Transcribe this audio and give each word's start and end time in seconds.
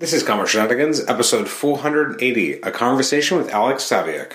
This 0.00 0.14
is 0.14 0.22
Comic 0.22 0.48
Shenanigans, 0.48 1.04
episode 1.08 1.46
480, 1.46 2.62
a 2.62 2.70
conversation 2.70 3.36
with 3.36 3.50
Alex 3.50 3.84
Saviuk. 3.84 4.32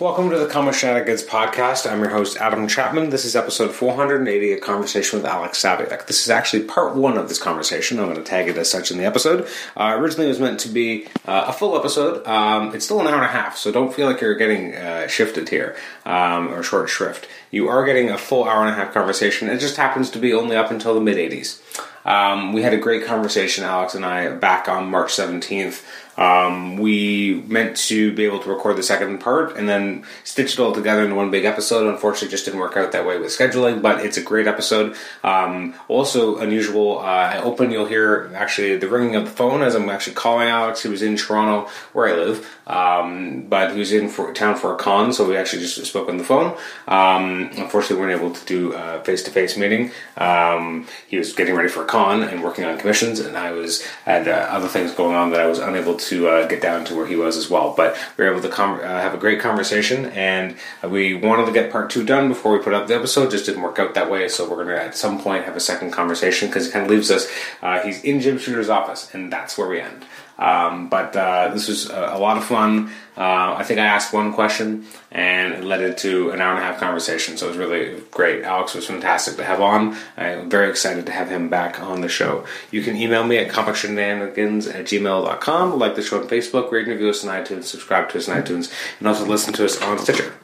Welcome 0.00 0.28
to 0.30 0.38
the 0.38 0.48
Comic 0.48 0.74
Shenanigans 0.74 1.22
podcast. 1.22 1.90
I'm 1.90 2.00
your 2.00 2.10
host, 2.10 2.36
Adam 2.36 2.68
Chapman. 2.68 3.08
This 3.08 3.24
is 3.24 3.34
episode 3.34 3.72
480, 3.72 4.52
a 4.52 4.60
conversation 4.60 5.18
with 5.18 5.24
Alex 5.24 5.62
Saviuk. 5.62 6.06
This 6.06 6.22
is 6.22 6.30
actually 6.30 6.64
part 6.64 6.94
one 6.94 7.16
of 7.16 7.28
this 7.28 7.40
conversation. 7.40 7.98
I'm 7.98 8.06
going 8.06 8.16
to 8.16 8.22
tag 8.22 8.48
it 8.48 8.58
as 8.58 8.70
such 8.70 8.90
in 8.90 8.98
the 8.98 9.06
episode. 9.06 9.48
Uh, 9.74 9.94
originally, 9.96 10.26
it 10.26 10.30
was 10.30 10.40
meant 10.40 10.60
to 10.60 10.68
be 10.68 11.06
uh, 11.24 11.46
a 11.46 11.52
full 11.52 11.74
episode. 11.74 12.26
Um, 12.26 12.74
it's 12.74 12.84
still 12.84 13.00
an 13.00 13.06
hour 13.06 13.14
and 13.14 13.24
a 13.24 13.28
half, 13.28 13.56
so 13.56 13.72
don't 13.72 13.94
feel 13.94 14.06
like 14.06 14.20
you're 14.20 14.34
getting 14.34 14.74
uh, 14.74 15.06
shifted 15.06 15.48
here 15.48 15.74
um, 16.04 16.52
or 16.52 16.62
short 16.62 16.90
shrift. 16.90 17.26
You 17.54 17.68
are 17.68 17.84
getting 17.84 18.10
a 18.10 18.18
full 18.18 18.48
hour 18.48 18.62
and 18.62 18.70
a 18.70 18.74
half 18.74 18.92
conversation. 18.92 19.48
It 19.48 19.60
just 19.60 19.76
happens 19.76 20.10
to 20.10 20.18
be 20.18 20.34
only 20.34 20.56
up 20.56 20.72
until 20.72 20.92
the 20.92 21.00
mid 21.00 21.16
80s. 21.16 21.60
Um, 22.04 22.52
we 22.52 22.62
had 22.62 22.74
a 22.74 22.78
great 22.78 23.06
conversation, 23.06 23.62
Alex 23.62 23.94
and 23.94 24.04
I, 24.04 24.28
back 24.34 24.68
on 24.68 24.90
March 24.90 25.12
17th. 25.12 25.84
Um, 26.16 26.76
we 26.76 27.42
meant 27.46 27.76
to 27.88 28.12
be 28.12 28.24
able 28.24 28.38
to 28.40 28.48
record 28.48 28.76
the 28.76 28.82
second 28.82 29.18
part 29.18 29.56
and 29.56 29.68
then 29.68 30.04
stitch 30.22 30.54
it 30.54 30.60
all 30.60 30.72
together 30.72 31.02
into 31.02 31.14
one 31.14 31.30
big 31.30 31.44
episode. 31.44 31.88
Unfortunately, 31.88 32.28
just 32.28 32.44
didn't 32.44 32.60
work 32.60 32.76
out 32.76 32.92
that 32.92 33.06
way 33.06 33.18
with 33.18 33.30
scheduling, 33.30 33.82
but 33.82 34.04
it's 34.04 34.16
a 34.16 34.22
great 34.22 34.46
episode. 34.46 34.96
Um, 35.22 35.74
also 35.88 36.38
unusual. 36.38 36.98
Uh, 36.98 37.02
I 37.02 37.38
open, 37.42 37.70
you'll 37.70 37.86
hear 37.86 38.30
actually 38.34 38.76
the 38.76 38.88
ringing 38.88 39.16
of 39.16 39.24
the 39.24 39.30
phone 39.30 39.62
as 39.62 39.74
I'm 39.74 39.88
actually 39.90 40.14
calling 40.14 40.48
Alex. 40.48 40.82
He 40.82 40.88
was 40.88 41.02
in 41.02 41.16
Toronto, 41.16 41.70
where 41.92 42.08
I 42.08 42.12
live, 42.12 42.58
um, 42.66 43.46
but 43.48 43.72
he 43.72 43.78
was 43.78 43.92
in 43.92 44.08
for, 44.08 44.32
town 44.32 44.56
for 44.56 44.74
a 44.74 44.76
con, 44.76 45.12
so 45.12 45.28
we 45.28 45.36
actually 45.36 45.62
just 45.62 45.84
spoke 45.84 46.08
on 46.08 46.18
the 46.18 46.24
phone. 46.24 46.56
Um, 46.86 47.50
unfortunately, 47.56 47.96
we 47.96 48.02
weren't 48.02 48.20
able 48.20 48.32
to 48.32 48.44
do 48.46 48.72
a 48.72 49.02
face-to-face 49.02 49.56
meeting. 49.56 49.90
Um, 50.16 50.86
he 51.08 51.18
was 51.18 51.32
getting 51.32 51.54
ready 51.54 51.68
for 51.68 51.82
a 51.82 51.86
con 51.86 52.22
and 52.22 52.42
working 52.42 52.64
on 52.64 52.78
commissions, 52.78 53.18
and 53.20 53.36
I 53.36 53.52
was 53.52 53.82
had 54.04 54.28
uh, 54.28 54.46
other 54.50 54.68
things 54.68 54.92
going 54.92 55.16
on 55.16 55.30
that 55.30 55.40
I 55.40 55.46
was 55.46 55.58
unable 55.58 55.96
to 55.96 56.03
uh, 56.12 56.46
get 56.46 56.60
down 56.60 56.84
to 56.86 56.94
where 56.94 57.06
he 57.06 57.16
was 57.16 57.36
as 57.36 57.50
well. 57.50 57.74
But 57.76 57.96
we 58.16 58.24
were 58.24 58.30
able 58.30 58.42
to 58.42 58.48
com- 58.48 58.80
uh, 58.80 58.82
have 58.82 59.14
a 59.14 59.18
great 59.18 59.40
conversation, 59.40 60.06
and 60.06 60.56
we 60.82 61.14
wanted 61.14 61.46
to 61.46 61.52
get 61.52 61.70
part 61.70 61.90
two 61.90 62.04
done 62.04 62.28
before 62.28 62.52
we 62.52 62.62
put 62.62 62.74
up 62.74 62.86
the 62.86 62.94
episode. 62.94 63.30
Just 63.30 63.46
didn't 63.46 63.62
work 63.62 63.78
out 63.78 63.94
that 63.94 64.10
way, 64.10 64.28
so 64.28 64.48
we're 64.48 64.64
going 64.64 64.68
to 64.68 64.82
at 64.82 64.96
some 64.96 65.20
point 65.20 65.44
have 65.44 65.56
a 65.56 65.60
second 65.60 65.90
conversation 65.90 66.48
because 66.48 66.68
it 66.68 66.72
kind 66.72 66.84
of 66.84 66.90
leaves 66.90 67.10
us. 67.10 67.30
Uh, 67.62 67.80
he's 67.80 68.02
in 68.02 68.20
Jim 68.20 68.38
Shooter's 68.38 68.68
office, 68.68 69.12
and 69.14 69.32
that's 69.32 69.56
where 69.58 69.68
we 69.68 69.80
end. 69.80 70.04
Um, 70.38 70.88
but 70.88 71.14
uh, 71.14 71.50
this 71.52 71.68
was 71.68 71.88
a, 71.90 72.14
a, 72.14 72.18
lot 72.18 72.36
of 72.36 72.44
fun. 72.44 72.90
Uh, 73.16 73.54
I 73.56 73.62
think 73.62 73.78
I 73.78 73.84
asked 73.84 74.12
one 74.12 74.32
question 74.32 74.84
and 75.12 75.54
it 75.54 75.62
led 75.62 75.80
into 75.80 76.30
an 76.30 76.40
hour 76.40 76.50
and 76.50 76.58
a 76.58 76.62
half 76.62 76.80
conversation. 76.80 77.36
So 77.36 77.46
it 77.46 77.50
was 77.50 77.58
really 77.58 78.00
great. 78.10 78.42
Alex 78.42 78.74
was 78.74 78.86
fantastic 78.86 79.36
to 79.36 79.44
have 79.44 79.60
on. 79.60 79.96
I'm 80.16 80.50
very 80.50 80.68
excited 80.68 81.06
to 81.06 81.12
have 81.12 81.30
him 81.30 81.48
back 81.48 81.80
on 81.80 82.00
the 82.00 82.08
show. 82.08 82.44
You 82.72 82.82
can 82.82 82.96
email 82.96 83.24
me 83.24 83.38
at 83.38 83.48
comicshenanigans 83.52 84.74
at 84.74 84.86
gmail.com, 84.86 85.78
like 85.78 85.94
the 85.94 86.02
show 86.02 86.20
on 86.20 86.28
Facebook, 86.28 86.72
rate 86.72 86.88
and 86.88 86.92
review 86.92 87.10
us 87.10 87.24
on 87.24 87.30
iTunes, 87.32 87.64
subscribe 87.64 88.08
to 88.10 88.18
us 88.18 88.28
on 88.28 88.42
iTunes, 88.42 88.72
and 88.98 89.06
also 89.06 89.24
listen 89.24 89.52
to 89.54 89.64
us 89.64 89.80
on 89.80 90.00
Stitcher. 90.00 90.34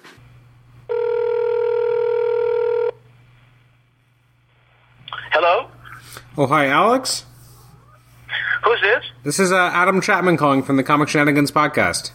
Hello? 5.33 5.69
Oh, 6.37 6.47
hi, 6.47 6.67
Alex. 6.67 7.25
Who's 8.65 8.81
this? 8.81 9.05
This 9.25 9.41
is 9.41 9.53
uh, 9.53 9.71
Adam 9.73 10.01
Chapman 10.01 10.37
calling 10.37 10.63
from 10.63 10.77
the 10.77 10.83
Comic 10.83 11.09
Shenanigans 11.09 11.51
podcast. 11.51 12.13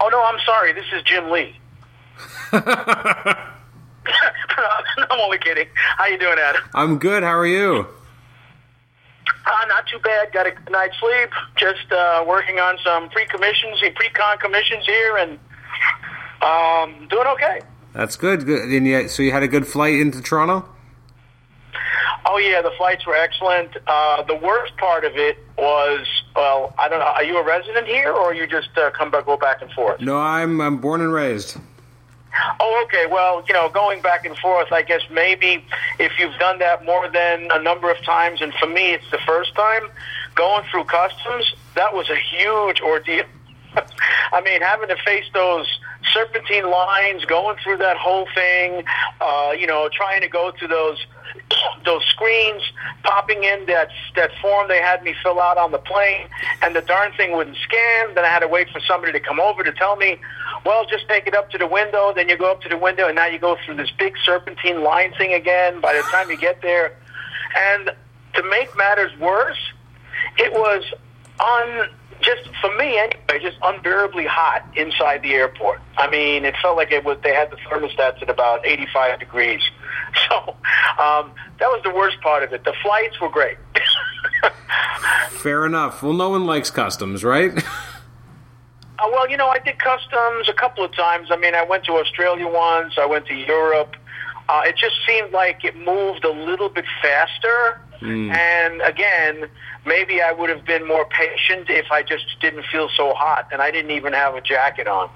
Oh 0.00 0.08
no, 0.10 0.22
I'm 0.22 0.38
sorry. 0.44 0.72
This 0.72 0.86
is 0.92 1.02
Jim 1.04 1.30
Lee. 1.30 1.56
I'm 2.52 3.52
only 5.20 5.38
kidding. 5.38 5.68
How 5.96 6.06
you 6.06 6.18
doing, 6.18 6.38
Adam? 6.38 6.62
I'm 6.74 6.98
good. 6.98 7.22
How 7.22 7.36
are 7.36 7.46
you? 7.46 7.86
Uh, 9.44 9.66
not 9.68 9.86
too 9.86 9.98
bad. 9.98 10.32
Got 10.32 10.46
a 10.46 10.52
good 10.52 10.70
night's 10.70 10.98
sleep. 10.98 11.30
Just 11.56 11.90
uh, 11.92 12.24
working 12.26 12.58
on 12.58 12.78
some 12.84 13.08
pre-commissions, 13.10 13.80
pre-con 13.94 14.38
commissions 14.38 14.84
here, 14.86 15.16
and 15.16 15.38
um, 16.42 17.08
doing 17.08 17.26
okay. 17.28 17.60
That's 17.92 18.16
good. 18.16 18.46
Good. 18.46 18.68
And 18.68 19.10
so 19.10 19.22
you 19.22 19.32
had 19.32 19.42
a 19.42 19.48
good 19.48 19.66
flight 19.66 19.94
into 19.94 20.22
Toronto. 20.22 20.68
Oh 22.24 22.38
yeah, 22.38 22.62
the 22.62 22.70
flights 22.76 23.06
were 23.06 23.16
excellent. 23.16 23.76
Uh, 23.86 24.22
the 24.22 24.36
worst 24.36 24.76
part 24.76 25.04
of 25.04 25.16
it 25.16 25.38
was, 25.58 26.06
well, 26.36 26.74
I 26.78 26.88
don't 26.88 27.00
know. 27.00 27.06
Are 27.06 27.24
you 27.24 27.36
a 27.38 27.44
resident 27.44 27.86
here, 27.86 28.12
or 28.12 28.32
you 28.34 28.46
just 28.46 28.76
uh, 28.76 28.90
come 28.90 29.10
back, 29.10 29.26
go 29.26 29.36
back 29.36 29.60
and 29.60 29.70
forth? 29.72 30.00
No, 30.00 30.18
I'm 30.18 30.60
I'm 30.60 30.78
born 30.78 31.00
and 31.00 31.12
raised. 31.12 31.56
Oh, 32.60 32.84
okay. 32.86 33.06
Well, 33.10 33.44
you 33.46 33.54
know, 33.54 33.68
going 33.68 34.00
back 34.00 34.24
and 34.24 34.36
forth, 34.38 34.72
I 34.72 34.82
guess 34.82 35.02
maybe 35.10 35.64
if 35.98 36.12
you've 36.18 36.38
done 36.38 36.58
that 36.60 36.84
more 36.84 37.08
than 37.08 37.48
a 37.52 37.62
number 37.62 37.90
of 37.90 38.02
times, 38.04 38.40
and 38.40 38.54
for 38.54 38.66
me, 38.66 38.92
it's 38.92 39.10
the 39.10 39.18
first 39.26 39.54
time 39.54 39.88
going 40.34 40.64
through 40.70 40.84
customs. 40.84 41.54
That 41.74 41.92
was 41.92 42.08
a 42.08 42.16
huge 42.16 42.80
ordeal. 42.80 43.24
I 44.32 44.40
mean, 44.42 44.62
having 44.62 44.88
to 44.88 44.96
face 45.04 45.26
those 45.34 45.66
serpentine 46.12 46.70
lines, 46.70 47.24
going 47.24 47.56
through 47.62 47.78
that 47.78 47.96
whole 47.96 48.26
thing, 48.34 48.84
uh, 49.20 49.52
you 49.58 49.66
know, 49.66 49.88
trying 49.92 50.20
to 50.22 50.28
go 50.28 50.50
to 50.50 50.66
those 50.66 50.98
those 51.84 52.04
screens 52.06 52.62
popping 53.02 53.44
in 53.44 53.66
that 53.66 53.88
that 54.16 54.30
form 54.40 54.68
they 54.68 54.80
had 54.80 55.02
me 55.02 55.14
fill 55.22 55.40
out 55.40 55.58
on 55.58 55.72
the 55.72 55.78
plane, 55.78 56.28
and 56.62 56.74
the 56.74 56.82
darn 56.82 57.12
thing 57.12 57.36
wouldn't 57.36 57.56
scan. 57.58 58.14
Then 58.14 58.24
I 58.24 58.28
had 58.28 58.40
to 58.40 58.48
wait 58.48 58.68
for 58.70 58.80
somebody 58.80 59.12
to 59.12 59.20
come 59.20 59.40
over 59.40 59.62
to 59.62 59.72
tell 59.72 59.96
me, 59.96 60.18
well, 60.64 60.86
just 60.86 61.08
take 61.08 61.26
it 61.26 61.34
up 61.34 61.50
to 61.50 61.58
the 61.58 61.66
window. 61.66 62.12
Then 62.14 62.28
you 62.28 62.36
go 62.36 62.50
up 62.50 62.62
to 62.62 62.68
the 62.68 62.78
window, 62.78 63.06
and 63.06 63.16
now 63.16 63.26
you 63.26 63.38
go 63.38 63.56
through 63.64 63.76
this 63.76 63.90
big 63.98 64.14
serpentine 64.24 64.82
line 64.82 65.12
thing 65.18 65.32
again. 65.32 65.80
By 65.80 65.94
the 65.94 66.02
time 66.10 66.30
you 66.30 66.36
get 66.36 66.62
there, 66.62 66.96
and 67.56 67.90
to 68.34 68.42
make 68.44 68.76
matters 68.76 69.16
worse, 69.18 69.58
it 70.38 70.52
was 70.52 70.84
on 71.40 71.88
just 72.22 72.48
for 72.60 72.74
me 72.76 72.98
anyway, 72.98 73.40
just 73.40 73.58
unbearably 73.62 74.24
hot 74.24 74.64
inside 74.76 75.22
the 75.22 75.32
airport. 75.34 75.80
I 75.96 76.08
mean, 76.08 76.44
it 76.44 76.54
felt 76.62 76.76
like 76.76 76.92
it 76.92 77.04
was 77.04 77.18
they 77.22 77.34
had 77.34 77.50
the 77.50 77.56
thermostats 77.56 78.22
at 78.22 78.30
about 78.30 78.64
85 78.64 79.18
degrees. 79.18 79.60
So 80.28 80.56
um, 80.98 81.32
that 81.58 81.68
was 81.68 81.80
the 81.84 81.90
worst 81.90 82.20
part 82.20 82.42
of 82.42 82.52
it. 82.52 82.64
The 82.64 82.74
flights 82.82 83.20
were 83.20 83.28
great. 83.28 83.58
Fair 85.30 85.66
enough. 85.66 86.02
Well, 86.02 86.12
no 86.12 86.30
one 86.30 86.46
likes 86.46 86.70
customs, 86.70 87.24
right? 87.24 87.52
Uh, 88.98 89.08
well, 89.10 89.28
you 89.28 89.36
know, 89.36 89.48
I 89.48 89.58
did 89.58 89.78
customs 89.80 90.48
a 90.48 90.52
couple 90.52 90.84
of 90.84 90.94
times. 90.94 91.28
I 91.32 91.36
mean, 91.36 91.56
I 91.56 91.64
went 91.64 91.84
to 91.86 91.94
Australia 91.94 92.46
once. 92.46 92.94
I 92.98 93.06
went 93.06 93.26
to 93.26 93.34
Europe. 93.34 93.96
Uh, 94.48 94.62
it 94.64 94.76
just 94.76 94.94
seemed 95.06 95.32
like 95.32 95.64
it 95.64 95.76
moved 95.76 96.24
a 96.24 96.30
little 96.30 96.68
bit 96.68 96.84
faster. 97.02 97.80
Mm. 98.00 98.32
And 98.32 98.82
again, 98.82 99.48
maybe 99.86 100.20
I 100.20 100.32
would 100.32 100.50
have 100.50 100.64
been 100.64 100.86
more 100.86 101.06
patient 101.06 101.68
if 101.68 101.90
I 101.90 102.02
just 102.02 102.26
didn't 102.40 102.64
feel 102.70 102.88
so 102.96 103.12
hot 103.14 103.48
and 103.50 103.62
I 103.62 103.70
didn't 103.70 103.92
even 103.92 104.12
have 104.12 104.34
a 104.34 104.40
jacket 104.40 104.86
on. 104.86 105.10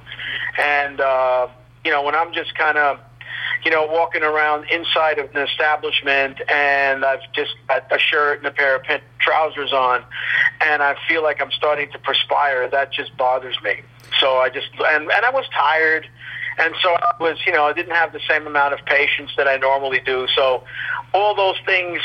And, 0.58 1.00
uh, 1.00 1.48
you 1.84 1.90
know, 1.90 2.02
when 2.02 2.14
I'm 2.14 2.32
just 2.32 2.56
kind 2.56 2.78
of 2.78 2.98
you 3.64 3.70
know, 3.70 3.86
walking 3.86 4.22
around 4.22 4.68
inside 4.70 5.18
of 5.18 5.34
an 5.34 5.42
establishment 5.42 6.40
and 6.48 7.04
I've 7.04 7.20
just 7.32 7.52
got 7.68 7.90
a 7.92 7.98
shirt 7.98 8.38
and 8.38 8.46
a 8.46 8.50
pair 8.50 8.76
of 8.76 8.82
pant- 8.82 9.02
trousers 9.18 9.72
on 9.72 10.04
and 10.60 10.82
I 10.82 10.96
feel 11.08 11.22
like 11.22 11.40
I'm 11.40 11.50
starting 11.52 11.90
to 11.92 11.98
perspire, 11.98 12.68
that 12.68 12.92
just 12.92 13.16
bothers 13.16 13.56
me. 13.62 13.82
So 14.20 14.36
I 14.36 14.48
just, 14.48 14.68
and, 14.78 15.10
and 15.10 15.24
I 15.24 15.30
was 15.30 15.44
tired. 15.52 16.06
And 16.58 16.74
so 16.82 16.90
I 16.90 17.12
was, 17.20 17.38
you 17.46 17.52
know, 17.52 17.64
I 17.64 17.72
didn't 17.72 17.94
have 17.94 18.12
the 18.12 18.20
same 18.28 18.46
amount 18.46 18.72
of 18.72 18.84
patience 18.86 19.30
that 19.36 19.46
I 19.46 19.56
normally 19.56 20.00
do. 20.00 20.26
So 20.34 20.64
all 21.12 21.34
those 21.34 21.56
things, 21.66 22.00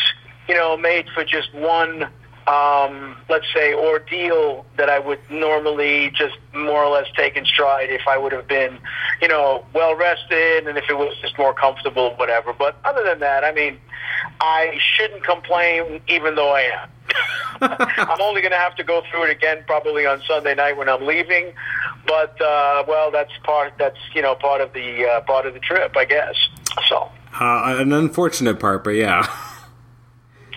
you 0.47 0.55
know, 0.55 0.75
made 0.75 1.07
for 1.13 1.23
just 1.23 1.53
one 1.53 2.09
um, 2.51 3.15
let's 3.29 3.45
say, 3.53 3.73
ordeal 3.73 4.65
that 4.75 4.89
I 4.89 4.99
would 4.99 5.19
normally 5.29 6.11
just 6.11 6.37
more 6.53 6.83
or 6.83 6.89
less 6.89 7.07
take 7.15 7.37
in 7.37 7.45
stride 7.45 7.89
if 7.89 8.01
I 8.09 8.17
would 8.17 8.33
have 8.33 8.47
been, 8.47 8.77
you 9.21 9.29
know, 9.29 9.63
well 9.73 9.95
rested 9.95 10.67
and 10.67 10.77
if 10.77 10.89
it 10.89 10.97
was 10.97 11.15
just 11.21 11.37
more 11.37 11.53
comfortable, 11.53 12.13
whatever. 12.15 12.51
But 12.51 12.75
other 12.83 13.03
than 13.05 13.19
that, 13.19 13.45
I 13.45 13.53
mean, 13.53 13.79
I 14.41 14.77
shouldn't 14.95 15.23
complain, 15.23 16.01
even 16.09 16.35
though 16.35 16.51
I 16.53 16.61
am. 16.61 16.89
I'm 17.97 18.21
only 18.21 18.41
going 18.41 18.51
to 18.51 18.57
have 18.57 18.75
to 18.75 18.83
go 18.83 19.01
through 19.09 19.25
it 19.25 19.29
again 19.29 19.63
probably 19.65 20.05
on 20.05 20.21
Sunday 20.27 20.55
night 20.55 20.75
when 20.75 20.89
I'm 20.89 21.05
leaving, 21.05 21.53
but 22.05 22.41
uh, 22.41 22.83
well, 22.87 23.11
that's 23.11 23.31
part. 23.43 23.73
That's 23.77 23.97
you 24.15 24.21
know 24.21 24.35
part 24.35 24.61
of 24.61 24.73
the 24.73 25.05
uh, 25.05 25.21
part 25.21 25.45
of 25.45 25.53
the 25.53 25.59
trip, 25.59 25.95
I 25.95 26.05
guess. 26.05 26.35
So 26.87 27.09
uh, 27.39 27.75
an 27.77 27.91
unfortunate 27.91 28.59
part, 28.59 28.83
but 28.83 28.91
yeah. 28.91 29.27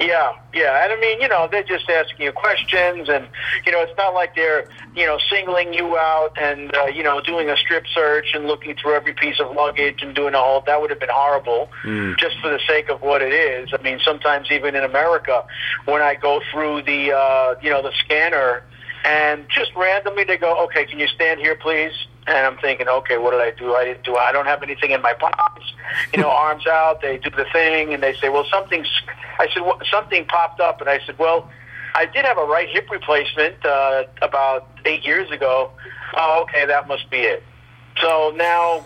Yeah, 0.01 0.33
yeah, 0.53 0.83
and 0.83 0.93
I 0.93 1.01
mean, 1.01 1.21
you 1.21 1.29
know, 1.29 1.49
they're 1.49 1.63
just 1.63 1.89
asking 1.89 2.27
you 2.27 2.33
questions, 2.33 3.09
and 3.09 3.29
you 3.65 3.71
know, 3.71 3.81
it's 3.83 3.97
not 3.97 4.13
like 4.13 4.35
they're, 4.35 4.69
you 4.97 5.07
know, 5.07 5.19
singling 5.31 5.73
you 5.73 5.97
out 5.97 6.37
and 6.37 6.75
uh, 6.75 6.87
you 6.87 7.05
know, 7.05 7.21
doing 7.21 7.49
a 7.49 7.57
strip 7.57 7.87
search 7.95 8.35
and 8.35 8.47
looking 8.47 8.75
through 8.75 8.95
every 8.95 9.15
piece 9.15 9.39
of 9.39 9.55
luggage 9.55 10.03
and 10.03 10.15
doing 10.15 10.35
all 10.35 10.63
that 10.63 10.81
would 10.81 10.91
have 10.91 10.99
been 10.99 11.13
horrible, 11.13 11.71
mm. 11.85 12.19
just 12.19 12.37
for 12.41 12.51
the 12.51 12.59
sake 12.67 12.89
of 12.89 13.03
what 13.03 13.23
it 13.23 13.33
is. 13.33 13.71
I 13.73 13.81
mean, 13.83 14.01
sometimes 14.05 14.51
even 14.51 14.75
in 14.75 14.83
America, 14.83 15.45
when 15.85 16.03
I 16.03 16.17
go 16.17 16.41
through 16.51 16.83
the, 16.83 17.13
uh, 17.13 17.55
you 17.63 17.71
know, 17.71 17.81
the 17.81 17.93
scanner, 18.05 18.65
and 19.05 19.47
just 19.49 19.73
randomly 19.77 20.25
they 20.25 20.39
go, 20.39 20.65
okay, 20.65 20.87
can 20.87 20.99
you 20.99 21.07
stand 21.07 21.39
here, 21.39 21.55
please? 21.55 21.93
And 22.27 22.47
I'm 22.47 22.57
thinking, 22.59 22.89
okay, 22.89 23.19
what 23.19 23.33
did 23.33 23.41
I 23.41 23.51
do? 23.51 23.75
I 23.75 23.85
didn't 23.85 24.05
do. 24.05 24.17
I 24.17 24.33
don't 24.33 24.47
have 24.47 24.63
anything 24.63 24.93
in 24.93 25.03
my 25.03 25.13
pockets. 25.13 25.67
You 26.13 26.23
know, 26.23 26.31
arms 26.45 26.67
out. 26.67 27.03
They 27.03 27.19
do 27.19 27.31
the 27.31 27.47
thing, 27.53 27.93
and 27.93 28.03
they 28.03 28.15
say, 28.15 28.29
well, 28.29 28.47
something's. 28.51 28.89
I 29.39 29.49
said, 29.53 29.63
well, 29.63 29.79
something 29.91 30.25
popped 30.27 30.61
up, 30.61 30.81
and 30.81 30.89
I 30.89 31.01
said, 31.05 31.19
well, 31.19 31.51
I 31.95 32.07
did 32.07 32.25
have 32.25 32.39
a 32.39 32.45
right 32.45 32.69
hip 32.69 32.91
replacement 32.91 33.65
uh, 33.65 34.05
about 34.23 34.69
eight 34.85 35.05
years 35.05 35.31
ago. 35.31 35.71
Oh, 36.17 36.45
okay, 36.45 36.67
that 36.67 36.89
must 36.89 37.11
be 37.11 37.19
it. 37.19 37.43
So 38.01 38.33
now, 38.37 38.85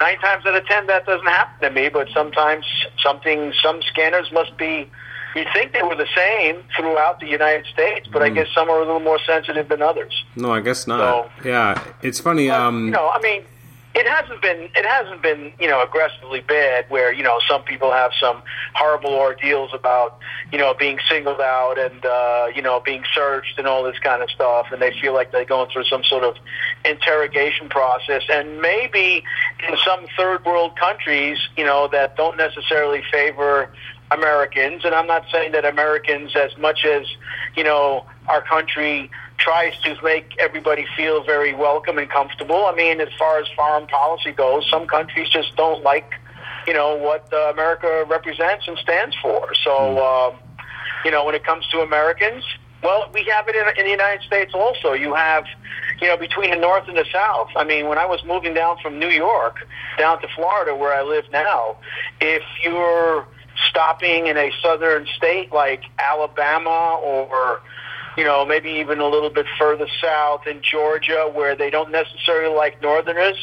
nine 0.00 0.18
times 0.18 0.46
out 0.46 0.54
of 0.54 0.64
ten, 0.66 0.86
that 0.86 1.06
doesn't 1.06 1.26
happen 1.26 1.68
to 1.68 1.74
me. 1.74 1.88
But 1.88 2.08
sometimes 2.14 2.64
something, 3.02 3.52
some 3.62 3.82
scanners 3.82 4.30
must 4.32 4.56
be 4.56 4.90
You'd 5.34 5.48
think 5.52 5.72
they 5.72 5.82
were 5.82 5.94
the 5.94 6.08
same 6.14 6.62
throughout 6.76 7.20
the 7.20 7.26
United 7.26 7.66
States, 7.66 8.08
but 8.12 8.22
mm. 8.22 8.26
I 8.26 8.30
guess 8.30 8.48
some 8.54 8.68
are 8.68 8.76
a 8.76 8.84
little 8.84 9.00
more 9.00 9.18
sensitive 9.26 9.68
than 9.68 9.82
others. 9.82 10.24
No, 10.36 10.52
I 10.52 10.60
guess 10.60 10.86
not. 10.86 10.98
So, 10.98 11.48
yeah, 11.48 11.82
it's 12.02 12.18
funny. 12.18 12.48
But, 12.48 12.60
um, 12.60 12.86
you 12.86 12.90
know, 12.90 13.08
I 13.08 13.20
mean, 13.20 13.44
it 13.94 14.06
hasn't 14.06 14.40
been 14.40 14.70
it 14.76 14.86
hasn't 14.86 15.20
been 15.20 15.52
you 15.58 15.66
know 15.66 15.82
aggressively 15.82 16.40
bad 16.40 16.86
where 16.88 17.12
you 17.12 17.22
know 17.22 17.40
some 17.48 17.62
people 17.62 17.90
have 17.90 18.12
some 18.20 18.40
horrible 18.74 19.12
ordeals 19.12 19.70
about 19.74 20.18
you 20.52 20.58
know 20.58 20.74
being 20.74 20.98
singled 21.08 21.40
out 21.40 21.76
and 21.76 22.04
uh, 22.04 22.46
you 22.54 22.62
know 22.62 22.80
being 22.80 23.02
searched 23.12 23.58
and 23.58 23.66
all 23.66 23.82
this 23.82 23.98
kind 23.98 24.22
of 24.22 24.30
stuff 24.30 24.66
and 24.70 24.80
they 24.80 24.92
feel 25.00 25.12
like 25.12 25.32
they're 25.32 25.44
going 25.44 25.68
through 25.70 25.84
some 25.84 26.04
sort 26.04 26.22
of 26.22 26.36
interrogation 26.84 27.68
process 27.68 28.22
and 28.30 28.60
maybe 28.60 29.24
in 29.68 29.76
some 29.84 30.06
third 30.16 30.44
world 30.44 30.76
countries 30.78 31.38
you 31.56 31.64
know 31.64 31.88
that 31.88 32.16
don't 32.16 32.36
necessarily 32.36 33.02
favor 33.10 33.72
Americans, 34.10 34.84
and 34.84 34.94
I'm 34.94 35.06
not 35.06 35.24
saying 35.32 35.52
that 35.52 35.64
Americans, 35.64 36.34
as 36.36 36.56
much 36.58 36.84
as 36.84 37.06
you 37.56 37.64
know, 37.64 38.06
our 38.28 38.42
country 38.42 39.10
tries 39.38 39.78
to 39.82 39.96
make 40.02 40.36
everybody 40.38 40.86
feel 40.96 41.24
very 41.24 41.54
welcome 41.54 41.98
and 41.98 42.10
comfortable. 42.10 42.66
I 42.66 42.74
mean, 42.74 43.00
as 43.00 43.08
far 43.18 43.38
as 43.38 43.46
foreign 43.56 43.86
policy 43.86 44.32
goes, 44.32 44.68
some 44.70 44.86
countries 44.86 45.28
just 45.30 45.56
don't 45.56 45.82
like, 45.82 46.10
you 46.66 46.74
know, 46.74 46.96
what 46.96 47.32
uh, 47.32 47.50
America 47.52 48.04
represents 48.08 48.68
and 48.68 48.76
stands 48.78 49.16
for. 49.22 49.52
So, 49.64 49.98
uh, 49.98 50.36
you 51.04 51.10
know, 51.10 51.24
when 51.24 51.34
it 51.34 51.44
comes 51.44 51.66
to 51.68 51.80
Americans, 51.80 52.44
well, 52.82 53.10
we 53.12 53.24
have 53.24 53.48
it 53.48 53.56
in, 53.56 53.66
in 53.78 53.84
the 53.84 53.90
United 53.90 54.22
States 54.26 54.52
also. 54.54 54.92
You 54.92 55.14
have, 55.14 55.44
you 56.00 56.08
know, 56.08 56.16
between 56.16 56.50
the 56.50 56.56
North 56.56 56.86
and 56.88 56.96
the 56.96 57.06
South. 57.12 57.48
I 57.56 57.64
mean, 57.64 57.88
when 57.88 57.98
I 57.98 58.06
was 58.06 58.22
moving 58.24 58.54
down 58.54 58.76
from 58.82 58.98
New 58.98 59.08
York 59.08 59.56
down 59.98 60.20
to 60.20 60.28
Florida, 60.34 60.74
where 60.74 60.94
I 60.94 61.02
live 61.02 61.24
now, 61.30 61.76
if 62.20 62.42
you're 62.62 63.26
stopping 63.68 64.26
in 64.26 64.36
a 64.36 64.50
southern 64.62 65.06
state 65.16 65.52
like 65.52 65.82
Alabama 65.98 66.98
or 67.02 67.60
you 68.16 68.24
know 68.24 68.44
maybe 68.44 68.70
even 68.70 69.00
a 69.00 69.06
little 69.06 69.30
bit 69.30 69.46
further 69.58 69.86
south 70.00 70.46
in 70.46 70.60
Georgia 70.62 71.30
where 71.32 71.54
they 71.54 71.70
don't 71.70 71.90
necessarily 71.90 72.54
like 72.54 72.80
northerners. 72.82 73.36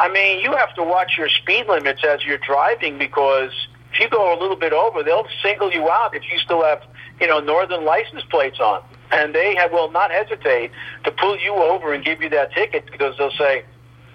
I 0.00 0.08
mean 0.08 0.40
you 0.40 0.52
have 0.56 0.74
to 0.74 0.82
watch 0.82 1.16
your 1.18 1.28
speed 1.28 1.66
limits 1.68 2.02
as 2.04 2.24
you're 2.24 2.38
driving 2.38 2.98
because 2.98 3.52
if 3.92 4.00
you 4.00 4.08
go 4.08 4.36
a 4.36 4.38
little 4.40 4.56
bit 4.56 4.72
over 4.72 5.02
they'll 5.02 5.26
single 5.42 5.72
you 5.72 5.88
out 5.90 6.14
if 6.14 6.22
you 6.30 6.38
still 6.38 6.62
have 6.64 6.82
you 7.20 7.26
know 7.26 7.40
northern 7.40 7.84
license 7.84 8.22
plates 8.30 8.60
on. 8.60 8.82
And 9.10 9.34
they 9.34 9.54
have, 9.56 9.72
will 9.72 9.90
not 9.90 10.10
hesitate 10.10 10.70
to 11.04 11.10
pull 11.10 11.38
you 11.38 11.54
over 11.54 11.94
and 11.94 12.04
give 12.04 12.20
you 12.20 12.28
that 12.28 12.52
ticket 12.52 12.84
because 12.90 13.16
they'll 13.18 13.30
say 13.32 13.64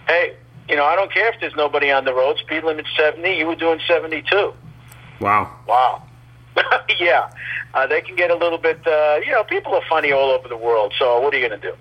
hey 0.08 0.36
you 0.70 0.76
know 0.76 0.86
I 0.86 0.96
don't 0.96 1.12
care 1.12 1.34
if 1.34 1.40
there's 1.40 1.56
nobody 1.56 1.92
on 1.92 2.06
the 2.06 2.14
road. 2.14 2.38
Speed 2.40 2.64
limit 2.64 2.86
70 2.98 3.38
you 3.38 3.48
were 3.48 3.56
doing 3.56 3.80
72 3.88 4.54
Wow. 5.19 5.51
Wow. 5.68 6.04
yeah, 7.00 7.30
uh, 7.74 7.88
they 7.88 8.01
can 8.01 8.15
get 8.15 8.30
a 8.30 8.36
little 8.36 8.57
bit. 8.57 8.86
Uh, 8.86 9.19
you 9.25 9.31
know, 9.31 9.44
people 9.44 9.74
are 9.74 9.81
funny 9.89 10.12
all 10.12 10.30
over 10.30 10.48
the 10.48 10.57
world. 10.57 10.94
So 11.00 11.19
what 11.19 11.33
are 11.33 11.38
you 11.38 11.48
going 11.48 11.60
to 11.60 11.71
do? 11.71 11.75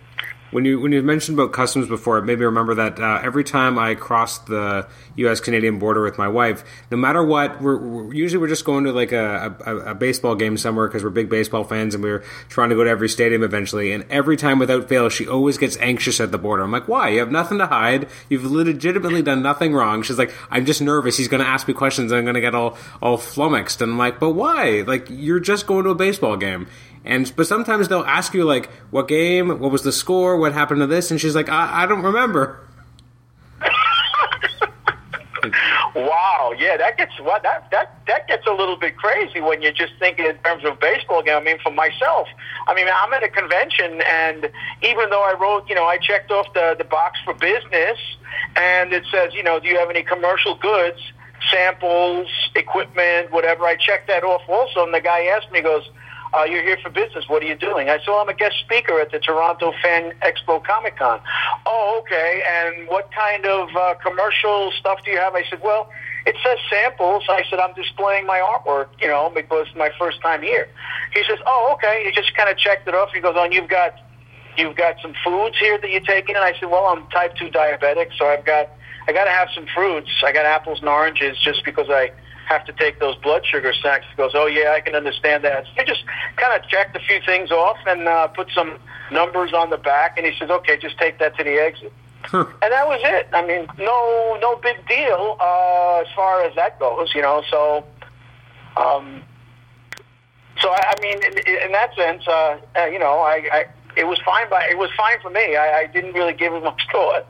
When 0.52 0.66
you 0.66 0.78
when 0.78 0.92
you 0.92 1.02
mentioned 1.02 1.38
about 1.38 1.52
customs 1.52 1.88
before, 1.88 2.18
it 2.18 2.24
made 2.24 2.38
me 2.38 2.44
remember 2.44 2.74
that 2.74 3.00
uh, 3.00 3.20
every 3.22 3.42
time 3.42 3.78
I 3.78 3.94
cross 3.94 4.38
the 4.40 4.86
U.S. 5.16 5.40
Canadian 5.40 5.78
border 5.78 6.02
with 6.02 6.18
my 6.18 6.28
wife, 6.28 6.62
no 6.90 6.98
matter 6.98 7.24
what, 7.24 7.62
we're, 7.62 7.78
we're 7.78 8.12
usually 8.12 8.38
we're 8.38 8.48
just 8.48 8.66
going 8.66 8.84
to 8.84 8.92
like 8.92 9.12
a, 9.12 9.56
a, 9.64 9.76
a 9.76 9.94
baseball 9.94 10.34
game 10.34 10.58
somewhere 10.58 10.88
because 10.88 11.02
we're 11.02 11.10
big 11.10 11.30
baseball 11.30 11.64
fans 11.64 11.94
and 11.94 12.04
we're 12.04 12.22
trying 12.50 12.68
to 12.68 12.74
go 12.74 12.84
to 12.84 12.90
every 12.90 13.08
stadium 13.08 13.42
eventually. 13.42 13.92
And 13.92 14.04
every 14.10 14.36
time, 14.36 14.58
without 14.58 14.90
fail, 14.90 15.08
she 15.08 15.26
always 15.26 15.56
gets 15.56 15.78
anxious 15.78 16.20
at 16.20 16.32
the 16.32 16.38
border. 16.38 16.62
I'm 16.62 16.70
like, 16.70 16.86
why? 16.86 17.08
You 17.08 17.20
have 17.20 17.30
nothing 17.30 17.56
to 17.56 17.66
hide. 17.66 18.08
You've 18.28 18.44
legitimately 18.44 19.22
done 19.22 19.42
nothing 19.42 19.72
wrong. 19.72 20.02
She's 20.02 20.18
like, 20.18 20.34
I'm 20.50 20.66
just 20.66 20.82
nervous. 20.82 21.16
He's 21.16 21.28
going 21.28 21.42
to 21.42 21.48
ask 21.48 21.66
me 21.66 21.72
questions 21.72 22.12
and 22.12 22.18
I'm 22.18 22.24
going 22.26 22.34
to 22.34 22.42
get 22.42 22.54
all 22.54 22.76
all 23.00 23.16
flummoxed. 23.16 23.80
And 23.80 23.92
I'm 23.92 23.98
like, 23.98 24.20
but 24.20 24.32
why? 24.32 24.82
Like 24.86 25.06
you're 25.08 25.40
just 25.40 25.66
going 25.66 25.84
to 25.84 25.90
a 25.90 25.94
baseball 25.94 26.36
game. 26.36 26.66
And 27.04 27.34
but 27.34 27.46
sometimes 27.46 27.88
they'll 27.88 28.00
ask 28.00 28.34
you 28.34 28.44
like, 28.44 28.70
"What 28.90 29.08
game? 29.08 29.58
What 29.58 29.72
was 29.72 29.82
the 29.82 29.92
score? 29.92 30.36
What 30.36 30.52
happened 30.52 30.80
to 30.80 30.86
this?" 30.86 31.10
And 31.10 31.20
she's 31.20 31.34
like, 31.34 31.48
"I, 31.48 31.82
I 31.82 31.86
don't 31.86 32.02
remember." 32.02 32.60
wow, 35.94 36.52
yeah, 36.56 36.76
that 36.76 36.96
gets 36.96 37.18
what 37.20 37.42
that 37.42 37.68
that 37.72 37.98
that 38.06 38.28
gets 38.28 38.46
a 38.46 38.52
little 38.52 38.76
bit 38.76 38.96
crazy 38.96 39.40
when 39.40 39.62
you're 39.62 39.72
just 39.72 39.94
thinking 39.98 40.26
in 40.26 40.36
terms 40.38 40.64
of 40.64 40.78
baseball 40.78 41.22
game. 41.22 41.36
I 41.36 41.40
mean, 41.40 41.58
for 41.62 41.72
myself, 41.72 42.28
I 42.68 42.74
mean, 42.74 42.86
I'm 42.88 43.12
at 43.12 43.24
a 43.24 43.28
convention, 43.28 44.00
and 44.02 44.50
even 44.82 45.10
though 45.10 45.22
I 45.22 45.34
wrote, 45.40 45.68
you 45.68 45.74
know, 45.74 45.86
I 45.86 45.98
checked 45.98 46.30
off 46.30 46.52
the 46.54 46.76
the 46.78 46.84
box 46.84 47.18
for 47.24 47.34
business, 47.34 47.98
and 48.54 48.92
it 48.92 49.04
says, 49.10 49.34
you 49.34 49.42
know, 49.42 49.58
do 49.58 49.66
you 49.66 49.78
have 49.78 49.90
any 49.90 50.04
commercial 50.04 50.54
goods, 50.54 51.00
samples, 51.50 52.28
equipment, 52.54 53.32
whatever? 53.32 53.64
I 53.64 53.74
checked 53.74 54.06
that 54.06 54.22
off 54.22 54.42
also, 54.48 54.84
and 54.84 54.94
the 54.94 55.00
guy 55.00 55.24
asked 55.24 55.50
me, 55.50 55.58
he 55.58 55.64
goes 55.64 55.88
uh, 56.34 56.44
you're 56.44 56.62
here 56.62 56.78
for 56.82 56.90
business. 56.90 57.28
What 57.28 57.42
are 57.42 57.46
you 57.46 57.54
doing? 57.54 57.88
I 57.88 57.98
said, 57.98 58.08
well, 58.08 58.20
I'm 58.20 58.28
a 58.28 58.34
guest 58.34 58.56
speaker 58.64 59.00
at 59.00 59.10
the 59.10 59.18
Toronto 59.18 59.72
Fan 59.82 60.14
Expo 60.22 60.64
Comic 60.64 60.96
Con. 60.96 61.20
Oh, 61.66 62.02
okay. 62.02 62.42
And 62.46 62.88
what 62.88 63.10
kind 63.12 63.44
of 63.44 63.68
uh, 63.76 63.94
commercial 63.94 64.72
stuff 64.78 65.00
do 65.04 65.10
you 65.10 65.18
have? 65.18 65.34
I 65.34 65.44
said, 65.48 65.60
well, 65.62 65.90
it 66.24 66.36
says 66.42 66.58
samples. 66.70 67.24
I 67.28 67.44
said, 67.50 67.58
I'm 67.58 67.74
displaying 67.74 68.26
my 68.26 68.38
artwork, 68.38 68.88
you 69.00 69.08
know, 69.08 69.30
because 69.34 69.66
it's 69.68 69.76
my 69.76 69.90
first 69.98 70.22
time 70.22 70.42
here. 70.42 70.68
He 71.12 71.22
says, 71.28 71.38
oh, 71.46 71.70
okay. 71.74 72.02
He 72.04 72.12
just 72.12 72.34
kind 72.36 72.48
of 72.48 72.56
checked 72.56 72.88
it 72.88 72.94
off. 72.94 73.10
He 73.12 73.20
goes, 73.20 73.34
oh, 73.36 73.48
you've 73.50 73.68
got, 73.68 73.94
you've 74.56 74.76
got 74.76 74.96
some 75.02 75.14
foods 75.24 75.58
here 75.58 75.78
that 75.78 75.90
you're 75.90 76.00
taking? 76.00 76.36
And 76.36 76.44
I 76.44 76.58
said, 76.58 76.70
well, 76.70 76.86
I'm 76.86 77.06
type 77.08 77.34
2 77.36 77.48
diabetic, 77.48 78.10
so 78.16 78.26
I've 78.26 78.44
got, 78.44 78.70
I 79.06 79.12
got 79.12 79.24
to 79.24 79.30
have 79.30 79.48
some 79.54 79.66
fruits. 79.74 80.10
I 80.24 80.32
got 80.32 80.46
apples 80.46 80.78
and 80.78 80.88
oranges 80.88 81.36
just 81.38 81.64
because 81.64 81.88
I, 81.90 82.12
have 82.48 82.64
to 82.66 82.72
take 82.72 83.00
those 83.00 83.16
blood 83.16 83.44
sugar 83.46 83.72
snacks. 83.72 84.04
He 84.10 84.16
goes, 84.16 84.32
oh 84.34 84.46
yeah, 84.46 84.74
I 84.76 84.80
can 84.80 84.94
understand 84.94 85.44
that. 85.44 85.64
So 85.66 85.82
I 85.82 85.84
just 85.84 86.04
kind 86.36 86.60
of 86.60 86.68
checked 86.68 86.96
a 86.96 87.00
few 87.00 87.20
things 87.24 87.50
off 87.50 87.78
and 87.86 88.08
uh, 88.08 88.28
put 88.28 88.50
some 88.54 88.78
numbers 89.10 89.52
on 89.52 89.70
the 89.70 89.76
back, 89.78 90.16
and 90.16 90.26
he 90.26 90.36
says, 90.38 90.50
okay, 90.50 90.76
just 90.78 90.98
take 90.98 91.18
that 91.18 91.36
to 91.36 91.44
the 91.44 91.52
exit. 91.52 91.92
Huh. 92.24 92.46
And 92.62 92.72
that 92.72 92.86
was 92.86 93.00
it. 93.02 93.28
I 93.32 93.44
mean, 93.44 93.66
no, 93.78 94.38
no 94.40 94.56
big 94.56 94.86
deal 94.86 95.36
uh, 95.40 96.02
as 96.06 96.06
far 96.14 96.42
as 96.44 96.54
that 96.54 96.78
goes, 96.78 97.12
you 97.14 97.22
know. 97.22 97.42
So, 97.50 97.84
um, 98.76 99.22
so 100.60 100.68
I, 100.70 100.94
I 100.96 101.00
mean, 101.02 101.18
in, 101.24 101.38
in 101.64 101.72
that 101.72 101.94
sense, 101.96 102.26
uh, 102.26 102.58
uh, 102.76 102.86
you 102.86 102.98
know, 102.98 103.20
I, 103.20 103.48
I 103.52 103.64
it 103.96 104.04
was 104.04 104.18
fine. 104.24 104.48
By 104.48 104.68
it 104.70 104.78
was 104.78 104.90
fine 104.96 105.20
for 105.20 105.30
me. 105.30 105.56
I, 105.56 105.80
I 105.80 105.86
didn't 105.86 106.12
really 106.14 106.32
give 106.32 106.52
it 106.52 106.62
much 106.64 106.82
thought. 106.92 107.26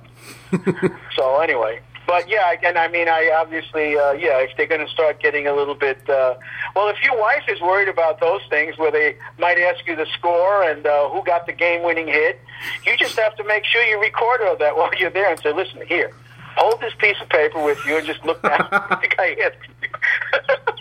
so 1.17 1.41
anyway, 1.41 1.81
but 2.07 2.29
yeah, 2.29 2.53
again, 2.53 2.77
I 2.77 2.89
mean, 2.89 3.09
I 3.09 3.31
obviously, 3.41 3.97
uh, 3.97 4.13
yeah, 4.13 4.39
if 4.39 4.57
they're 4.57 4.67
going 4.67 4.85
to 4.85 4.93
start 4.93 5.21
getting 5.21 5.47
a 5.47 5.55
little 5.55 5.75
bit, 5.75 6.09
uh, 6.09 6.35
well, 6.75 6.89
if 6.89 7.03
your 7.03 7.19
wife 7.19 7.45
is 7.49 7.61
worried 7.61 7.89
about 7.89 8.21
those 8.21 8.41
things 8.51 8.77
where 8.79 8.91
they 8.91 9.17
might 9.39 9.59
ask 9.59 9.87
you 9.87 9.97
the 9.97 10.07
score 10.19 10.63
and 10.69 10.87
uh, 10.87 11.09
who 11.11 11.23
got 11.25 11.47
the 11.47 11.53
game-winning 11.53 12.09
hit, 12.09 12.41
you 12.87 12.97
just 12.97 13.19
have 13.19 13.37
to 13.37 13.45
make 13.45 13.65
sure 13.65 13.83
you 13.85 14.01
record 14.01 14.41
all 14.43 14.57
that 14.57 14.77
while 14.77 14.91
you're 14.99 15.11
there 15.11 15.31
and 15.31 15.41
say, 15.41 15.53
listen, 15.53 15.81
here, 15.87 16.13
hold 16.57 16.81
this 16.81 16.93
piece 16.99 17.17
of 17.21 17.29
paper 17.29 17.63
with 17.63 17.79
you 17.87 17.97
and 17.97 18.07
just 18.07 18.25
look 18.25 18.43
down. 18.43 18.67
the 18.71 19.09
guy 19.17 19.37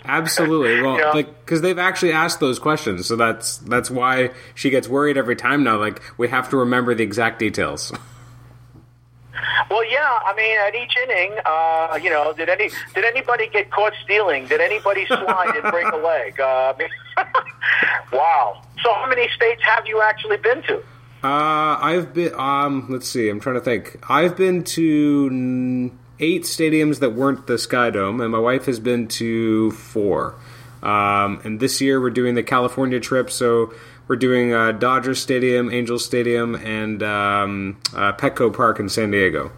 Absolutely. 0.04 0.82
Well, 0.82 0.98
yeah. 0.98 1.10
like 1.10 1.40
because 1.44 1.60
they've 1.60 1.78
actually 1.78 2.12
asked 2.12 2.40
those 2.40 2.58
questions, 2.58 3.06
so 3.06 3.16
that's 3.16 3.58
that's 3.58 3.90
why 3.90 4.30
she 4.54 4.70
gets 4.70 4.88
worried 4.88 5.16
every 5.16 5.36
time 5.36 5.62
now. 5.62 5.78
Like 5.78 6.02
we 6.18 6.28
have 6.28 6.50
to 6.50 6.56
remember 6.56 6.94
the 6.94 7.04
exact 7.04 7.38
details. 7.38 7.92
Well, 9.70 9.84
yeah. 9.90 10.18
I 10.24 10.34
mean, 10.36 10.58
at 10.58 10.74
each 10.74 10.96
inning, 11.02 11.38
uh, 11.44 11.98
you 12.02 12.10
know, 12.10 12.32
did 12.32 12.48
any 12.48 12.70
did 12.94 13.04
anybody 13.04 13.48
get 13.48 13.70
caught 13.70 13.92
stealing? 14.04 14.46
Did 14.46 14.60
anybody 14.60 15.06
slide 15.06 15.54
and 15.54 15.70
break 15.70 15.90
a 15.92 15.96
leg? 15.96 16.38
Uh, 16.40 16.74
wow. 18.12 18.62
So, 18.82 18.92
how 18.92 19.06
many 19.08 19.28
states 19.34 19.62
have 19.64 19.86
you 19.86 20.02
actually 20.02 20.36
been 20.38 20.62
to? 20.64 20.78
Uh, 21.24 21.78
I've 21.80 22.12
been. 22.12 22.34
Um, 22.34 22.86
let's 22.88 23.08
see. 23.08 23.28
I'm 23.28 23.40
trying 23.40 23.54
to 23.54 23.60
think. 23.60 23.98
I've 24.08 24.36
been 24.36 24.64
to 24.64 25.90
eight 26.18 26.42
stadiums 26.42 27.00
that 27.00 27.10
weren't 27.10 27.46
the 27.46 27.58
Sky 27.58 27.90
Dome, 27.90 28.20
and 28.20 28.30
my 28.30 28.38
wife 28.38 28.66
has 28.66 28.80
been 28.80 29.08
to 29.08 29.70
four. 29.72 30.34
Um, 30.82 31.40
and 31.44 31.60
this 31.60 31.80
year 31.80 32.00
we're 32.00 32.10
doing 32.10 32.34
the 32.34 32.42
California 32.42 32.98
trip, 32.98 33.30
so 33.30 33.72
we're 34.08 34.16
doing 34.16 34.52
uh, 34.52 34.72
Dodger 34.72 35.14
Stadium, 35.14 35.72
Angels 35.72 36.04
Stadium, 36.04 36.54
and 36.56 37.02
um, 37.02 37.80
uh, 37.94 38.12
Petco 38.12 38.54
Park 38.54 38.78
in 38.78 38.88
San 38.88 39.10
Diego. 39.10 39.52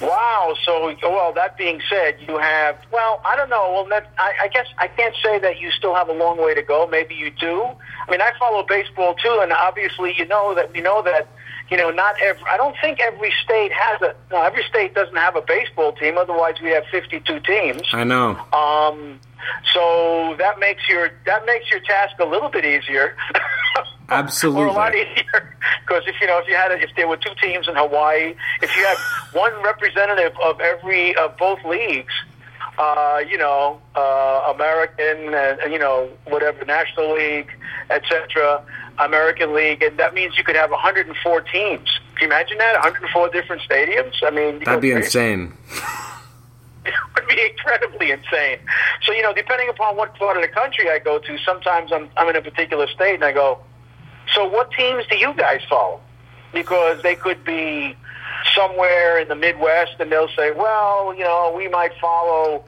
Wow. 0.00 0.54
So, 0.64 0.94
well, 1.02 1.32
that 1.32 1.56
being 1.56 1.80
said, 1.88 2.16
you 2.26 2.38
have, 2.38 2.76
well, 2.92 3.20
I 3.24 3.36
don't 3.36 3.48
know. 3.48 3.72
Well, 3.72 3.86
that, 3.86 4.12
I, 4.18 4.32
I 4.42 4.48
guess 4.48 4.66
I 4.78 4.88
can't 4.88 5.14
say 5.22 5.38
that 5.38 5.58
you 5.58 5.70
still 5.70 5.94
have 5.94 6.08
a 6.08 6.12
long 6.12 6.42
way 6.42 6.54
to 6.54 6.62
go. 6.62 6.86
Maybe 6.86 7.14
you 7.14 7.30
do. 7.30 7.62
I 8.06 8.10
mean, 8.10 8.20
I 8.20 8.32
follow 8.38 8.64
baseball 8.64 9.14
too, 9.14 9.40
and 9.42 9.52
obviously, 9.52 10.14
you 10.16 10.26
know 10.26 10.54
that 10.54 10.72
we 10.72 10.80
know 10.80 11.02
that 11.02 11.28
you 11.72 11.78
know, 11.78 11.90
not 11.90 12.16
every. 12.20 12.42
I 12.50 12.58
don't 12.58 12.76
think 12.82 13.00
every 13.00 13.32
state 13.42 13.72
has 13.72 14.02
a. 14.02 14.14
No, 14.30 14.42
every 14.42 14.62
state 14.64 14.94
doesn't 14.94 15.16
have 15.16 15.36
a 15.36 15.40
baseball 15.40 15.92
team. 15.92 16.18
Otherwise, 16.18 16.56
we 16.62 16.68
have 16.70 16.84
52 16.90 17.40
teams. 17.40 17.82
I 17.92 18.04
know. 18.04 18.38
Um, 18.52 19.18
so 19.72 20.34
that 20.38 20.58
makes 20.58 20.88
your 20.88 21.10
that 21.26 21.46
makes 21.46 21.70
your 21.70 21.80
task 21.80 22.18
a 22.20 22.24
little 22.24 22.48
bit 22.48 22.64
easier. 22.64 23.16
Absolutely. 24.08 24.62
or 24.62 24.66
a 24.66 24.72
lot 24.72 24.94
easier 24.94 25.56
because 25.86 26.02
if 26.06 26.20
you 26.20 26.26
know 26.26 26.38
if 26.38 26.46
you 26.46 26.54
had 26.54 26.70
a, 26.70 26.82
if 26.82 26.90
there 26.96 27.08
were 27.08 27.16
two 27.16 27.34
teams 27.40 27.66
in 27.68 27.76
Hawaii, 27.76 28.34
if 28.60 28.76
you 28.76 28.84
had 28.84 28.96
one 29.32 29.52
representative 29.62 30.32
of 30.42 30.60
every 30.60 31.14
of 31.16 31.36
both 31.38 31.64
leagues, 31.64 32.12
uh, 32.78 33.20
you 33.28 33.38
know, 33.38 33.80
uh, 33.94 34.52
American, 34.54 35.34
uh, 35.34 35.56
you 35.70 35.78
know, 35.78 36.08
whatever 36.26 36.64
National 36.64 37.14
League, 37.14 37.50
etc., 37.90 38.62
American 38.98 39.54
League, 39.54 39.82
and 39.82 39.98
that 39.98 40.14
means 40.14 40.36
you 40.36 40.44
could 40.44 40.56
have 40.56 40.70
104 40.70 41.40
teams. 41.42 42.00
Can 42.16 42.22
you 42.22 42.26
imagine 42.26 42.58
that? 42.58 42.74
104 42.74 43.28
different 43.30 43.62
stadiums. 43.62 44.12
I 44.22 44.30
mean, 44.30 44.58
That'd 44.64 44.80
be 44.82 44.90
crazy. 44.90 45.06
insane. 45.06 45.52
It 46.84 46.94
would 47.14 47.28
be 47.28 47.40
incredibly 47.50 48.10
insane. 48.10 48.58
So 49.02 49.12
you 49.12 49.22
know, 49.22 49.32
depending 49.32 49.68
upon 49.68 49.96
what 49.96 50.14
part 50.14 50.36
of 50.36 50.42
the 50.42 50.48
country 50.48 50.90
I 50.90 50.98
go 50.98 51.18
to, 51.18 51.38
sometimes 51.38 51.92
I'm 51.92 52.08
I'm 52.16 52.28
in 52.28 52.36
a 52.36 52.42
particular 52.42 52.86
state 52.88 53.14
and 53.14 53.24
I 53.24 53.32
go, 53.32 53.58
so 54.34 54.46
what 54.46 54.70
teams 54.72 55.04
do 55.10 55.16
you 55.16 55.34
guys 55.34 55.60
follow? 55.68 56.00
Because 56.52 57.02
they 57.02 57.14
could 57.14 57.44
be 57.44 57.96
somewhere 58.54 59.18
in 59.18 59.28
the 59.28 59.34
Midwest 59.34 59.96
and 60.00 60.10
they'll 60.10 60.28
say, 60.36 60.50
well, 60.52 61.14
you 61.14 61.24
know, 61.24 61.52
we 61.56 61.68
might 61.68 61.92
follow 62.00 62.64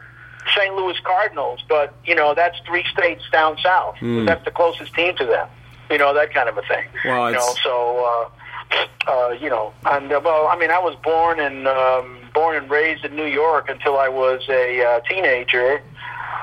St. 0.57 0.75
Louis 0.75 0.99
Cardinals, 1.05 1.63
but 1.69 1.95
you 2.05 2.15
know, 2.15 2.35
that's 2.35 2.59
three 2.67 2.85
states 2.93 3.23
down 3.33 3.57
south. 3.63 3.97
That's 4.27 4.45
the 4.45 4.51
closest 4.51 4.95
team 4.95 5.17
to 5.17 5.25
them. 5.25 5.49
You 5.91 5.99
know, 5.99 6.15
that 6.15 6.33
kind 6.33 6.49
of 6.49 6.57
a 6.57 6.63
thing. 6.63 6.87
Well, 7.05 7.31
you 7.31 7.37
know, 7.37 7.55
so 7.63 8.31
uh, 8.71 9.11
uh, 9.11 9.31
you 9.41 9.51
know, 9.51 9.73
and 9.87 10.11
uh, 10.13 10.21
well, 10.25 10.49
I 10.49 10.57
mean, 10.59 10.71
I 10.71 10.79
was 10.79 10.97
born 11.03 11.41
and 11.41 11.69
um, 11.69 12.24
born 12.35 12.57
and 12.57 12.71
raised 12.71 13.05
in 13.05 13.17
New 13.17 13.27
York 13.27 13.71
until 13.71 13.97
I 13.97 14.09
was 14.09 14.43
a 14.49 14.85
uh, 14.85 15.01
teenager. 15.09 15.81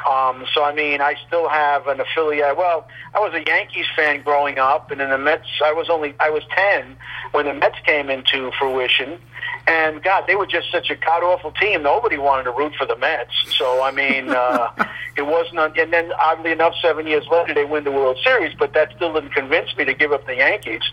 Um, 0.10 0.46
so 0.54 0.64
I 0.64 0.74
mean, 0.74 1.02
I 1.02 1.16
still 1.28 1.48
have 1.50 1.88
an 1.88 2.00
affiliate. 2.00 2.58
Well, 2.58 2.88
I 3.14 3.20
was 3.20 3.34
a 3.34 3.44
Yankees 3.46 3.86
fan 3.96 4.24
growing 4.24 4.58
up, 4.58 4.90
and 4.90 5.00
then 5.00 5.10
the 5.10 5.18
Mets. 5.18 5.48
I 5.64 5.74
was 5.74 5.90
only 5.90 6.16
I 6.20 6.30
was 6.30 6.44
ten 6.56 6.98
when 7.32 7.46
the 7.46 7.54
Mets 7.54 7.78
came 7.86 8.10
into 8.10 8.52
fruition. 8.58 9.20
And 9.68 10.02
God, 10.02 10.24
they 10.28 10.36
were 10.36 10.48
just 10.48 10.72
such 10.72 10.90
a 10.90 10.96
god 10.96 11.22
awful 11.24 11.52
team. 11.52 11.84
Nobody 11.84 12.18
wanted 12.18 12.44
to 12.46 12.52
root 12.52 12.74
for 12.76 12.88
the 12.88 12.98
Mets. 12.98 13.34
So 13.58 13.84
I 13.84 13.92
mean, 13.92 14.30
uh, 14.30 14.70
it 15.16 15.28
wasn't. 15.28 15.78
And 15.78 15.94
then 15.94 16.12
oddly 16.14 16.52
enough, 16.52 16.74
seven 16.82 17.06
years 17.06 17.28
later, 17.32 17.54
they 17.54 17.66
win 17.66 17.84
the 17.84 17.92
World 17.92 18.18
Series. 18.24 18.56
But 18.58 18.74
that 18.74 18.94
still 18.96 19.14
didn't 19.14 19.34
convince 19.34 19.76
me 19.78 19.86
to 19.86 19.94
give 19.94 20.12
up 20.12 20.26
the 20.26 20.36
Yankees. 20.36 20.84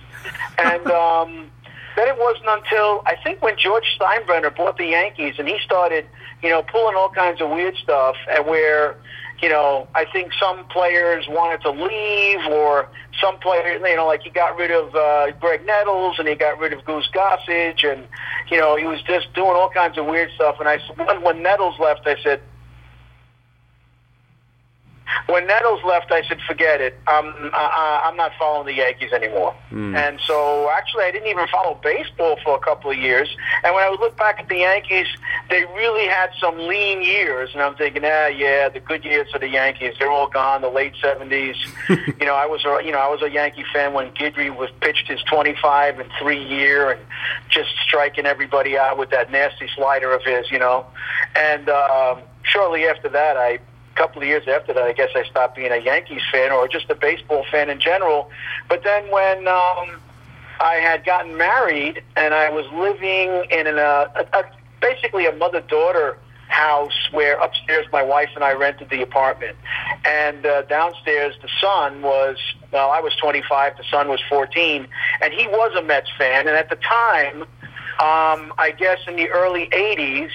And 0.59 0.87
um, 0.91 1.51
then 1.99 2.09
it 2.09 2.19
wasn't 2.19 2.47
until 2.49 3.03
I 3.07 3.17
think 3.25 3.43
when 3.43 3.59
George 3.59 3.99
Steinbrenner 3.99 4.55
bought 4.57 4.79
the 4.79 4.87
Yankees 4.87 5.35
and 5.39 5.49
he 5.49 5.59
started, 5.65 6.07
you 6.43 6.49
know, 6.49 6.63
pulling 6.63 6.95
all 6.95 7.11
kinds 7.11 7.41
of 7.41 7.51
weird 7.51 7.77
stuff, 7.77 8.15
and 8.31 8.47
where, 8.47 8.97
you 9.43 9.49
know, 9.49 9.89
I 9.97 10.05
think 10.05 10.33
some 10.41 10.65
players 10.69 11.27
wanted 11.29 11.61
to 11.63 11.71
leave, 11.71 12.41
or 12.53 12.89
some 13.21 13.39
players, 13.39 13.83
you 13.85 13.97
know, 13.97 14.07
like 14.07 14.23
he 14.23 14.31
got 14.31 14.57
rid 14.57 14.71
of 14.71 14.95
uh, 14.95 15.33
Graig 15.41 15.67
Nettles 15.67 16.21
and 16.21 16.29
he 16.29 16.37
got 16.37 16.59
rid 16.59 16.73
of 16.73 16.85
Goose 16.85 17.09
Gossage, 17.13 17.85
and 17.85 18.07
you 18.49 18.59
know, 18.59 18.77
he 18.77 18.85
was 18.85 19.03
just 19.03 19.33
doing 19.35 19.51
all 19.51 19.71
kinds 19.71 19.99
of 19.99 20.07
weird 20.07 20.31
stuff. 20.37 20.57
And 20.61 20.69
I, 20.69 20.79
when, 20.97 21.23
when 21.23 21.43
Nettles 21.43 21.79
left, 21.81 22.07
I 22.07 22.17
said, 22.23 22.41
when 25.27 25.47
Nettles 25.47 25.83
left, 25.85 26.11
I 26.13 26.23
said, 26.27 26.41
"Forget 26.47 26.81
it. 26.81 26.99
I'm 27.07 27.51
I, 27.53 28.03
I'm 28.05 28.17
not 28.17 28.33
following 28.39 28.67
the 28.67 28.75
Yankees 28.75 29.13
anymore." 29.13 29.55
And 29.97 30.21
so, 30.27 30.71
actually, 30.71 31.05
I 31.05 31.11
didn't 31.11 31.29
even 31.29 31.47
follow 31.49 31.79
baseball 31.83 32.39
for 32.43 32.57
a 32.57 32.59
couple 32.59 32.91
of 32.91 32.97
years. 32.97 33.29
And 33.63 33.75
when 33.75 33.85
I 33.85 33.91
would 33.91 34.01
look 34.01 34.17
back 34.17 34.41
at 34.41 34.49
the 34.49 34.59
Yankees, 34.59 35.07
they 35.51 35.65
really 35.77 36.07
had 36.07 36.31
some 36.41 36.59
lean 36.59 37.03
years. 37.03 37.51
And 37.53 37.63
I'm 37.63 37.75
thinking, 37.77 38.03
ah, 38.05 38.27
yeah, 38.27 38.69
the 38.69 38.81
good 38.81 39.05
years 39.05 39.31
for 39.31 39.39
the 39.39 39.49
Yankees, 39.49 39.95
they're 39.99 40.11
all 40.11 40.29
gone. 40.29 40.63
The 40.63 40.69
late 40.69 40.95
'70s. 41.03 41.57
you 41.89 42.27
know, 42.27 42.35
I 42.35 42.47
was 42.47 42.65
a 42.65 42.85
you 42.85 42.93
know 42.93 42.99
I 42.99 43.09
was 43.09 43.23
a 43.23 43.31
Yankee 43.31 43.65
fan 43.73 43.93
when 43.93 44.11
Guidry 44.13 44.55
was 44.55 44.71
pitched 44.81 45.09
his 45.09 45.21
25 45.23 46.01
and 46.01 46.11
three 46.19 46.43
year 46.43 46.91
and 46.91 47.01
just 47.49 47.71
striking 47.87 48.27
everybody 48.27 48.77
out 48.77 48.99
with 48.99 49.11
that 49.11 49.31
nasty 49.31 49.69
slider 49.75 50.13
of 50.13 50.23
his. 50.23 50.51
You 50.51 50.59
know, 50.59 50.87
and 51.37 51.69
um, 51.69 52.21
shortly 52.43 52.87
after 52.87 53.09
that, 53.09 53.37
I 53.37 53.59
couple 53.99 54.23
of 54.23 54.29
years 54.29 54.47
after 54.47 54.73
that, 54.73 54.85
I 54.85 54.93
guess 54.93 55.11
I 55.15 55.25
stopped 55.25 55.57
being 55.57 55.73
a 55.73 55.77
Yankees 55.77 56.23
fan 56.33 56.53
or 56.53 56.69
just 56.69 56.89
a 56.89 56.95
baseball 56.95 57.45
fan 57.51 57.69
in 57.69 57.81
general. 57.81 58.31
But 58.69 58.85
then 58.85 59.11
when 59.11 59.49
um, 59.49 60.01
I 60.61 60.75
had 60.81 61.05
gotten 61.05 61.37
married 61.37 62.03
and 62.17 62.33
I 62.33 62.49
was 62.51 62.65
living 62.73 63.45
in 63.51 63.67
an, 63.67 63.79
uh, 63.79 64.07
a, 64.15 64.39
a, 64.39 64.45
basically 64.81 65.27
a 65.27 65.33
mother-daughter 65.33 66.17
house 66.47 67.09
where 67.13 67.39
upstairs 67.41 67.87
my 67.93 68.03
wife 68.03 68.31
and 68.35 68.43
I 68.43 68.53
rented 68.53 68.89
the 68.89 69.03
apartment, 69.03 69.57
and 70.07 70.47
uh, 70.47 70.63
downstairs 70.63 71.35
the 71.43 71.49
son 71.61 72.01
was 72.01 72.39
well, 72.73 72.91
I 72.91 73.01
was 73.01 73.15
25, 73.17 73.77
the 73.77 73.85
son 73.91 74.09
was 74.09 74.21
14, 74.29 74.87
and 75.23 75.33
he 75.33 75.47
was 75.47 75.75
a 75.77 75.83
Mets 75.83 76.11
fan. 76.19 76.47
And 76.47 76.57
at 76.57 76.69
the 76.69 76.77
time, 76.77 77.43
um, 78.01 78.53
I 78.59 78.75
guess 78.77 78.99
in 79.07 79.17
the 79.17 79.29
early 79.29 79.69
80s 79.69 80.31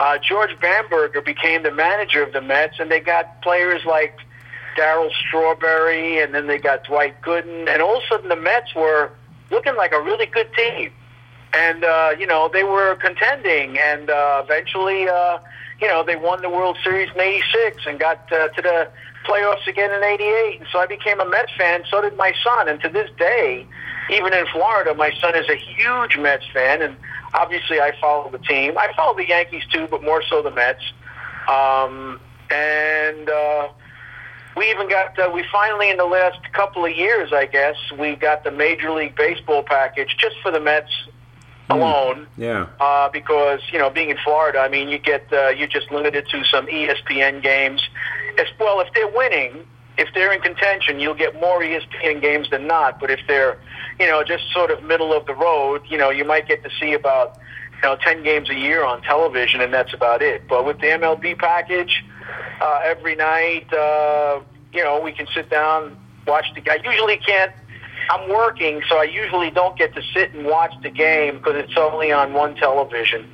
uh, 0.00 0.16
George 0.18 0.58
Bamberger 0.60 1.20
became 1.20 1.62
the 1.62 1.70
manager 1.70 2.22
of 2.22 2.32
the 2.32 2.40
Mets, 2.40 2.80
and 2.80 2.90
they 2.90 3.00
got 3.00 3.42
players 3.42 3.84
like 3.84 4.16
Darryl 4.76 5.10
Strawberry, 5.28 6.22
and 6.22 6.34
then 6.34 6.46
they 6.46 6.56
got 6.56 6.84
Dwight 6.84 7.20
Gooden, 7.20 7.68
and 7.68 7.82
all 7.82 7.98
of 7.98 8.02
a 8.02 8.06
sudden 8.08 8.30
the 8.30 8.36
Mets 8.36 8.74
were 8.74 9.12
looking 9.50 9.76
like 9.76 9.92
a 9.92 10.00
really 10.00 10.24
good 10.24 10.48
team, 10.54 10.90
and 11.52 11.84
uh, 11.84 12.14
you 12.18 12.26
know 12.26 12.48
they 12.50 12.64
were 12.64 12.94
contending, 12.96 13.78
and 13.78 14.08
uh, 14.08 14.40
eventually, 14.42 15.06
uh, 15.06 15.38
you 15.82 15.86
know, 15.86 16.02
they 16.02 16.16
won 16.16 16.40
the 16.40 16.48
World 16.48 16.78
Series 16.82 17.10
in 17.14 17.20
'86 17.20 17.82
and 17.86 18.00
got 18.00 18.20
uh, 18.32 18.48
to 18.48 18.62
the 18.62 18.88
playoffs 19.26 19.66
again 19.66 19.92
in 19.92 20.02
'88, 20.02 20.60
and 20.60 20.68
so 20.72 20.78
I 20.78 20.86
became 20.86 21.20
a 21.20 21.28
Mets 21.28 21.52
fan. 21.58 21.84
So 21.90 22.00
did 22.00 22.16
my 22.16 22.32
son, 22.42 22.70
and 22.70 22.80
to 22.80 22.88
this 22.88 23.10
day, 23.18 23.66
even 24.12 24.32
in 24.32 24.46
Florida, 24.46 24.94
my 24.94 25.12
son 25.20 25.34
is 25.36 25.48
a 25.48 25.56
huge 25.56 26.18
Mets 26.18 26.46
fan, 26.52 26.82
and 26.82 26.96
obviously 27.34 27.80
I 27.80 27.92
follow 28.00 28.30
the 28.30 28.38
team. 28.38 28.76
I 28.78 28.92
follow 28.94 29.16
the 29.16 29.26
Yankees 29.26 29.64
too, 29.72 29.86
but 29.90 30.02
more 30.02 30.22
so 30.22 30.42
the 30.42 30.50
Mets. 30.50 30.82
Um, 31.48 32.20
and 32.50 33.28
uh, 33.28 33.68
we 34.56 34.70
even 34.70 34.88
got 34.88 35.18
uh, 35.18 35.30
we 35.32 35.44
finally 35.50 35.90
in 35.90 35.96
the 35.96 36.04
last 36.04 36.52
couple 36.52 36.84
of 36.84 36.92
years, 36.92 37.32
I 37.32 37.46
guess, 37.46 37.76
we 37.98 38.16
got 38.16 38.44
the 38.44 38.50
Major 38.50 38.90
League 38.90 39.16
Baseball 39.16 39.62
package 39.62 40.16
just 40.18 40.36
for 40.42 40.50
the 40.50 40.60
Mets 40.60 40.92
alone. 41.70 42.26
Yeah. 42.36 42.66
Uh, 42.80 43.08
because 43.08 43.60
you 43.72 43.78
know, 43.78 43.90
being 43.90 44.10
in 44.10 44.18
Florida, 44.24 44.58
I 44.58 44.68
mean, 44.68 44.88
you 44.88 44.98
get 44.98 45.32
uh, 45.32 45.48
you're 45.48 45.68
just 45.68 45.90
limited 45.90 46.26
to 46.28 46.44
some 46.44 46.66
ESPN 46.66 47.42
games. 47.42 47.88
As 48.38 48.46
well, 48.58 48.80
if 48.80 48.92
they're 48.94 49.08
winning, 49.08 49.66
if 50.00 50.08
they're 50.14 50.32
in 50.32 50.40
contention, 50.40 50.98
you'll 50.98 51.14
get 51.14 51.34
more 51.34 51.60
ESPN 51.60 52.22
games 52.22 52.48
than 52.50 52.66
not. 52.66 52.98
But 52.98 53.10
if 53.10 53.20
they're, 53.28 53.58
you 53.98 54.06
know, 54.06 54.24
just 54.24 54.44
sort 54.52 54.70
of 54.70 54.82
middle 54.82 55.12
of 55.12 55.26
the 55.26 55.34
road, 55.34 55.82
you 55.88 55.98
know, 55.98 56.08
you 56.08 56.24
might 56.24 56.48
get 56.48 56.62
to 56.64 56.70
see 56.80 56.94
about, 56.94 57.38
you 57.74 57.82
know, 57.82 57.96
ten 57.96 58.22
games 58.22 58.48
a 58.48 58.54
year 58.54 58.82
on 58.82 59.02
television, 59.02 59.60
and 59.60 59.72
that's 59.72 59.92
about 59.92 60.22
it. 60.22 60.48
But 60.48 60.64
with 60.64 60.78
the 60.78 60.86
MLB 60.86 61.38
package, 61.38 62.02
uh, 62.62 62.80
every 62.82 63.14
night, 63.14 63.70
uh, 63.74 64.40
you 64.72 64.82
know, 64.82 65.00
we 65.00 65.12
can 65.12 65.26
sit 65.34 65.50
down, 65.50 65.98
watch 66.26 66.46
the. 66.54 66.70
I 66.70 66.78
usually 66.82 67.18
can't. 67.18 67.52
I'm 68.08 68.28
working, 68.30 68.82
so 68.88 68.96
I 68.96 69.04
usually 69.04 69.50
don't 69.50 69.76
get 69.76 69.94
to 69.94 70.02
sit 70.14 70.32
and 70.32 70.46
watch 70.46 70.72
the 70.82 70.90
game 70.90 71.36
because 71.36 71.56
it's 71.56 71.76
only 71.76 72.10
on 72.10 72.32
one 72.32 72.56
television. 72.56 73.30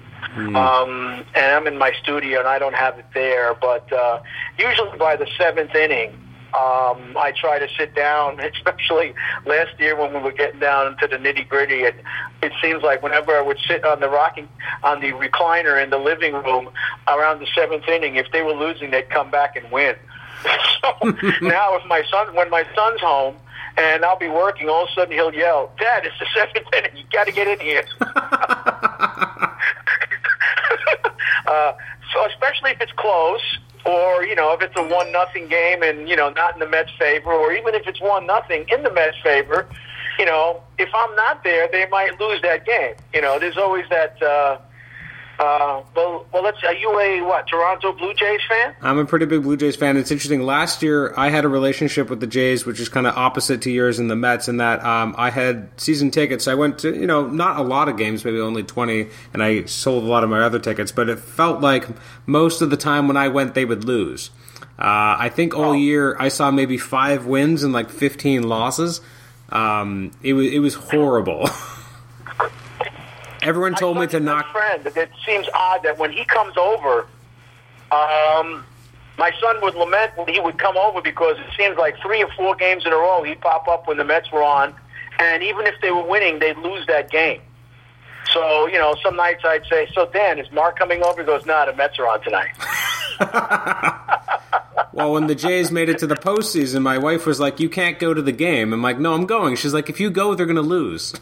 Um, 0.56 1.24
and 1.34 1.46
I'm 1.46 1.66
in 1.66 1.78
my 1.78 1.92
studio 2.02 2.40
and 2.40 2.48
I 2.48 2.58
don't 2.58 2.74
have 2.74 2.98
it 2.98 3.06
there. 3.14 3.54
But 3.54 3.90
uh, 3.90 4.20
usually 4.58 4.98
by 4.98 5.16
the 5.16 5.26
seventh 5.38 5.74
inning, 5.74 6.25
um, 6.54 7.16
I 7.18 7.32
try 7.36 7.58
to 7.58 7.68
sit 7.76 7.94
down. 7.94 8.40
Especially 8.56 9.14
last 9.44 9.78
year 9.78 9.96
when 9.96 10.12
we 10.12 10.20
were 10.20 10.32
getting 10.32 10.60
down 10.60 10.92
into 10.92 11.06
the 11.06 11.16
nitty 11.16 11.48
gritty, 11.48 11.84
and 11.84 11.94
it 12.42 12.52
seems 12.62 12.82
like 12.82 13.02
whenever 13.02 13.36
I 13.36 13.42
would 13.42 13.58
sit 13.66 13.84
on 13.84 14.00
the 14.00 14.08
rocking 14.08 14.48
on 14.82 15.00
the 15.00 15.12
recliner 15.12 15.82
in 15.82 15.90
the 15.90 15.98
living 15.98 16.34
room 16.34 16.70
around 17.08 17.40
the 17.40 17.46
seventh 17.54 17.86
inning, 17.88 18.16
if 18.16 18.30
they 18.32 18.42
were 18.42 18.52
losing, 18.52 18.90
they'd 18.90 19.10
come 19.10 19.30
back 19.30 19.56
and 19.56 19.70
win. 19.70 19.96
so 20.80 20.92
now, 21.42 21.76
if 21.76 21.84
my 21.86 22.02
son, 22.10 22.34
when 22.34 22.50
my 22.50 22.64
son's 22.74 23.00
home. 23.00 23.36
And 23.78 24.06
I'll 24.06 24.18
be 24.18 24.28
working. 24.28 24.70
All 24.70 24.84
of 24.84 24.88
a 24.88 24.92
sudden, 24.94 25.12
he'll 25.12 25.34
yell, 25.34 25.70
"Dad, 25.78 26.06
it's 26.06 26.18
the 26.18 26.24
seventh 26.34 26.66
inning. 26.72 26.96
You 26.96 27.04
got 27.12 27.26
to 27.26 27.32
get 27.32 27.46
in 27.46 27.60
here." 27.60 27.84
uh, 31.46 31.72
so 32.14 32.24
especially 32.26 32.70
if 32.70 32.80
it's 32.80 32.92
close, 32.92 33.58
or 33.86 34.24
you 34.24 34.34
know, 34.34 34.52
if 34.52 34.62
it's 34.62 34.74
a 34.76 34.82
one 34.82 35.12
nothing 35.12 35.48
game 35.48 35.82
and 35.82 36.08
you 36.08 36.16
know 36.16 36.30
not 36.30 36.54
in 36.54 36.60
the 36.60 36.68
Mets' 36.68 36.90
favor, 36.98 37.32
or 37.32 37.52
even 37.52 37.74
if 37.74 37.86
it's 37.86 38.00
one 38.00 38.26
nothing 38.26 38.66
in 38.68 38.82
the 38.82 38.92
Mets' 38.92 39.16
favor, 39.22 39.66
you 40.18 40.24
know, 40.24 40.62
if 40.78 40.88
I'm 40.94 41.14
not 41.14 41.44
there, 41.44 41.68
they 41.70 41.86
might 41.88 42.18
lose 42.20 42.42
that 42.42 42.66
game. 42.66 42.94
You 43.14 43.22
know, 43.22 43.38
there's 43.38 43.56
always 43.56 43.88
that. 43.90 44.22
Uh, 44.22 44.58
Uh, 45.38 45.82
well, 45.94 46.26
well, 46.32 46.42
let's. 46.42 46.62
Are 46.64 46.74
you 46.74 46.98
a 46.98 47.20
what? 47.20 47.46
Toronto 47.46 47.92
Blue 47.92 48.14
Jays 48.14 48.40
fan? 48.48 48.74
I'm 48.80 48.98
a 48.98 49.04
pretty 49.04 49.26
big 49.26 49.42
Blue 49.42 49.56
Jays 49.56 49.76
fan. 49.76 49.98
It's 49.98 50.10
interesting. 50.10 50.42
Last 50.42 50.82
year, 50.82 51.12
I 51.16 51.28
had 51.28 51.44
a 51.44 51.48
relationship 51.48 52.08
with 52.08 52.20
the 52.20 52.26
Jays, 52.26 52.64
which 52.64 52.80
is 52.80 52.88
kind 52.88 53.06
of 53.06 53.16
opposite 53.16 53.60
to 53.62 53.70
yours 53.70 53.98
and 53.98 54.10
the 54.10 54.16
Mets, 54.16 54.48
in 54.48 54.56
that 54.58 54.82
um, 54.82 55.14
I 55.18 55.30
had 55.30 55.68
season 55.78 56.10
tickets. 56.10 56.48
I 56.48 56.54
went 56.54 56.78
to, 56.80 56.94
you 56.94 57.06
know, 57.06 57.26
not 57.26 57.58
a 57.58 57.62
lot 57.62 57.88
of 57.88 57.98
games, 57.98 58.24
maybe 58.24 58.40
only 58.40 58.62
20, 58.62 59.08
and 59.34 59.42
I 59.42 59.64
sold 59.66 60.04
a 60.04 60.06
lot 60.06 60.24
of 60.24 60.30
my 60.30 60.40
other 60.40 60.58
tickets. 60.58 60.90
But 60.90 61.10
it 61.10 61.18
felt 61.18 61.60
like 61.60 61.86
most 62.26 62.62
of 62.62 62.70
the 62.70 62.78
time 62.78 63.06
when 63.06 63.18
I 63.18 63.28
went, 63.28 63.54
they 63.54 63.66
would 63.66 63.84
lose. 63.84 64.30
Uh, 64.78 65.16
I 65.18 65.28
think 65.28 65.54
all 65.54 65.74
year 65.74 66.16
I 66.18 66.28
saw 66.28 66.50
maybe 66.50 66.78
five 66.78 67.26
wins 67.26 67.62
and 67.62 67.72
like 67.72 67.90
15 67.90 68.42
losses. 68.42 69.00
Um, 69.50 70.12
it 70.22 70.32
was 70.32 70.52
it 70.52 70.58
was 70.58 70.74
horrible. 70.74 71.48
Everyone 73.46 73.76
told 73.76 73.96
me 73.98 74.08
to 74.08 74.18
knock. 74.18 74.50
Friend, 74.50 74.84
it 74.84 75.10
seems 75.24 75.46
odd 75.54 75.84
that 75.84 75.98
when 75.98 76.10
he 76.10 76.24
comes 76.24 76.56
over, 76.56 77.06
um, 77.92 78.64
my 79.18 79.30
son 79.40 79.60
would 79.62 79.76
lament 79.76 80.12
when 80.16 80.26
he 80.28 80.40
would 80.40 80.58
come 80.58 80.76
over 80.76 81.00
because 81.00 81.38
it 81.38 81.46
seems 81.56 81.78
like 81.78 81.96
three 82.02 82.22
or 82.22 82.30
four 82.36 82.56
games 82.56 82.84
in 82.84 82.92
a 82.92 82.96
row 82.96 83.22
he'd 83.22 83.40
pop 83.40 83.68
up 83.68 83.86
when 83.86 83.98
the 83.98 84.04
Mets 84.04 84.32
were 84.32 84.42
on, 84.42 84.74
and 85.20 85.44
even 85.44 85.66
if 85.66 85.74
they 85.80 85.92
were 85.92 86.02
winning, 86.02 86.40
they'd 86.40 86.58
lose 86.58 86.84
that 86.88 87.10
game. 87.10 87.40
So 88.32 88.66
you 88.66 88.78
know, 88.78 88.96
some 89.02 89.14
nights 89.14 89.42
I'd 89.44 89.64
say, 89.66 89.88
"So 89.94 90.06
Dan, 90.12 90.40
is 90.40 90.50
Mark 90.50 90.76
coming 90.76 91.02
over?" 91.04 91.20
He 91.20 91.26
goes, 91.26 91.46
"Nah, 91.46 91.66
the 91.66 91.72
Mets 91.72 91.98
are 92.00 92.08
on 92.08 92.20
tonight." 92.22 92.50
well, 94.92 95.12
when 95.12 95.28
the 95.28 95.36
Jays 95.36 95.70
made 95.70 95.88
it 95.88 95.98
to 96.00 96.06
the 96.06 96.16
postseason, 96.16 96.82
my 96.82 96.98
wife 96.98 97.24
was 97.24 97.38
like, 97.38 97.60
"You 97.60 97.68
can't 97.68 97.98
go 98.00 98.12
to 98.12 98.20
the 98.20 98.32
game." 98.32 98.72
I'm 98.72 98.82
like, 98.82 98.98
"No, 98.98 99.14
I'm 99.14 99.26
going." 99.26 99.54
She's 99.54 99.72
like, 99.72 99.88
"If 99.88 100.00
you 100.00 100.10
go, 100.10 100.34
they're 100.34 100.46
going 100.46 100.56
to 100.56 100.62
lose." 100.62 101.14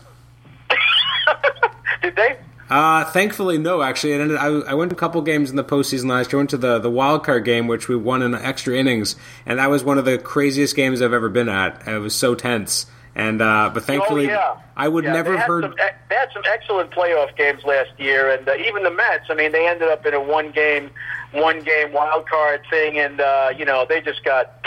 Did 2.05 2.17
they? 2.17 2.37
Uh, 2.69 3.05
thankfully, 3.07 3.57
no. 3.57 3.81
Actually, 3.81 4.13
ended, 4.13 4.37
I, 4.37 4.49
I 4.49 4.75
went 4.75 4.91
to 4.91 4.97
a 4.97 4.99
couple 4.99 5.23
games 5.23 5.49
in 5.49 5.57
the 5.57 5.65
postseason 5.65 6.11
last 6.11 6.31
year. 6.31 6.39
I 6.39 6.41
went 6.41 6.51
to 6.51 6.59
the 6.59 6.79
the 6.79 6.91
wild 6.91 7.25
card 7.25 7.47
game, 7.47 7.67
which 7.67 7.89
we 7.89 7.97
won 7.97 8.21
in 8.21 8.35
extra 8.35 8.77
innings, 8.77 9.17
and 9.47 9.59
that 9.59 9.71
was 9.71 9.83
one 9.83 9.97
of 9.97 10.05
the 10.05 10.19
craziest 10.19 10.77
games 10.77 11.01
I've 11.01 11.15
ever 11.15 11.31
been 11.31 11.49
at. 11.49 11.89
It 11.89 11.99
was 11.99 12.15
so 12.15 12.35
tense. 12.35 12.85
And 13.15 13.41
uh, 13.41 13.71
but 13.73 13.85
thankfully, 13.85 14.27
oh, 14.27 14.35
yeah. 14.35 14.57
I 14.77 14.87
would 14.87 15.05
yeah, 15.05 15.15
never 15.15 15.35
have 15.35 15.47
heard. 15.47 15.65
Some, 15.65 15.75
they 16.11 16.15
had 16.15 16.29
some 16.35 16.43
excellent 16.53 16.91
playoff 16.91 17.35
games 17.37 17.63
last 17.65 17.91
year, 17.97 18.31
and 18.31 18.47
uh, 18.47 18.55
even 18.57 18.83
the 18.83 18.91
Mets. 18.91 19.31
I 19.31 19.35
mean, 19.35 19.53
they 19.53 19.67
ended 19.67 19.89
up 19.89 20.05
in 20.05 20.13
a 20.13 20.21
one 20.21 20.51
game, 20.51 20.91
one 21.33 21.63
game 21.63 21.91
wild 21.93 22.29
card 22.29 22.61
thing, 22.69 22.99
and 22.99 23.19
uh, 23.19 23.51
you 23.57 23.65
know 23.65 23.87
they 23.89 24.03
just 24.03 24.23
got 24.25 24.63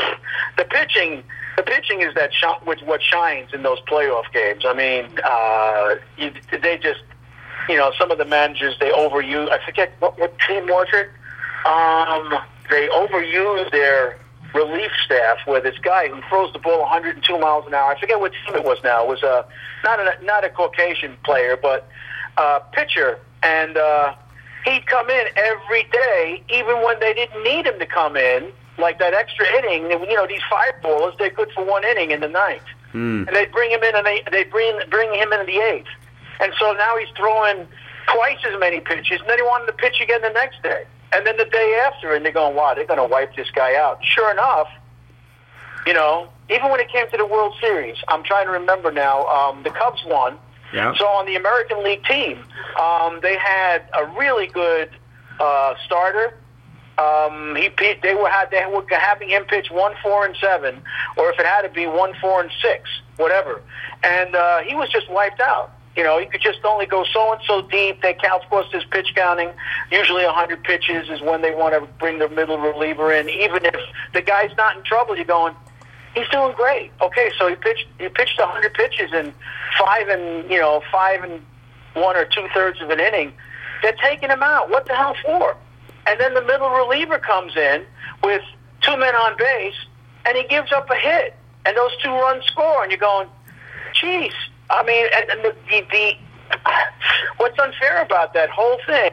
the 0.58 0.64
pitching 0.64 1.24
the 1.58 1.64
pitching 1.64 2.02
is 2.02 2.14
that 2.14 2.34
sh- 2.34 2.46
what 2.64 3.02
shines 3.02 3.54
in 3.54 3.64
those 3.64 3.82
playoff 3.82 4.32
games. 4.32 4.64
I 4.66 4.74
mean, 4.74 5.20
uh, 5.24 5.96
you, 6.16 6.32
they 6.62 6.78
just 6.78 7.02
you 7.70 7.76
know, 7.76 7.92
some 7.98 8.12
of 8.12 8.18
the 8.18 8.26
managers 8.26 8.78
they 8.80 8.92
overuse. 8.92 9.50
I 9.50 9.64
forget 9.66 9.92
what, 10.00 10.18
what 10.20 10.34
team 10.48 10.68
was 10.68 10.88
it. 10.94 11.10
Um, 11.66 12.42
they 12.70 12.88
overuse 12.88 13.72
their 13.72 14.18
relief 14.54 14.92
staff 15.06 15.38
where 15.46 15.62
this 15.62 15.78
guy 15.80 16.08
who 16.08 16.22
throws 16.30 16.52
the 16.54 16.60
ball 16.60 16.82
102 16.82 17.40
miles 17.40 17.66
an 17.68 17.74
hour. 17.74 17.92
I 17.92 18.00
forget 18.00 18.20
what 18.20 18.32
team 18.46 18.56
it 18.56 18.64
was 18.64 18.78
now. 18.84 19.04
It 19.04 19.10
was 19.10 19.24
a 19.24 19.46
not 19.84 20.00
a 20.00 20.24
not 20.24 20.44
a 20.44 20.50
Caucasian 20.50 21.18
player, 21.24 21.58
but 21.58 21.88
a 22.38 22.62
pitcher, 22.72 23.20
and 23.44 23.78
uh, 23.78 24.14
he'd 24.66 24.86
come 24.88 25.10
in 25.10 25.28
every 25.36 25.84
day, 25.92 26.44
even 26.50 26.84
when 26.84 27.00
they 27.00 27.14
didn't 27.14 27.44
need 27.44 27.66
him 27.66 27.80
to 27.80 27.86
come 27.86 28.16
in. 28.16 28.52
Like 28.80 29.00
that 29.00 29.16
extra 29.16 29.48
inning, 29.58 29.90
you 29.90 30.14
know, 30.14 30.28
these 30.28 30.44
five 30.52 30.74
ballers, 30.84 31.18
they're 31.18 31.32
good 31.32 31.50
for 31.56 31.66
one 31.66 31.84
inning 31.84 32.12
in 32.12 32.20
the 32.20 32.28
ninth, 32.28 32.62
mm. 32.94 33.28
and 33.28 33.36
they'd 33.36 33.52
bring 33.52 33.72
him 33.72 33.82
in, 33.82 33.96
and 33.96 34.06
they 34.06 34.22
they 34.32 34.44
bring 34.44 34.80
bring 34.92 35.12
him 35.16 35.34
in 35.34 35.48
the 35.48 35.58
eighth. 35.58 35.88
And 36.40 36.54
so 36.60 36.74
now 36.74 36.98
he's 36.98 37.10
throwing 37.16 37.68
twice 38.14 38.38
as 38.46 38.60
many 38.60 38.80
pitches, 38.80 39.20
and 39.22 39.30
then 39.30 39.38
he 39.38 39.44
wanted 39.44 39.68
to 39.68 39.74
pitch 39.74 40.00
again 40.02 40.22
the 40.22 40.30
next 40.30 40.62
day. 40.64 40.86
And 41.14 41.26
then 41.26 41.38
the 41.38 41.46
day 41.46 41.82
after, 41.86 42.14
and 42.14 42.24
they're 42.24 42.34
going, 42.34 42.56
wow, 42.56 42.74
they're 42.74 42.86
going 42.86 43.00
to 43.00 43.06
wipe 43.06 43.36
this 43.36 43.50
guy 43.52 43.76
out. 43.76 44.04
Sure 44.04 44.32
enough, 44.32 44.68
you 45.86 45.94
know, 45.94 46.28
even 46.50 46.70
when 46.70 46.80
it 46.80 46.90
came 46.90 47.10
to 47.10 47.18
the 47.18 47.26
World 47.26 47.56
Series, 47.62 47.96
I'm 48.10 48.24
trying 48.24 48.46
to 48.46 48.52
remember 48.52 48.92
now, 48.92 49.26
um, 49.28 49.64
the 49.64 49.70
Cubs 49.70 50.04
won. 50.06 50.38
Yeah. 50.74 50.94
So 50.98 51.06
on 51.06 51.26
the 51.26 51.36
American 51.36 51.82
League 51.82 52.04
team, 52.04 52.44
um, 52.80 53.20
they 53.22 53.38
had 53.38 53.84
a 53.94 54.06
really 54.18 54.48
good 54.48 54.90
uh, 55.40 55.76
starter. 55.86 56.34
Um, 56.98 57.56
he 57.56 57.70
they 58.02 58.16
were 58.16 58.28
had 58.28 58.50
they 58.50 58.66
were 58.66 58.84
having 58.90 59.30
him 59.30 59.46
pitch 59.46 59.70
one, 59.70 59.94
four, 60.02 60.26
and 60.26 60.36
seven, 60.42 60.82
or 61.16 61.32
if 61.32 61.40
it 61.40 61.46
had 61.46 61.62
to 61.62 61.70
be 61.70 61.86
one, 61.86 62.14
four, 62.20 62.42
and 62.42 62.52
six, 62.62 62.90
whatever. 63.18 63.62
And 64.04 64.36
uh, 64.36 64.60
he 64.60 64.76
was 64.76 64.90
just 64.90 65.10
wiped 65.10 65.40
out. 65.40 65.72
You 65.98 66.04
know, 66.04 66.20
he 66.20 66.28
could 66.28 66.42
just 66.42 66.60
only 66.64 66.86
go 66.86 67.04
so 67.12 67.34
and 67.34 67.42
so 67.48 67.64
deep. 67.64 68.04
They 68.04 68.14
count, 68.14 68.44
of 68.44 68.50
course, 68.52 68.68
there's 68.72 68.86
pitch 68.86 69.14
counting. 69.16 69.50
Usually 69.92 70.24
100 70.24 70.64
pitches 70.64 71.10
is 71.10 71.22
when 71.22 71.42
they 71.42 71.56
want 71.56 71.74
to 71.74 71.92
bring 71.98 72.20
the 72.20 72.30
middle 72.30 72.60
reliever 72.60 73.12
in. 73.12 73.28
Even 73.28 73.66
if 73.66 73.76
the 74.14 74.22
guy's 74.22 74.56
not 74.56 74.78
in 74.78 74.84
trouble, 74.84 75.16
you're 75.16 75.26
going, 75.26 75.56
he's 76.14 76.28
doing 76.30 76.54
great. 76.56 76.92
Okay, 77.02 77.32
so 77.40 77.48
he 77.48 77.56
pitched 77.56 77.88
he 77.98 78.10
pitched 78.10 78.40
100 78.40 78.74
pitches 78.76 79.12
in 79.12 79.34
five 79.80 80.08
and 80.08 80.50
you 80.52 80.60
know 80.60 80.84
five 80.92 81.24
and 81.24 81.42
one 81.96 82.16
or 82.16 82.26
two 82.26 82.48
thirds 82.54 82.80
of 82.80 82.92
an 82.92 83.00
inning. 83.00 83.34
They're 83.82 83.98
taking 84.00 84.30
him 84.30 84.44
out. 84.44 84.70
What 84.70 84.86
the 84.86 84.96
hell 84.96 85.16
for? 85.26 85.58
And 86.06 86.20
then 86.20 86.36
the 86.36 86.44
middle 86.44 86.70
reliever 86.70 87.18
comes 87.18 87.56
in 87.58 87.86
with 88.24 88.44
two 88.82 88.98
men 88.98 89.16
on 89.16 89.36
base, 89.36 89.76
and 90.26 90.38
he 90.38 90.44
gives 90.44 90.72
up 90.72 90.90
a 90.92 90.96
hit, 90.96 91.36
and 91.66 91.76
those 91.76 91.92
two 92.04 92.12
runs 92.12 92.46
score, 92.46 92.84
and 92.84 92.92
you're 92.92 93.00
going, 93.00 93.28
geez, 94.00 94.34
I 94.70 94.84
mean, 94.84 95.06
and, 95.16 95.46
the, 95.46 95.56
the, 95.70 95.86
the 95.92 96.14
what's 97.38 97.58
unfair 97.60 98.02
about 98.02 98.34
that 98.34 98.50
whole 98.50 98.78
thing 98.86 99.12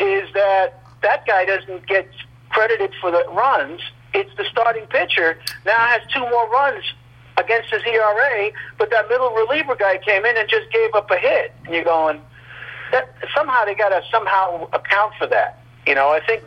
is 0.00 0.32
that 0.34 0.82
that 1.02 1.26
guy 1.26 1.44
doesn't 1.44 1.86
get 1.86 2.08
credited 2.50 2.92
for 3.00 3.10
the 3.10 3.24
runs. 3.30 3.80
It's 4.14 4.34
the 4.36 4.44
starting 4.50 4.86
pitcher 4.86 5.38
now 5.66 5.76
has 5.76 6.02
two 6.12 6.20
more 6.20 6.48
runs 6.50 6.84
against 7.36 7.70
his 7.70 7.82
ERA, 7.86 8.50
but 8.78 8.90
that 8.90 9.08
middle 9.08 9.30
reliever 9.30 9.76
guy 9.76 9.98
came 9.98 10.24
in 10.24 10.36
and 10.36 10.48
just 10.48 10.70
gave 10.72 10.94
up 10.94 11.10
a 11.10 11.16
hit, 11.16 11.54
and 11.64 11.74
you're 11.74 11.84
going. 11.84 12.20
That, 12.90 13.14
somehow 13.36 13.66
they 13.66 13.74
got 13.74 13.90
to 13.90 14.02
somehow 14.10 14.66
account 14.72 15.12
for 15.18 15.26
that. 15.26 15.62
You 15.86 15.94
know, 15.94 16.08
I 16.08 16.20
think 16.24 16.42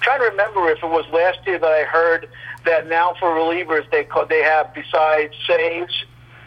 trying 0.00 0.20
to 0.20 0.26
remember 0.26 0.68
if 0.68 0.82
it 0.82 0.90
was 0.90 1.06
last 1.12 1.38
year 1.46 1.58
that 1.58 1.70
I 1.70 1.84
heard 1.84 2.28
that 2.64 2.88
now 2.88 3.14
for 3.18 3.28
relievers 3.28 3.88
they 3.90 4.06
they 4.28 4.42
have 4.42 4.74
besides 4.74 5.34
saves 5.46 6.04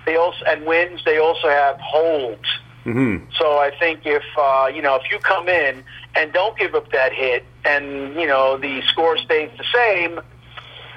they 0.08 0.16
also 0.16 0.44
and 0.46 0.66
wins. 0.66 1.02
They 1.06 1.20
also 1.20 1.50
have 1.50 1.78
holds. 1.80 2.48
Mm-hmm. 2.86 3.30
So 3.38 3.60
I 3.60 3.72
think 3.78 4.06
if 4.06 4.24
uh, 4.38 4.72
you 4.74 4.82
know 4.82 4.96
if 4.96 5.12
you 5.12 5.20
come 5.20 5.50
in 5.50 5.84
and 6.16 6.32
don't 6.34 6.58
give 6.58 6.74
up 6.74 6.90
that 6.94 7.12
hit, 7.14 7.46
and 7.66 8.16
you 8.16 8.26
know 8.26 8.58
the 8.58 8.82
score 8.88 9.18
stays 9.18 9.52
the 9.58 9.66
same, 9.72 10.20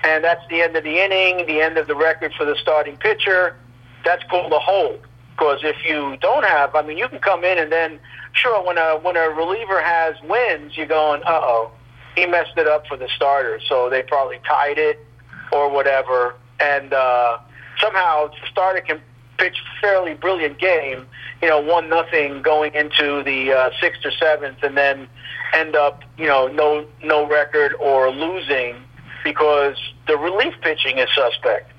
and 0.04 0.22
that's 0.22 0.46
the 0.48 0.62
end 0.62 0.76
of 0.76 0.84
the 0.84 0.98
inning, 1.00 1.44
the 1.46 1.60
end 1.60 1.76
of 1.76 1.88
the 1.88 1.96
record 1.96 2.32
for 2.38 2.46
the 2.46 2.54
starting 2.62 2.96
pitcher, 2.96 3.56
that's 4.04 4.22
called 4.30 4.52
a 4.52 4.60
hold. 4.60 5.00
Because 5.32 5.60
if 5.64 5.84
you 5.84 6.16
don't 6.20 6.44
have, 6.44 6.74
I 6.76 6.82
mean, 6.82 6.96
you 6.96 7.08
can 7.08 7.18
come 7.18 7.44
in 7.44 7.58
and 7.58 7.72
then 7.72 7.98
sure 8.32 8.64
when 8.64 8.78
a 8.78 9.00
when 9.00 9.16
a 9.16 9.28
reliever 9.28 9.82
has 9.82 10.14
wins, 10.22 10.76
you're 10.76 10.86
going, 10.86 11.22
uh 11.24 11.40
oh, 11.42 11.72
he 12.14 12.26
messed 12.26 12.56
it 12.56 12.68
up 12.68 12.86
for 12.86 12.96
the 12.96 13.08
starter, 13.16 13.58
so 13.68 13.90
they 13.90 14.02
probably 14.04 14.38
tied 14.46 14.78
it 14.78 15.04
or 15.50 15.68
whatever, 15.68 16.36
and. 16.60 16.92
uh 16.92 17.38
somehow 17.80 18.28
the 18.28 18.46
starter 18.50 18.80
can 18.80 19.00
pitch 19.38 19.56
fairly 19.80 20.14
brilliant 20.14 20.58
game, 20.58 21.06
you 21.40 21.48
know, 21.48 21.60
one 21.60 21.88
nothing 21.88 22.42
going 22.42 22.74
into 22.74 23.22
the 23.24 23.52
uh, 23.52 23.70
sixth 23.80 24.04
or 24.04 24.10
seventh, 24.12 24.62
and 24.62 24.76
then 24.76 25.08
end 25.54 25.74
up, 25.74 26.02
you 26.18 26.26
know, 26.26 26.46
no 26.46 26.86
no 27.02 27.26
record 27.26 27.74
or 27.80 28.10
losing 28.10 28.76
because 29.24 29.76
the 30.06 30.16
relief 30.16 30.54
pitching 30.60 30.98
is 30.98 31.08
suspect. 31.14 31.72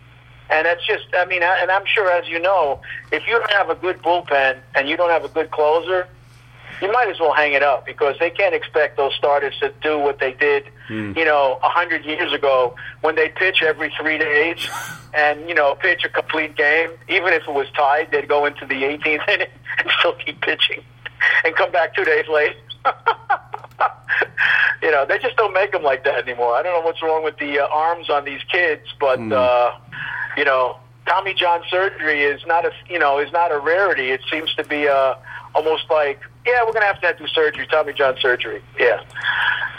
And 0.49 0.65
that's 0.65 0.85
just, 0.85 1.05
I 1.17 1.25
mean, 1.25 1.43
and 1.43 1.71
I'm 1.71 1.85
sure, 1.85 2.11
as 2.11 2.27
you 2.27 2.37
know, 2.37 2.81
if 3.11 3.25
you 3.25 3.39
don't 3.39 3.51
have 3.51 3.69
a 3.69 3.75
good 3.75 3.99
bullpen 3.99 4.59
and 4.75 4.89
you 4.89 4.97
don't 4.97 5.09
have 5.09 5.23
a 5.23 5.29
good 5.29 5.49
closer, 5.49 6.09
you 6.81 6.91
might 6.91 7.09
as 7.09 7.19
well 7.19 7.33
hang 7.33 7.53
it 7.53 7.63
up 7.63 7.85
because 7.85 8.15
they 8.19 8.29
can't 8.29 8.55
expect 8.55 8.97
those 8.97 9.13
starters 9.15 9.53
to 9.59 9.71
do 9.81 9.99
what 9.99 10.19
they 10.19 10.33
did, 10.33 10.65
mm. 10.89 11.15
you 11.15 11.25
know, 11.25 11.59
a 11.63 11.69
hundred 11.69 12.03
years 12.05 12.33
ago 12.33 12.75
when 13.01 13.15
they 13.15 13.29
pitch 13.29 13.61
every 13.61 13.93
three 13.99 14.17
days 14.17 14.67
and 15.13 15.47
you 15.47 15.55
know 15.55 15.75
pitch 15.75 16.03
a 16.05 16.09
complete 16.09 16.55
game. 16.55 16.89
Even 17.07 17.33
if 17.33 17.43
it 17.47 17.53
was 17.53 17.67
tied, 17.75 18.11
they'd 18.11 18.27
go 18.27 18.45
into 18.45 18.65
the 18.65 18.83
18th 18.83 19.27
inning 19.29 19.47
and 19.77 19.89
still 19.99 20.13
keep 20.13 20.41
pitching 20.41 20.83
and 21.45 21.55
come 21.55 21.71
back 21.71 21.95
two 21.95 22.03
days 22.03 22.25
late. 22.27 22.55
you 24.81 24.89
know, 24.89 25.05
they 25.05 25.19
just 25.19 25.35
don't 25.37 25.53
make 25.53 25.71
them 25.71 25.83
like 25.83 26.03
that 26.03 26.27
anymore. 26.27 26.55
I 26.55 26.63
don't 26.63 26.79
know 26.79 26.85
what's 26.85 27.01
wrong 27.03 27.23
with 27.23 27.37
the 27.37 27.59
uh, 27.59 27.67
arms 27.67 28.09
on 28.09 28.25
these 28.25 28.41
kids, 28.51 28.87
but 28.99 29.19
mm. 29.19 29.31
uh, 29.31 29.77
you 30.35 30.45
know, 30.45 30.77
Tommy 31.07 31.33
John 31.33 31.61
surgery 31.69 32.23
is 32.23 32.41
not 32.45 32.65
a 32.65 32.71
you 32.89 32.99
know 32.99 33.19
is 33.19 33.31
not 33.31 33.51
a 33.51 33.59
rarity. 33.59 34.11
It 34.11 34.21
seems 34.29 34.53
to 34.55 34.63
be 34.63 34.85
a 34.85 35.17
almost 35.53 35.89
like, 35.89 36.19
yeah, 36.45 36.63
we're 36.63 36.73
going 36.73 36.81
to 36.81 36.87
have 36.87 37.01
to 37.01 37.07
have 37.07 37.17
to 37.17 37.23
do 37.23 37.29
surgery, 37.29 37.67
Tommy 37.67 37.93
John 37.93 38.15
surgery. 38.19 38.61
Yeah. 38.79 39.03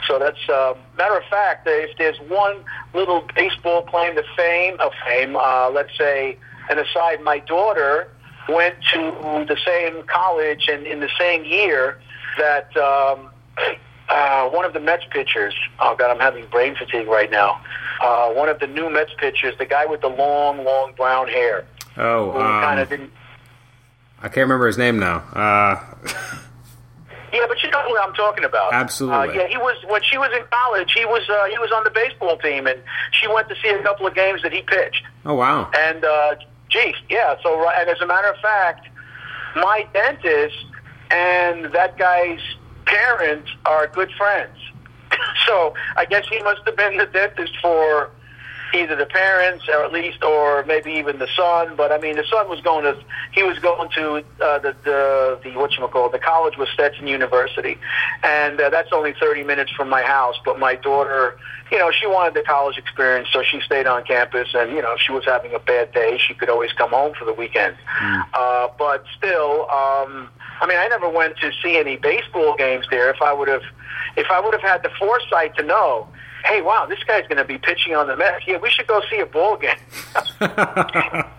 So 0.06 0.18
that's 0.18 0.48
uh, 0.48 0.74
matter 0.96 1.16
of 1.16 1.24
fact. 1.24 1.66
If 1.66 1.96
there's 1.96 2.18
one 2.28 2.64
little 2.94 3.26
baseball 3.34 3.82
claim 3.82 4.16
to 4.16 4.24
fame, 4.36 4.76
of 4.80 4.92
fame, 5.06 5.36
uh, 5.36 5.70
let's 5.70 5.96
say, 5.96 6.38
an 6.68 6.78
aside, 6.78 7.22
my 7.22 7.38
daughter 7.38 8.08
went 8.48 8.74
to 8.92 8.98
the 9.48 9.56
same 9.64 10.02
college 10.04 10.68
and 10.68 10.86
in 10.86 11.00
the 11.00 11.10
same 11.18 11.44
year 11.44 12.00
that 12.38 12.76
um, 12.76 13.30
uh, 14.12 14.48
one 14.50 14.64
of 14.64 14.72
the 14.72 14.80
Mets 14.80 15.04
pitchers. 15.10 15.54
Oh 15.80 15.96
God, 15.98 16.10
I'm 16.10 16.20
having 16.20 16.46
brain 16.46 16.74
fatigue 16.76 17.08
right 17.08 17.30
now. 17.30 17.60
Uh, 18.00 18.30
one 18.32 18.48
of 18.48 18.58
the 18.60 18.66
new 18.66 18.90
Mets 18.90 19.12
pitchers, 19.18 19.54
the 19.58 19.66
guy 19.66 19.86
with 19.86 20.00
the 20.00 20.08
long, 20.08 20.64
long 20.64 20.92
brown 20.96 21.28
hair. 21.28 21.64
Oh, 21.96 22.30
um, 22.32 22.62
kind 22.62 22.80
of 22.80 22.88
didn't. 22.88 23.10
I 24.18 24.28
can't 24.28 24.44
remember 24.48 24.66
his 24.66 24.78
name 24.78 24.98
now. 24.98 25.16
Uh, 25.34 25.80
Yeah, 27.32 27.46
but 27.48 27.62
you 27.62 27.70
know 27.70 27.80
who 27.88 27.96
I'm 27.98 28.12
talking 28.12 28.44
about. 28.44 28.74
Absolutely. 28.74 29.30
Uh, 29.30 29.42
yeah, 29.42 29.48
he 29.48 29.56
was 29.56 29.76
when 29.88 30.02
she 30.02 30.18
was 30.18 30.30
in 30.36 30.44
college. 30.50 30.92
He 30.92 31.06
was 31.06 31.22
uh, 31.30 31.46
he 31.46 31.58
was 31.58 31.70
on 31.72 31.82
the 31.82 31.90
baseball 31.90 32.36
team, 32.36 32.66
and 32.66 32.78
she 33.10 33.26
went 33.26 33.48
to 33.48 33.54
see 33.62 33.70
a 33.70 33.82
couple 33.82 34.06
of 34.06 34.14
games 34.14 34.42
that 34.42 34.52
he 34.52 34.60
pitched. 34.60 35.02
oh 35.24 35.34
wow. 35.34 35.70
And 35.74 36.04
uh, 36.04 36.34
geez, 36.68 36.94
yeah. 37.08 37.36
So 37.42 37.66
and 37.70 37.88
as 37.88 38.00
a 38.02 38.06
matter 38.06 38.28
of 38.28 38.36
fact, 38.40 38.86
my 39.56 39.86
dentist 39.94 40.56
and 41.10 41.72
that 41.72 41.96
guy's 41.96 42.40
parents 42.92 43.50
are 43.64 43.86
good 43.88 44.10
friends. 44.18 44.56
so 45.46 45.74
I 45.96 46.04
guess 46.04 46.26
he 46.30 46.42
must 46.42 46.60
have 46.66 46.76
been 46.76 46.98
the 46.98 47.06
dentist 47.06 47.52
for 47.60 48.10
either 48.74 48.96
the 48.96 49.06
parents 49.06 49.64
or 49.68 49.84
at 49.84 49.92
least 49.92 50.22
or 50.22 50.64
maybe 50.64 50.92
even 50.92 51.18
the 51.18 51.28
son 51.36 51.74
but 51.76 51.92
i 51.92 51.98
mean 51.98 52.16
the 52.16 52.24
son 52.30 52.48
was 52.48 52.60
going 52.60 52.84
to 52.84 52.96
he 53.32 53.42
was 53.42 53.58
going 53.58 53.88
to 53.90 54.16
uh, 54.42 54.58
the 54.58 54.74
the 54.84 55.40
the 55.44 55.50
what 55.58 55.76
you 55.76 55.86
call 55.88 56.08
the 56.08 56.18
college 56.18 56.56
was 56.56 56.68
Stetson 56.74 57.06
University. 57.06 57.78
And 58.22 58.60
uh, 58.60 58.70
that's 58.70 58.90
only 58.92 59.14
30 59.18 59.44
minutes 59.44 59.70
from 59.72 59.88
my 59.88 60.02
house 60.02 60.36
but 60.44 60.58
my 60.58 60.74
daughter 60.74 61.36
you 61.70 61.78
know 61.78 61.90
she 61.90 62.06
wanted 62.06 62.34
the 62.34 62.42
college 62.42 62.78
experience 62.78 63.28
so 63.32 63.42
she 63.42 63.60
stayed 63.60 63.86
on 63.86 64.04
campus 64.04 64.48
and 64.54 64.70
you 64.72 64.82
know 64.82 64.92
if 64.94 65.00
she 65.00 65.12
was 65.12 65.24
having 65.24 65.54
a 65.54 65.58
bad 65.58 65.92
day. 65.92 66.18
She 66.18 66.34
could 66.34 66.48
always 66.48 66.72
come 66.72 66.90
home 66.90 67.14
for 67.18 67.24
the 67.24 67.32
weekend. 67.32 67.76
Uh 68.34 68.68
but 68.78 69.04
still 69.16 69.62
um 69.70 70.28
I 70.60 70.66
mean 70.66 70.78
I 70.78 70.88
never 70.88 71.08
went 71.08 71.36
to 71.38 71.50
see 71.62 71.76
any 71.76 71.96
baseball 71.96 72.56
games 72.56 72.86
there. 72.90 73.10
If 73.10 73.20
I 73.22 73.32
would 73.32 73.48
have 73.48 73.62
if 74.16 74.26
I 74.30 74.40
would 74.40 74.54
have 74.54 74.62
had 74.62 74.82
the 74.82 74.90
foresight 74.98 75.56
to 75.56 75.62
know 75.62 76.08
hey, 76.44 76.60
wow, 76.62 76.86
this 76.86 77.02
guy's 77.04 77.26
going 77.26 77.38
to 77.38 77.44
be 77.44 77.58
pitching 77.58 77.94
on 77.94 78.06
the 78.06 78.16
Mets. 78.16 78.46
Yeah, 78.46 78.58
we 78.58 78.70
should 78.70 78.86
go 78.86 79.00
see 79.10 79.18
a 79.18 79.26
ball 79.26 79.56
game. 79.56 79.76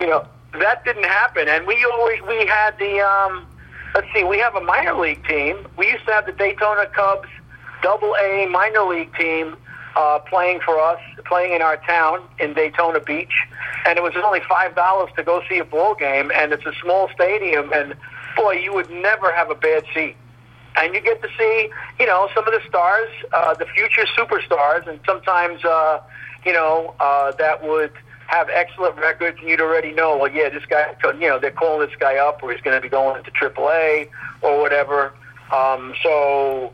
you 0.00 0.06
know, 0.06 0.26
that 0.52 0.84
didn't 0.84 1.04
happen. 1.04 1.48
And 1.48 1.66
we 1.66 1.84
always, 1.84 2.22
we 2.22 2.46
had 2.46 2.78
the, 2.78 3.00
um, 3.00 3.46
let's 3.94 4.06
see, 4.14 4.24
we 4.24 4.38
have 4.38 4.54
a 4.54 4.60
minor 4.60 4.94
league 4.94 5.26
team. 5.26 5.66
We 5.76 5.90
used 5.90 6.06
to 6.06 6.12
have 6.12 6.26
the 6.26 6.32
Daytona 6.32 6.86
Cubs 6.86 7.28
double 7.82 8.14
A 8.22 8.46
minor 8.46 8.84
league 8.84 9.14
team 9.14 9.56
uh, 9.96 10.18
playing 10.20 10.60
for 10.60 10.80
us, 10.80 11.00
playing 11.26 11.52
in 11.52 11.62
our 11.62 11.76
town 11.78 12.22
in 12.38 12.54
Daytona 12.54 13.00
Beach. 13.00 13.32
And 13.86 13.98
it 13.98 14.02
was 14.02 14.14
only 14.16 14.40
$5 14.40 15.16
to 15.16 15.22
go 15.22 15.42
see 15.48 15.58
a 15.58 15.64
ball 15.64 15.94
game. 15.94 16.30
And 16.34 16.52
it's 16.52 16.64
a 16.64 16.72
small 16.82 17.10
stadium. 17.14 17.72
And 17.72 17.94
boy, 18.36 18.52
you 18.52 18.72
would 18.72 18.90
never 18.90 19.32
have 19.32 19.50
a 19.50 19.54
bad 19.54 19.84
seat 19.92 20.16
and 20.76 20.94
you 20.94 21.00
get 21.00 21.22
to 21.22 21.28
see, 21.38 21.70
you 21.98 22.06
know, 22.06 22.28
some 22.34 22.46
of 22.46 22.52
the 22.52 22.60
stars, 22.68 23.10
uh, 23.32 23.54
the 23.54 23.66
future 23.66 24.04
superstars, 24.16 24.86
and 24.88 24.98
sometimes, 25.06 25.64
uh, 25.64 26.00
you 26.44 26.52
know, 26.52 26.94
uh, 27.00 27.32
that 27.32 27.62
would 27.62 27.92
have 28.26 28.48
excellent 28.48 28.96
records, 28.96 29.38
and 29.40 29.48
you'd 29.48 29.60
already 29.60 29.92
know, 29.92 30.16
well, 30.16 30.30
yeah, 30.30 30.48
this 30.48 30.64
guy, 30.66 30.94
you 31.14 31.28
know, 31.28 31.38
they're 31.38 31.50
calling 31.50 31.86
this 31.86 31.96
guy 31.98 32.16
up, 32.16 32.42
or 32.42 32.52
he's 32.52 32.60
going 32.62 32.76
to 32.76 32.80
be 32.80 32.88
going 32.88 33.18
into 33.18 33.30
AAA 33.30 34.08
or 34.42 34.60
whatever. 34.60 35.12
Um, 35.52 35.94
so, 36.02 36.70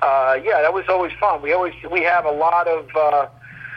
uh, 0.00 0.38
yeah, 0.42 0.62
that 0.62 0.72
was 0.72 0.84
always 0.88 1.12
fun. 1.20 1.42
We 1.42 1.52
always 1.52 1.74
we 1.90 2.02
have 2.02 2.24
a 2.24 2.30
lot 2.30 2.66
of. 2.66 2.88
Uh, 2.96 3.26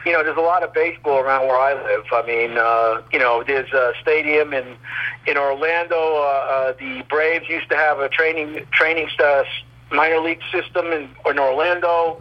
you 0.06 0.12
know, 0.12 0.24
there's 0.24 0.38
a 0.38 0.42
lot 0.42 0.64
of 0.64 0.74
baseball 0.74 1.18
around 1.18 1.48
where 1.48 1.58
I 1.58 1.74
live. 1.74 2.06
I 2.12 2.26
mean, 2.26 2.58
uh, 2.58 3.02
you 3.12 3.20
know, 3.20 3.44
there's 3.44 3.72
a 3.74 3.94
stadium 4.02 4.54
in 4.54 4.78
in 5.26 5.38
Orlando. 5.38 5.96
Uh, 5.96 6.20
uh, 6.20 6.74
the 6.80 7.04
Braves 7.10 7.50
used 7.50 7.70
to 7.70 7.76
have 7.76 8.00
a 8.00 8.08
training 8.10 8.66
training 8.72 9.10
uh, 9.20 9.44
minor 9.92 10.20
league 10.20 10.42
system 10.52 10.88
in, 10.92 11.10
in 11.26 11.40
Orlando. 11.40 12.18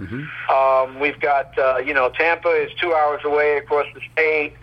Um, 0.50 0.98
we've 0.98 1.20
got 1.20 1.56
uh, 1.58 1.78
you 1.78 1.92
know 1.92 2.10
Tampa 2.10 2.48
is 2.48 2.70
two 2.80 2.94
hours 2.94 3.20
away 3.24 3.58
across 3.58 3.86
the 3.94 4.00
state, 4.12 4.54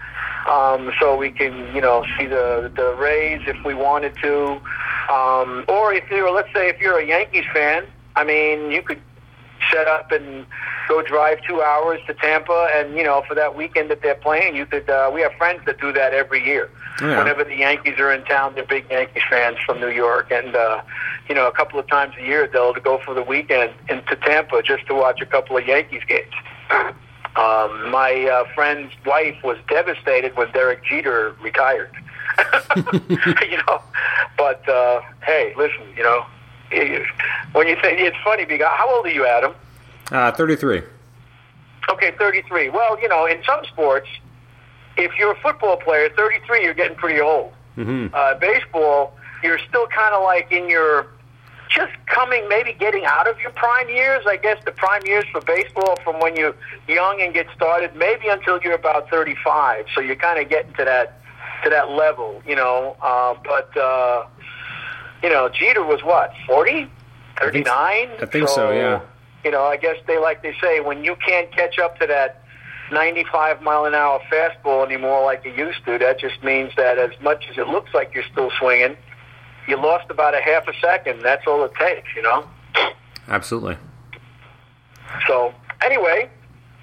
um, 0.50 0.92
so 1.00 1.16
we 1.16 1.32
can 1.32 1.74
you 1.76 1.82
know 1.82 2.04
see 2.18 2.26
the 2.26 2.72
the 2.76 2.96
Rays 2.96 3.42
if 3.46 3.64
we 3.64 3.76
wanted 3.76 4.16
to, 4.24 4.60
um, 5.14 5.66
or 5.68 5.94
if 5.94 6.10
you're 6.10 6.32
let's 6.32 6.52
say 6.54 6.70
if 6.70 6.80
you're 6.80 7.00
a 7.00 7.06
Yankees 7.06 7.46
fan, 7.54 7.86
I 8.16 8.24
mean 8.24 8.72
you 8.72 8.82
could 8.82 9.02
set 9.72 9.88
up 9.88 10.12
and 10.12 10.46
go 10.88 11.02
drive 11.02 11.40
two 11.48 11.62
hours 11.62 12.00
to 12.08 12.14
Tampa, 12.14 12.70
and 12.76 12.96
you 12.96 13.04
know 13.04 13.24
for 13.28 13.36
that 13.36 13.56
weekend 13.56 13.90
that 13.92 14.02
they're 14.02 14.16
playing, 14.16 14.56
you 14.56 14.66
could. 14.66 14.90
Uh, 14.90 15.10
we 15.14 15.22
have 15.22 15.34
friends 15.34 15.62
that 15.66 15.80
do 15.80 15.92
that 15.94 16.14
every 16.14 16.46
year. 16.46 16.70
Yeah. 17.02 17.18
Whenever 17.18 17.44
the 17.44 17.56
Yankees 17.56 17.98
are 18.00 18.12
in 18.12 18.24
town, 18.26 18.56
they're 18.56 18.66
big 18.66 18.86
Yankees 18.90 19.24
fans 19.30 19.58
from 19.66 19.80
New 19.80 19.90
York, 19.90 20.32
and 20.32 20.56
uh, 20.56 20.82
you 21.30 21.36
know 21.36 21.48
a 21.48 21.52
couple 21.52 21.80
of 21.80 21.88
times 21.88 22.14
a 22.20 22.24
year 22.24 22.48
they'll 22.48 22.74
go 22.74 23.00
for 23.00 23.14
the 23.14 23.24
weekend 23.24 23.74
into 23.90 24.16
Tampa 24.18 24.62
just 24.62 24.86
to 24.88 24.94
watch 24.94 25.22
a 25.22 25.26
couple 25.26 25.58
of 25.58 25.66
Yankees 25.66 26.04
games. 26.08 26.34
Um, 27.38 27.90
my 27.92 28.28
uh, 28.30 28.54
friend's 28.54 28.94
wife 29.06 29.38
was 29.42 29.58
devastated 29.70 30.36
when 30.36 30.52
Derek 30.52 30.84
Jeter 30.84 31.34
retired. 31.42 31.96
you 33.10 33.58
know, 33.68 33.82
but 34.38 34.68
uh, 34.68 35.02
hey, 35.24 35.54
listen, 35.56 35.84
you 35.96 36.04
know, 36.04 36.26
when 37.54 37.68
you 37.68 37.76
say 37.82 37.98
it's 37.98 38.18
funny 38.24 38.46
because 38.46 38.68
how 38.76 38.96
old 38.96 39.06
are 39.06 39.12
you, 39.12 39.26
Adam? 39.26 39.54
Uh, 40.12 40.32
33. 40.32 40.82
Okay, 41.90 42.12
33. 42.18 42.70
Well, 42.70 43.00
you 43.02 43.08
know, 43.08 43.26
in 43.26 43.44
some 43.44 43.64
sports, 43.66 44.08
if 44.98 45.12
you're 45.18 45.32
a 45.32 45.40
football 45.42 45.78
player, 45.78 46.10
33, 46.16 46.64
you're 46.64 46.74
getting 46.74 46.98
pretty 46.98 47.20
old. 47.20 47.54
Mm-hmm. 47.78 48.14
Uh, 48.14 48.36
baseball, 48.36 49.14
you're 49.44 49.60
still 49.60 49.88
kind 49.88 50.14
of 50.14 50.24
like 50.24 50.52
in 50.52 50.70
your 50.70 51.08
just 51.70 51.92
coming, 52.06 52.48
maybe 52.50 52.74
getting 52.74 53.06
out 53.06 53.28
of 53.28 53.40
your 53.40 53.52
prime 53.52 53.90
years. 53.90 54.26
I 54.28 54.38
guess 54.38 54.62
the 54.66 54.72
prime 54.72 55.06
years 55.06 55.24
for 55.32 55.42
baseball 55.42 55.98
from 56.04 56.20
when 56.20 56.36
you're 56.36 56.56
young 56.88 57.22
and 57.22 57.34
get 57.34 57.48
started, 57.56 57.96
maybe 57.96 58.28
until 58.28 58.62
you're 58.62 58.76
about 58.76 59.10
35. 59.10 59.86
So 59.96 60.02
you're 60.02 60.18
kind 60.18 60.40
of 60.40 60.50
getting 60.50 60.74
to 60.74 60.86
that 60.86 61.18
to 61.64 61.70
that 61.70 61.90
level, 61.92 62.42
you 62.46 62.56
know. 62.56 62.98
Uh, 63.02 63.36
but 63.44 63.76
uh, 63.78 64.26
you 65.24 65.30
know, 65.30 65.50
Jeter 65.50 65.84
was 65.84 66.04
what 66.04 66.34
40, 66.48 66.90
39. 67.40 67.66
I 67.76 68.26
think 68.26 68.50
so, 68.50 68.72
yeah. 68.72 69.02
You 69.44 69.52
know, 69.52 69.64
I 69.64 69.78
guess 69.78 69.98
they 70.08 70.20
like 70.20 70.44
they 70.44 70.54
say 70.62 70.80
when 70.80 71.04
you 71.04 71.16
can't 71.16 71.52
catch 71.52 71.80
up 71.80 72.00
to 72.00 72.08
that 72.08 72.44
95 72.92 73.62
mile 73.62 73.86
an 73.86 73.96
hour 73.96 74.20
fastball 74.32 74.86
anymore 74.86 75.24
like 75.24 75.44
you 75.46 75.52
used 75.52 75.84
to, 75.86 75.98
that 75.98 76.20
just 76.20 76.44
means 76.44 76.72
that 76.78 76.98
as 76.98 77.12
much 77.22 77.46
as 77.50 77.58
it 77.58 77.68
looks 77.68 77.94
like 77.94 78.14
you're 78.14 78.26
still 78.32 78.52
swinging, 78.60 78.96
you 79.68 79.78
lost 79.78 80.10
about 80.10 80.36
a 80.36 80.42
half 80.42 80.68
a 80.68 80.74
second. 80.80 81.22
That's 81.22 81.46
all 81.48 81.64
it 81.64 81.74
takes, 81.76 82.10
you 82.16 82.22
know. 82.22 82.46
Absolutely. 83.28 83.78
So 85.28 85.54
anyway, 85.84 86.30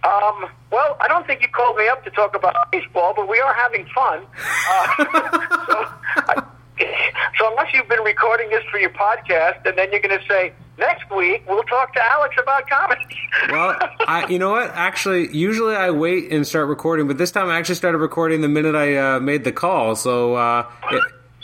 um, 0.05 0.47
well, 0.71 0.97
I 1.01 1.09
don't 1.09 1.27
think 1.27 1.43
you 1.43 1.49
called 1.49 1.77
me 1.77 1.89
up 1.89 2.05
to 2.05 2.11
talk 2.11 2.37
about 2.37 2.55
baseball, 2.71 3.13
but 3.15 3.29
we 3.29 3.41
are 3.41 3.55
having 3.55 3.87
fun. 3.95 4.23
Uh, 4.71 4.87
so, 5.67 5.87
I, 6.17 6.43
so 7.39 7.51
unless 7.51 7.73
you've 7.73 7.89
been 7.89 8.03
recording 8.03 8.49
this 8.51 8.63
for 8.71 8.79
your 8.79 8.91
podcast, 8.91 9.65
and 9.67 9.77
then 9.77 9.91
you're 9.91 10.01
going 10.01 10.19
to 10.19 10.27
say 10.27 10.53
next 10.79 11.11
week 11.15 11.43
we'll 11.49 11.63
talk 11.65 11.93
to 11.95 12.03
Alex 12.03 12.37
about 12.41 12.69
comics. 12.69 13.05
Well, 13.51 13.79
I, 14.07 14.27
you 14.29 14.39
know 14.39 14.51
what? 14.51 14.71
Actually, 14.75 15.35
usually 15.35 15.75
I 15.75 15.91
wait 15.91 16.31
and 16.33 16.47
start 16.47 16.69
recording, 16.69 17.07
but 17.07 17.19
this 17.19 17.31
time 17.31 17.49
I 17.49 17.59
actually 17.59 17.77
started 17.77 17.99
recording 17.99 18.41
the 18.43 18.49
minute 18.49 18.75
I 18.75 18.97
uh, 18.97 19.21
made 19.21 19.45
the 19.45 19.53
call. 19.53 19.97
So, 19.97 20.35
uh, 20.35 20.69
it, 20.91 21.03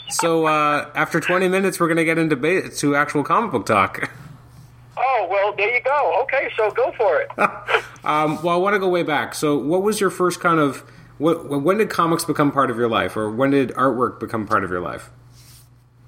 so 0.09 0.45
uh, 0.45 0.91
after 0.93 1.19
20 1.19 1.47
minutes, 1.47 1.79
we're 1.79 1.87
going 1.87 1.97
to 1.97 2.05
get 2.05 2.17
into 2.17 2.35
ba- 2.35 2.69
to 2.69 2.95
actual 2.95 3.23
comic 3.23 3.51
book 3.51 3.65
talk. 3.65 4.11
oh 4.97 5.27
well, 5.31 5.55
there 5.55 5.73
you 5.73 5.81
go. 5.81 6.21
Okay, 6.23 6.49
so 6.55 6.69
go 6.71 6.91
for 6.97 7.21
it. 7.21 7.29
um, 8.03 8.41
well, 8.43 8.55
I 8.55 8.57
want 8.57 8.75
to 8.75 8.79
go 8.79 8.89
way 8.89 9.03
back. 9.03 9.33
So, 9.33 9.57
what 9.57 9.81
was 9.81 9.99
your 9.99 10.09
first 10.09 10.39
kind 10.39 10.59
of 10.59 10.79
what? 11.17 11.49
When 11.49 11.77
did 11.77 11.89
comics 11.89 12.23
become 12.23 12.51
part 12.51 12.69
of 12.69 12.77
your 12.77 12.89
life, 12.89 13.17
or 13.17 13.31
when 13.31 13.51
did 13.51 13.69
artwork 13.69 14.19
become 14.19 14.45
part 14.45 14.63
of 14.63 14.69
your 14.69 14.81
life? 14.81 15.09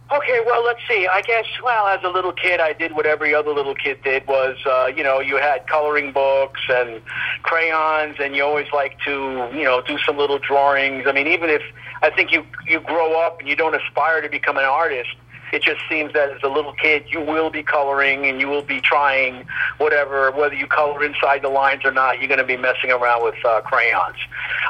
Okay, 0.09 0.39
well, 0.45 0.63
let's 0.63 0.79
see. 0.87 1.05
I 1.05 1.21
guess, 1.21 1.45
well, 1.61 1.87
as 1.87 2.01
a 2.01 2.07
little 2.07 2.31
kid, 2.31 2.61
I 2.61 2.71
did 2.71 2.93
what 2.95 3.05
every 3.05 3.35
other 3.35 3.51
little 3.51 3.75
kid 3.75 4.01
did 4.03 4.25
was, 4.25 4.55
uh, 4.65 4.85
you 4.87 5.03
know, 5.03 5.19
you 5.19 5.35
had 5.35 5.67
coloring 5.67 6.13
books 6.13 6.61
and 6.69 7.01
crayons, 7.43 8.15
and 8.17 8.33
you 8.33 8.41
always 8.41 8.67
like 8.71 8.97
to, 9.01 9.49
you 9.53 9.65
know, 9.65 9.81
do 9.81 9.97
some 9.99 10.17
little 10.17 10.39
drawings. 10.39 11.03
I 11.07 11.11
mean, 11.11 11.27
even 11.27 11.49
if 11.49 11.61
I 12.01 12.09
think 12.09 12.31
you 12.31 12.45
you 12.65 12.79
grow 12.79 13.19
up 13.19 13.41
and 13.41 13.49
you 13.49 13.57
don't 13.57 13.75
aspire 13.75 14.21
to 14.21 14.29
become 14.29 14.55
an 14.55 14.63
artist, 14.63 15.09
it 15.51 15.61
just 15.61 15.81
seems 15.89 16.13
that 16.13 16.29
as 16.29 16.41
a 16.41 16.47
little 16.47 16.73
kid, 16.73 17.03
you 17.09 17.19
will 17.19 17.49
be 17.49 17.61
coloring 17.61 18.27
and 18.27 18.39
you 18.39 18.47
will 18.47 18.61
be 18.61 18.79
trying 18.79 19.45
whatever, 19.77 20.31
whether 20.31 20.55
you 20.55 20.67
color 20.67 21.03
inside 21.03 21.41
the 21.41 21.49
lines 21.49 21.83
or 21.83 21.91
not, 21.91 22.19
you're 22.19 22.29
going 22.29 22.39
to 22.39 22.45
be 22.45 22.57
messing 22.57 22.91
around 22.91 23.25
with 23.25 23.35
uh, 23.45 23.59
crayons. 23.59 24.17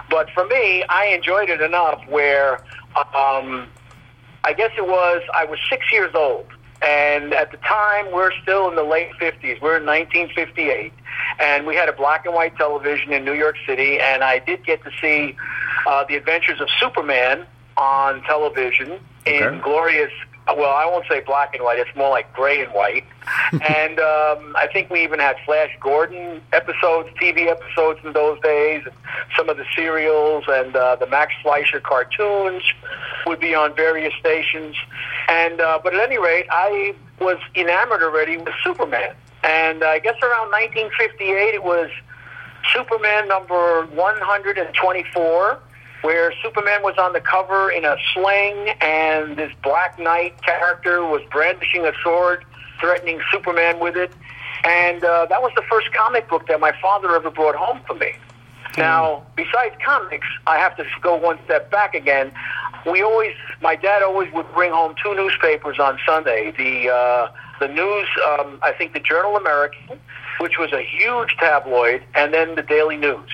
But 0.10 0.32
for 0.32 0.48
me, 0.48 0.84
I 0.90 1.06
enjoyed 1.08 1.50
it 1.50 1.62
enough 1.62 2.02
where. 2.10 2.64
Um, 3.16 3.68
I 4.48 4.54
guess 4.54 4.72
it 4.78 4.88
was, 4.88 5.22
I 5.36 5.44
was 5.44 5.60
six 5.70 5.92
years 5.92 6.16
old. 6.16 6.48
And 6.82 7.34
at 7.34 7.52
the 7.52 7.58
time, 7.58 8.14
we're 8.14 8.32
still 8.42 8.70
in 8.70 8.76
the 8.76 8.84
late 8.84 9.12
50s. 9.20 9.60
We're 9.62 9.76
in 9.76 9.86
1958. 9.86 10.94
And 11.40 11.68
we 11.68 11.76
had 11.76 11.90
a 11.90 11.92
black 11.92 12.26
and 12.26 12.34
white 12.34 12.56
television 12.56 13.12
in 13.12 13.26
New 13.26 13.34
York 13.34 13.58
City. 13.68 14.00
And 14.00 14.24
I 14.24 14.40
did 14.40 14.66
get 14.66 14.82
to 14.86 14.92
see 15.02 15.36
uh, 15.86 16.06
The 16.06 16.16
Adventures 16.16 16.62
of 16.62 16.70
Superman 16.80 17.46
on 17.76 18.22
television 18.22 19.02
in 19.26 19.60
glorious 19.60 20.14
well, 20.56 20.74
I 20.74 20.86
won't 20.86 21.06
say 21.10 21.22
black 21.22 21.54
and 21.54 21.64
white. 21.64 21.80
It's 21.80 21.96
more 21.96 22.10
like 22.10 22.32
gray 22.34 22.62
and 22.62 22.74
white. 22.74 23.06
and 23.52 24.00
um, 24.00 24.56
I 24.56 24.68
think 24.72 24.90
we 24.90 25.04
even 25.04 25.20
had 25.20 25.36
Flash 25.46 25.72
Gordon 25.82 26.42
episodes, 26.54 27.10
TV 27.22 27.48
episodes 27.48 28.00
in 28.04 28.14
those 28.14 28.40
days. 28.42 28.84
Some 29.36 29.50
of 29.50 29.58
the 29.58 29.66
serials 29.76 30.46
and 30.48 30.76
uh, 30.76 30.96
the 30.96 31.08
Max 31.08 31.34
Fleischer 31.44 31.80
cartoons 31.80 32.64
would 33.26 33.40
be 33.40 33.54
on 33.54 33.76
various 33.76 34.14
stations. 34.20 34.76
And 35.28 35.60
uh, 35.60 35.80
but 35.84 35.94
at 35.94 36.02
any 36.02 36.18
rate, 36.18 36.48
I 36.52 36.96
was 37.20 37.38
enamored 37.56 38.04
already 38.04 38.38
with 38.38 38.54
Superman. 38.64 39.16
And 39.44 39.84
I 39.84 40.00
guess 40.00 40.16
around 40.22 40.52
1958, 40.52 41.54
it 41.54 41.64
was 41.64 41.90
Superman 42.74 43.28
number 43.28 43.86
124 43.88 45.60
where 46.02 46.34
Superman 46.44 46.84
was 46.84 46.96
on 46.98 47.14
the 47.14 47.22
cover 47.22 47.72
in 47.72 47.86
a 47.86 47.96
sling 48.14 48.70
and 48.82 49.38
this 49.38 49.52
Black 49.64 49.98
Knight 50.00 50.42
character 50.44 51.04
was 51.04 51.22
brandishing 51.32 51.86
a 51.86 51.92
sword, 52.04 52.46
threatening 52.80 53.20
Superman 53.32 53.80
with 53.80 53.96
it. 53.96 54.12
And 54.64 55.04
uh, 55.04 55.26
that 55.28 55.42
was 55.42 55.52
the 55.56 55.64
first 55.70 55.92
comic 55.94 56.30
book 56.30 56.48
that 56.48 56.60
my 56.60 56.74
father 56.82 57.16
ever 57.16 57.30
brought 57.30 57.56
home 57.56 57.82
for 57.88 57.96
me. 57.96 58.14
Mm. 58.74 58.78
Now, 58.78 59.26
besides 59.36 59.76
comics, 59.84 60.28
I 60.46 60.58
have 60.58 60.76
to 60.78 60.86
go 61.02 61.16
one 61.16 61.40
step 61.46 61.72
back 61.72 61.96
again. 61.96 62.32
We 62.86 63.02
always, 63.02 63.34
my 63.62 63.76
dad 63.76 64.04
always 64.04 64.32
would 64.34 64.52
bring 64.54 64.72
home 64.72 64.96
two 65.04 65.14
newspapers 65.16 65.80
on 65.80 66.00
Sunday. 66.06 66.54
The 66.58 66.90
uh, 66.90 67.32
the 67.60 67.68
news, 67.68 68.08
um, 68.28 68.60
I 68.62 68.72
think, 68.72 68.94
the 68.94 69.00
Journal 69.00 69.36
American, 69.36 70.00
which 70.40 70.58
was 70.60 70.72
a 70.74 70.82
huge 70.82 71.36
tabloid, 71.40 72.04
and 72.14 72.34
then 72.34 72.56
the 72.56 72.62
Daily 72.62 72.98
News. 72.98 73.32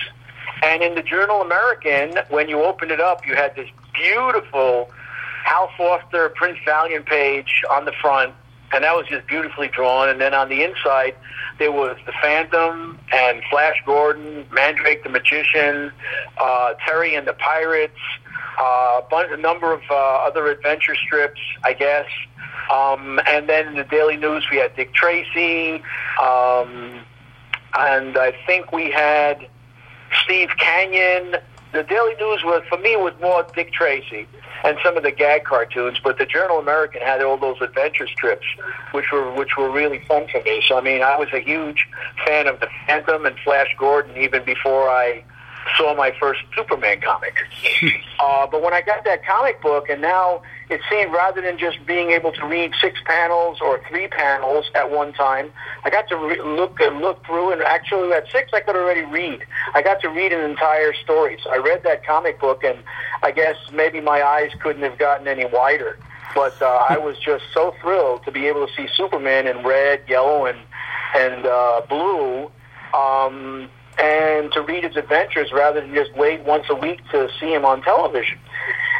And 0.62 0.82
in 0.82 0.94
the 0.94 1.02
Journal 1.02 1.42
American, 1.42 2.18
when 2.30 2.48
you 2.48 2.62
opened 2.62 2.90
it 2.90 3.00
up, 3.00 3.26
you 3.26 3.34
had 3.34 3.54
this 3.56 3.68
beautiful 3.92 4.90
Hal 5.44 5.70
Foster 5.76 6.30
Prince 6.30 6.58
Valiant 6.64 7.06
page 7.06 7.62
on 7.70 7.84
the 7.84 7.92
front, 8.00 8.32
and 8.72 8.82
that 8.84 8.94
was 8.96 9.06
just 9.08 9.26
beautifully 9.26 9.68
drawn. 9.68 10.08
And 10.08 10.20
then 10.20 10.32
on 10.34 10.48
the 10.48 10.62
inside, 10.62 11.14
there 11.58 11.70
was 11.70 11.96
the 12.06 12.12
Phantom 12.22 12.98
and 13.12 13.42
Flash 13.50 13.76
Gordon, 13.84 14.46
Mandrake 14.52 15.02
the 15.02 15.10
Magician, 15.10 15.92
uh, 16.38 16.74
Terry 16.84 17.14
and 17.14 17.26
the 17.26 17.34
Pirates, 17.34 17.98
uh, 18.58 19.00
a 19.00 19.06
bunch, 19.10 19.30
a 19.32 19.36
number 19.36 19.72
of 19.72 19.82
uh, 19.90 19.94
other 19.94 20.46
adventure 20.46 20.94
strips, 20.94 21.40
I 21.62 21.74
guess. 21.74 22.06
Um, 22.72 23.20
and 23.26 23.48
then 23.48 23.68
in 23.68 23.74
the 23.74 23.84
Daily 23.84 24.16
News, 24.16 24.46
we 24.50 24.56
had 24.56 24.74
Dick 24.74 24.94
Tracy, 24.94 25.82
um, 26.20 27.00
and 27.76 28.16
I 28.16 28.34
think 28.46 28.72
we 28.72 28.90
had 28.90 29.46
Steve 30.24 30.50
Canyon. 30.58 31.36
The 31.72 31.82
Daily 31.82 32.14
News 32.14 32.44
was 32.44 32.62
for 32.68 32.78
me 32.78 32.94
was 32.96 33.14
more 33.20 33.44
Dick 33.54 33.72
Tracy 33.72 34.28
and 34.62 34.78
some 34.82 34.96
of 34.96 35.02
the 35.02 35.10
gag 35.10 35.44
cartoons, 35.44 35.98
but 36.02 36.18
the 36.18 36.24
Journal 36.24 36.58
American 36.58 37.02
had 37.02 37.20
all 37.20 37.36
those 37.36 37.60
adventure 37.60 38.06
strips, 38.06 38.46
which 38.92 39.06
were 39.12 39.32
which 39.32 39.56
were 39.56 39.70
really 39.70 39.98
fun 40.06 40.28
for 40.28 40.40
me. 40.42 40.62
So 40.66 40.78
I 40.78 40.80
mean, 40.80 41.02
I 41.02 41.18
was 41.18 41.28
a 41.32 41.40
huge 41.40 41.86
fan 42.24 42.46
of 42.46 42.60
the 42.60 42.68
Phantom 42.86 43.26
and 43.26 43.36
Flash 43.40 43.74
Gordon 43.78 44.16
even 44.16 44.44
before 44.44 44.88
I 44.88 45.24
saw 45.76 45.94
my 45.94 46.12
first 46.18 46.40
Superman 46.56 47.00
comic. 47.00 47.34
uh, 48.20 48.46
but 48.46 48.62
when 48.62 48.72
I 48.72 48.82
got 48.82 49.04
that 49.04 49.24
comic 49.24 49.60
book, 49.62 49.88
and 49.88 50.00
now 50.00 50.42
it 50.70 50.80
seemed 50.90 51.12
rather 51.12 51.40
than 51.40 51.58
just 51.58 51.84
being 51.86 52.10
able 52.10 52.32
to 52.32 52.46
read 52.46 52.72
six 52.80 52.98
panels 53.04 53.58
or 53.60 53.80
three 53.88 54.08
panels 54.08 54.70
at 54.74 54.90
one 54.90 55.12
time, 55.12 55.52
I 55.84 55.90
got 55.90 56.08
to 56.08 56.16
re- 56.16 56.40
look 56.40 56.80
and 56.80 57.00
look 57.00 57.24
through, 57.26 57.52
and 57.52 57.62
actually 57.62 58.12
at 58.12 58.30
six 58.30 58.50
I 58.52 58.60
could 58.60 58.76
already 58.76 59.02
read. 59.02 59.44
I 59.74 59.82
got 59.82 60.00
to 60.02 60.08
read 60.08 60.32
an 60.32 60.48
entire 60.48 60.92
story. 60.94 61.38
So 61.42 61.50
I 61.50 61.58
read 61.58 61.82
that 61.84 62.06
comic 62.06 62.40
book, 62.40 62.64
and 62.64 62.78
I 63.22 63.30
guess 63.30 63.56
maybe 63.72 64.00
my 64.00 64.22
eyes 64.22 64.50
couldn't 64.60 64.82
have 64.82 64.98
gotten 64.98 65.28
any 65.28 65.44
wider. 65.44 65.98
But 66.34 66.60
uh, 66.60 66.86
I 66.88 66.98
was 66.98 67.16
just 67.18 67.44
so 67.52 67.74
thrilled 67.80 68.24
to 68.24 68.32
be 68.32 68.46
able 68.46 68.66
to 68.66 68.72
see 68.74 68.88
Superman 68.94 69.46
in 69.46 69.64
red, 69.64 70.02
yellow, 70.08 70.46
and 70.46 70.58
and 71.14 71.46
uh, 71.46 71.82
blue. 71.88 72.50
Um, 72.92 73.70
and 73.98 74.52
to 74.52 74.62
read 74.62 74.84
his 74.84 74.96
adventures 74.96 75.52
rather 75.52 75.80
than 75.80 75.94
just 75.94 76.14
wait 76.14 76.42
once 76.44 76.66
a 76.68 76.74
week 76.74 77.00
to 77.10 77.28
see 77.38 77.52
him 77.52 77.64
on 77.64 77.82
television. 77.82 78.38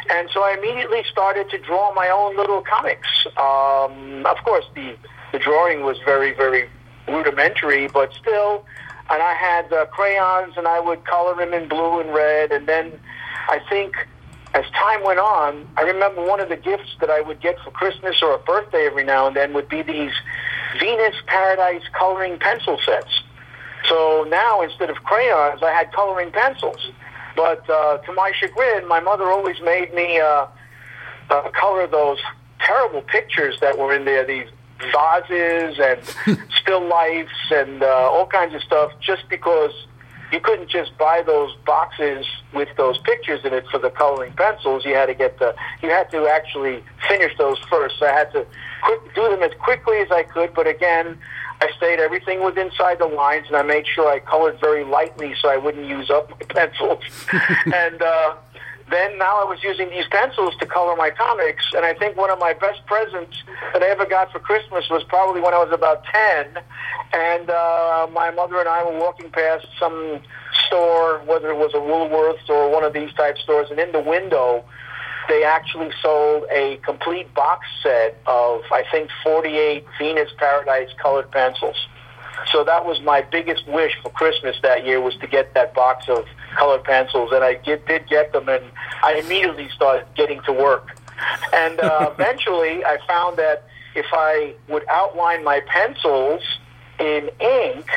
And 0.09 0.29
so 0.33 0.43
I 0.43 0.55
immediately 0.57 1.03
started 1.11 1.49
to 1.49 1.57
draw 1.57 1.93
my 1.93 2.09
own 2.09 2.37
little 2.37 2.61
comics. 2.61 3.07
Um, 3.37 4.25
of 4.25 4.37
course, 4.43 4.65
the 4.75 4.95
the 5.31 5.39
drawing 5.39 5.81
was 5.81 5.97
very 6.05 6.33
very 6.33 6.69
rudimentary, 7.07 7.87
but 7.87 8.13
still. 8.13 8.65
And 9.09 9.21
I 9.21 9.33
had 9.33 9.71
uh, 9.71 9.85
crayons, 9.87 10.55
and 10.57 10.67
I 10.67 10.79
would 10.79 11.05
color 11.05 11.39
him 11.39 11.53
in 11.53 11.67
blue 11.67 11.99
and 11.99 12.13
red. 12.13 12.51
And 12.51 12.67
then 12.67 12.99
I 13.47 13.59
think 13.69 13.95
as 14.55 14.65
time 14.71 15.03
went 15.03 15.19
on, 15.19 15.67
I 15.77 15.81
remember 15.81 16.25
one 16.25 16.39
of 16.39 16.49
the 16.49 16.55
gifts 16.55 16.95
that 17.01 17.09
I 17.09 17.21
would 17.21 17.41
get 17.41 17.59
for 17.59 17.71
Christmas 17.71 18.23
or 18.23 18.33
a 18.33 18.39
birthday 18.39 18.85
every 18.87 19.03
now 19.03 19.27
and 19.27 19.35
then 19.35 19.53
would 19.53 19.69
be 19.69 19.81
these 19.81 20.13
Venus 20.79 21.15
Paradise 21.27 21.83
coloring 21.93 22.39
pencil 22.39 22.79
sets. 22.85 23.21
So 23.87 24.25
now 24.29 24.61
instead 24.61 24.89
of 24.89 24.97
crayons, 25.03 25.61
I 25.63 25.71
had 25.71 25.91
coloring 25.91 26.31
pencils. 26.31 26.91
But 27.35 27.69
uh, 27.69 27.97
to 27.99 28.13
my 28.13 28.31
chagrin, 28.33 28.87
my 28.87 28.99
mother 28.99 29.25
always 29.25 29.59
made 29.61 29.93
me 29.93 30.19
uh, 30.19 30.47
uh, 31.29 31.49
color 31.51 31.85
those 31.87 32.19
terrible 32.59 33.01
pictures 33.01 33.59
that 33.59 33.77
were 33.77 33.93
in 33.93 34.05
there, 34.05 34.25
these 34.25 34.47
vases 34.79 35.79
and 35.79 36.39
still 36.61 36.85
lifes 36.87 37.51
and 37.51 37.83
uh, 37.83 37.87
all 37.87 38.27
kinds 38.27 38.55
of 38.55 38.61
stuff, 38.61 38.91
just 39.01 39.27
because 39.29 39.71
you 40.31 40.39
couldn't 40.39 40.69
just 40.69 40.97
buy 40.97 41.21
those 41.25 41.55
boxes 41.65 42.25
with 42.53 42.69
those 42.77 42.97
pictures 42.99 43.41
in 43.43 43.53
it 43.53 43.65
for 43.69 43.77
the 43.77 43.89
coloring 43.89 44.33
pencils. 44.33 44.83
You 44.85 44.95
had 44.95 45.05
to 45.05 45.13
get 45.13 45.39
the, 45.39 45.55
you 45.81 45.89
had 45.89 46.09
to 46.11 46.27
actually 46.27 46.83
finish 47.07 47.31
those 47.37 47.59
first. 47.69 47.99
So 47.99 48.07
I 48.07 48.11
had 48.11 48.31
to 48.33 48.45
quick, 48.81 49.15
do 49.15 49.29
them 49.29 49.43
as 49.43 49.51
quickly 49.59 49.97
as 49.97 50.11
I 50.11 50.23
could. 50.23 50.53
But 50.53 50.67
again, 50.67 51.17
I 51.65 51.75
stayed 51.77 51.99
everything 51.99 52.41
was 52.41 52.55
inside 52.57 52.99
the 52.99 53.07
lines, 53.07 53.47
and 53.47 53.55
I 53.55 53.63
made 53.63 53.87
sure 53.87 54.07
I 54.07 54.19
colored 54.19 54.59
very 54.59 54.83
lightly 54.83 55.33
so 55.41 55.49
I 55.49 55.57
wouldn't 55.57 55.87
use 55.87 56.09
up 56.11 56.29
my 56.29 56.37
pencils. 56.49 57.03
and 57.73 58.01
uh, 58.01 58.35
then 58.91 59.17
now 59.17 59.41
I 59.41 59.45
was 59.45 59.63
using 59.63 59.89
these 59.89 60.05
pencils 60.11 60.53
to 60.59 60.65
color 60.67 60.95
my 60.95 61.09
comics, 61.09 61.65
and 61.75 61.83
I 61.83 61.95
think 61.95 62.17
one 62.17 62.29
of 62.29 62.37
my 62.37 62.53
best 62.53 62.85
presents 62.85 63.41
that 63.73 63.81
I 63.81 63.87
ever 63.87 64.05
got 64.05 64.31
for 64.31 64.39
Christmas 64.39 64.87
was 64.89 65.03
probably 65.05 65.41
when 65.41 65.55
I 65.55 65.57
was 65.57 65.71
about 65.71 66.03
ten, 66.05 66.63
and 67.13 67.49
uh, 67.49 68.07
my 68.11 68.29
mother 68.29 68.59
and 68.59 68.69
I 68.69 68.83
were 68.83 68.99
walking 68.99 69.31
past 69.31 69.65
some 69.79 70.19
store, 70.67 71.19
whether 71.25 71.49
it 71.49 71.57
was 71.57 71.73
a 71.73 71.77
Woolworths 71.77 72.47
or 72.47 72.69
one 72.69 72.83
of 72.83 72.93
these 72.93 73.11
type 73.13 73.39
stores, 73.39 73.71
and 73.71 73.79
in 73.79 73.91
the 73.91 74.01
window 74.01 74.63
they 75.27 75.43
actually 75.43 75.91
sold 76.01 76.45
a 76.51 76.77
complete 76.77 77.33
box 77.33 77.67
set 77.81 78.19
of, 78.25 78.61
I 78.71 78.83
think, 78.91 79.09
48 79.23 79.85
Venus 79.97 80.29
Paradise 80.37 80.89
colored 81.01 81.31
pencils. 81.31 81.87
So 82.51 82.63
that 82.63 82.85
was 82.85 83.01
my 83.01 83.21
biggest 83.21 83.67
wish 83.67 83.93
for 84.01 84.09
Christmas 84.09 84.55
that 84.61 84.85
year 84.85 85.01
was 85.01 85.15
to 85.17 85.27
get 85.27 85.53
that 85.53 85.73
box 85.73 86.07
of 86.09 86.25
colored 86.55 86.83
pencils, 86.83 87.31
and 87.31 87.43
I 87.43 87.55
did, 87.55 87.85
did 87.85 88.07
get 88.07 88.33
them, 88.33 88.49
and 88.49 88.63
I 89.03 89.15
immediately 89.15 89.69
started 89.69 90.05
getting 90.15 90.41
to 90.43 90.53
work. 90.53 90.97
And 91.53 91.79
uh, 91.79 92.11
eventually, 92.13 92.83
I 92.85 92.97
found 93.07 93.37
that 93.37 93.63
if 93.95 94.05
I 94.11 94.53
would 94.67 94.85
outline 94.89 95.43
my 95.43 95.61
pencils 95.61 96.43
in 96.99 97.29
ink, 97.39 97.89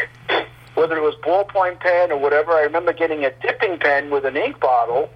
whether 0.74 0.96
it 0.96 1.02
was 1.02 1.14
ballpoint 1.22 1.80
pen 1.80 2.12
or 2.12 2.18
whatever, 2.18 2.52
I 2.52 2.62
remember 2.62 2.92
getting 2.92 3.24
a 3.24 3.30
dipping 3.42 3.78
pen 3.78 4.10
with 4.10 4.24
an 4.24 4.36
ink 4.36 4.60
bottle 4.60 5.10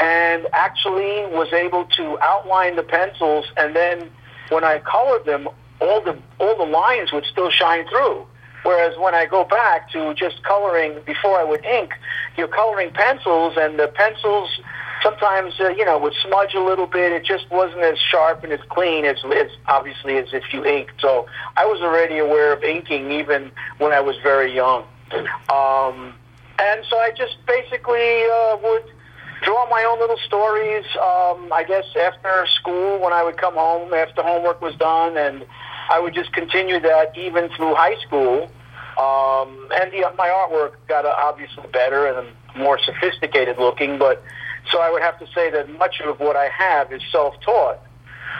and 0.00 0.46
actually 0.52 1.26
was 1.26 1.52
able 1.52 1.84
to 1.84 2.18
outline 2.20 2.76
the 2.76 2.82
pencils 2.82 3.46
and 3.56 3.74
then 3.74 4.10
when 4.50 4.64
I 4.64 4.78
colored 4.80 5.24
them 5.24 5.48
all 5.80 6.00
the 6.00 6.18
all 6.38 6.56
the 6.56 6.70
lines 6.70 7.12
would 7.12 7.24
still 7.24 7.50
shine 7.50 7.86
through. 7.88 8.26
Whereas 8.62 8.96
when 8.98 9.14
I 9.14 9.26
go 9.26 9.44
back 9.44 9.90
to 9.90 10.14
just 10.14 10.42
coloring 10.42 11.00
before 11.04 11.38
I 11.38 11.44
would 11.44 11.64
ink 11.64 11.92
you're 12.36 12.48
coloring 12.48 12.90
pencils 12.92 13.54
and 13.56 13.78
the 13.78 13.88
pencils 13.88 14.48
sometimes 15.02 15.54
uh, 15.60 15.68
you 15.68 15.84
know 15.84 15.98
would 15.98 16.14
smudge 16.24 16.54
a 16.54 16.60
little 16.60 16.86
bit. 16.86 17.12
It 17.12 17.24
just 17.24 17.50
wasn't 17.50 17.82
as 17.82 17.98
sharp 17.98 18.42
and 18.42 18.52
as 18.52 18.60
clean 18.68 19.04
as, 19.04 19.18
as 19.24 19.50
obviously 19.66 20.16
as 20.16 20.28
if 20.32 20.52
you 20.52 20.64
inked. 20.64 21.00
So 21.00 21.26
I 21.56 21.66
was 21.66 21.80
already 21.80 22.18
aware 22.18 22.52
of 22.52 22.64
inking 22.64 23.12
even 23.12 23.52
when 23.78 23.92
I 23.92 24.00
was 24.00 24.16
very 24.22 24.52
young. 24.52 24.84
Um, 25.52 26.14
and 26.58 26.84
so 26.88 26.96
I 26.96 27.10
just 27.16 27.36
basically 27.46 28.24
uh, 28.24 28.56
would 28.62 28.84
draw 29.44 29.68
my 29.68 29.84
own 29.84 30.00
little 30.00 30.18
stories. 30.26 30.84
Um, 30.96 31.52
I 31.52 31.64
guess 31.66 31.84
after 32.00 32.46
school, 32.46 32.98
when 33.00 33.12
I 33.12 33.22
would 33.22 33.36
come 33.36 33.54
home 33.54 33.92
after 33.92 34.22
homework 34.22 34.60
was 34.60 34.74
done, 34.76 35.16
and 35.16 35.46
I 35.90 36.00
would 36.00 36.14
just 36.14 36.32
continue 36.32 36.80
that 36.80 37.16
even 37.16 37.50
through 37.50 37.74
high 37.74 37.96
school. 38.06 38.50
Um, 38.98 39.68
and 39.74 39.92
the, 39.92 40.10
my 40.16 40.28
artwork 40.28 40.74
got 40.88 41.04
obviously 41.04 41.64
better 41.72 42.06
and 42.06 42.28
more 42.56 42.78
sophisticated 42.78 43.58
looking, 43.58 43.98
but 43.98 44.22
so 44.70 44.80
I 44.80 44.90
would 44.90 45.02
have 45.02 45.18
to 45.18 45.26
say 45.34 45.50
that 45.50 45.68
much 45.78 46.00
of 46.00 46.20
what 46.20 46.36
I 46.36 46.48
have 46.48 46.92
is 46.92 47.02
self-taught. 47.10 47.80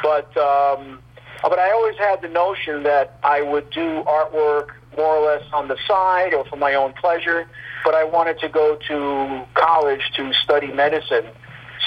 But 0.02 0.36
um, 0.36 1.00
but 1.42 1.58
I 1.58 1.72
always 1.72 1.96
had 1.98 2.22
the 2.22 2.28
notion 2.28 2.84
that 2.84 3.18
I 3.22 3.42
would 3.42 3.70
do 3.70 4.02
artwork 4.06 4.68
more 4.96 5.16
or 5.16 5.26
less 5.26 5.44
on 5.52 5.68
the 5.68 5.76
side 5.87 6.35
or 6.35 6.44
for 6.46 6.57
my 6.57 6.74
own 6.74 6.92
pleasure 6.94 7.46
but 7.85 7.94
I 7.94 8.02
wanted 8.02 8.40
to 8.40 8.48
go 8.48 8.78
to 8.88 9.44
college 9.54 10.11
to 10.16 10.33
study 10.42 10.72
medicine. 10.72 11.26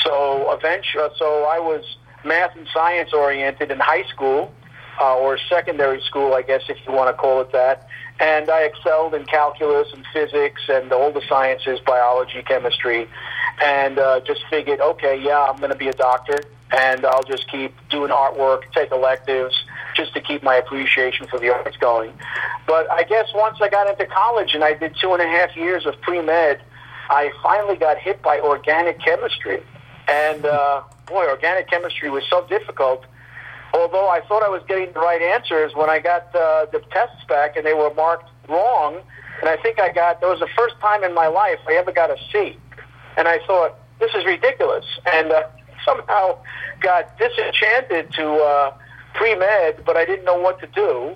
So 0.03 0.53
eventually, 0.53 1.09
so 1.17 1.45
I 1.49 1.59
was 1.59 1.83
math 2.23 2.55
and 2.55 2.67
science 2.71 3.11
oriented 3.13 3.71
in 3.71 3.79
high 3.79 4.03
school 4.03 4.53
uh, 5.01 5.17
or 5.17 5.39
secondary 5.49 6.01
school, 6.01 6.35
I 6.35 6.43
guess 6.43 6.61
if 6.69 6.77
you 6.85 6.93
want 6.93 7.09
to 7.09 7.19
call 7.19 7.41
it 7.41 7.51
that. 7.51 7.87
And 8.19 8.49
I 8.49 8.61
excelled 8.63 9.15
in 9.15 9.25
calculus 9.25 9.87
and 9.93 10.05
physics 10.13 10.61
and 10.69 10.91
all 10.91 11.11
the 11.11 11.21
sciences, 11.27 11.79
biology, 11.85 12.43
chemistry, 12.43 13.07
and 13.63 13.97
uh, 13.97 14.21
just 14.21 14.41
figured, 14.49 14.79
okay, 14.79 15.19
yeah, 15.21 15.47
I'm 15.49 15.57
going 15.57 15.71
to 15.71 15.77
be 15.77 15.87
a 15.87 15.93
doctor, 15.93 16.39
and 16.71 17.05
I'll 17.05 17.23
just 17.23 17.49
keep 17.51 17.75
doing 17.89 18.11
artwork, 18.11 18.71
take 18.73 18.91
electives, 18.91 19.55
just 19.97 20.13
to 20.13 20.21
keep 20.21 20.43
my 20.43 20.55
appreciation 20.55 21.27
for 21.27 21.39
the 21.39 21.49
arts 21.49 21.75
going. 21.77 22.13
But 22.67 22.89
I 22.91 23.03
guess 23.03 23.27
once 23.33 23.57
I 23.61 23.67
got 23.67 23.89
into 23.89 24.05
college 24.05 24.53
and 24.53 24.63
I 24.63 24.73
did 24.75 24.95
two 25.01 25.11
and 25.13 25.21
a 25.21 25.27
half 25.27 25.57
years 25.57 25.85
of 25.85 25.99
pre 26.01 26.21
med, 26.21 26.61
I 27.09 27.31
finally 27.43 27.75
got 27.75 27.97
hit 27.97 28.21
by 28.21 28.39
organic 28.39 28.99
chemistry. 29.01 29.63
And 30.07 30.45
uh, 30.45 30.83
boy, 31.07 31.25
organic 31.27 31.69
chemistry 31.69 32.09
was 32.09 32.23
so 32.29 32.45
difficult. 32.47 33.05
Although 33.73 34.09
I 34.09 34.21
thought 34.21 34.43
I 34.43 34.49
was 34.49 34.61
getting 34.67 34.93
the 34.93 34.99
right 34.99 35.21
answers 35.21 35.75
when 35.75 35.89
I 35.89 35.99
got 35.99 36.33
uh, 36.33 36.67
the 36.71 36.81
tests 36.91 37.23
back 37.27 37.57
and 37.57 37.65
they 37.65 37.73
were 37.73 37.93
marked 37.93 38.29
wrong, 38.47 39.01
and 39.41 39.49
I 39.49 39.57
think 39.57 39.79
I 39.79 39.91
got 39.91 40.21
that 40.21 40.27
was 40.27 40.39
the 40.39 40.49
first 40.55 40.75
time 40.79 41.03
in 41.03 41.13
my 41.13 41.27
life 41.27 41.59
I 41.67 41.73
ever 41.73 41.91
got 41.91 42.09
a 42.09 42.17
C, 42.31 42.57
and 43.17 43.27
I 43.27 43.39
thought 43.45 43.75
this 43.99 44.11
is 44.15 44.25
ridiculous, 44.25 44.85
and 45.05 45.31
uh, 45.31 45.43
somehow 45.85 46.37
got 46.79 47.17
disenchanted 47.17 48.13
to 48.13 48.33
uh, 48.33 48.77
pre 49.17 49.35
med, 49.35 49.83
but 49.85 49.97
I 49.97 50.05
didn't 50.05 50.25
know 50.25 50.39
what 50.39 50.59
to 50.61 50.67
do, 50.67 51.15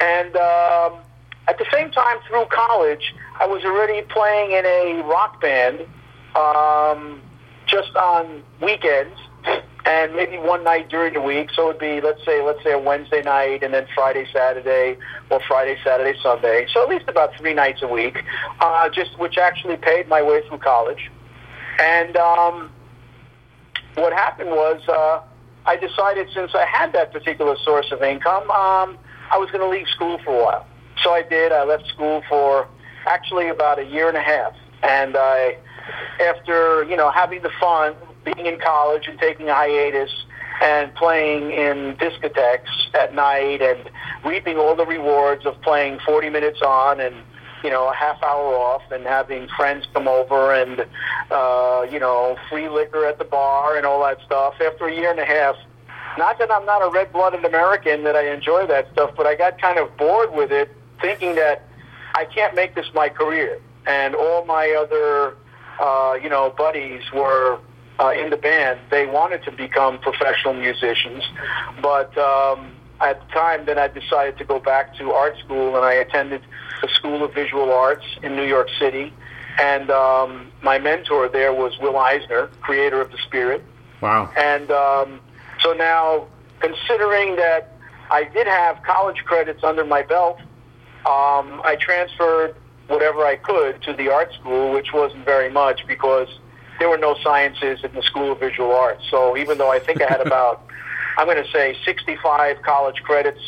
and 0.00 0.36
um, 0.36 1.00
at 1.48 1.56
the 1.58 1.66
same 1.72 1.90
time 1.90 2.18
through 2.28 2.46
college 2.50 3.14
I 3.40 3.46
was 3.46 3.64
already 3.64 4.02
playing 4.02 4.52
in 4.52 4.66
a 4.66 5.02
rock 5.06 5.40
band. 5.40 5.80
Um, 6.34 7.22
just 7.66 7.94
on 7.96 8.42
weekends 8.62 9.18
and 9.84 10.14
maybe 10.16 10.38
one 10.38 10.64
night 10.64 10.88
during 10.88 11.14
the 11.14 11.20
week. 11.20 11.50
So 11.54 11.64
it 11.64 11.66
would 11.66 11.78
be, 11.78 12.00
let's 12.00 12.24
say, 12.24 12.42
let's 12.42 12.62
say 12.64 12.72
a 12.72 12.78
Wednesday 12.78 13.22
night 13.22 13.62
and 13.62 13.74
then 13.74 13.86
Friday, 13.94 14.26
Saturday, 14.32 14.96
or 15.30 15.40
Friday, 15.46 15.76
Saturday, 15.84 16.18
Sunday. 16.22 16.66
So 16.72 16.82
at 16.82 16.88
least 16.88 17.08
about 17.08 17.36
three 17.36 17.54
nights 17.54 17.82
a 17.82 17.88
week, 17.88 18.22
uh, 18.60 18.88
just 18.88 19.18
which 19.18 19.38
actually 19.38 19.76
paid 19.76 20.08
my 20.08 20.22
way 20.22 20.46
through 20.48 20.58
college. 20.58 21.10
And 21.78 22.16
um, 22.16 22.70
what 23.94 24.12
happened 24.12 24.50
was 24.50 24.80
uh, 24.88 25.20
I 25.66 25.76
decided 25.76 26.28
since 26.32 26.52
I 26.54 26.64
had 26.64 26.92
that 26.92 27.12
particular 27.12 27.56
source 27.64 27.90
of 27.90 28.02
income, 28.02 28.48
um, 28.50 28.96
I 29.30 29.38
was 29.38 29.50
going 29.50 29.62
to 29.62 29.68
leave 29.68 29.88
school 29.88 30.18
for 30.24 30.40
a 30.40 30.44
while. 30.44 30.66
So 31.02 31.10
I 31.12 31.22
did. 31.22 31.52
I 31.52 31.64
left 31.64 31.86
school 31.88 32.22
for 32.28 32.68
actually 33.06 33.48
about 33.48 33.78
a 33.78 33.84
year 33.84 34.08
and 34.08 34.16
a 34.16 34.22
half, 34.22 34.54
and 34.82 35.16
I 35.16 35.58
after 36.20 36.84
you 36.84 36.96
know 36.96 37.10
having 37.10 37.42
the 37.42 37.50
fun, 37.60 37.94
being 38.24 38.46
in 38.46 38.58
college 38.58 39.06
and 39.08 39.18
taking 39.18 39.48
a 39.48 39.54
hiatus 39.54 40.10
and 40.62 40.94
playing 40.94 41.50
in 41.50 41.96
discotheques 41.96 42.94
at 42.94 43.14
night 43.14 43.60
and 43.60 43.90
reaping 44.24 44.56
all 44.56 44.74
the 44.74 44.86
rewards 44.86 45.44
of 45.44 45.60
playing 45.60 45.98
40 46.06 46.30
minutes 46.30 46.62
on 46.62 46.98
and 46.98 47.14
you 47.62 47.70
know 47.70 47.88
a 47.88 47.94
half 47.94 48.22
hour 48.22 48.54
off 48.54 48.82
and 48.90 49.04
having 49.04 49.48
friends 49.48 49.86
come 49.92 50.08
over 50.08 50.54
and 50.54 50.86
uh, 51.30 51.86
you 51.90 51.98
know 51.98 52.36
free 52.48 52.68
liquor 52.68 53.06
at 53.06 53.18
the 53.18 53.24
bar 53.24 53.76
and 53.76 53.86
all 53.86 54.02
that 54.02 54.18
stuff. 54.24 54.54
After 54.60 54.86
a 54.86 54.94
year 54.94 55.10
and 55.10 55.20
a 55.20 55.24
half, 55.24 55.56
not 56.18 56.38
that 56.38 56.50
I'm 56.50 56.66
not 56.66 56.86
a 56.86 56.90
red-blooded 56.90 57.44
American 57.44 58.04
that 58.04 58.16
I 58.16 58.32
enjoy 58.32 58.66
that 58.66 58.90
stuff, 58.92 59.10
but 59.16 59.26
I 59.26 59.34
got 59.34 59.60
kind 59.60 59.78
of 59.78 59.96
bored 59.96 60.32
with 60.32 60.52
it, 60.52 60.70
thinking 61.00 61.34
that 61.36 61.64
I 62.14 62.24
can't 62.24 62.54
make 62.54 62.74
this 62.74 62.86
my 62.94 63.08
career, 63.08 63.60
and 63.86 64.14
all 64.14 64.44
my 64.44 64.70
other 64.70 65.36
uh, 65.78 66.18
you 66.22 66.28
know, 66.28 66.54
buddies 66.56 67.02
were 67.12 67.58
uh, 68.00 68.10
in 68.10 68.30
the 68.30 68.36
band. 68.36 68.80
They 68.90 69.06
wanted 69.06 69.44
to 69.44 69.52
become 69.52 69.98
professional 69.98 70.54
musicians, 70.54 71.24
but 71.82 72.16
um, 72.18 72.72
at 73.00 73.20
the 73.26 73.32
time, 73.32 73.66
then 73.66 73.78
I 73.78 73.88
decided 73.88 74.38
to 74.38 74.44
go 74.44 74.58
back 74.58 74.96
to 74.96 75.12
art 75.12 75.36
school, 75.44 75.76
and 75.76 75.84
I 75.84 75.94
attended 75.94 76.42
the 76.82 76.88
School 76.88 77.24
of 77.24 77.34
Visual 77.34 77.72
Arts 77.72 78.04
in 78.22 78.36
New 78.36 78.46
York 78.46 78.68
City. 78.78 79.12
And 79.58 79.90
um, 79.90 80.52
my 80.62 80.78
mentor 80.78 81.28
there 81.28 81.52
was 81.52 81.78
Will 81.78 81.96
Eisner, 81.96 82.48
creator 82.60 83.00
of 83.00 83.10
The 83.10 83.18
Spirit. 83.18 83.64
Wow. 84.00 84.30
And 84.36 84.70
um, 84.70 85.20
so 85.60 85.72
now, 85.72 86.26
considering 86.60 87.36
that 87.36 87.72
I 88.10 88.24
did 88.24 88.46
have 88.46 88.82
college 88.82 89.24
credits 89.24 89.64
under 89.64 89.84
my 89.84 90.02
belt, 90.02 90.38
um, 91.06 91.62
I 91.64 91.76
transferred 91.80 92.56
whatever 92.88 93.24
I 93.24 93.36
could 93.36 93.82
to 93.82 93.92
the 93.92 94.12
art 94.12 94.32
school, 94.34 94.72
which 94.72 94.92
wasn't 94.92 95.24
very 95.24 95.50
much 95.50 95.86
because 95.86 96.28
there 96.78 96.88
were 96.88 96.98
no 96.98 97.16
sciences 97.22 97.80
in 97.82 97.92
the 97.94 98.02
School 98.02 98.32
of 98.32 98.40
Visual 98.40 98.72
Arts. 98.72 99.02
So 99.10 99.36
even 99.36 99.58
though 99.58 99.70
I 99.70 99.78
think 99.78 100.02
I 100.02 100.08
had 100.08 100.20
about, 100.26 100.64
I'm 101.16 101.26
going 101.26 101.42
to 101.42 101.50
say 101.50 101.76
65 101.84 102.62
college 102.62 103.02
credits 103.02 103.40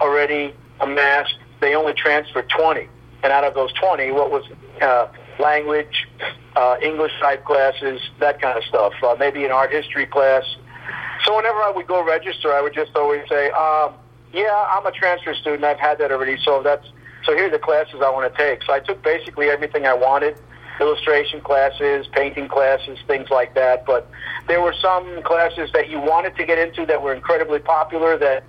already 0.00 0.54
amassed, 0.80 1.36
they 1.62 1.74
only 1.74 1.94
transferred 1.94 2.50
20. 2.50 2.88
And 3.22 3.32
out 3.32 3.44
of 3.44 3.54
those 3.54 3.72
20, 3.74 4.10
what 4.10 4.30
was 4.30 4.44
uh, 4.82 5.06
language, 5.38 6.08
uh, 6.56 6.76
English 6.82 7.12
type 7.20 7.44
classes, 7.44 8.00
that 8.18 8.42
kind 8.42 8.58
of 8.58 8.64
stuff, 8.64 8.92
uh, 9.02 9.16
maybe 9.18 9.44
an 9.44 9.52
art 9.52 9.72
history 9.72 10.04
class. 10.04 10.44
So 11.24 11.36
whenever 11.36 11.58
I 11.58 11.70
would 11.70 11.86
go 11.86 12.04
register, 12.04 12.52
I 12.52 12.60
would 12.60 12.74
just 12.74 12.94
always 12.96 13.22
say, 13.28 13.50
um, 13.52 13.94
yeah, 14.32 14.66
I'm 14.70 14.84
a 14.84 14.90
transfer 14.90 15.34
student. 15.34 15.64
I've 15.64 15.78
had 15.78 15.98
that 15.98 16.10
already. 16.10 16.36
So 16.44 16.62
that's 16.62 16.86
so 17.24 17.36
here 17.36 17.46
are 17.46 17.50
the 17.50 17.58
classes 17.58 18.00
I 18.04 18.10
want 18.10 18.32
to 18.32 18.36
take. 18.36 18.64
So 18.64 18.72
I 18.72 18.80
took 18.80 19.00
basically 19.04 19.48
everything 19.48 19.86
I 19.86 19.94
wanted 19.94 20.36
illustration 20.80 21.40
classes, 21.40 22.08
painting 22.12 22.48
classes, 22.48 22.98
things 23.06 23.28
like 23.30 23.54
that. 23.54 23.86
But 23.86 24.10
there 24.48 24.60
were 24.60 24.74
some 24.82 25.22
classes 25.22 25.70
that 25.74 25.88
you 25.88 26.00
wanted 26.00 26.34
to 26.36 26.44
get 26.44 26.58
into 26.58 26.84
that 26.86 27.00
were 27.00 27.14
incredibly 27.14 27.60
popular 27.60 28.18
that 28.18 28.42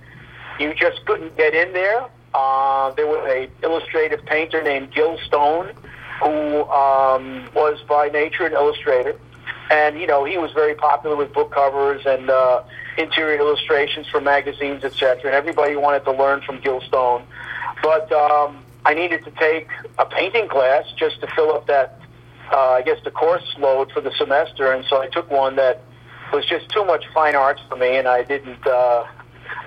you 0.58 0.74
just 0.74 1.04
couldn't 1.06 1.36
get 1.36 1.54
in 1.54 1.72
there. 1.72 2.08
Uh, 2.34 2.90
there 2.92 3.06
was 3.06 3.24
a 3.30 3.48
illustrative 3.64 4.24
painter 4.26 4.62
named 4.62 4.92
Gil 4.92 5.16
Stone 5.18 5.72
who 6.22 6.64
um, 6.64 7.48
was 7.54 7.80
by 7.88 8.08
nature 8.08 8.46
an 8.46 8.52
illustrator. 8.52 9.18
And, 9.70 9.98
you 9.98 10.06
know, 10.06 10.24
he 10.24 10.36
was 10.36 10.52
very 10.52 10.74
popular 10.74 11.16
with 11.16 11.32
book 11.32 11.50
covers 11.50 12.04
and 12.04 12.28
uh, 12.28 12.62
interior 12.98 13.38
illustrations 13.38 14.06
for 14.08 14.20
magazines, 14.20 14.84
etc. 14.84 15.22
And 15.24 15.34
everybody 15.34 15.76
wanted 15.76 16.04
to 16.04 16.12
learn 16.12 16.42
from 16.42 16.60
Gil 16.60 16.80
Stone. 16.82 17.24
But 17.82 18.12
um, 18.12 18.64
I 18.84 18.94
needed 18.94 19.24
to 19.24 19.30
take 19.32 19.68
a 19.98 20.04
painting 20.04 20.48
class 20.48 20.84
just 20.96 21.20
to 21.20 21.26
fill 21.28 21.52
up 21.52 21.66
that, 21.66 21.98
uh, 22.52 22.70
I 22.70 22.82
guess, 22.82 22.98
the 23.04 23.10
course 23.10 23.44
load 23.58 23.90
for 23.92 24.00
the 24.00 24.12
semester, 24.12 24.72
and 24.72 24.84
so 24.84 25.00
I 25.00 25.08
took 25.08 25.30
one 25.30 25.56
that 25.56 25.82
was 26.32 26.44
just 26.46 26.68
too 26.68 26.84
much 26.84 27.04
fine 27.14 27.34
arts 27.34 27.62
for 27.68 27.76
me, 27.76 27.96
and 27.96 28.06
I 28.06 28.22
didn't. 28.22 28.66
Uh, 28.66 29.04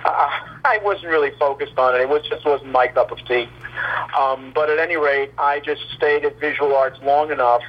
I 0.04 0.78
wasn't 0.82 1.08
really 1.08 1.30
focused 1.38 1.78
on 1.78 1.94
it. 1.94 2.00
It 2.00 2.08
was 2.08 2.22
just 2.28 2.44
wasn't 2.44 2.72
my 2.72 2.88
cup 2.88 3.10
of 3.10 3.18
tea. 3.26 3.48
Um, 4.18 4.52
but 4.54 4.70
at 4.70 4.78
any 4.78 4.96
rate, 4.96 5.32
I 5.38 5.60
just 5.60 5.82
stayed 5.96 6.24
at 6.24 6.38
visual 6.40 6.74
arts 6.74 6.98
long 7.02 7.30
enough 7.30 7.62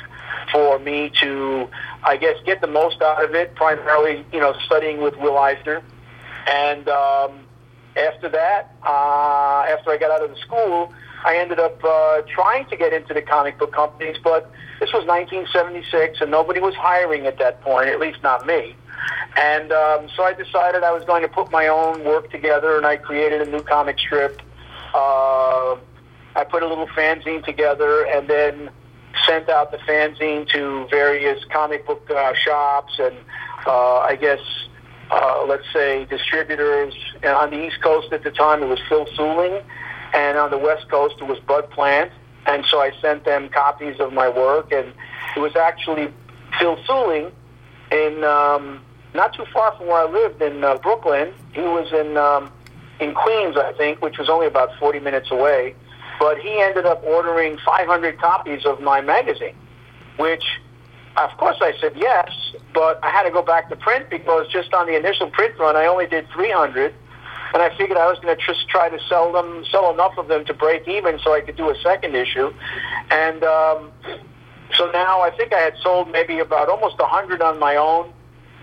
for 0.52 0.80
me 0.80 1.12
to, 1.22 1.70
I 2.04 2.18
guess, 2.18 2.36
get 2.46 2.62
the 2.62 2.68
most 2.68 3.02
out 3.02 3.24
of 3.24 3.36
it. 3.36 3.56
Primarily, 3.56 4.26
you 4.32 4.40
know, 4.40 4.54
studying 4.66 5.02
with 5.02 5.18
Will 5.18 5.38
Eisner, 5.38 5.82
and 6.48 6.88
um, 6.90 7.40
after 7.96 8.30
that, 8.30 8.76
uh, 8.84 9.66
after 9.70 9.92
I 9.92 9.98
got 9.98 10.12
out 10.12 10.24
of 10.24 10.30
the 10.32 10.38
school, 10.38 10.94
I 11.24 11.38
ended 11.38 11.60
up 11.60 11.84
uh, 11.84 12.22
trying 12.28 12.66
to 12.68 12.78
get 12.78 12.94
into 12.94 13.14
the 13.14 13.22
comic 13.22 13.58
book 13.60 13.74
companies, 13.74 14.18
but 14.24 14.52
this 14.80 14.92
was 14.94 15.06
1976, 15.06 16.22
and 16.22 16.32
nobody 16.32 16.60
was 16.60 16.76
hiring 16.76 17.26
at 17.26 17.38
that 17.40 17.62
point, 17.62 17.90
at 17.90 18.00
least 18.00 18.24
not 18.24 18.46
me. 18.46 18.76
And 19.38 19.72
um, 19.72 20.10
so 20.16 20.24
I 20.24 20.34
decided 20.34 20.84
I 20.84 20.92
was 20.92 21.04
going 21.06 21.22
to 21.22 21.30
put 21.30 21.52
my 21.52 21.68
own 21.68 22.04
work 22.04 22.30
together, 22.32 22.78
and 22.78 22.86
I 22.86 22.98
created 22.98 23.48
a 23.48 23.52
new 23.52 23.62
comic 23.62 24.00
strip. 24.00 24.42
Uh, 24.94 25.76
I 26.36 26.44
put 26.50 26.64
a 26.64 26.68
little 26.68 26.88
fanzine 26.88 27.44
together, 27.44 28.06
and 28.06 28.28
then 28.28 28.70
sent 29.28 29.50
out 29.50 29.72
the 29.72 29.78
fanzine 29.78 30.48
to 30.50 30.88
various 30.90 31.44
comic 31.52 31.86
book 31.86 32.10
uh, 32.10 32.34
shops 32.34 33.00
and 33.00 33.16
uh, 33.66 34.00
I 34.00 34.16
guess 34.16 34.40
uh, 35.12 35.46
let's 35.48 35.66
say 35.74 36.06
distributors. 36.06 36.94
And 37.24 37.34
on 37.34 37.50
the 37.50 37.68
East 37.68 37.82
Coast 37.82 38.12
at 38.12 38.24
the 38.24 38.32
time, 38.32 38.62
it 38.64 38.68
was 38.68 38.80
Phil 38.88 39.08
Seuling, 39.16 39.62
and 40.14 40.38
on 40.38 40.52
the 40.52 40.58
West 40.58 40.90
Coast 40.90 41.16
it 41.20 41.26
was 41.26 41.40
Bud 41.40 41.70
Plant. 41.72 42.12
And 42.46 42.66
so 42.66 42.80
I 42.80 42.92
sent 43.02 43.26
them 43.26 43.50
copies 43.50 44.00
of 44.00 44.14
my 44.14 44.30
work, 44.30 44.72
and 44.72 44.94
it 45.36 45.40
was 45.40 45.56
actually 45.56 46.14
Phil 46.60 46.78
Seuling 46.86 47.32
in 47.92 48.24
um, 48.24 48.82
not 49.14 49.34
too 49.34 49.46
far 49.52 49.76
from 49.76 49.88
where 49.88 50.08
I 50.08 50.12
lived 50.12 50.42
in 50.42 50.64
uh, 50.64 50.78
Brooklyn. 50.78 51.34
He 51.54 51.62
was 51.62 51.92
in 51.92 52.18
um, 52.18 52.52
in 53.00 53.14
Queens, 53.14 53.56
I 53.58 53.74
think, 53.74 54.02
which 54.02 54.18
was 54.18 54.30
only 54.30 54.48
about 54.48 54.70
40 54.78 55.00
minutes 55.00 55.32
away. 55.32 55.76
But 56.20 56.38
he 56.40 56.60
ended 56.60 56.86
up 56.86 57.04
ordering 57.04 57.58
500 57.66 58.20
copies 58.20 58.66
of 58.66 58.82
my 58.82 59.00
magazine, 59.00 59.56
which, 60.18 60.44
of 61.16 61.30
course, 61.38 61.58
I 61.62 61.74
said 61.80 61.94
yes, 61.96 62.30
but 62.74 63.00
I 63.04 63.10
had 63.10 63.24
to 63.24 63.32
go 63.32 63.42
back 63.42 63.70
to 63.70 63.78
print 63.78 64.10
because 64.10 64.48
just 64.52 64.74
on 64.74 64.86
the 64.86 64.98
initial 64.98 65.30
print 65.30 65.58
run, 65.58 65.78
I 65.78 65.86
only 65.86 66.08
did 66.08 66.28
300 66.34 66.94
and 67.54 67.64
I 67.64 67.76
figured 67.78 67.98
I 67.98 68.08
was 68.08 68.20
going 68.20 68.38
to 68.38 68.46
just 68.46 68.68
try 68.70 68.90
to 68.90 69.00
sell 69.08 69.32
them, 69.32 69.66
sell 69.72 69.92
enough 69.92 70.18
of 70.18 70.28
them 70.28 70.46
to 70.46 70.54
break 70.54 70.88
even, 70.88 71.20
so 71.20 71.34
I 71.34 71.42
could 71.42 71.56
do 71.56 71.70
a 71.70 71.76
second 71.82 72.16
issue. 72.16 72.54
And 73.10 73.44
um, 73.44 73.92
so 74.76 74.92
now 74.92 75.22
I 75.22 75.32
think 75.32 75.54
I 75.54 75.60
had 75.60 75.74
sold 75.82 76.12
maybe 76.12 76.40
about 76.40 76.70
almost 76.70 76.96
a 77.00 77.08
hundred 77.08 77.42
on 77.42 77.58
my 77.58 77.76
own, 77.76 78.14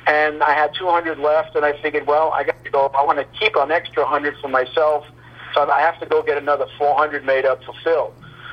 and 0.07 0.43
I 0.43 0.55
had 0.55 0.75
200 0.75 1.19
left, 1.19 1.57
and 1.57 1.65
I 1.65 1.81
figured, 1.83 2.07
well, 2.07 2.33
I 2.33 2.45
got 2.45 2.63
to 2.65 2.71
go. 2.71 2.87
I 2.95 3.05
want 3.05 3.19
to 3.19 3.25
keep 3.39 3.57
an 3.57 3.71
extra 3.71 4.03
100 4.03 4.37
for 4.41 4.49
myself, 4.49 5.07
so 5.55 5.69
I 5.69 5.81
have 5.81 5.99
to 6.01 6.07
go 6.07 6.23
get 6.23 6.39
another 6.39 6.67
400 6.79 7.25
made 7.25 7.45
up 7.45 7.63
for 7.65 7.75
Phil. 7.83 8.13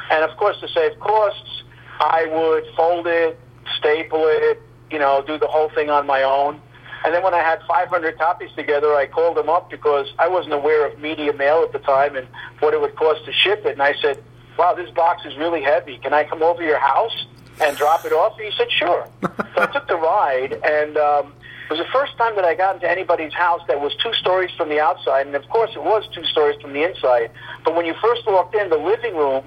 And 0.10 0.24
of 0.24 0.36
course, 0.38 0.60
to 0.62 0.68
save 0.68 1.00
costs, 1.00 1.64
I 2.00 2.26
would 2.26 2.66
fold 2.76 3.08
it, 3.08 3.40
staple 3.78 4.26
it, 4.28 4.62
you 4.92 5.00
know, 5.00 5.24
do 5.26 5.38
the 5.38 5.48
whole 5.48 5.70
thing 5.70 5.90
on 5.90 6.08
my 6.08 6.24
own. 6.24 6.60
And 7.06 7.14
then 7.14 7.22
when 7.22 7.34
I 7.34 7.40
had 7.40 7.62
500 7.68 8.18
copies 8.18 8.52
together, 8.56 8.96
I 8.96 9.08
called 9.08 9.38
them 9.38 9.50
up 9.50 9.70
because 9.70 10.08
I 10.20 10.28
wasn't 10.28 10.54
aware 10.54 10.88
of 10.88 11.00
media 11.00 11.34
mail 11.34 11.64
at 11.64 11.74
the 11.74 11.80
time 11.80 12.16
and 12.16 12.28
what 12.60 12.74
it 12.74 12.80
would 12.80 12.96
cost 12.96 13.26
to 13.26 13.34
ship 13.34 13.66
it. 13.66 13.74
And 13.74 13.82
I 13.82 13.94
said, 14.02 14.24
wow, 14.58 14.74
this 14.74 14.90
box 14.92 15.26
is 15.26 15.36
really 15.38 15.62
heavy. 15.62 15.98
Can 15.98 16.14
I 16.14 16.24
come 16.24 16.42
over 16.42 16.62
to 16.62 16.66
your 16.66 16.80
house 16.80 17.26
and 17.62 17.76
drop 17.76 18.06
it 18.06 18.14
off? 18.14 18.38
And 18.38 18.52
he 18.52 18.58
said, 18.58 18.72
sure. 18.72 19.08
so 19.22 19.32
I 19.58 19.66
took 19.68 19.88
the 19.88 19.98
ride, 19.98 20.54
and 20.64 20.98
um, 20.98 21.34
it 21.64 21.70
was 21.70 21.80
the 21.80 21.92
first 21.92 22.18
time 22.18 22.36
that 22.36 22.44
I 22.44 22.56
got 22.56 22.76
into 22.76 22.90
anybody's 22.90 23.34
house 23.34 23.62
that 23.68 23.80
was 23.80 23.96
two 23.96 24.14
stories 24.14 24.52
from 24.58 24.70
the 24.70 24.80
outside. 24.80 25.26
And 25.26 25.36
of 25.36 25.48
course, 25.50 25.72
it 25.76 25.84
was 25.84 26.04
two 26.14 26.24
stories 26.26 26.60
from 26.62 26.74
the 26.74 26.84
inside. 26.84 27.32
But 27.64 27.76
when 27.76 27.86
you 27.86 27.94
first 28.02 28.26
walked 28.28 28.54
in, 28.56 28.70
the 28.70 28.78
living 28.78 29.16
room 29.16 29.46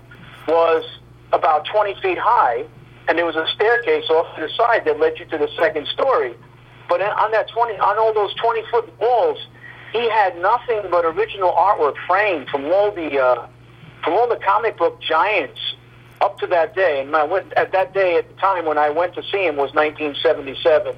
was 0.49 0.85
about 1.33 1.67
20 1.67 1.95
feet 2.01 2.19
high, 2.19 2.65
and 3.09 3.19
there 3.19 3.27
was 3.27 3.37
a 3.37 3.47
staircase 3.55 4.09
off 4.09 4.35
to 4.37 4.43
the 4.43 4.49
side 4.49 4.85
that 4.87 4.99
led 4.99 5.19
you 5.19 5.27
to 5.27 5.39
the 5.39 5.49
second 5.59 5.87
story. 5.89 6.35
But 6.89 7.03
on 7.03 7.33
that 7.33 7.49
20, 7.49 7.79
on 7.79 7.99
all 7.99 8.15
those 8.15 8.35
20 8.35 8.63
foot 8.71 9.01
walls, 9.01 9.39
he 9.93 10.09
had 10.09 10.41
nothing 10.41 10.83
but 10.91 11.05
original 11.05 11.53
artwork 11.53 11.97
framed 12.07 12.49
from 12.49 12.65
all 12.67 12.91
the 12.93 13.21
uh, 13.21 13.47
from 14.05 14.15
all 14.15 14.29
the 14.29 14.37
comic 14.37 14.77
book 14.79 15.01
giants 15.01 15.61
up 16.21 16.39
to 16.39 16.47
that 16.49 16.75
day. 16.75 17.01
And 17.01 17.13
went 17.31 17.53
at 17.55 17.73
that 17.73 17.93
day 17.93 18.17
at 18.17 18.29
the 18.29 18.35
time 18.35 18.65
when 18.65 18.79
I 18.79 18.91
went 18.91 19.15
to 19.15 19.23
see 19.23 19.45
him 19.45 19.57
was 19.57 19.75
1977. 19.75 20.95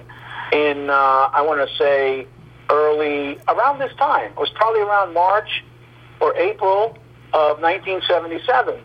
In 0.53 0.89
uh, 0.89 0.95
I 1.33 1.43
want 1.43 1.69
to 1.69 1.77
say 1.77 2.27
early 2.71 3.39
around 3.49 3.79
this 3.79 3.93
time. 3.97 4.33
It 4.33 4.39
was 4.39 4.51
probably 4.55 4.81
around 4.81 5.15
March 5.15 5.65
or 6.21 6.37
April 6.37 6.97
of 7.33 7.61
1977. 7.61 8.81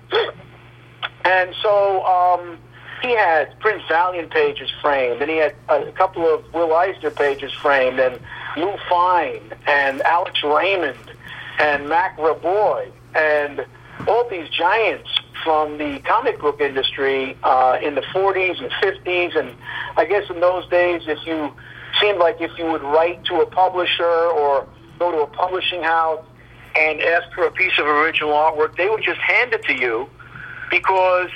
And 1.26 1.56
so 1.62 2.06
um, 2.06 2.58
he 3.02 3.12
had 3.12 3.58
Prince 3.60 3.84
Valiant 3.88 4.32
pages 4.32 4.70
framed, 4.82 5.22
and 5.22 5.30
he 5.30 5.38
had 5.38 5.56
a 5.70 5.92
couple 5.94 6.26
of 6.26 6.44
Will 6.54 6.74
Eisner 6.74 7.12
pages 7.12 7.52
framed, 7.54 8.00
and 8.00 8.20
Lou 8.58 8.74
Fine, 8.90 9.54
and 9.68 10.02
Alex 10.02 10.44
Raymond, 10.44 11.12
and 11.60 11.88
Mac 11.88 12.18
Raboy, 12.18 12.92
and 13.16 13.66
all 14.08 14.28
these 14.30 14.50
giants 14.50 15.10
from 15.44 15.78
the 15.78 16.00
comic 16.00 16.40
book 16.40 16.62
industry 16.62 17.38
uh, 17.44 17.78
in 17.82 17.96
the 17.96 18.02
40s 18.02 18.62
and 18.62 18.72
50s, 18.72 19.38
and 19.38 19.56
I 19.98 20.06
guess 20.06 20.30
in 20.30 20.40
those 20.40 20.68
days, 20.70 21.04
if 21.08 21.26
you 21.26 21.52
seemed 22.02 22.20
like 22.20 22.42
if 22.42 22.52
you 22.58 22.66
would 22.66 22.82
write 22.82 23.24
to 23.26 23.42
a 23.42 23.46
publisher 23.46 24.04
or 24.04 24.68
go 25.00 25.12
to 25.12 25.20
a 25.20 25.28
publishing 25.28 25.84
house 25.84 26.26
and 26.76 27.02
ask 27.02 27.32
for 27.34 27.46
a 27.46 27.52
piece 27.52 27.78
of 27.78 27.86
original 27.86 28.32
artwork, 28.32 28.76
they 28.78 28.90
would 28.90 29.04
just 29.04 29.20
hand 29.20 29.54
it 29.54 29.64
to 29.66 29.74
you 29.74 30.10
because 30.72 31.30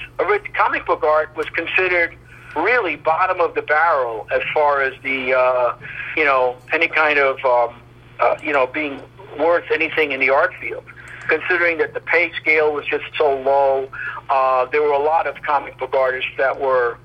comic 0.55 0.86
book 0.86 1.03
art 1.03 1.36
was 1.38 1.47
considered 1.49 2.18
really 2.55 2.95
bottom 2.95 3.39
of 3.39 3.53
the 3.53 3.62
barrel 3.62 4.28
as 4.34 4.41
far 4.53 4.82
as 4.82 4.93
the 5.03 5.34
uh, 5.34 5.78
you 6.16 6.26
know 6.26 6.55
any 6.74 6.88
kind 6.88 7.20
of 7.20 7.38
um, 7.45 7.80
uh, 8.20 8.36
you 8.43 8.51
know 8.51 8.66
being 8.66 8.99
worth 9.39 9.66
anything 9.72 10.12
in 10.12 10.20
the 10.20 10.30
art 10.30 10.53
field. 10.60 10.84
Considering 11.28 11.78
that 11.80 11.93
the 11.93 11.99
pay 11.99 12.32
scale 12.34 12.73
was 12.73 12.86
just 12.86 13.05
so 13.17 13.38
low, 13.39 13.89
uh, 14.30 14.65
there 14.65 14.82
were 14.82 14.91
a 14.91 14.99
lot 14.99 15.28
of 15.28 15.36
comic 15.43 15.78
book 15.78 15.93
artists 15.93 16.32
that 16.38 16.59
were 16.59 16.97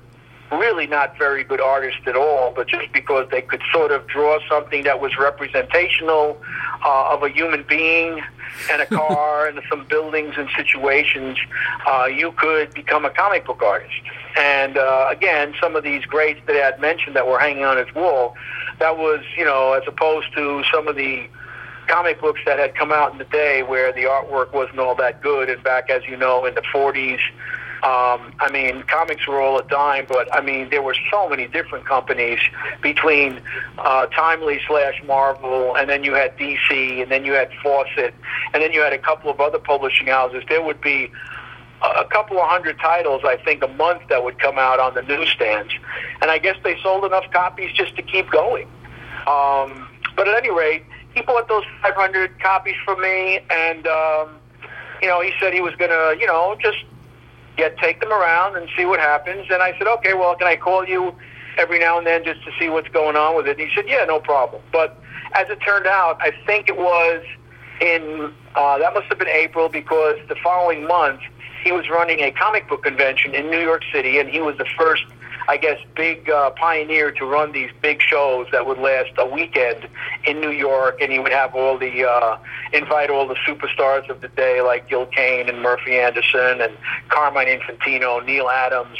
really 0.51 0.87
not 0.87 1.17
very 1.17 1.43
good 1.43 1.61
artists 1.61 2.01
at 2.05 2.15
all, 2.15 2.51
but 2.55 2.67
just 2.67 2.91
because 2.93 3.27
they 3.31 3.41
could 3.41 3.61
sort 3.71 3.91
of 3.91 4.05
draw 4.07 4.37
something 4.49 4.83
that 4.83 4.99
was 5.01 5.17
representational 5.17 6.37
uh, 6.85 7.13
of 7.13 7.23
a 7.23 7.29
human 7.29 7.63
being 7.63 8.21
and 8.71 8.81
a 8.81 8.85
car 8.85 9.47
and 9.49 9.59
some 9.69 9.85
buildings 9.85 10.35
and 10.37 10.49
situations, 10.55 11.37
uh, 11.87 12.05
you 12.05 12.31
could 12.33 12.73
become 12.73 13.05
a 13.05 13.09
comic 13.09 13.45
book 13.45 13.61
artist. 13.61 13.93
And 14.37 14.77
uh, 14.77 15.07
again, 15.11 15.53
some 15.61 15.75
of 15.75 15.83
these 15.83 16.05
greats 16.05 16.39
that 16.47 16.55
I 16.55 16.65
had 16.65 16.79
mentioned 16.79 17.15
that 17.15 17.27
were 17.27 17.39
hanging 17.39 17.65
on 17.65 17.77
his 17.77 17.93
wall, 17.93 18.35
that 18.79 18.97
was, 18.97 19.21
you 19.37 19.45
know, 19.45 19.73
as 19.73 19.83
opposed 19.87 20.33
to 20.35 20.63
some 20.71 20.87
of 20.87 20.95
the 20.95 21.27
comic 21.87 22.19
books 22.21 22.41
that 22.45 22.59
had 22.59 22.75
come 22.75 22.91
out 22.91 23.11
in 23.11 23.17
the 23.17 23.25
day 23.25 23.63
where 23.63 23.91
the 23.91 24.03
artwork 24.03 24.53
wasn't 24.53 24.79
all 24.79 24.95
that 24.95 25.21
good. 25.21 25.49
And 25.49 25.63
back, 25.63 25.89
as 25.89 26.03
you 26.05 26.17
know, 26.17 26.45
in 26.45 26.55
the 26.55 26.61
40s, 26.73 27.19
um, 27.83 28.33
I 28.39 28.49
mean, 28.49 28.83
comics 28.83 29.27
were 29.27 29.41
all 29.41 29.59
a 29.59 29.67
dime, 29.67 30.05
but 30.07 30.33
I 30.33 30.39
mean, 30.39 30.69
there 30.69 30.81
were 30.81 30.95
so 31.11 31.27
many 31.27 31.47
different 31.47 31.85
companies 31.85 32.39
between 32.81 33.41
uh, 33.77 34.05
Timely 34.05 34.61
slash 34.65 35.03
Marvel, 35.05 35.75
and 35.75 35.89
then 35.89 36.05
you 36.05 36.13
had 36.13 36.37
DC, 36.37 37.01
and 37.01 37.11
then 37.11 37.25
you 37.25 37.33
had 37.33 37.49
Fawcett, 37.61 38.13
and 38.53 38.63
then 38.63 38.71
you 38.71 38.79
had 38.79 38.93
a 38.93 38.97
couple 38.97 39.29
of 39.29 39.41
other 39.41 39.59
publishing 39.59 40.07
houses. 40.07 40.43
There 40.47 40.61
would 40.61 40.79
be 40.79 41.11
a 41.81 42.05
couple 42.05 42.39
of 42.39 42.47
hundred 42.47 42.79
titles, 42.79 43.23
I 43.25 43.35
think, 43.35 43.61
a 43.61 43.67
month 43.67 44.03
that 44.07 44.23
would 44.23 44.39
come 44.39 44.57
out 44.57 44.79
on 44.79 44.93
the 44.93 45.01
newsstands, 45.01 45.73
and 46.21 46.31
I 46.31 46.37
guess 46.37 46.55
they 46.63 46.79
sold 46.81 47.03
enough 47.03 47.25
copies 47.33 47.73
just 47.73 47.97
to 47.97 48.01
keep 48.01 48.31
going. 48.31 48.67
Um, 49.27 49.89
but 50.15 50.29
at 50.29 50.37
any 50.37 50.51
rate, 50.51 50.85
he 51.13 51.21
bought 51.21 51.47
those 51.47 51.63
500 51.81 52.39
copies 52.39 52.75
from 52.85 53.01
me, 53.01 53.39
and 53.49 53.87
um, 53.87 54.37
you 55.01 55.07
know, 55.07 55.21
he 55.21 55.31
said 55.39 55.53
he 55.53 55.61
was 55.61 55.73
to, 55.77 56.17
you 56.19 56.25
know, 56.25 56.55
just 56.61 56.77
get 57.57 57.77
take 57.77 57.99
them 57.99 58.11
around 58.11 58.55
and 58.55 58.69
see 58.75 58.85
what 58.85 58.99
happens. 58.99 59.47
And 59.51 59.61
I 59.61 59.77
said, 59.77 59.87
okay, 59.87 60.13
well, 60.13 60.35
can 60.35 60.47
I 60.47 60.55
call 60.55 60.87
you 60.87 61.13
every 61.57 61.77
now 61.79 61.97
and 61.97 62.07
then 62.07 62.23
just 62.23 62.43
to 62.45 62.51
see 62.59 62.69
what's 62.69 62.87
going 62.89 63.15
on 63.15 63.35
with 63.35 63.47
it? 63.47 63.59
And 63.59 63.69
he 63.69 63.75
said, 63.75 63.87
yeah, 63.87 64.05
no 64.05 64.19
problem. 64.19 64.61
But 64.71 64.97
as 65.33 65.49
it 65.49 65.57
turned 65.57 65.87
out, 65.87 66.17
I 66.19 66.31
think 66.45 66.69
it 66.69 66.77
was 66.77 67.23
in 67.81 68.33
uh, 68.55 68.77
that 68.77 68.93
must 68.93 69.07
have 69.07 69.19
been 69.19 69.27
April 69.27 69.67
because 69.67 70.17
the 70.29 70.35
following 70.43 70.87
month 70.87 71.21
he 71.63 71.71
was 71.71 71.89
running 71.89 72.19
a 72.21 72.31
comic 72.31 72.67
book 72.67 72.83
convention 72.83 73.33
in 73.33 73.49
New 73.49 73.59
York 73.59 73.83
City, 73.91 74.19
and 74.19 74.29
he 74.29 74.41
was 74.41 74.57
the 74.57 74.67
first 74.77 75.03
I 75.47 75.57
guess, 75.57 75.77
big 75.95 76.29
uh, 76.29 76.51
pioneer 76.51 77.11
to 77.11 77.25
run 77.25 77.51
these 77.51 77.69
big 77.81 78.01
shows 78.01 78.47
that 78.51 78.65
would 78.65 78.77
last 78.77 79.11
a 79.17 79.25
weekend 79.25 79.87
in 80.25 80.39
New 80.39 80.51
York, 80.51 81.01
and 81.01 81.11
he 81.11 81.19
would 81.19 81.33
have 81.33 81.53
all 81.53 81.77
the 81.77 82.05
uh, 82.05 82.37
invite 82.71 83.09
all 83.09 83.27
the 83.27 83.35
superstars 83.47 84.09
of 84.09 84.21
the 84.21 84.29
day 84.29 84.61
like 84.61 84.87
Gil 84.87 85.05
Kane 85.07 85.49
and 85.49 85.61
Murphy 85.61 85.99
Anderson 85.99 86.61
and 86.61 86.77
Carmine 87.09 87.47
Infantino, 87.47 88.25
Neal 88.25 88.49
Adams, 88.49 88.97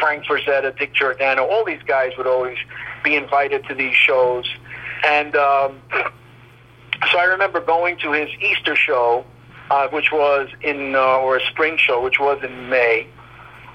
Frank 0.00 0.24
Frazetta, 0.24 0.76
Dick 0.76 0.94
Giordano. 0.94 1.44
All 1.46 1.64
these 1.64 1.82
guys 1.86 2.12
would 2.18 2.26
always 2.26 2.58
be 3.04 3.14
invited 3.14 3.64
to 3.68 3.74
these 3.74 3.94
shows, 3.94 4.46
and 5.06 5.36
um, 5.36 5.80
so 5.92 7.18
I 7.18 7.24
remember 7.24 7.60
going 7.60 7.98
to 7.98 8.10
his 8.12 8.30
Easter 8.40 8.74
show, 8.74 9.24
uh, 9.70 9.86
which 9.88 10.10
was 10.10 10.48
in 10.60 10.96
uh, 10.96 11.18
or 11.18 11.36
a 11.36 11.46
spring 11.46 11.76
show, 11.78 12.02
which 12.02 12.18
was 12.18 12.42
in 12.42 12.68
May, 12.68 13.06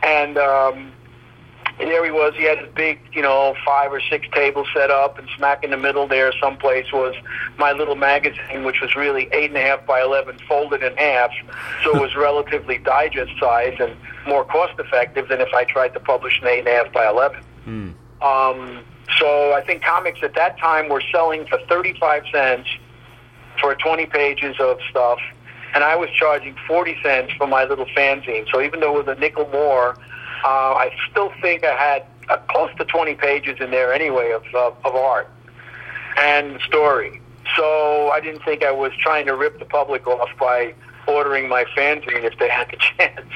and. 0.03 0.37
Um, 0.37 0.91
and 1.79 1.89
there 1.89 2.03
he 2.03 2.11
was. 2.11 2.33
He 2.35 2.43
had 2.43 2.59
a 2.59 2.67
big, 2.67 2.99
you 3.13 3.21
know, 3.21 3.55
five 3.65 3.93
or 3.93 4.01
six 4.01 4.27
tables 4.33 4.67
set 4.73 4.91
up, 4.91 5.17
and 5.17 5.27
smack 5.37 5.63
in 5.63 5.71
the 5.71 5.77
middle 5.77 6.07
there, 6.07 6.33
someplace 6.41 6.91
was 6.91 7.15
my 7.57 7.71
little 7.71 7.95
magazine, 7.95 8.65
which 8.65 8.81
was 8.81 8.95
really 8.95 9.29
eight 9.31 9.49
and 9.49 9.57
a 9.57 9.61
half 9.61 9.85
by 9.85 10.01
eleven, 10.01 10.37
folded 10.47 10.83
in 10.83 10.95
half, 10.97 11.31
so 11.83 11.95
it 11.95 12.01
was 12.01 12.15
relatively 12.17 12.77
digest 12.79 13.31
size 13.39 13.77
and 13.79 13.95
more 14.27 14.43
cost 14.43 14.73
effective 14.77 15.29
than 15.29 15.39
if 15.39 15.53
I 15.53 15.63
tried 15.63 15.93
to 15.93 15.99
publish 16.01 16.41
an 16.41 16.47
eight 16.47 16.59
and 16.59 16.67
a 16.67 16.71
half 16.71 16.91
by 16.91 17.07
eleven. 17.07 17.41
Mm. 17.65 17.93
Um, 18.21 18.83
so 19.17 19.53
I 19.53 19.63
think 19.65 19.81
comics 19.81 20.19
at 20.21 20.35
that 20.35 20.59
time 20.59 20.89
were 20.89 21.03
selling 21.13 21.47
for 21.47 21.59
thirty-five 21.69 22.23
cents 22.31 22.67
for 23.61 23.73
twenty 23.75 24.05
pages 24.05 24.57
of 24.59 24.79
stuff, 24.89 25.19
and 25.73 25.85
I 25.85 25.95
was 25.95 26.09
charging 26.09 26.57
forty 26.67 26.97
cents 27.01 27.31
for 27.37 27.47
my 27.47 27.63
little 27.63 27.85
fanzine. 27.85 28.47
So 28.51 28.61
even 28.61 28.81
though 28.81 28.99
it 28.99 29.05
was 29.05 29.17
a 29.17 29.19
nickel 29.19 29.47
more 29.53 29.95
uh, 30.43 30.73
I 30.73 30.91
still 31.09 31.31
think 31.41 31.63
I 31.63 31.75
had 31.75 32.05
uh, 32.29 32.37
close 32.49 32.69
to 32.77 32.85
20 32.85 33.15
pages 33.15 33.57
in 33.59 33.71
there 33.71 33.93
anyway 33.93 34.31
of, 34.31 34.43
uh, 34.53 34.71
of 34.85 34.95
art 34.95 35.29
and 36.17 36.59
story. 36.61 37.21
So 37.55 38.09
I 38.11 38.19
didn't 38.19 38.43
think 38.43 38.63
I 38.63 38.71
was 38.71 38.91
trying 38.99 39.25
to 39.25 39.35
rip 39.35 39.59
the 39.59 39.65
public 39.65 40.05
off 40.07 40.29
by 40.39 40.73
ordering 41.07 41.49
my 41.49 41.65
fanzine 41.75 42.23
if 42.23 42.37
they 42.37 42.49
had 42.49 42.69
the 42.69 42.77
chance. 42.97 43.31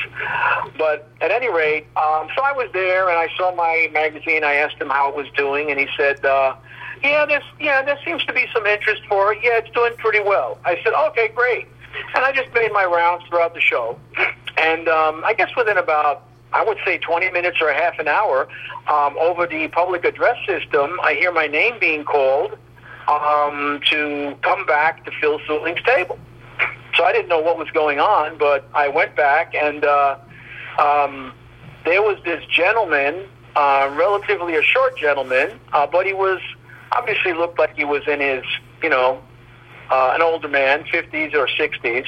But 0.78 1.10
at 1.22 1.32
any 1.32 1.50
rate, 1.50 1.88
um, 1.98 2.28
so 2.36 2.44
I 2.44 2.52
was 2.52 2.70
there 2.74 3.10
and 3.10 3.18
I 3.18 3.28
saw 3.36 3.54
my 3.56 3.90
magazine. 3.92 4.44
I 4.44 4.56
asked 4.56 4.76
him 4.76 4.90
how 4.90 5.10
it 5.10 5.16
was 5.16 5.28
doing, 5.36 5.72
and 5.72 5.80
he 5.80 5.88
said, 5.98 6.24
uh, 6.24 6.56
"Yeah, 7.04 7.26
there's 7.26 7.44
yeah, 7.60 7.82
there 7.82 7.98
seems 8.06 8.24
to 8.26 8.34
be 8.34 8.46
some 8.54 8.66
interest 8.66 9.02
for 9.08 9.34
it. 9.34 9.40
Yeah, 9.42 9.58
it's 9.58 9.70
doing 9.72 9.94
pretty 9.98 10.20
well." 10.20 10.60
I 10.66 10.80
said, 10.84 10.94
"Okay, 10.94 11.30
great." 11.30 11.68
And 12.16 12.24
I 12.24 12.32
just 12.32 12.54
made 12.54 12.72
my 12.72 12.86
rounds 12.86 13.24
throughout 13.28 13.54
the 13.54 13.62
show, 13.62 14.00
and 14.58 14.88
um, 14.88 15.24
I 15.26 15.34
guess 15.34 15.56
within 15.56 15.78
about 15.78 16.24
I 16.54 16.64
would 16.64 16.78
say 16.86 16.98
20 16.98 17.32
minutes 17.32 17.58
or 17.62 17.70
a 17.70 17.76
half 17.76 18.00
an 18.00 18.08
hour 18.08 18.48
um, 18.88 19.18
over 19.18 19.48
the 19.48 19.68
public 19.70 20.06
address 20.06 20.38
system. 20.46 21.00
I 21.04 21.16
hear 21.16 21.32
my 21.32 21.48
name 21.48 21.80
being 21.80 22.04
called 22.04 22.58
um, 23.08 23.82
to 23.90 24.36
come 24.42 24.66
back 24.66 25.04
to 25.06 25.12
Phil 25.20 25.40
Seuling's 25.48 25.82
table. 25.84 26.20
So 26.96 27.04
I 27.04 27.12
didn't 27.12 27.30
know 27.30 27.42
what 27.42 27.58
was 27.58 27.70
going 27.72 28.00
on, 28.00 28.38
but 28.38 28.70
I 28.74 28.88
went 28.88 29.16
back 29.16 29.56
and 29.56 29.84
uh, 29.84 30.18
um, 30.78 31.34
there 31.86 32.02
was 32.02 32.18
this 32.24 32.44
gentleman, 32.46 33.28
uh, 33.56 33.94
relatively 33.98 34.56
a 34.56 34.62
short 34.62 34.98
gentleman, 34.98 35.60
uh, 35.74 35.88
but 35.88 36.06
he 36.06 36.14
was 36.14 36.40
obviously 36.92 37.34
looked 37.34 37.58
like 37.58 37.76
he 37.76 37.84
was 37.84 38.04
in 38.08 38.20
his, 38.20 38.44
you 38.82 38.90
know, 38.90 39.22
uh, 39.90 40.12
an 40.14 40.22
older 40.22 40.48
man, 40.48 40.84
50s 40.84 41.34
or 41.34 41.48
60s, 41.48 42.08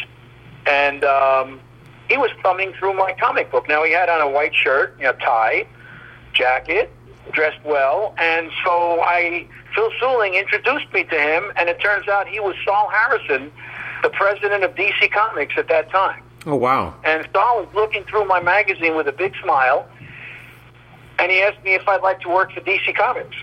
and 0.67 1.03
um, 1.03 1.59
he 2.09 2.17
was 2.17 2.31
thumbing 2.43 2.73
through 2.73 2.93
my 2.93 3.13
comic 3.19 3.51
book. 3.51 3.67
Now 3.67 3.83
he 3.83 3.91
had 3.91 4.09
on 4.09 4.21
a 4.21 4.29
white 4.29 4.53
shirt, 4.53 4.95
you 4.97 5.05
know, 5.05 5.13
tie, 5.13 5.67
jacket, 6.33 6.91
dressed 7.31 7.63
well, 7.65 8.13
and 8.17 8.51
so 8.63 9.01
I 9.01 9.47
Phil 9.73 9.91
Seuling 9.99 10.35
introduced 10.35 10.91
me 10.93 11.03
to 11.03 11.19
him, 11.19 11.51
and 11.57 11.67
it 11.69 11.79
turns 11.81 12.07
out 12.07 12.27
he 12.27 12.39
was 12.39 12.55
Sol 12.65 12.89
Harrison, 12.89 13.51
the 14.03 14.09
president 14.09 14.63
of 14.63 14.73
DC 14.75 15.11
Comics 15.11 15.55
at 15.57 15.67
that 15.67 15.89
time. 15.91 16.23
Oh 16.45 16.55
wow! 16.55 16.93
And 17.03 17.27
Sol 17.33 17.61
was 17.61 17.67
looking 17.73 18.03
through 18.05 18.25
my 18.25 18.39
magazine 18.39 18.95
with 18.95 19.07
a 19.07 19.11
big 19.11 19.33
smile, 19.41 19.87
and 21.19 21.31
he 21.31 21.41
asked 21.41 21.63
me 21.63 21.73
if 21.73 21.87
I'd 21.87 22.01
like 22.01 22.21
to 22.21 22.29
work 22.29 22.51
for 22.53 22.61
DC 22.61 22.95
Comics. 22.95 23.35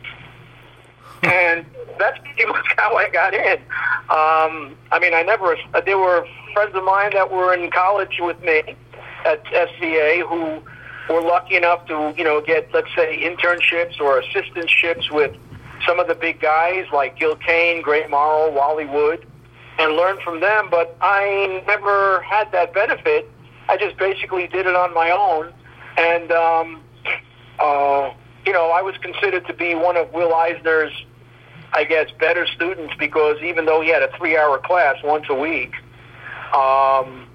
and 1.23 1.67
that's 1.99 2.19
pretty 2.19 2.47
much 2.47 2.67
how 2.77 2.97
I 2.97 3.09
got 3.11 3.35
in. 3.35 3.59
Um, 4.09 4.77
I 4.91 4.99
mean, 5.01 5.15
I 5.15 5.23
never. 5.23 5.57
There 5.85 5.99
were 5.99 6.27
friends 6.53 6.75
of 6.75 6.85
mine 6.85 7.11
that 7.15 7.31
were 7.31 7.55
in 7.55 7.71
college 7.71 8.19
with 8.21 8.41
me 8.43 8.63
at 9.25 9.45
SVA 9.45 10.29
who 10.29 10.63
were 11.13 11.23
lucky 11.23 11.57
enough 11.57 11.87
to, 11.87 12.15
you 12.17 12.25
know, 12.25 12.41
get 12.41 12.73
let's 12.73 12.89
say 12.95 13.19
internships 13.23 14.01
or 14.01 14.23
assistantships 14.23 15.11
with 15.11 15.35
some 15.87 15.99
of 15.99 16.07
the 16.07 16.15
big 16.15 16.41
guys 16.41 16.87
like 16.93 17.19
Gil 17.19 17.37
Kane, 17.37 17.83
Gray 17.83 18.07
Morrow, 18.07 18.51
Wally 18.53 18.87
Wood, 18.87 19.27
and 19.79 19.95
learn 19.95 20.19
from 20.23 20.41
them. 20.41 20.69
But 20.71 20.97
I 21.01 21.63
never 21.67 22.23
had 22.23 22.53
that 22.53 22.73
benefit. 22.73 23.29
I 23.69 23.77
just 23.77 23.97
basically 23.97 24.47
did 24.49 24.67
it 24.67 24.75
on 24.75 24.93
my 24.95 25.11
own, 25.11 25.53
and 25.97 26.33
um, 26.33 26.83
uh, 27.59 28.13
you 28.45 28.53
know, 28.53 28.71
I 28.71 28.83
was 28.83 28.97
considered 28.99 29.47
to 29.47 29.55
be 29.55 29.75
one 29.75 29.97
of 29.97 30.13
Will 30.13 30.35
Eisner's, 30.35 30.93
I 31.73 31.85
guess, 31.85 32.11
better 32.19 32.47
students 32.47 32.95
because 32.99 33.37
even 33.43 33.65
though 33.65 33.81
he 33.81 33.89
had 33.89 34.03
a 34.03 34.11
three-hour 34.17 34.59
class 34.59 34.97
once 35.03 35.27
a 35.31 35.35
week, 35.35 35.73
um, 36.55 37.27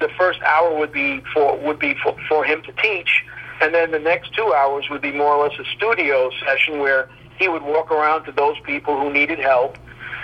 the 0.00 0.08
first 0.18 0.40
hour 0.42 0.76
would 0.76 0.92
be 0.92 1.22
for 1.32 1.56
would 1.58 1.78
be 1.78 1.94
for, 2.02 2.16
for 2.28 2.44
him 2.44 2.62
to 2.62 2.72
teach, 2.72 3.24
and 3.60 3.74
then 3.74 3.90
the 3.90 3.98
next 3.98 4.34
two 4.34 4.52
hours 4.52 4.88
would 4.90 5.02
be 5.02 5.12
more 5.12 5.34
or 5.34 5.48
less 5.48 5.58
a 5.58 5.64
studio 5.76 6.30
session 6.44 6.78
where 6.78 7.08
he 7.38 7.48
would 7.48 7.62
walk 7.62 7.90
around 7.90 8.24
to 8.24 8.32
those 8.32 8.56
people 8.64 8.98
who 9.00 9.12
needed 9.12 9.38
help 9.38 9.78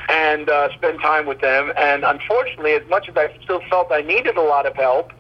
and 0.09 0.49
uh, 0.49 0.73
spend 0.75 1.01
time 1.01 1.27
with 1.27 1.41
them. 1.41 1.73
And 1.77 2.05
unfortunately, 2.05 2.73
as 2.73 2.89
much 2.89 3.09
as 3.09 3.17
I 3.17 3.33
still 3.43 3.61
felt 3.71 3.93
I 3.93 4.01
needed 4.01 4.37
a 4.37 4.43
lot 4.43 4.67
of 4.67 4.75
help, 4.75 5.13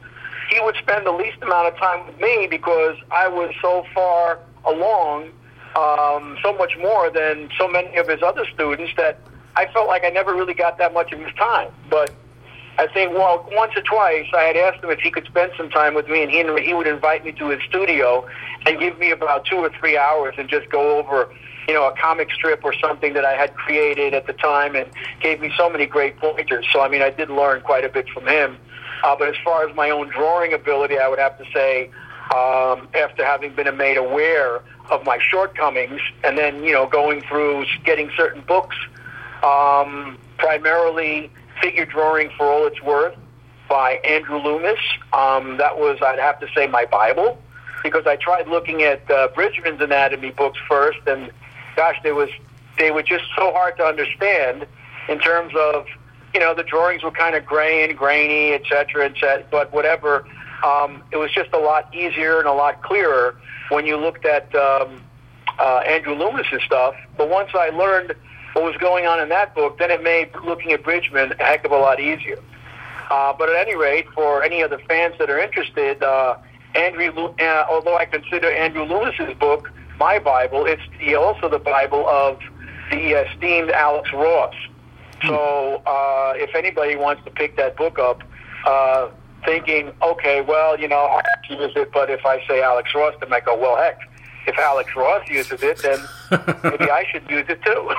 he 0.50 0.60
would 0.60 0.76
spend 0.76 1.06
the 1.06 1.12
least 1.12 1.38
amount 1.42 1.68
of 1.68 1.76
time 1.76 2.06
with 2.06 2.20
me 2.20 2.48
because 2.48 2.96
I 3.10 3.28
was 3.28 3.54
so 3.62 3.84
far 3.94 4.40
along, 4.64 5.30
um, 5.76 6.36
so 6.42 6.52
much 6.52 6.76
more 6.78 7.08
than 7.10 7.48
so 7.56 7.68
many 7.68 7.96
of 7.96 8.08
his 8.08 8.20
other 8.22 8.44
students 8.52 8.92
that 8.96 9.20
I 9.54 9.66
felt 9.72 9.86
like 9.86 10.04
I 10.04 10.10
never 10.10 10.34
really 10.34 10.54
got 10.54 10.78
that 10.78 10.92
much 10.92 11.12
of 11.12 11.20
his 11.20 11.32
time. 11.34 11.70
But 11.88 12.12
I 12.80 12.86
think, 12.94 13.12
well, 13.12 13.46
once 13.52 13.72
or 13.76 13.82
twice 13.82 14.26
I 14.34 14.44
had 14.44 14.56
asked 14.56 14.82
him 14.82 14.88
if 14.88 15.00
he 15.00 15.10
could 15.10 15.26
spend 15.26 15.52
some 15.58 15.68
time 15.68 15.92
with 15.92 16.08
me, 16.08 16.22
and 16.22 16.30
he, 16.30 16.42
he 16.64 16.72
would 16.72 16.86
invite 16.86 17.26
me 17.26 17.32
to 17.32 17.50
his 17.50 17.60
studio 17.68 18.26
and 18.64 18.80
give 18.80 18.98
me 18.98 19.10
about 19.10 19.44
two 19.44 19.56
or 19.56 19.70
three 19.78 19.98
hours 19.98 20.34
and 20.38 20.48
just 20.48 20.70
go 20.70 20.98
over 20.98 21.28
you 21.68 21.74
know, 21.74 21.86
a 21.86 21.94
comic 22.00 22.32
strip 22.32 22.64
or 22.64 22.72
something 22.72 23.12
that 23.12 23.24
I 23.24 23.34
had 23.34 23.54
created 23.54 24.14
at 24.14 24.26
the 24.26 24.32
time 24.32 24.74
and 24.74 24.90
gave 25.20 25.40
me 25.40 25.52
so 25.56 25.68
many 25.68 25.84
great 25.86 26.16
pointers. 26.18 26.66
So, 26.72 26.80
I 26.80 26.88
mean, 26.88 27.02
I 27.02 27.10
did 27.10 27.28
learn 27.28 27.60
quite 27.60 27.84
a 27.84 27.88
bit 27.88 28.08
from 28.08 28.26
him. 28.26 28.56
Uh, 29.04 29.14
but 29.16 29.28
as 29.28 29.36
far 29.44 29.68
as 29.68 29.76
my 29.76 29.90
own 29.90 30.08
drawing 30.08 30.52
ability, 30.52 30.98
I 30.98 31.06
would 31.06 31.18
have 31.18 31.36
to 31.38 31.44
say, 31.52 31.90
um, 32.34 32.88
after 32.94 33.24
having 33.24 33.54
been 33.54 33.76
made 33.76 33.98
aware 33.98 34.62
of 34.90 35.04
my 35.04 35.18
shortcomings 35.20 36.00
and 36.24 36.36
then, 36.36 36.64
you 36.64 36.72
know, 36.72 36.86
going 36.88 37.20
through 37.28 37.66
getting 37.84 38.10
certain 38.16 38.42
books, 38.42 38.76
um, 39.42 40.18
primarily 40.38 41.30
Figure 41.60 41.86
Drawing 41.86 42.30
for 42.36 42.46
All 42.46 42.66
It's 42.66 42.82
Worth 42.82 43.16
by 43.68 44.00
Andrew 44.04 44.38
Loomis. 44.38 44.80
Um, 45.12 45.56
that 45.58 45.78
was, 45.78 45.98
I'd 46.02 46.18
have 46.18 46.40
to 46.40 46.48
say, 46.54 46.66
my 46.66 46.84
Bible 46.84 47.38
because 47.82 48.06
I 48.06 48.16
tried 48.16 48.48
looking 48.48 48.82
at 48.82 49.08
uh, 49.10 49.28
Bridgman's 49.28 49.80
anatomy 49.80 50.30
books 50.30 50.58
first, 50.68 50.98
and 51.06 51.30
gosh, 51.76 51.96
they 52.02 52.12
was 52.12 52.28
they 52.78 52.90
were 52.90 53.02
just 53.02 53.24
so 53.36 53.52
hard 53.52 53.76
to 53.78 53.84
understand 53.84 54.66
in 55.08 55.18
terms 55.18 55.52
of 55.56 55.86
you 56.34 56.40
know 56.40 56.54
the 56.54 56.62
drawings 56.62 57.02
were 57.02 57.10
kind 57.10 57.34
of 57.34 57.44
gray 57.44 57.84
and 57.84 57.96
grainy, 57.96 58.52
et 58.52 58.62
cetera, 58.68 59.06
et 59.06 59.14
cetera. 59.18 59.46
But 59.50 59.72
whatever, 59.72 60.26
um, 60.64 61.02
it 61.12 61.16
was 61.16 61.32
just 61.32 61.50
a 61.52 61.58
lot 61.58 61.94
easier 61.94 62.38
and 62.38 62.48
a 62.48 62.52
lot 62.52 62.82
clearer 62.82 63.36
when 63.70 63.86
you 63.86 63.96
looked 63.96 64.26
at 64.26 64.54
um, 64.54 65.02
uh, 65.58 65.82
Andrew 65.86 66.14
Loomis's 66.14 66.62
stuff. 66.64 66.94
But 67.16 67.28
once 67.28 67.50
I 67.54 67.70
learned 67.70 68.14
what 68.52 68.64
was 68.64 68.76
going 68.78 69.06
on 69.06 69.20
in 69.20 69.28
that 69.28 69.54
book, 69.54 69.78
then 69.78 69.90
it 69.90 70.02
made 70.02 70.30
looking 70.44 70.72
at 70.72 70.82
Bridgman 70.82 71.32
a 71.38 71.44
heck 71.44 71.64
of 71.64 71.72
a 71.72 71.76
lot 71.76 72.00
easier. 72.00 72.38
Uh, 73.10 73.32
but 73.32 73.48
at 73.48 73.56
any 73.56 73.76
rate, 73.76 74.06
for 74.14 74.42
any 74.42 74.60
of 74.60 74.70
the 74.70 74.78
fans 74.78 75.14
that 75.18 75.30
are 75.30 75.40
interested, 75.40 76.02
uh, 76.02 76.36
Andrew, 76.74 77.34
uh, 77.40 77.66
although 77.68 77.96
I 77.96 78.04
consider 78.04 78.50
Andrew 78.50 78.84
Loomis's 78.84 79.36
book 79.38 79.70
my 79.98 80.18
Bible, 80.18 80.64
it's 80.66 80.82
the, 80.98 81.14
also 81.16 81.48
the 81.48 81.58
Bible 81.58 82.08
of 82.08 82.38
the 82.90 83.12
esteemed 83.12 83.70
Alex 83.70 84.12
Ross. 84.12 84.54
So 85.26 85.82
uh, 85.86 86.32
if 86.36 86.54
anybody 86.54 86.96
wants 86.96 87.22
to 87.24 87.30
pick 87.30 87.56
that 87.56 87.76
book 87.76 87.98
up, 87.98 88.22
uh, 88.64 89.10
thinking, 89.44 89.92
okay, 90.02 90.40
well, 90.40 90.78
you 90.78 90.88
know, 90.88 90.96
I 90.96 91.22
use 91.48 91.72
it, 91.76 91.92
but 91.92 92.10
if 92.10 92.24
I 92.24 92.46
say 92.46 92.62
Alex 92.62 92.94
Ross, 92.94 93.14
then 93.20 93.32
I 93.32 93.40
go, 93.40 93.58
well, 93.58 93.76
heck, 93.76 94.00
if 94.46 94.58
Alex 94.58 94.94
Ross 94.96 95.26
uses 95.28 95.62
it, 95.62 95.78
then 95.78 95.98
maybe 96.64 96.90
I 96.90 97.04
should 97.10 97.28
use 97.30 97.46
it 97.48 97.62
too. 97.62 97.90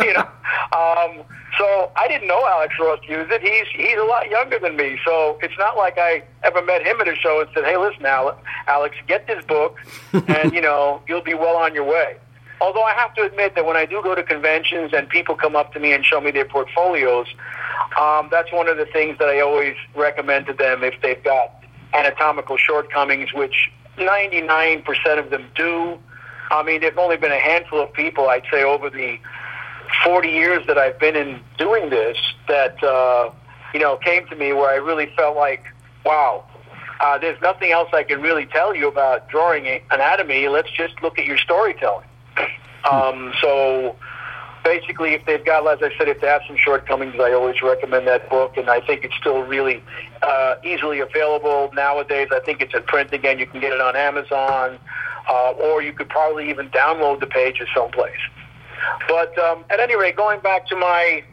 you 0.06 0.14
know, 0.14 0.28
um, 0.72 1.24
so 1.58 1.90
I 1.96 2.06
didn't 2.08 2.28
know 2.28 2.46
Alex 2.46 2.74
Ross 2.80 3.00
used 3.08 3.30
it. 3.30 3.42
He's 3.42 3.66
he's 3.74 3.98
a 3.98 4.04
lot 4.04 4.28
younger 4.30 4.58
than 4.58 4.76
me, 4.76 4.98
so 5.04 5.38
it's 5.42 5.56
not 5.58 5.76
like 5.76 5.98
I 5.98 6.22
ever 6.42 6.62
met 6.62 6.86
him 6.86 7.00
at 7.00 7.08
a 7.08 7.16
show 7.16 7.40
and 7.40 7.48
said, 7.54 7.64
"Hey, 7.64 7.76
listen, 7.76 8.06
Alex, 8.06 8.96
get 9.06 9.26
this 9.26 9.44
book, 9.44 9.76
and 10.12 10.52
you 10.52 10.60
know 10.60 11.02
you'll 11.08 11.22
be 11.22 11.34
well 11.34 11.56
on 11.56 11.74
your 11.74 11.84
way." 11.84 12.16
Although 12.60 12.82
I 12.82 12.92
have 12.94 13.14
to 13.14 13.22
admit 13.22 13.54
that 13.54 13.64
when 13.64 13.76
I 13.76 13.86
do 13.86 14.02
go 14.02 14.14
to 14.14 14.22
conventions 14.22 14.92
and 14.92 15.08
people 15.08 15.36
come 15.36 15.54
up 15.54 15.72
to 15.74 15.80
me 15.80 15.92
and 15.92 16.04
show 16.04 16.20
me 16.20 16.32
their 16.32 16.44
portfolios, 16.44 17.28
um, 17.98 18.28
that's 18.30 18.52
one 18.52 18.68
of 18.68 18.76
the 18.76 18.86
things 18.86 19.16
that 19.18 19.28
I 19.28 19.40
always 19.40 19.76
recommend 19.94 20.46
to 20.46 20.52
them 20.52 20.82
if 20.82 21.00
they've 21.00 21.22
got 21.22 21.54
anatomical 21.94 22.56
shortcomings, 22.56 23.32
which 23.32 23.70
99% 23.98 25.18
of 25.18 25.30
them 25.30 25.46
do. 25.54 25.98
I 26.50 26.62
mean, 26.62 26.80
there've 26.80 26.98
only 26.98 27.16
been 27.16 27.32
a 27.32 27.38
handful 27.38 27.80
of 27.80 27.92
people, 27.92 28.28
I'd 28.28 28.44
say, 28.50 28.62
over 28.62 28.88
the 28.90 29.18
40 30.04 30.28
years 30.28 30.66
that 30.66 30.78
I've 30.78 30.98
been 30.98 31.16
in 31.16 31.40
doing 31.58 31.90
this 31.90 32.16
that, 32.48 32.82
uh, 32.82 33.30
you 33.74 33.80
know, 33.80 33.96
came 33.96 34.26
to 34.28 34.36
me 34.36 34.52
where 34.52 34.70
I 34.70 34.76
really 34.76 35.12
felt 35.16 35.36
like, 35.36 35.64
wow, 36.04 36.44
uh, 37.00 37.18
there's 37.18 37.40
nothing 37.42 37.70
else 37.70 37.90
I 37.92 38.02
can 38.02 38.20
really 38.20 38.46
tell 38.46 38.74
you 38.74 38.88
about 38.88 39.28
drawing 39.28 39.80
anatomy. 39.90 40.48
Let's 40.48 40.70
just 40.70 41.00
look 41.02 41.18
at 41.18 41.26
your 41.26 41.38
storytelling. 41.38 42.06
Um, 42.90 43.34
so 43.40 43.96
basically, 44.68 45.14
if 45.14 45.24
they've 45.24 45.44
got, 45.44 45.66
as 45.66 45.78
I 45.82 45.96
said, 45.96 46.08
if 46.08 46.20
they 46.20 46.26
have 46.26 46.42
some 46.46 46.56
shortcomings, 46.56 47.14
I 47.18 47.32
always 47.32 47.62
recommend 47.62 48.06
that 48.06 48.28
book, 48.28 48.58
and 48.58 48.68
I 48.68 48.80
think 48.80 49.02
it's 49.02 49.16
still 49.16 49.42
really 49.42 49.82
uh, 50.20 50.56
easily 50.62 51.00
available 51.00 51.70
nowadays. 51.74 52.28
I 52.30 52.40
think 52.40 52.60
it's 52.60 52.74
in 52.74 52.82
print 52.82 53.10
again. 53.14 53.38
You 53.38 53.46
can 53.46 53.60
get 53.60 53.72
it 53.72 53.80
on 53.80 53.96
Amazon, 53.96 54.78
uh, 55.30 55.52
or 55.52 55.80
you 55.80 55.94
could 55.94 56.10
probably 56.10 56.50
even 56.50 56.68
download 56.68 57.20
the 57.20 57.26
pages 57.26 57.66
someplace. 57.74 58.20
But 59.08 59.36
um, 59.38 59.64
at 59.70 59.80
any 59.80 59.96
rate, 59.96 60.16
going 60.16 60.40
back 60.40 60.66
to 60.68 60.76
my 60.76 61.24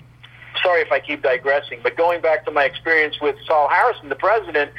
sorry 0.64 0.82
if 0.82 0.92
I 0.92 1.02
keep 1.02 1.22
digressing, 1.22 1.82
but 1.84 1.98
going 1.98 2.22
back 2.22 2.46
to 2.46 2.52
my 2.52 2.64
experience 2.64 3.20
with 3.22 3.36
Sol 3.46 3.68
Harrison, 3.68 4.08
the 4.08 4.16
president, 4.16 4.72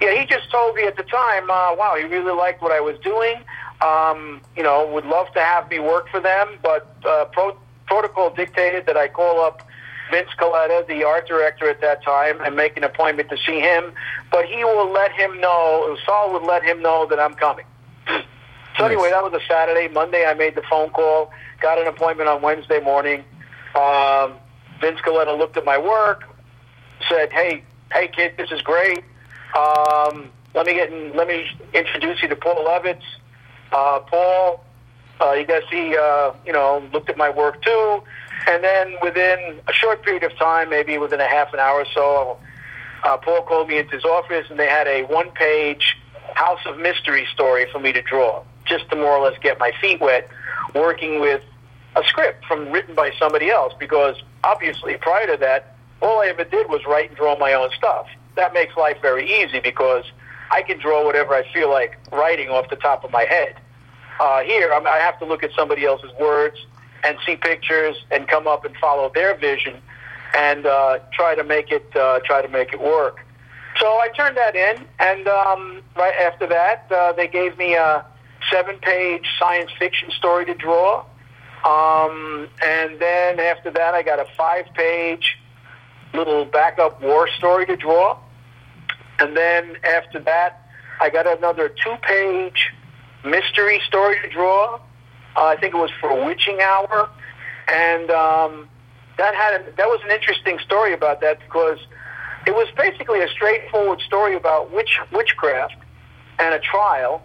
yeah, 0.00 0.18
he 0.18 0.26
just 0.26 0.50
told 0.50 0.74
me 0.74 0.82
at 0.82 0.96
the 0.96 1.04
time, 1.04 1.44
uh, 1.48 1.76
wow, 1.76 1.94
he 1.96 2.04
really 2.04 2.32
liked 2.32 2.60
what 2.60 2.72
I 2.72 2.80
was 2.80 2.98
doing. 2.98 3.36
Um, 3.80 4.42
you 4.56 4.64
know, 4.64 4.90
would 4.92 5.06
love 5.06 5.32
to 5.34 5.40
have 5.40 5.70
me 5.70 5.78
work 5.78 6.08
for 6.10 6.18
them, 6.20 6.58
but 6.62 6.92
uh, 7.06 7.26
pro- 7.26 7.56
protocol 7.90 8.30
dictated 8.30 8.86
that 8.86 8.96
I 8.96 9.08
call 9.08 9.40
up 9.40 9.66
Vince 10.12 10.30
Colletta, 10.38 10.86
the 10.86 11.02
art 11.02 11.26
director 11.26 11.68
at 11.68 11.80
that 11.80 12.04
time, 12.04 12.40
and 12.40 12.54
make 12.54 12.76
an 12.76 12.84
appointment 12.84 13.28
to 13.30 13.36
see 13.44 13.58
him. 13.58 13.92
But 14.30 14.46
he 14.46 14.62
will 14.64 14.92
let 14.92 15.10
him 15.10 15.40
know, 15.40 15.96
Sol 16.06 16.32
would 16.32 16.44
let 16.44 16.62
him 16.62 16.80
know 16.80 17.06
that 17.10 17.18
I'm 17.18 17.34
coming. 17.34 17.66
So 18.76 18.84
nice. 18.84 18.92
anyway, 18.92 19.10
that 19.10 19.22
was 19.24 19.32
a 19.32 19.44
Saturday. 19.48 19.88
Monday, 19.92 20.24
I 20.24 20.34
made 20.34 20.54
the 20.54 20.62
phone 20.70 20.90
call, 20.90 21.32
got 21.60 21.78
an 21.78 21.88
appointment 21.88 22.28
on 22.28 22.40
Wednesday 22.40 22.80
morning. 22.80 23.24
Um, 23.74 24.34
Vince 24.80 25.00
Colletta 25.00 25.36
looked 25.36 25.56
at 25.56 25.64
my 25.64 25.76
work, 25.76 26.24
said, 27.08 27.32
"Hey, 27.32 27.64
hey, 27.92 28.06
kid, 28.06 28.34
this 28.38 28.52
is 28.52 28.62
great. 28.62 29.02
Um, 29.58 30.30
let 30.54 30.66
me 30.66 30.74
get 30.74 30.92
in, 30.92 31.14
let 31.16 31.26
me 31.26 31.46
introduce 31.74 32.22
you 32.22 32.28
to 32.28 32.36
Paul 32.36 32.64
Levitz. 32.64 33.02
Uh, 33.72 33.98
Paul 34.00 34.64
uh, 35.20 35.32
you 35.32 35.44
guys 35.44 35.62
see, 35.70 35.96
uh, 35.96 36.32
you 36.46 36.52
know, 36.52 36.82
looked 36.92 37.10
at 37.10 37.16
my 37.16 37.30
work 37.30 37.62
too. 37.62 38.02
And 38.48 38.64
then 38.64 38.96
within 39.02 39.60
a 39.68 39.72
short 39.72 40.02
period 40.02 40.22
of 40.22 40.36
time, 40.36 40.70
maybe 40.70 40.96
within 40.98 41.20
a 41.20 41.28
half 41.28 41.52
an 41.52 41.60
hour 41.60 41.80
or 41.80 41.86
so, 41.92 42.38
uh, 43.04 43.16
Paul 43.18 43.42
called 43.42 43.68
me 43.68 43.78
into 43.78 43.92
his 43.92 44.04
office 44.04 44.46
and 44.50 44.58
they 44.58 44.68
had 44.68 44.86
a 44.86 45.02
one 45.04 45.30
page 45.32 45.96
House 46.34 46.60
of 46.66 46.78
Mystery 46.78 47.26
story 47.32 47.66
for 47.70 47.80
me 47.80 47.92
to 47.92 48.02
draw, 48.02 48.42
just 48.64 48.88
to 48.90 48.96
more 48.96 49.10
or 49.10 49.28
less 49.28 49.38
get 49.42 49.58
my 49.58 49.72
feet 49.80 50.00
wet, 50.00 50.28
working 50.74 51.20
with 51.20 51.42
a 51.96 52.04
script 52.04 52.44
from 52.46 52.70
written 52.70 52.94
by 52.94 53.10
somebody 53.18 53.50
else 53.50 53.72
because 53.78 54.16
obviously 54.44 54.96
prior 54.96 55.26
to 55.26 55.36
that, 55.38 55.76
all 56.00 56.20
I 56.20 56.28
ever 56.28 56.44
did 56.44 56.68
was 56.68 56.80
write 56.86 57.08
and 57.08 57.16
draw 57.16 57.36
my 57.38 57.52
own 57.52 57.70
stuff. 57.76 58.06
That 58.36 58.54
makes 58.54 58.76
life 58.76 58.96
very 59.02 59.30
easy 59.42 59.60
because 59.60 60.04
I 60.50 60.62
can 60.62 60.78
draw 60.78 61.04
whatever 61.04 61.34
I 61.34 61.50
feel 61.52 61.68
like 61.68 61.98
writing 62.12 62.48
off 62.48 62.70
the 62.70 62.76
top 62.76 63.04
of 63.04 63.10
my 63.10 63.24
head. 63.24 63.56
Uh, 64.20 64.42
here, 64.42 64.70
I'm, 64.74 64.86
I 64.86 64.98
have 64.98 65.18
to 65.20 65.24
look 65.24 65.42
at 65.42 65.50
somebody 65.56 65.86
else's 65.86 66.12
words 66.20 66.58
and 67.02 67.16
see 67.24 67.36
pictures 67.36 67.96
and 68.10 68.28
come 68.28 68.46
up 68.46 68.66
and 68.66 68.76
follow 68.76 69.10
their 69.14 69.34
vision 69.34 69.80
and 70.36 70.66
uh, 70.66 70.98
try 71.10 71.34
to 71.34 71.42
make 71.42 71.70
it 71.70 71.96
uh, 71.96 72.20
try 72.26 72.42
to 72.42 72.48
make 72.48 72.74
it 72.74 72.80
work. 72.80 73.24
So 73.80 73.86
I 73.86 74.08
turned 74.14 74.36
that 74.36 74.54
in, 74.54 74.84
and 74.98 75.26
um, 75.26 75.82
right 75.96 76.14
after 76.14 76.46
that, 76.48 76.86
uh, 76.92 77.12
they 77.14 77.28
gave 77.28 77.56
me 77.56 77.74
a 77.74 78.04
seven-page 78.52 79.26
science 79.38 79.70
fiction 79.78 80.10
story 80.10 80.44
to 80.44 80.54
draw. 80.54 81.04
Um, 81.64 82.48
and 82.62 83.00
then 83.00 83.40
after 83.40 83.70
that, 83.70 83.94
I 83.94 84.02
got 84.02 84.18
a 84.18 84.26
five-page 84.36 85.38
little 86.12 86.44
backup 86.44 87.00
war 87.00 87.26
story 87.38 87.64
to 87.66 87.76
draw. 87.76 88.18
And 89.18 89.34
then 89.34 89.76
after 89.84 90.18
that, 90.20 90.68
I 91.00 91.08
got 91.08 91.26
another 91.26 91.70
two-page 91.70 92.70
mystery 93.24 93.80
story 93.86 94.16
to 94.22 94.28
draw. 94.28 94.80
Uh, 95.36 95.44
I 95.44 95.56
think 95.56 95.74
it 95.74 95.78
was 95.78 95.90
for 96.00 96.24
Witching 96.24 96.60
Hour, 96.60 97.08
and 97.68 98.10
um, 98.10 98.68
that 99.16 99.34
had 99.34 99.60
a, 99.60 99.76
that 99.76 99.86
was 99.86 100.00
an 100.04 100.10
interesting 100.10 100.58
story 100.58 100.92
about 100.92 101.20
that 101.20 101.38
because 101.40 101.78
it 102.46 102.52
was 102.52 102.68
basically 102.76 103.20
a 103.20 103.28
straightforward 103.28 104.00
story 104.00 104.34
about 104.34 104.72
witch 104.72 104.98
witchcraft 105.12 105.76
and 106.38 106.54
a 106.54 106.58
trial. 106.58 107.22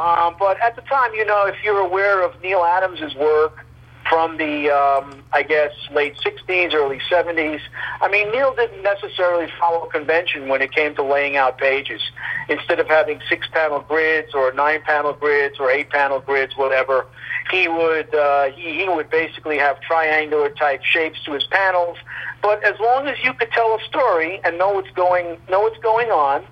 Um, 0.00 0.36
but 0.38 0.58
at 0.60 0.74
the 0.76 0.82
time, 0.82 1.12
you 1.14 1.26
know, 1.26 1.46
if 1.46 1.56
you're 1.62 1.80
aware 1.80 2.22
of 2.24 2.40
Neal 2.42 2.64
Adams' 2.64 3.14
work 3.16 3.66
from 4.08 4.36
the, 4.36 4.70
um, 4.70 5.22
I 5.32 5.42
guess, 5.42 5.72
late 5.92 6.16
60s, 6.16 6.74
early 6.74 7.00
70s, 7.10 7.60
I 8.00 8.08
mean, 8.08 8.30
Neal 8.32 8.54
didn't 8.54 8.82
necessarily 8.82 9.50
follow 9.58 9.86
convention 9.86 10.48
when 10.48 10.60
it 10.62 10.72
came 10.72 10.94
to 10.96 11.02
laying 11.02 11.36
out 11.36 11.58
pages. 11.58 12.00
Instead 12.48 12.80
of 12.80 12.88
having 12.88 13.20
six-panel 13.28 13.80
grids 13.80 14.34
or 14.34 14.52
nine-panel 14.52 15.14
grids 15.14 15.58
or 15.60 15.70
eight-panel 15.70 16.20
grids, 16.20 16.56
whatever, 16.56 17.06
he 17.50 17.68
would 17.68 18.14
uh, 18.14 18.50
he, 18.50 18.74
he 18.74 18.88
would 18.88 19.10
basically 19.10 19.58
have 19.58 19.80
triangular 19.80 20.50
type 20.50 20.82
shapes 20.84 21.22
to 21.24 21.32
his 21.32 21.44
panels. 21.44 21.98
But 22.40 22.62
as 22.64 22.78
long 22.80 23.06
as 23.06 23.16
you 23.22 23.34
could 23.34 23.50
tell 23.50 23.74
a 23.74 23.80
story 23.84 24.40
and 24.44 24.58
know 24.58 24.72
what's 24.72 24.90
going 24.92 25.38
know 25.50 25.60
what's 25.60 25.78
going 25.78 26.10
on, 26.10 26.44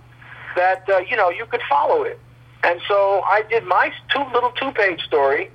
that 0.56 0.88
uh, 0.88 0.98
you 0.98 1.16
know 1.16 1.30
you 1.30 1.46
could 1.46 1.62
follow 1.68 2.02
it. 2.02 2.18
And 2.62 2.80
so 2.86 3.22
I 3.22 3.42
did 3.48 3.64
my 3.64 3.92
two 4.10 4.24
little 4.32 4.50
two 4.52 4.72
page 4.72 5.00
story 5.02 5.50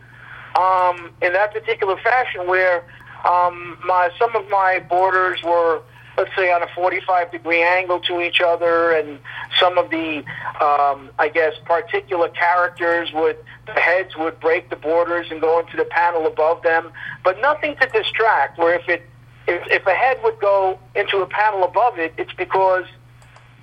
um, 0.55 1.11
in 1.21 1.33
that 1.33 1.53
particular 1.53 1.97
fashion, 1.97 2.47
where 2.47 2.83
um, 3.25 3.77
my 3.85 4.09
some 4.19 4.35
of 4.35 4.47
my 4.49 4.83
borders 4.89 5.41
were 5.43 5.81
let's 6.17 6.33
say 6.33 6.49
on 6.51 6.63
a 6.63 6.67
45 6.73 7.31
degree 7.31 7.61
angle 7.61 7.99
to 7.99 8.21
each 8.21 8.39
other 8.39 8.91
and 8.91 9.19
some 9.59 9.77
of 9.77 9.89
the 9.89 10.19
um, 10.61 11.09
i 11.19 11.29
guess 11.33 11.53
particular 11.65 12.29
characters 12.29 13.11
would 13.13 13.37
the 13.65 13.73
heads 13.73 14.15
would 14.17 14.39
break 14.39 14.69
the 14.69 14.75
borders 14.75 15.27
and 15.31 15.41
go 15.41 15.59
into 15.59 15.75
the 15.77 15.85
panel 15.85 16.27
above 16.27 16.61
them. 16.61 16.91
But 17.23 17.39
nothing 17.41 17.75
to 17.77 17.87
distract 17.87 18.57
where 18.57 18.75
if 18.75 18.87
it 18.87 19.03
if, 19.47 19.61
if 19.69 19.85
a 19.85 19.93
head 19.93 20.19
would 20.23 20.39
go 20.39 20.79
into 20.95 21.17
a 21.19 21.27
panel 21.27 21.63
above 21.63 21.99
it 21.99 22.13
it's 22.17 22.33
because 22.33 22.85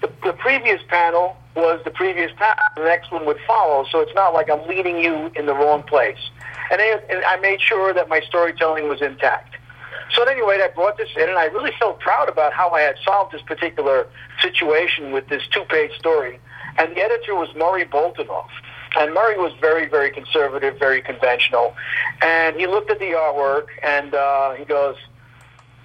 the, 0.01 0.11
the 0.25 0.33
previous 0.33 0.81
panel 0.89 1.37
was 1.55 1.81
the 1.85 1.91
previous 1.91 2.33
panel 2.37 2.63
the 2.77 2.85
next 2.85 3.13
one 3.13 3.27
would 3.27 3.39
follow. 3.47 3.85
So 3.91 4.01
it's 4.01 4.15
not 4.15 4.35
like 4.35 4.51
i'm 4.51 4.67
leading 4.69 4.99
you 4.99 5.31
in 5.37 5.47
the 5.47 5.55
wrong 5.55 5.83
place 5.83 6.31
and 6.73 6.81
I, 6.81 7.01
and 7.09 7.25
I 7.25 7.37
made 7.37 7.61
sure 7.61 7.95
that 7.95 8.09
my 8.09 8.21
storytelling 8.23 8.89
was 8.89 9.01
intact 9.01 9.55
so 10.15 10.25
anyway, 10.25 10.59
I 10.63 10.69
brought 10.69 10.99
this 10.99 11.09
in, 11.17 11.29
and 11.29 11.39
I 11.39 11.47
really 11.47 11.73
felt 11.79 12.01
proud 12.01 12.29
about 12.29 12.53
how 12.53 12.71
I 12.71 12.83
had 12.83 12.97
solved 13.05 13.33
this 13.33 13.43
particular 13.43 14.07
situation 14.41 15.13
with 15.13 15.29
this 15.29 15.43
two-page 15.51 15.93
story. 15.99 16.39
And 16.77 16.95
the 16.95 17.01
editor 17.01 17.35
was 17.35 17.49
Murray 17.57 17.85
Boltinoff. 17.85 18.49
And 18.95 19.15
Murray 19.15 19.39
was 19.39 19.53
very, 19.61 19.89
very 19.89 20.11
conservative, 20.11 20.79
very 20.79 21.01
conventional. 21.01 21.75
And 22.21 22.57
he 22.57 22.67
looked 22.67 22.91
at 22.91 22.99
the 22.99 23.13
artwork, 23.13 23.69
and 23.83 24.15
uh, 24.15 24.53
he 24.53 24.67
goes, 24.67 24.97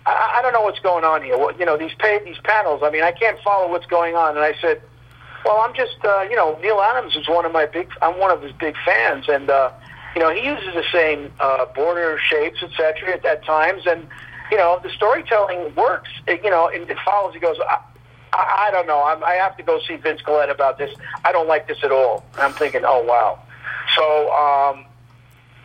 I, 0.05 0.39
I 0.39 0.41
don't 0.41 0.51
know 0.51 0.61
what's 0.61 0.79
going 0.79 1.05
on 1.05 1.23
here. 1.23 1.37
What, 1.37 1.57
you 1.57 1.65
know, 1.65 1.77
these 1.77 1.93
pa- 1.97 2.19
these 2.25 2.39
panels. 2.43 2.81
I 2.83 2.89
mean, 2.89 3.03
I 3.03 3.13
can't 3.13 3.39
follow 3.43 3.69
what's 3.69 3.85
going 3.85 4.15
on. 4.15 4.35
And 4.35 4.43
I 4.43 4.55
said, 4.59 4.81
Well, 5.45 5.63
I'm 5.65 5.73
just, 5.73 6.03
uh, 6.03 6.23
you 6.29 6.35
know, 6.35 6.59
Neal 6.61 6.81
Adams 6.81 7.15
is 7.15 7.29
one 7.29 7.45
of 7.45 7.53
my 7.53 7.65
big. 7.65 7.89
I'm 8.01 8.19
one 8.19 8.31
of 8.31 8.41
his 8.41 8.51
big 8.53 8.75
fans, 8.85 9.25
and 9.29 9.49
uh, 9.49 9.71
you 10.17 10.23
know, 10.23 10.33
he 10.33 10.43
uses 10.43 10.73
the 10.73 10.83
same 10.91 11.31
uh, 11.39 11.67
border 11.75 12.17
shapes, 12.17 12.63
etc. 12.63 13.13
At 13.13 13.21
that 13.21 13.45
times, 13.45 13.83
and 13.85 14.07
you 14.49 14.57
know, 14.57 14.79
the 14.81 14.89
storytelling 14.89 15.75
works. 15.75 16.09
It, 16.25 16.43
you 16.43 16.49
know, 16.49 16.69
it, 16.69 16.89
it 16.89 16.97
follows. 17.05 17.35
He 17.35 17.39
goes, 17.39 17.57
I, 17.59 17.79
I, 18.33 18.65
I 18.67 18.71
don't 18.71 18.87
know. 18.87 19.03
I'm, 19.03 19.23
I 19.23 19.33
have 19.33 19.55
to 19.57 19.63
go 19.63 19.79
see 19.87 19.95
Vince 19.97 20.23
Colletta 20.23 20.49
about 20.49 20.79
this. 20.79 20.89
I 21.23 21.31
don't 21.31 21.47
like 21.47 21.67
this 21.67 21.77
at 21.83 21.91
all. 21.91 22.25
And 22.33 22.41
I'm 22.41 22.53
thinking, 22.53 22.81
oh 22.83 23.03
wow. 23.03 23.37
So 23.95 24.31
um, 24.33 24.85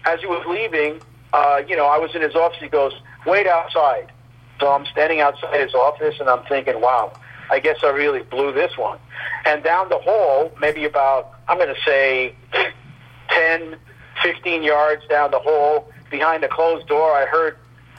as 0.04 0.20
he 0.20 0.26
was 0.26 0.44
leaving, 0.46 1.00
uh, 1.32 1.62
you 1.66 1.74
know, 1.74 1.86
I 1.86 1.96
was 1.96 2.14
in 2.14 2.20
his 2.20 2.34
office. 2.34 2.58
He 2.60 2.68
goes, 2.68 2.92
wait 3.26 3.46
outside. 3.46 4.12
So 4.60 4.70
I'm 4.70 4.84
standing 4.84 5.22
outside 5.22 5.62
his 5.62 5.72
office, 5.72 6.16
and 6.20 6.28
I'm 6.28 6.44
thinking, 6.44 6.78
wow. 6.78 7.14
I 7.50 7.58
guess 7.58 7.78
I 7.82 7.88
really 7.88 8.20
blew 8.20 8.52
this 8.52 8.76
one. 8.76 8.98
And 9.46 9.64
down 9.64 9.88
the 9.88 9.98
hall, 9.98 10.52
maybe 10.60 10.84
about, 10.84 11.32
I'm 11.48 11.56
going 11.56 11.74
to 11.74 11.80
say 11.86 12.34
10, 13.30 13.76
15 14.22 14.62
yards 14.62 15.06
down 15.08 15.30
the 15.30 15.38
hall, 15.38 15.90
behind 16.10 16.44
a 16.44 16.48
closed 16.48 16.86
door, 16.86 17.12
I 17.12 17.26
heard 17.26 17.56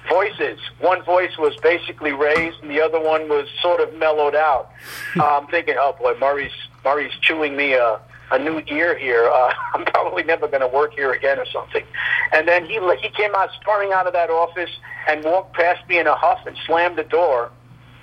voices. 0.09 0.59
One 0.79 1.03
voice 1.03 1.37
was 1.37 1.55
basically 1.61 2.11
raised, 2.11 2.61
and 2.61 2.69
the 2.69 2.81
other 2.81 2.99
one 2.99 3.29
was 3.29 3.47
sort 3.61 3.79
of 3.79 3.93
mellowed 3.95 4.35
out. 4.35 4.71
Uh, 5.15 5.37
I'm 5.37 5.45
thinking, 5.45 5.75
oh 5.77 5.95
boy, 5.99 6.15
Murray's 6.19 6.51
Murray's 6.83 7.11
chewing 7.21 7.55
me 7.55 7.73
a 7.73 7.99
a 8.31 8.39
new 8.39 8.63
ear 8.67 8.97
here. 8.97 9.29
Uh, 9.29 9.53
I'm 9.75 9.85
probably 9.85 10.23
never 10.23 10.47
going 10.47 10.61
to 10.61 10.67
work 10.67 10.93
here 10.93 11.11
again 11.11 11.37
or 11.37 11.45
something. 11.45 11.83
And 12.31 12.47
then 12.47 12.65
he 12.65 12.79
he 12.99 13.09
came 13.09 13.35
out 13.35 13.49
storming 13.61 13.93
out 13.93 14.07
of 14.07 14.13
that 14.13 14.31
office 14.31 14.71
and 15.07 15.23
walked 15.23 15.53
past 15.53 15.87
me 15.87 15.99
in 15.99 16.07
a 16.07 16.15
huff 16.15 16.39
and 16.47 16.57
slammed 16.65 16.97
the 16.97 17.03
door. 17.03 17.51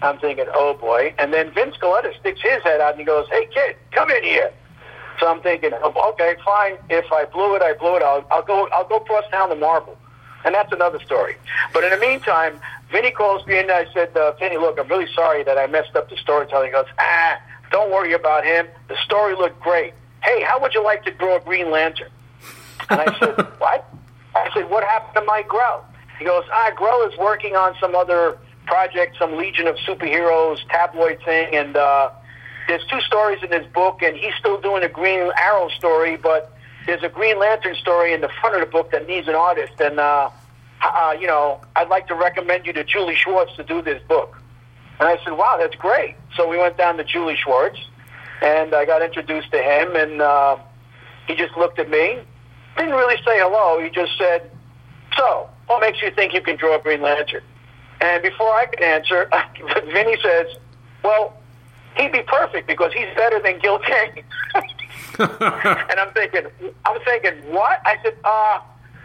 I'm 0.02 0.18
thinking, 0.18 0.46
oh 0.54 0.74
boy. 0.74 1.14
And 1.18 1.32
then 1.32 1.52
Vince 1.52 1.76
Colletta 1.82 2.18
sticks 2.20 2.40
his 2.42 2.62
head 2.62 2.80
out 2.80 2.92
and 2.92 3.00
he 3.00 3.04
goes, 3.04 3.26
hey 3.30 3.48
kid, 3.52 3.76
come 3.90 4.10
in 4.10 4.22
here. 4.22 4.52
So 5.20 5.28
I'm 5.28 5.40
thinking, 5.42 5.72
okay, 5.74 6.34
fine. 6.44 6.78
If 6.88 7.12
I 7.12 7.26
blew 7.26 7.54
it, 7.54 7.62
I 7.62 7.74
blew 7.74 7.96
it. 7.96 8.02
I'll, 8.02 8.24
I'll 8.30 8.42
go. 8.42 8.66
I'll 8.72 8.88
go 8.88 9.00
cross 9.00 9.24
town 9.30 9.50
to 9.50 9.54
Marvel, 9.54 9.96
and 10.44 10.54
that's 10.54 10.72
another 10.72 10.98
story. 11.00 11.36
But 11.74 11.84
in 11.84 11.90
the 11.90 11.98
meantime, 11.98 12.58
Vinny 12.90 13.10
calls 13.10 13.46
me 13.46 13.58
and 13.58 13.70
I 13.70 13.86
said, 13.92 14.16
uh, 14.16 14.32
Vinny, 14.32 14.56
look, 14.56 14.78
I'm 14.78 14.88
really 14.88 15.12
sorry 15.14 15.44
that 15.44 15.56
I 15.56 15.66
messed 15.66 15.94
up 15.94 16.10
the 16.10 16.16
storytelling. 16.16 16.68
He 16.68 16.72
goes, 16.72 16.86
ah, 16.98 17.40
don't 17.70 17.90
worry 17.90 18.14
about 18.14 18.44
him. 18.44 18.66
The 18.88 18.96
story 19.04 19.34
looked 19.36 19.60
great. 19.60 19.94
Hey, 20.22 20.42
how 20.42 20.60
would 20.60 20.74
you 20.74 20.82
like 20.82 21.04
to 21.04 21.12
draw 21.12 21.36
a 21.36 21.40
Green 21.40 21.70
Lantern? 21.70 22.10
And 22.88 23.00
I 23.00 23.18
said, 23.18 23.36
what? 23.58 23.88
I 24.34 24.50
said, 24.54 24.68
what 24.70 24.82
happened 24.84 25.14
to 25.14 25.22
Mike 25.22 25.48
Grell? 25.48 25.84
He 26.18 26.24
goes, 26.24 26.44
ah, 26.52 26.72
Grell 26.74 27.08
is 27.08 27.16
working 27.18 27.54
on 27.56 27.74
some 27.80 27.94
other 27.94 28.38
project, 28.66 29.16
some 29.18 29.36
Legion 29.36 29.66
of 29.66 29.76
Superheroes 29.76 30.58
tabloid 30.68 31.20
thing, 31.24 31.54
and 31.54 31.76
uh, 31.76 32.10
there's 32.70 32.86
two 32.86 33.00
stories 33.00 33.42
in 33.42 33.50
his 33.50 33.66
book, 33.72 34.00
and 34.00 34.16
he's 34.16 34.32
still 34.38 34.60
doing 34.60 34.84
a 34.84 34.88
Green 34.88 35.32
Arrow 35.36 35.68
story, 35.70 36.16
but 36.16 36.56
there's 36.86 37.02
a 37.02 37.08
Green 37.08 37.36
Lantern 37.36 37.74
story 37.74 38.12
in 38.12 38.20
the 38.20 38.28
front 38.40 38.54
of 38.54 38.60
the 38.60 38.70
book 38.70 38.92
that 38.92 39.08
needs 39.08 39.26
an 39.26 39.34
artist, 39.34 39.72
and 39.80 39.98
uh, 39.98 40.30
uh, 40.80 41.16
you 41.20 41.26
know, 41.26 41.60
I'd 41.74 41.88
like 41.88 42.06
to 42.06 42.14
recommend 42.14 42.66
you 42.66 42.72
to 42.74 42.84
Julie 42.84 43.16
Schwartz 43.16 43.56
to 43.56 43.64
do 43.64 43.82
this 43.82 44.00
book. 44.06 44.40
And 45.00 45.08
I 45.08 45.18
said, 45.24 45.32
wow, 45.32 45.56
that's 45.58 45.74
great. 45.74 46.14
So 46.36 46.48
we 46.48 46.58
went 46.58 46.76
down 46.76 46.96
to 46.98 47.04
Julie 47.04 47.36
Schwartz, 47.36 47.80
and 48.40 48.72
I 48.72 48.84
got 48.84 49.02
introduced 49.02 49.50
to 49.50 49.58
him, 49.58 49.96
and 49.96 50.22
uh, 50.22 50.56
he 51.26 51.34
just 51.34 51.56
looked 51.56 51.80
at 51.80 51.90
me, 51.90 52.20
didn't 52.76 52.94
really 52.94 53.16
say 53.16 53.40
hello. 53.40 53.82
He 53.82 53.90
just 53.90 54.16
said, 54.16 54.48
so, 55.18 55.50
what 55.66 55.80
makes 55.80 56.00
you 56.02 56.12
think 56.12 56.34
you 56.34 56.40
can 56.40 56.56
draw 56.56 56.78
Green 56.78 57.02
Lantern? 57.02 57.42
And 58.00 58.22
before 58.22 58.52
I 58.54 58.66
could 58.66 58.80
answer, 58.80 59.28
Vinny 59.92 60.16
says, 60.22 60.46
well, 61.02 61.39
he'd 61.96 62.12
be 62.12 62.22
perfect 62.22 62.66
because 62.66 62.92
he's 62.92 63.08
better 63.16 63.40
than 63.40 63.58
Gil 63.58 63.78
Kane. 63.78 64.24
and 65.18 66.00
I'm 66.00 66.12
thinking, 66.12 66.46
I'm 66.84 67.00
thinking, 67.02 67.34
what? 67.52 67.80
I 67.84 67.96
said, 68.02 68.16
uh, 68.24 68.60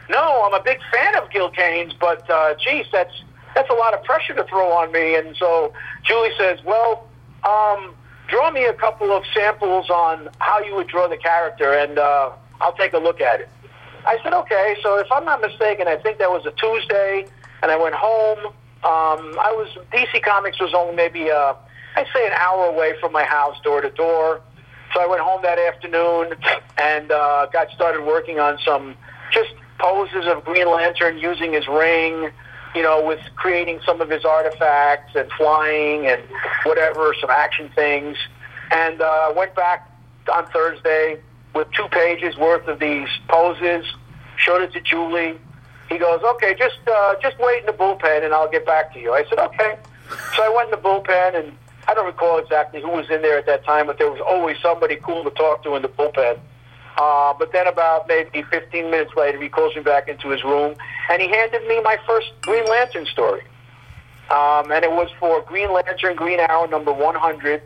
no, 0.10 0.44
I'm 0.46 0.54
a 0.54 0.64
big 0.64 0.80
fan 0.92 1.16
of 1.16 1.30
Gil 1.32 1.50
Kane's, 1.50 1.94
but 1.94 2.30
uh, 2.30 2.56
geez, 2.56 2.86
that's 2.92 3.14
that's 3.56 3.70
a 3.70 3.74
lot 3.74 3.94
of 3.94 4.04
pressure 4.04 4.34
to 4.34 4.44
throw 4.44 4.72
on 4.72 4.92
me. 4.92 5.16
And 5.16 5.36
so 5.38 5.74
Julie 6.04 6.32
says, 6.38 6.60
well, 6.66 7.08
um, 7.44 7.96
draw 8.28 8.52
me 8.52 8.66
a 8.66 8.74
couple 8.74 9.12
of 9.12 9.24
samples 9.34 9.90
on 9.90 10.30
how 10.40 10.60
you 10.60 10.76
would 10.76 10.88
draw 10.88 11.08
the 11.08 11.18
character, 11.18 11.74
and 11.74 11.98
uh, 11.98 12.32
I'll 12.60 12.74
take 12.74 12.94
a 12.94 12.98
look 12.98 13.22
at 13.22 13.42
it. 13.42 13.50
I 14.06 14.20
said, 14.24 14.34
okay. 14.34 14.76
So 14.84 15.00
if 15.00 15.12
I'm 15.12 15.26
not 15.26 15.42
mistaken, 15.42 15.88
I 15.88 15.96
think 15.96 16.20
that 16.20 16.30
was 16.30 16.46
a 16.46 16.52
Tuesday, 16.52 17.26
and 17.64 17.72
I 17.72 17.78
went 17.78 17.96
home. 17.96 18.40
Um, 18.84 19.40
I 19.40 19.52
was 19.52 19.76
DC 19.92 20.22
Comics 20.22 20.60
was 20.60 20.74
only 20.76 20.96
maybe 20.96 21.32
uh, 21.32 21.56
I'd 21.96 22.08
say 22.14 22.26
an 22.28 22.34
hour 22.34 22.66
away 22.66 22.94
from 23.00 23.12
my 23.12 23.24
house, 23.24 23.56
door 23.64 23.82
to 23.82 23.90
door. 23.90 24.42
So 24.94 25.02
I 25.02 25.08
went 25.08 25.22
home 25.22 25.42
that 25.44 25.60
afternoon 25.60 26.34
and 26.78 27.12
uh, 27.12 27.48
got 27.52 27.70
started 27.72 28.06
working 28.06 28.40
on 28.40 28.58
some 28.66 28.96
just 29.32 29.54
poses 29.80 30.26
of 30.26 30.44
Green 30.46 30.70
Lantern 30.70 31.18
using 31.18 31.54
his 31.54 31.68
ring, 31.68 32.32
you 32.76 32.82
know, 32.82 33.06
with 33.06 33.20
creating 33.36 33.80
some 33.86 34.02
of 34.02 34.10
his 34.10 34.24
artifacts 34.26 35.16
and 35.16 35.30
flying 35.34 36.08
and 36.08 36.22
whatever, 36.64 37.14
some 37.20 37.30
action 37.30 37.70
things. 37.76 38.18
And 38.72 39.02
uh, 39.02 39.34
went 39.36 39.56
back 39.56 39.90
on 40.34 40.46
Thursday 40.48 41.20
with 41.54 41.68
two 41.72 41.88
pages 41.90 42.36
worth 42.38 42.68
of 42.68 42.80
these 42.80 43.08
poses, 43.28 43.86
showed 44.38 44.62
it 44.62 44.74
to 44.74 44.82
Julie. 44.82 45.40
He 45.90 45.98
goes, 45.98 46.22
okay, 46.24 46.56
just 46.56 46.80
uh, 46.88 47.16
just 47.22 47.38
wait 47.40 47.62
in 47.62 47.66
the 47.68 47.74
bullpen 47.74 48.24
and 48.24 48.34
I'll 48.34 48.50
get 48.50 48.66
back 48.66 48.94
to 48.94 49.00
you. 49.00 49.14
I 49.14 49.24
said, 49.30 49.40
okay. 49.40 49.78
So 50.36 50.44
I 50.44 50.50
went 50.56 50.74
in 50.74 50.82
the 50.82 50.88
bullpen 50.88 51.40
and 51.40 51.58
I 51.88 51.94
don't 51.94 52.06
recall 52.06 52.40
exactly 52.40 52.82
who 52.82 52.90
was 52.90 53.10
in 53.10 53.22
there 53.22 53.38
at 53.38 53.46
that 53.46 53.64
time, 53.64 53.88
but 53.88 53.98
there 53.98 54.10
was 54.10 54.22
always 54.26 54.58
somebody 54.62 54.98
cool 54.98 55.24
to 55.24 55.30
talk 55.32 55.64
to 55.64 55.76
in 55.76 55.82
the 55.82 55.90
bullpen. 55.90 56.40
Uh, 56.98 57.34
but 57.38 57.52
then 57.52 57.68
about 57.68 58.08
maybe 58.08 58.42
15 58.44 58.90
minutes 58.90 59.12
later, 59.16 59.42
he 59.42 59.50
calls 59.50 59.76
me 59.76 59.82
back 59.82 60.08
into 60.08 60.30
his 60.30 60.44
room, 60.44 60.76
and 61.10 61.22
he 61.22 61.28
handed 61.28 61.68
me 61.68 61.82
my 61.82 61.98
first 62.08 62.32
Green 62.42 62.66
Lantern 62.66 63.06
story. 63.06 63.42
Um, 64.32 64.72
and 64.72 64.84
it 64.84 64.92
was 64.92 65.10
for 65.20 65.42
Green 65.42 65.72
Lantern, 65.72 66.16
Green 66.16 66.40
Arrow 66.40 66.66
number 66.66 66.92
100. 66.92 67.62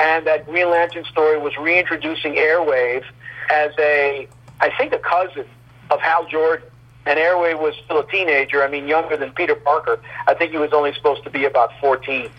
And 0.00 0.26
that 0.26 0.46
Green 0.46 0.70
Lantern 0.70 1.04
story 1.04 1.38
was 1.38 1.56
reintroducing 1.58 2.34
Airwave 2.34 3.04
as 3.52 3.72
a, 3.78 4.26
I 4.60 4.70
think, 4.78 4.94
a 4.94 4.98
cousin 4.98 5.44
of 5.90 6.00
Hal 6.00 6.26
Jordan. 6.26 6.66
And 7.04 7.18
Airwave 7.18 7.60
was 7.60 7.74
still 7.84 7.98
a 7.98 8.06
teenager. 8.10 8.62
I 8.62 8.68
mean, 8.68 8.88
younger 8.88 9.16
than 9.16 9.32
Peter 9.32 9.54
Parker. 9.54 10.00
I 10.26 10.34
think 10.34 10.52
he 10.52 10.58
was 10.58 10.72
only 10.72 10.94
supposed 10.94 11.22
to 11.24 11.30
be 11.30 11.44
about 11.44 11.70
14. 11.80 12.30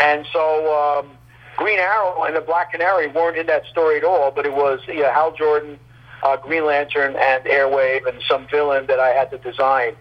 And 0.00 0.26
so 0.32 0.98
um, 0.98 1.10
Green 1.56 1.78
Arrow 1.78 2.24
and 2.24 2.34
the 2.34 2.40
Black 2.40 2.72
Canary 2.72 3.08
weren't 3.08 3.36
in 3.36 3.46
that 3.46 3.66
story 3.66 3.98
at 3.98 4.04
all, 4.04 4.30
but 4.30 4.46
it 4.46 4.52
was 4.52 4.80
yeah, 4.88 5.12
Hal 5.12 5.32
Jordan, 5.32 5.78
uh, 6.22 6.36
Green 6.38 6.64
Lantern, 6.64 7.16
and 7.16 7.44
Airwave, 7.44 8.08
and 8.08 8.20
some 8.28 8.46
villain 8.50 8.86
that 8.86 8.98
I 8.98 9.10
had 9.10 9.30
to 9.30 9.38
design. 9.38 9.94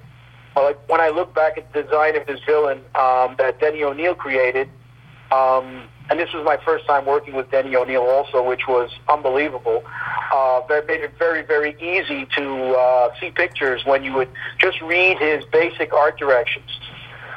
Well, 0.55 0.73
when 0.87 1.01
I 1.01 1.09
look 1.09 1.35
back 1.35 1.57
at 1.57 1.71
the 1.73 1.83
design 1.83 2.15
of 2.15 2.25
this 2.27 2.39
villain 2.45 2.79
um, 2.95 3.35
that 3.37 3.59
Denny 3.59 3.83
O'Neil 3.83 4.15
created, 4.15 4.69
um, 5.31 5.83
and 6.09 6.19
this 6.19 6.33
was 6.33 6.43
my 6.43 6.57
first 6.65 6.87
time 6.87 7.05
working 7.05 7.35
with 7.35 7.51
Denny 7.51 7.75
O'Neil 7.75 8.01
also, 8.01 8.41
which 8.41 8.67
was 8.67 8.89
unbelievable. 9.07 9.83
Uh, 10.33 10.61
that 10.67 10.87
made 10.87 11.01
it 11.01 11.11
very, 11.19 11.43
very 11.43 11.75
easy 11.81 12.27
to 12.37 12.75
uh, 12.75 13.13
see 13.19 13.31
pictures 13.31 13.83
when 13.85 14.03
you 14.03 14.13
would 14.13 14.29
just 14.59 14.81
read 14.81 15.17
his 15.19 15.43
basic 15.51 15.93
art 15.93 16.17
directions. 16.17 16.69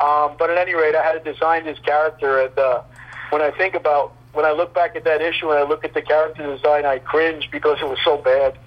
Um, 0.01 0.37
but 0.39 0.51
at 0.51 0.59
any 0.59 0.75
rate, 0.75 0.95
I 0.95 1.03
had 1.03 1.25
to 1.25 1.33
design 1.33 1.65
this 1.65 1.79
character, 1.81 2.41
and 2.41 2.59
uh, 2.59 2.83
when 3.31 3.43
I 3.43 3.51
think 3.51 3.75
about 3.75 4.15
when 4.33 4.45
I 4.45 4.53
look 4.53 4.75
back 4.75 4.97
at 4.97 5.05
that 5.05 5.21
issue 5.21 5.51
and 5.51 5.59
I 5.59 5.63
look 5.63 5.85
at 5.85 5.95
the 5.95 6.03
character 6.03 6.55
design, 6.55 6.87
I 6.87 6.99
cringe 6.99 7.51
because 7.51 7.79
it 7.81 7.87
was 7.87 7.99
so 8.03 8.17
bad. 8.17 8.59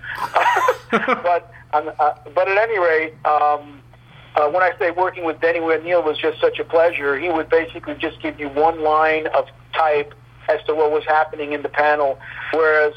but 1.23 1.51
um, 1.73 1.91
uh, 1.99 2.13
but 2.33 2.47
at 2.47 2.57
any 2.57 2.77
rate, 2.77 3.13
um, 3.25 3.81
uh, 4.35 4.49
when 4.49 4.63
I 4.63 4.71
say 4.77 4.91
working 4.91 5.23
with 5.23 5.41
Denny 5.41 5.59
O'Neil 5.59 6.03
was 6.03 6.17
just 6.17 6.39
such 6.39 6.59
a 6.59 6.63
pleasure, 6.63 7.17
he 7.17 7.29
would 7.29 7.49
basically 7.49 7.95
just 7.95 8.21
give 8.21 8.39
you 8.39 8.49
one 8.49 8.81
line 8.83 9.27
of 9.27 9.47
type 9.73 10.13
as 10.49 10.63
to 10.67 10.75
what 10.75 10.91
was 10.91 11.03
happening 11.05 11.53
in 11.53 11.63
the 11.63 11.69
panel, 11.69 12.19
whereas 12.53 12.93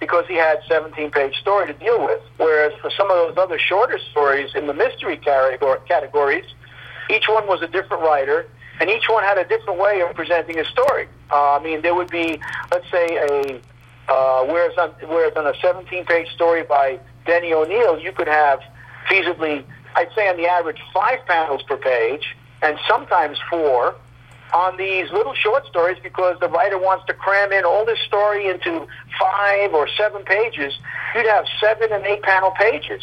because 0.00 0.24
he 0.28 0.34
had 0.34 0.58
17 0.68 1.10
page 1.10 1.34
story 1.40 1.66
to 1.66 1.72
deal 1.72 2.04
with. 2.04 2.20
Whereas 2.36 2.72
for 2.80 2.90
some 2.96 3.10
of 3.10 3.16
those 3.16 3.36
other 3.36 3.58
shorter 3.58 3.98
stories 4.10 4.50
in 4.54 4.66
the 4.66 4.74
mystery 4.74 5.16
categories, 5.16 6.44
each 7.10 7.28
one 7.28 7.46
was 7.46 7.62
a 7.62 7.68
different 7.68 8.02
writer 8.02 8.46
and 8.80 8.88
each 8.90 9.08
one 9.08 9.24
had 9.24 9.38
a 9.38 9.44
different 9.44 9.78
way 9.78 10.00
of 10.02 10.14
presenting 10.14 10.58
a 10.58 10.64
story. 10.64 11.08
Uh, 11.30 11.56
I 11.56 11.62
mean, 11.62 11.82
there 11.82 11.94
would 11.94 12.10
be, 12.10 12.40
let's 12.70 12.90
say, 12.90 13.06
a 13.16 13.60
uh, 14.08 14.42
whereas 14.44 14.76
on 14.78 14.90
whereas 15.08 15.36
on 15.36 15.46
a 15.46 15.52
17-page 15.52 16.28
story 16.32 16.62
by 16.62 16.98
Denny 17.26 17.52
O'Neil, 17.52 17.98
you 17.98 18.12
could 18.12 18.26
have 18.26 18.60
feasibly, 19.06 19.64
I'd 19.94 20.08
say, 20.14 20.28
on 20.28 20.36
the 20.36 20.46
average, 20.46 20.78
five 20.94 21.18
panels 21.26 21.62
per 21.62 21.76
page, 21.76 22.36
and 22.62 22.78
sometimes 22.88 23.38
four. 23.50 23.94
On 24.54 24.78
these 24.78 25.12
little 25.12 25.34
short 25.34 25.66
stories, 25.66 25.98
because 26.02 26.40
the 26.40 26.48
writer 26.48 26.78
wants 26.78 27.04
to 27.04 27.12
cram 27.12 27.52
in 27.52 27.66
all 27.66 27.84
this 27.84 27.98
story 28.06 28.48
into 28.48 28.86
five 29.20 29.74
or 29.74 29.86
seven 29.98 30.24
pages, 30.24 30.72
you'd 31.14 31.26
have 31.26 31.44
seven 31.60 31.92
and 31.92 32.06
eight 32.06 32.22
panel 32.22 32.50
pages. 32.52 33.02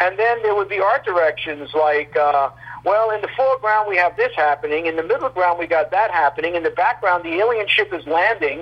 And 0.00 0.18
then 0.18 0.42
there 0.42 0.54
would 0.54 0.68
be 0.68 0.78
art 0.78 1.06
directions 1.06 1.70
like, 1.72 2.14
uh, 2.14 2.50
well, 2.86 3.10
in 3.10 3.20
the 3.20 3.28
foreground 3.36 3.88
we 3.88 3.96
have 3.96 4.16
this 4.16 4.32
happening. 4.36 4.86
In 4.86 4.94
the 4.94 5.02
middle 5.02 5.28
ground 5.28 5.58
we 5.58 5.66
got 5.66 5.90
that 5.90 6.12
happening. 6.12 6.54
In 6.54 6.62
the 6.62 6.70
background 6.70 7.24
the 7.24 7.34
alien 7.34 7.66
ship 7.68 7.92
is 7.92 8.06
landing. 8.06 8.60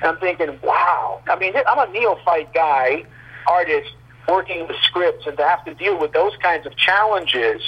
And 0.00 0.10
I'm 0.10 0.18
thinking, 0.18 0.58
wow. 0.62 1.20
I 1.28 1.38
mean, 1.38 1.52
I'm 1.68 1.78
a 1.78 1.92
neophyte 1.92 2.52
guy, 2.54 3.04
artist, 3.46 3.90
working 4.28 4.66
with 4.66 4.76
scripts, 4.82 5.26
and 5.26 5.36
to 5.36 5.46
have 5.46 5.64
to 5.66 5.74
deal 5.74 5.98
with 5.98 6.12
those 6.12 6.32
kinds 6.42 6.66
of 6.66 6.74
challenges 6.76 7.62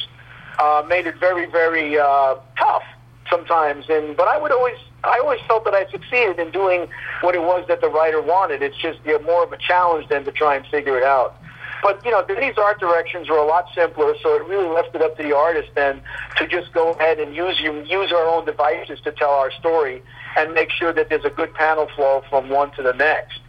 uh, 0.59 0.83
made 0.89 1.07
it 1.07 1.17
very, 1.21 1.47
very 1.47 1.99
uh, 1.99 2.37
tough 2.59 2.83
sometimes. 3.31 3.85
And 3.89 4.17
but 4.17 4.29
I 4.29 4.39
would 4.39 4.51
always, 4.51 4.77
I 5.05 5.19
always 5.19 5.41
felt 5.47 5.65
that 5.67 5.75
I 5.75 5.91
succeeded 5.91 6.39
in 6.39 6.51
doing 6.51 6.89
what 7.21 7.35
it 7.35 7.43
was 7.43 7.67
that 7.69 7.81
the 7.81 7.89
writer 7.89 8.21
wanted. 8.21 8.63
It's 8.63 8.77
just 8.77 8.99
you 9.05 9.19
know, 9.19 9.25
more 9.25 9.45
of 9.45 9.53
a 9.53 9.59
challenge 9.59 10.09
than 10.09 10.25
to 10.25 10.33
try 10.33 10.57
and 10.57 10.67
figure 10.67 10.97
it 10.97 11.05
out. 11.05 11.37
But 11.83 12.05
you 12.05 12.11
know, 12.11 12.24
these 12.26 12.55
art 12.59 12.81
directions 12.81 13.29
were 13.29 13.37
a 13.37 13.47
lot 13.47 13.66
simpler, 13.74 14.14
so 14.22 14.35
it 14.35 14.47
really 14.47 14.68
left 14.68 14.95
it 14.95 15.03
up 15.03 15.16
to 15.16 15.22
the 15.22 15.35
artist 15.35 15.70
then 15.74 16.03
to 16.37 16.47
just 16.47 16.72
go 16.72 16.93
ahead 16.93 17.20
and 17.20 17.35
use 17.35 17.61
use 17.61 18.12
our 18.12 18.26
own 18.26 18.45
devices 18.45 19.01
to 19.05 19.12
tell 19.12 19.31
our 19.31 19.51
story 19.53 20.03
and 20.37 20.55
make 20.55 20.70
sure 20.70 20.93
that 20.93 21.09
there's 21.09 21.24
a 21.24 21.31
good 21.31 21.55
panel 21.55 21.89
flow 21.95 22.22
from 22.29 22.49
one 22.49 22.70
to 22.72 22.83
the 22.83 22.93
next. 22.95 23.41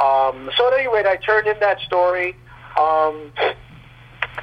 Um, 0.00 0.50
so 0.56 0.68
at 0.68 0.78
any 0.78 0.88
rate, 0.88 1.06
I 1.06 1.16
turned 1.16 1.46
in 1.46 1.58
that 1.60 1.80
story. 1.80 2.36
Um, 2.78 3.32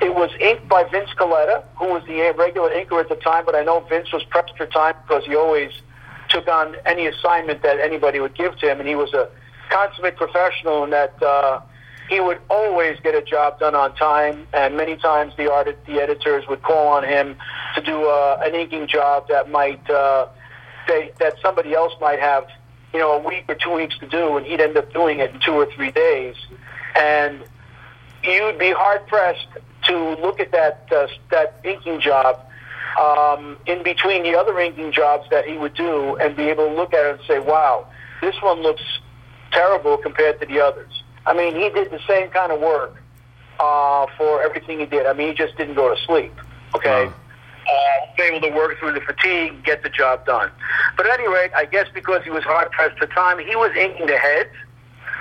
it 0.02 0.16
was 0.16 0.30
inked 0.40 0.68
by 0.68 0.84
Vince 0.84 1.10
Colletta, 1.18 1.64
who 1.76 1.88
was 1.88 2.04
the 2.08 2.34
regular 2.38 2.70
inker 2.70 3.00
at 3.00 3.10
the 3.10 3.16
time, 3.16 3.44
but 3.46 3.56
I 3.56 3.64
know 3.64 3.82
Vince 3.82 4.12
was 4.14 4.24
pressed 4.26 4.56
for 4.56 4.66
time 4.66 4.96
because 5.06 5.26
he 5.26 5.36
always 5.36 5.72
took 6.30 6.48
on 6.48 6.76
any 6.86 7.08
assignment 7.08 7.62
that 7.64 7.80
anybody 7.80 8.20
would 8.20 8.36
give 8.36 8.58
to 8.60 8.72
him, 8.72 8.80
and 8.80 8.88
he 8.88 8.96
was 8.96 9.14
a 9.14 9.30
consummate 9.70 10.16
professional 10.16 10.84
in 10.84 10.92
that 10.92 11.22
uh, 11.22 11.60
he 12.10 12.20
would 12.20 12.40
always 12.50 13.00
get 13.02 13.14
a 13.14 13.22
job 13.22 13.60
done 13.60 13.76
on 13.76 13.96
time, 13.96 14.48
and 14.52 14.76
many 14.76 14.98
times 14.98 15.34
the 15.38 15.52
art 15.52 15.68
the 15.86 16.02
editors 16.02 16.44
would 16.50 16.64
call 16.64 16.88
on 16.88 17.04
him 17.04 17.38
to 17.76 17.82
do 17.82 18.06
uh, 18.10 18.42
an 18.44 18.56
inking 18.56 18.88
job 18.88 19.28
that 19.30 19.50
might 19.50 19.88
uh, 19.90 20.28
they, 20.88 21.12
that 21.20 21.36
somebody 21.42 21.76
else 21.76 21.94
might 22.02 22.20
have 22.20 22.48
you 22.94 23.00
know 23.00 23.12
a 23.12 23.20
week 23.20 23.46
or 23.48 23.56
two 23.56 23.72
weeks 23.72 23.98
to 24.00 24.08
do, 24.08 24.38
and 24.38 24.46
he'd 24.46 24.60
end 24.60 24.76
up 24.76 24.92
doing 24.92 25.20
it 25.20 25.32
in 25.32 25.40
two 25.40 25.54
or 25.54 25.68
three 25.68 25.92
days, 25.92 26.36
and 26.96 27.44
you'd 28.24 28.58
be 28.58 28.72
hard 28.72 29.06
pressed 29.06 29.48
to 29.84 30.16
look 30.16 30.40
at 30.40 30.52
that 30.52 30.88
uh, 30.92 31.06
that 31.30 31.60
inking 31.64 32.02
job 32.02 32.44
um, 33.00 33.56
in 33.68 33.84
between 33.84 34.24
the 34.24 34.36
other 34.36 34.60
inking 34.60 34.92
jobs 34.92 35.30
that 35.30 35.46
he 35.46 35.60
would 35.60 35.76
do, 35.76 36.16
and 36.16 36.36
be 36.36 36.50
able 36.50 36.70
to 36.70 36.74
look 36.74 36.92
at 36.92 37.06
it 37.06 37.20
and 37.20 37.28
say, 37.28 37.38
"Wow, 37.38 37.86
this 38.20 38.36
one 38.42 38.64
looks 38.64 38.82
terrible 39.52 39.96
compared 39.98 40.40
to 40.40 40.48
the 40.48 40.60
others." 40.60 40.99
I 41.26 41.34
mean, 41.34 41.56
he 41.56 41.70
did 41.70 41.92
the 41.92 42.00
same 42.08 42.30
kind 42.30 42.52
of 42.52 42.60
work 42.60 43.02
uh, 43.60 44.08
for 44.18 44.42
everything 44.42 44.80
he 44.80 44.86
did. 44.86 45.06
I 45.06 45.14
mean, 45.14 45.30
he 45.30 45.34
just 45.34 45.58
didn't 45.58 45.76
go 45.76 45.94
to 45.94 46.02
sleep. 46.06 46.34
Okay. 46.76 47.06
Wow. 47.06 47.14
Uh, 47.68 48.24
able 48.24 48.42
to 48.42 48.50
work 48.56 48.78
through 48.80 48.94
the 48.94 49.02
fatigue, 49.02 49.64
get 49.64 49.84
the 49.84 49.90
job 49.90 50.26
done. 50.26 50.52
But 50.98 51.06
at 51.06 51.20
any 51.20 51.30
rate, 51.30 51.52
I 51.56 51.66
guess 51.66 51.88
because 51.94 52.24
he 52.24 52.30
was 52.30 52.44
hard 52.44 52.72
pressed 52.72 52.98
for 52.98 53.08
time, 53.08 53.40
he 53.40 53.56
was 53.56 53.72
inking 53.76 54.08
the 54.08 54.18
heads. 54.18 54.50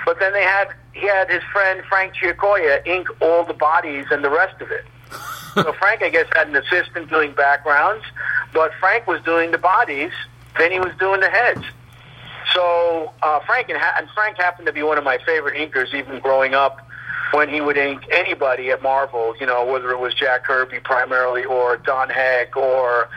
But 0.05 0.19
then 0.19 0.33
they 0.33 0.43
had 0.43 0.69
he 0.93 1.07
had 1.07 1.29
his 1.29 1.43
friend 1.51 1.81
Frank 1.87 2.15
Giacoia 2.15 2.81
ink 2.85 3.07
all 3.21 3.45
the 3.45 3.53
bodies 3.53 4.05
and 4.11 4.23
the 4.23 4.29
rest 4.29 4.59
of 4.61 4.71
it. 4.71 4.85
so 5.53 5.73
Frank, 5.73 6.01
I 6.01 6.09
guess, 6.09 6.25
had 6.33 6.47
an 6.47 6.55
assistant 6.55 7.09
doing 7.09 7.33
backgrounds, 7.33 8.05
but 8.53 8.71
Frank 8.79 9.07
was 9.07 9.21
doing 9.23 9.51
the 9.51 9.57
bodies. 9.57 10.11
Then 10.57 10.71
he 10.71 10.79
was 10.79 10.91
doing 10.99 11.21
the 11.21 11.29
heads. 11.29 11.63
So 12.53 13.13
uh, 13.21 13.39
Frank 13.45 13.69
and, 13.69 13.77
ha- 13.77 13.95
and 13.97 14.09
Frank 14.11 14.37
happened 14.37 14.67
to 14.67 14.73
be 14.73 14.83
one 14.83 14.97
of 14.97 15.03
my 15.03 15.17
favorite 15.25 15.55
inkers, 15.55 15.93
even 15.93 16.19
growing 16.19 16.53
up. 16.53 16.85
When 17.31 17.47
he 17.47 17.61
would 17.61 17.77
ink 17.77 18.01
anybody 18.11 18.71
at 18.71 18.81
Marvel, 18.81 19.35
you 19.39 19.45
know, 19.45 19.63
whether 19.63 19.91
it 19.91 19.99
was 19.99 20.15
Jack 20.15 20.45
Kirby 20.45 20.79
primarily 20.79 21.45
or 21.45 21.77
Don 21.77 22.09
Heck 22.09 22.57
or 22.57 23.07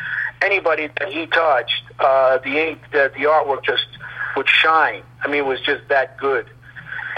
anybody 0.42 0.90
that 0.98 1.10
he 1.10 1.26
touched, 1.26 1.82
uh, 1.98 2.36
the 2.38 2.58
ink, 2.58 2.80
the, 2.92 3.10
the 3.16 3.24
artwork 3.24 3.64
just 3.64 3.86
would 4.36 4.48
shine. 4.48 5.02
I 5.22 5.28
mean, 5.28 5.38
it 5.38 5.46
was 5.46 5.60
just 5.62 5.88
that 5.88 6.18
good. 6.18 6.46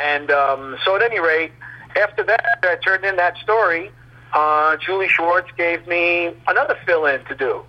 And 0.01 0.31
um, 0.31 0.77
so, 0.85 0.95
at 0.95 1.03
any 1.03 1.19
rate, 1.19 1.51
after 1.97 2.23
that, 2.23 2.59
I 2.63 2.77
turned 2.77 3.05
in 3.05 3.17
that 3.17 3.39
story. 3.39 3.91
Uh, 4.33 4.77
Julie 4.77 5.09
Schwartz 5.09 5.49
gave 5.57 5.87
me 5.89 6.33
another 6.47 6.77
fill 6.87 7.07
in 7.07 7.25
to 7.25 7.35
do. 7.35 7.65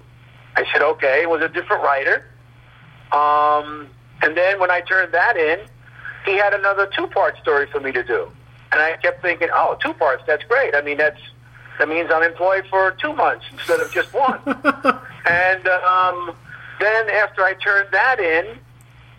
I 0.55 0.65
said, 0.71 0.81
okay, 0.81 1.21
it 1.23 1.29
was 1.29 1.41
a 1.41 1.49
different 1.49 1.83
writer. 1.83 2.25
Um, 3.11 3.89
and 4.25 4.35
then 4.35 4.59
when 4.59 4.71
I 4.71 4.81
turned 4.81 5.13
that 5.13 5.37
in, 5.37 5.59
he 6.25 6.35
had 6.37 6.53
another 6.53 6.89
two-part 6.95 7.37
story 7.37 7.67
for 7.71 7.79
me 7.79 7.91
to 7.91 8.03
do. 8.03 8.29
And 8.71 8.81
I 8.81 8.97
kept 8.97 9.21
thinking, 9.21 9.49
oh, 9.53 9.77
two 9.81 9.93
parts, 9.93 10.23
that's 10.27 10.43
great. 10.43 10.75
I 10.75 10.81
mean, 10.81 10.97
that's 10.97 11.19
that 11.79 11.89
means 11.89 12.09
I'm 12.11 12.23
employed 12.23 12.65
for 12.69 12.91
two 12.91 13.13
months 13.13 13.45
instead 13.51 13.81
of 13.81 13.91
just 13.91 14.13
one. 14.13 14.39
and 14.45 15.67
um, 15.67 16.35
then 16.79 17.09
after 17.09 17.43
I 17.43 17.53
turned 17.61 17.89
that 17.91 18.19
in, 18.19 18.57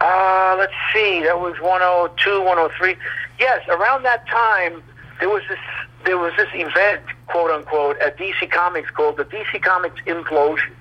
uh, 0.00 0.56
let's 0.58 0.72
see, 0.92 1.22
that 1.22 1.38
was 1.38 1.54
102, 1.60 2.38
103. 2.40 2.96
Yes, 3.38 3.62
around 3.68 4.04
that 4.04 4.26
time, 4.26 4.82
there 5.20 5.28
was 5.28 5.42
this 5.48 5.58
there 6.04 6.18
was 6.18 6.32
this 6.36 6.48
event 6.54 7.02
quote 7.26 7.50
unquote, 7.50 7.98
at 7.98 8.16
DC 8.16 8.50
Comics 8.50 8.90
called 8.90 9.16
the 9.16 9.24
DC 9.24 9.62
Comics 9.62 10.00
Implosion. 10.06 10.72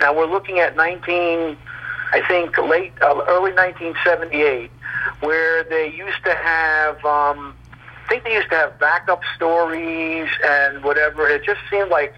Now 0.00 0.14
we're 0.14 0.26
looking 0.26 0.58
at 0.58 0.76
19, 0.76 1.56
I 2.12 2.26
think, 2.26 2.56
late, 2.58 2.92
uh, 3.02 3.24
early 3.28 3.52
1978, 3.52 4.70
where 5.20 5.64
they 5.64 5.92
used 5.92 6.22
to 6.24 6.34
have, 6.34 6.96
um, 7.04 7.56
I 8.04 8.08
think 8.08 8.24
they 8.24 8.34
used 8.34 8.50
to 8.50 8.56
have 8.56 8.78
backup 8.78 9.22
stories 9.34 10.28
and 10.44 10.84
whatever. 10.84 11.28
It 11.28 11.44
just 11.44 11.60
seemed 11.70 11.90
like 11.90 12.14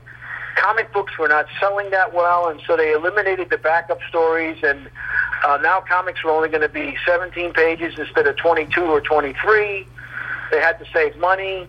comic 0.56 0.92
books 0.92 1.16
were 1.18 1.28
not 1.28 1.46
selling 1.58 1.90
that 1.90 2.12
well, 2.12 2.48
and 2.48 2.60
so 2.66 2.76
they 2.76 2.92
eliminated 2.92 3.50
the 3.50 3.58
backup 3.58 4.00
stories, 4.08 4.58
and 4.62 4.90
uh, 5.46 5.58
now 5.62 5.80
comics 5.80 6.22
were 6.22 6.30
only 6.30 6.48
going 6.48 6.62
to 6.62 6.68
be 6.68 6.96
17 7.06 7.52
pages 7.52 7.98
instead 7.98 8.26
of 8.26 8.36
22 8.36 8.82
or 8.82 9.00
23. 9.00 9.86
They 10.50 10.60
had 10.60 10.78
to 10.78 10.84
save 10.92 11.16
money. 11.16 11.66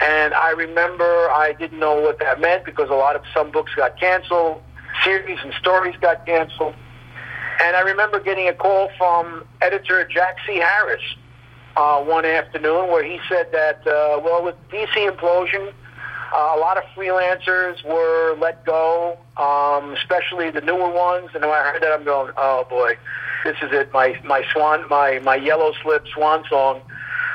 And 0.00 0.34
I 0.34 0.50
remember 0.50 1.30
I 1.30 1.52
didn't 1.52 1.78
know 1.78 2.00
what 2.00 2.18
that 2.18 2.40
meant 2.40 2.64
because 2.64 2.90
a 2.90 2.94
lot 2.94 3.14
of 3.14 3.22
some 3.32 3.52
books 3.52 3.72
got 3.76 4.00
canceled, 4.00 4.60
series 5.04 5.38
and 5.44 5.52
stories 5.54 5.94
got 6.00 6.26
canceled. 6.26 6.74
And 7.60 7.76
I 7.76 7.80
remember 7.80 8.20
getting 8.20 8.48
a 8.48 8.54
call 8.54 8.90
from 8.96 9.44
editor 9.60 10.06
Jack 10.08 10.36
C. 10.46 10.56
Harris 10.56 11.02
uh, 11.76 12.02
one 12.02 12.24
afternoon 12.24 12.88
where 12.88 13.04
he 13.04 13.18
said 13.28 13.50
that, 13.52 13.86
uh, 13.86 14.20
well, 14.22 14.44
with 14.44 14.56
DC 14.70 14.92
Implosion, 14.94 15.72
uh, 16.34 16.54
a 16.56 16.58
lot 16.58 16.78
of 16.78 16.84
freelancers 16.96 17.84
were 17.84 18.36
let 18.36 18.64
go, 18.64 19.18
um, 19.36 19.92
especially 19.94 20.50
the 20.50 20.62
newer 20.62 20.90
ones. 20.90 21.30
And 21.34 21.42
when 21.42 21.52
I 21.52 21.72
heard 21.72 21.82
that, 21.82 21.92
I'm 21.92 22.04
going, 22.04 22.32
oh 22.36 22.66
boy, 22.68 22.96
this 23.44 23.56
is 23.62 23.70
it, 23.72 23.92
my 23.92 24.18
my 24.24 24.42
swan, 24.52 24.88
my 24.88 25.18
my 25.18 25.36
yellow 25.36 25.72
slip 25.82 26.06
swan 26.08 26.44
song. 26.48 26.80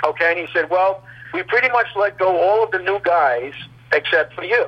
Okay, 0.03 0.31
and 0.31 0.39
he 0.39 0.47
said, 0.53 0.69
well, 0.69 1.03
we 1.33 1.43
pretty 1.43 1.69
much 1.69 1.87
let 1.95 2.17
go 2.17 2.37
all 2.37 2.63
of 2.63 2.71
the 2.71 2.79
new 2.79 2.99
guys 3.03 3.53
except 3.93 4.33
for 4.33 4.43
you. 4.43 4.67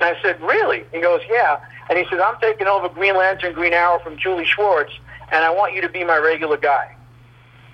And 0.00 0.16
I 0.16 0.20
said, 0.22 0.40
really? 0.42 0.84
He 0.92 1.00
goes, 1.00 1.20
yeah. 1.28 1.60
And 1.88 1.98
he 1.98 2.04
said, 2.08 2.20
I'm 2.20 2.38
taking 2.40 2.66
over 2.66 2.88
Green 2.88 3.16
Lantern, 3.16 3.52
Green 3.52 3.72
Arrow 3.72 3.98
from 3.98 4.16
Julie 4.16 4.46
Schwartz, 4.46 4.92
and 5.30 5.44
I 5.44 5.50
want 5.50 5.74
you 5.74 5.82
to 5.82 5.88
be 5.88 6.04
my 6.04 6.16
regular 6.16 6.56
guy. 6.56 6.94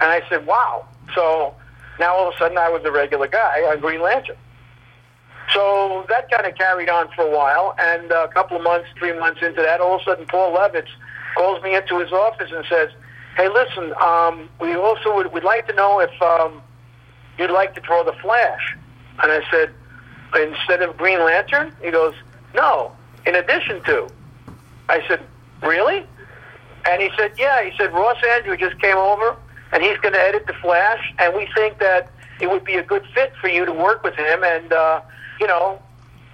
And 0.00 0.11
I 0.11 0.22
said, 0.28 0.46
wow. 0.46 0.86
So 1.14 1.54
now 1.98 2.14
all 2.16 2.28
of 2.28 2.34
a 2.34 2.38
sudden 2.38 2.58
I 2.58 2.68
was 2.68 2.82
the 2.82 2.92
regular 2.92 3.28
guy 3.28 3.61
on 3.70 3.80
Green 3.80 4.02
Lantern. 4.02 4.36
So 5.52 6.04
that 6.08 6.30
kind 6.30 6.46
of 6.46 6.56
carried 6.56 6.88
on 6.88 7.08
for 7.14 7.22
a 7.22 7.30
while, 7.30 7.74
and 7.78 8.11
a 8.11 8.28
couple 8.28 8.56
of 8.56 8.62
months, 8.62 8.88
three 8.98 9.18
months 9.18 9.42
into 9.42 9.61
that, 9.62 9.80
all 9.80 9.96
of 9.96 10.02
a 10.02 10.04
sudden 10.04 10.26
Paul 10.26 10.54
Levitz 10.56 10.88
calls 11.36 11.62
me 11.62 11.74
into 11.74 11.98
his 11.98 12.12
office 12.12 12.50
and 12.54 12.64
says, 12.68 12.90
"Hey, 13.36 13.48
listen, 13.48 13.92
um, 14.00 14.48
we 14.61 14.74
also 14.76 15.14
would 15.16 15.32
we'd 15.32 15.42
like 15.42 15.66
to 15.66 15.74
know 15.74 15.98
if 15.98 16.22
um, 16.22 16.62
you'd 17.36 17.50
like 17.50 17.74
to 17.74 17.80
draw 17.80 18.04
the 18.04 18.12
Flash." 18.22 18.76
And 19.22 19.32
I 19.32 19.40
said, 19.50 19.70
"Instead 20.36 20.82
of 20.82 20.96
Green 20.96 21.18
Lantern?" 21.18 21.74
He 21.82 21.90
goes, 21.90 22.14
"No, 22.54 22.92
in 23.26 23.34
addition 23.34 23.82
to." 23.84 24.10
I 24.88 25.02
said, 25.08 25.20
"Really?" 25.62 26.04
And 26.88 27.02
he 27.02 27.10
said, 27.16 27.32
"Yeah." 27.38 27.62
He 27.62 27.76
said, 27.76 27.92
"Ross 27.92 28.18
Andru 28.18 28.58
just 28.58 28.80
came 28.80 28.96
over, 28.96 29.36
and 29.72 29.82
he's 29.82 29.98
going 29.98 30.14
to 30.14 30.20
edit 30.20 30.46
the 30.46 30.54
Flash, 30.54 31.12
and 31.18 31.34
we 31.34 31.48
think 31.54 31.78
that 31.78 32.10
it 32.40 32.50
would 32.50 32.64
be 32.64 32.74
a 32.74 32.82
good 32.82 33.04
fit 33.14 33.32
for 33.40 33.48
you 33.48 33.64
to 33.64 33.72
work 33.72 34.02
with 34.02 34.14
him, 34.14 34.44
and." 34.44 34.72
Uh, 34.72 35.00
you 35.40 35.46
know, 35.46 35.80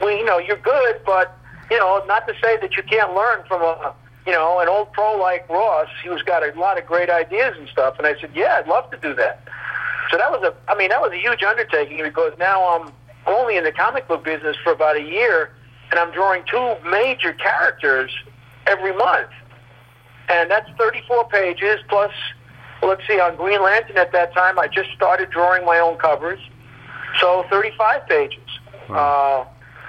we, 0.02 0.18
you 0.18 0.24
know, 0.24 0.38
you're 0.38 0.58
good, 0.58 1.00
but 1.06 1.38
you 1.70 1.78
know, 1.78 2.02
not 2.06 2.26
to 2.26 2.34
say 2.42 2.58
that 2.60 2.76
you 2.76 2.82
can't 2.82 3.14
learn 3.14 3.42
from 3.46 3.62
a, 3.62 3.94
you 4.26 4.32
know, 4.32 4.60
an 4.60 4.68
old 4.68 4.92
pro 4.92 5.16
like 5.16 5.48
Ross, 5.48 5.88
who's 6.04 6.22
got 6.22 6.42
a 6.42 6.58
lot 6.58 6.78
of 6.78 6.86
great 6.86 7.08
ideas 7.08 7.54
and 7.58 7.68
stuff. 7.68 7.94
And 7.98 8.06
I 8.06 8.20
said, 8.20 8.30
yeah, 8.34 8.58
I'd 8.60 8.68
love 8.68 8.90
to 8.90 8.98
do 8.98 9.14
that. 9.14 9.42
So 10.10 10.18
that 10.18 10.30
was 10.30 10.42
a, 10.42 10.54
I 10.70 10.76
mean, 10.76 10.90
that 10.90 11.00
was 11.00 11.12
a 11.12 11.16
huge 11.16 11.42
undertaking 11.42 12.00
because 12.02 12.32
now 12.38 12.78
I'm 12.78 12.92
only 13.26 13.56
in 13.56 13.64
the 13.64 13.72
comic 13.72 14.06
book 14.06 14.24
business 14.24 14.56
for 14.62 14.72
about 14.72 14.96
a 14.96 15.02
year, 15.02 15.50
and 15.90 16.00
I'm 16.00 16.12
drawing 16.12 16.42
two 16.50 16.74
major 16.90 17.32
characters 17.32 18.10
every 18.66 18.94
month, 18.94 19.30
and 20.28 20.50
that's 20.50 20.68
34 20.78 21.28
pages 21.28 21.78
plus. 21.88 22.12
Well, 22.82 22.90
let's 22.90 23.06
see, 23.06 23.18
on 23.18 23.36
Green 23.36 23.62
Lantern 23.62 23.96
at 23.96 24.12
that 24.12 24.34
time, 24.34 24.58
I 24.58 24.66
just 24.68 24.90
started 24.94 25.30
drawing 25.30 25.64
my 25.64 25.78
own 25.78 25.96
covers, 25.96 26.40
so 27.20 27.44
35 27.50 28.06
pages. 28.06 28.38
Uh, 28.88 29.44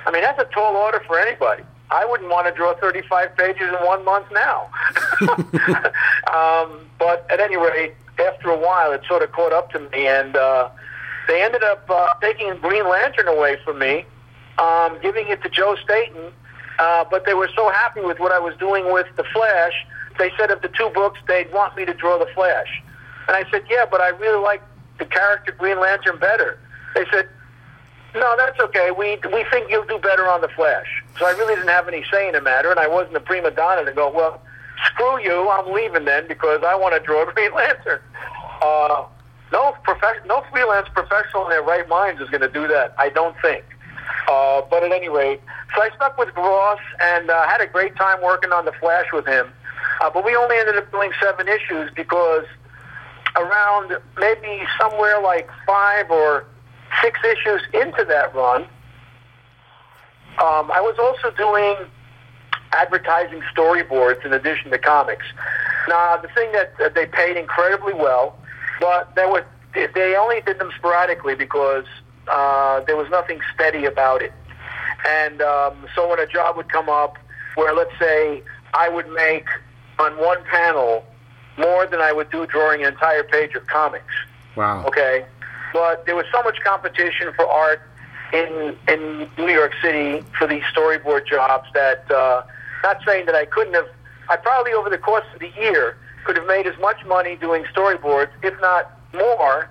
I 0.05 0.11
mean, 0.11 0.21
that's 0.21 0.39
a 0.39 0.45
tall 0.45 0.75
order 0.75 1.01
for 1.05 1.19
anybody. 1.19 1.63
I 1.89 2.05
wouldn't 2.05 2.29
want 2.29 2.47
to 2.47 2.53
draw 2.53 2.75
35 2.75 3.35
pages 3.37 3.61
in 3.61 3.85
one 3.85 4.03
month 4.03 4.27
now. 4.31 4.69
um, 6.33 6.87
but 6.99 7.25
at 7.29 7.39
any 7.39 7.57
rate, 7.57 7.93
after 8.19 8.49
a 8.49 8.57
while, 8.57 8.91
it 8.91 9.01
sort 9.07 9.21
of 9.21 9.31
caught 9.31 9.53
up 9.53 9.71
to 9.71 9.79
me, 9.79 10.07
and 10.07 10.35
uh, 10.35 10.69
they 11.27 11.41
ended 11.41 11.63
up 11.63 11.89
uh, 11.89 12.07
taking 12.21 12.55
Green 12.57 12.87
Lantern 12.89 13.27
away 13.27 13.57
from 13.63 13.79
me, 13.79 14.05
um, 14.59 14.97
giving 15.01 15.27
it 15.27 15.41
to 15.43 15.49
Joe 15.49 15.75
Staton. 15.83 16.31
Uh, 16.79 17.03
but 17.09 17.25
they 17.25 17.33
were 17.33 17.49
so 17.55 17.69
happy 17.71 18.01
with 18.01 18.19
what 18.19 18.31
I 18.31 18.37
was 18.37 18.55
doing 18.57 18.93
with 18.93 19.07
the 19.15 19.23
Flash, 19.33 19.73
they 20.17 20.31
said 20.37 20.51
of 20.51 20.61
the 20.61 20.69
two 20.69 20.89
books, 20.93 21.19
they'd 21.27 21.51
want 21.51 21.75
me 21.75 21.85
to 21.85 21.93
draw 21.93 22.17
the 22.17 22.29
Flash. 22.33 22.81
And 23.27 23.35
I 23.35 23.49
said, 23.51 23.63
yeah, 23.69 23.85
but 23.89 24.01
I 24.01 24.09
really 24.09 24.41
like 24.41 24.61
the 24.99 25.05
character 25.05 25.51
Green 25.51 25.79
Lantern 25.79 26.19
better. 26.19 26.59
They 26.95 27.05
said, 27.11 27.29
no, 28.15 28.35
that's 28.37 28.59
okay. 28.59 28.89
We 28.91 29.19
we 29.31 29.45
think 29.51 29.69
you'll 29.69 29.85
do 29.85 29.99
better 29.99 30.27
on 30.27 30.41
the 30.41 30.47
Flash. 30.47 30.87
So 31.19 31.25
I 31.25 31.31
really 31.31 31.55
didn't 31.55 31.69
have 31.69 31.87
any 31.87 32.03
say 32.11 32.27
in 32.27 32.33
the 32.33 32.41
matter, 32.41 32.71
and 32.71 32.79
I 32.79 32.87
wasn't 32.87 33.15
a 33.17 33.19
prima 33.19 33.51
donna 33.51 33.85
to 33.85 33.91
go. 33.91 34.09
Well, 34.09 34.41
screw 34.85 35.21
you. 35.21 35.49
I'm 35.49 35.71
leaving 35.71 36.05
then 36.05 36.27
because 36.27 36.63
I 36.65 36.75
want 36.75 36.95
to 36.95 36.99
draw 36.99 37.25
Green 37.33 37.53
Lantern. 37.53 37.99
Uh, 38.61 39.05
no 39.51 39.75
prof- 39.83 40.25
no 40.25 40.43
freelance 40.51 40.87
professional 40.95 41.43
in 41.43 41.49
their 41.49 41.61
right 41.61 41.87
minds 41.87 42.21
is 42.21 42.29
going 42.29 42.41
to 42.41 42.49
do 42.49 42.67
that. 42.67 42.95
I 42.97 43.09
don't 43.09 43.35
think. 43.41 43.63
Uh, 44.27 44.61
but 44.69 44.83
at 44.83 44.91
any 44.91 45.09
rate, 45.09 45.41
so 45.75 45.81
I 45.81 45.89
stuck 45.95 46.17
with 46.17 46.35
Ross 46.35 46.79
and 46.99 47.29
uh, 47.29 47.47
had 47.47 47.61
a 47.61 47.67
great 47.67 47.95
time 47.95 48.21
working 48.21 48.51
on 48.51 48.65
the 48.65 48.73
Flash 48.73 49.05
with 49.13 49.25
him. 49.25 49.47
Uh, 50.01 50.09
but 50.09 50.25
we 50.25 50.35
only 50.35 50.57
ended 50.57 50.75
up 50.75 50.91
doing 50.91 51.11
seven 51.21 51.47
issues 51.47 51.89
because 51.95 52.45
around 53.35 53.97
maybe 54.17 54.63
somewhere 54.79 55.21
like 55.21 55.49
five 55.65 56.09
or 56.11 56.45
six 57.01 57.19
issues 57.23 57.61
into 57.73 58.03
that 58.05 58.33
run, 58.35 58.63
um, 60.39 60.69
I 60.71 60.81
was 60.81 60.97
also 60.99 61.35
doing 61.35 61.75
advertising 62.73 63.41
storyboards 63.55 64.25
in 64.25 64.33
addition 64.33 64.71
to 64.71 64.77
comics. 64.77 65.25
Now, 65.87 66.17
the 66.17 66.27
thing 66.29 66.51
that 66.51 66.73
uh, 66.83 66.89
they 66.89 67.05
paid 67.05 67.37
incredibly 67.37 67.93
well, 67.93 68.37
but 68.79 69.15
they 69.15 69.25
were 69.25 69.45
they 69.73 70.15
only 70.15 70.41
did 70.41 70.59
them 70.59 70.71
sporadically 70.77 71.35
because 71.35 71.85
uh, 72.29 72.81
there 72.81 72.95
was 72.95 73.09
nothing 73.09 73.39
steady 73.53 73.85
about 73.85 74.21
it. 74.21 74.33
And 75.07 75.41
um, 75.41 75.87
so 75.95 76.09
when 76.09 76.19
a 76.19 76.27
job 76.27 76.57
would 76.57 76.69
come 76.69 76.89
up 76.89 77.17
where, 77.55 77.73
let's 77.73 77.97
say, 77.99 78.43
I 78.73 78.89
would 78.89 79.09
make 79.09 79.47
on 79.99 80.13
one 80.17 80.43
panel 80.45 81.05
more 81.57 81.87
than 81.87 81.99
I 82.01 82.11
would 82.11 82.29
do 82.29 82.45
drawing 82.45 82.81
an 82.83 82.93
entire 82.93 83.23
page 83.23 83.55
of 83.55 83.65
comics. 83.67 84.13
Wow. 84.55 84.85
Okay 84.85 85.25
but 85.73 86.05
there 86.05 86.15
was 86.15 86.25
so 86.31 86.41
much 86.43 86.59
competition 86.63 87.31
for 87.35 87.45
art 87.45 87.81
in 88.33 88.75
in 88.87 89.29
New 89.37 89.53
York 89.53 89.73
City 89.81 90.23
for 90.37 90.47
these 90.47 90.63
storyboard 90.73 91.27
jobs 91.27 91.67
that 91.73 92.09
uh, 92.11 92.43
not 92.83 92.97
saying 93.05 93.25
that 93.25 93.35
I 93.35 93.45
couldn't 93.45 93.73
have. 93.73 93.87
I 94.29 94.35
probably 94.35 94.73
over 94.73 94.89
the 94.89 94.97
course 94.97 95.25
of 95.33 95.39
the 95.39 95.51
year 95.59 95.97
could 96.25 96.35
have 96.35 96.47
made 96.47 96.67
as 96.67 96.77
much 96.79 97.05
money 97.05 97.35
doing 97.35 97.63
storyboards, 97.65 98.31
if 98.43 98.59
not 98.59 98.91
more. 99.13 99.69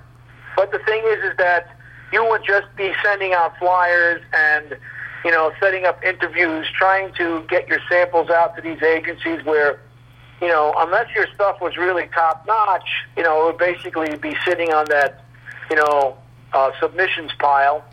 But 0.56 0.72
the 0.72 0.78
thing 0.78 1.02
is, 1.04 1.22
is 1.24 1.36
that 1.36 1.76
you 2.12 2.24
would 2.28 2.42
just 2.44 2.66
be 2.76 2.92
sending 3.04 3.32
out 3.32 3.58
flyers 3.58 4.22
and 4.32 4.76
you 5.24 5.30
know 5.30 5.52
setting 5.60 5.84
up 5.84 6.02
interviews, 6.04 6.66
trying 6.76 7.12
to 7.14 7.44
get 7.48 7.68
your 7.68 7.80
samples 7.88 8.30
out 8.30 8.56
to 8.56 8.62
these 8.62 8.82
agencies 8.82 9.44
where 9.44 9.80
you 10.40 10.48
know 10.48 10.74
unless 10.78 11.08
your 11.14 11.26
stuff 11.34 11.60
was 11.60 11.76
really 11.76 12.08
top 12.14 12.46
notch, 12.46 12.88
you 13.16 13.22
know 13.22 13.42
it 13.42 13.52
would 13.52 13.58
basically 13.58 14.16
be 14.16 14.36
sitting 14.44 14.72
on 14.72 14.86
that 14.86 15.22
you 15.70 15.76
know, 15.76 16.16
uh, 16.52 16.70
submissions 16.80 17.32
pile, 17.38 17.84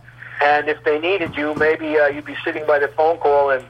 and 0.41 0.67
if 0.67 0.83
they 0.83 0.99
needed 0.99 1.35
you, 1.35 1.53
maybe 1.55 1.97
uh, 1.97 2.07
you'd 2.07 2.25
be 2.25 2.35
sitting 2.43 2.65
by 2.65 2.79
the 2.79 2.87
phone 2.89 3.17
call, 3.17 3.49
and 3.49 3.65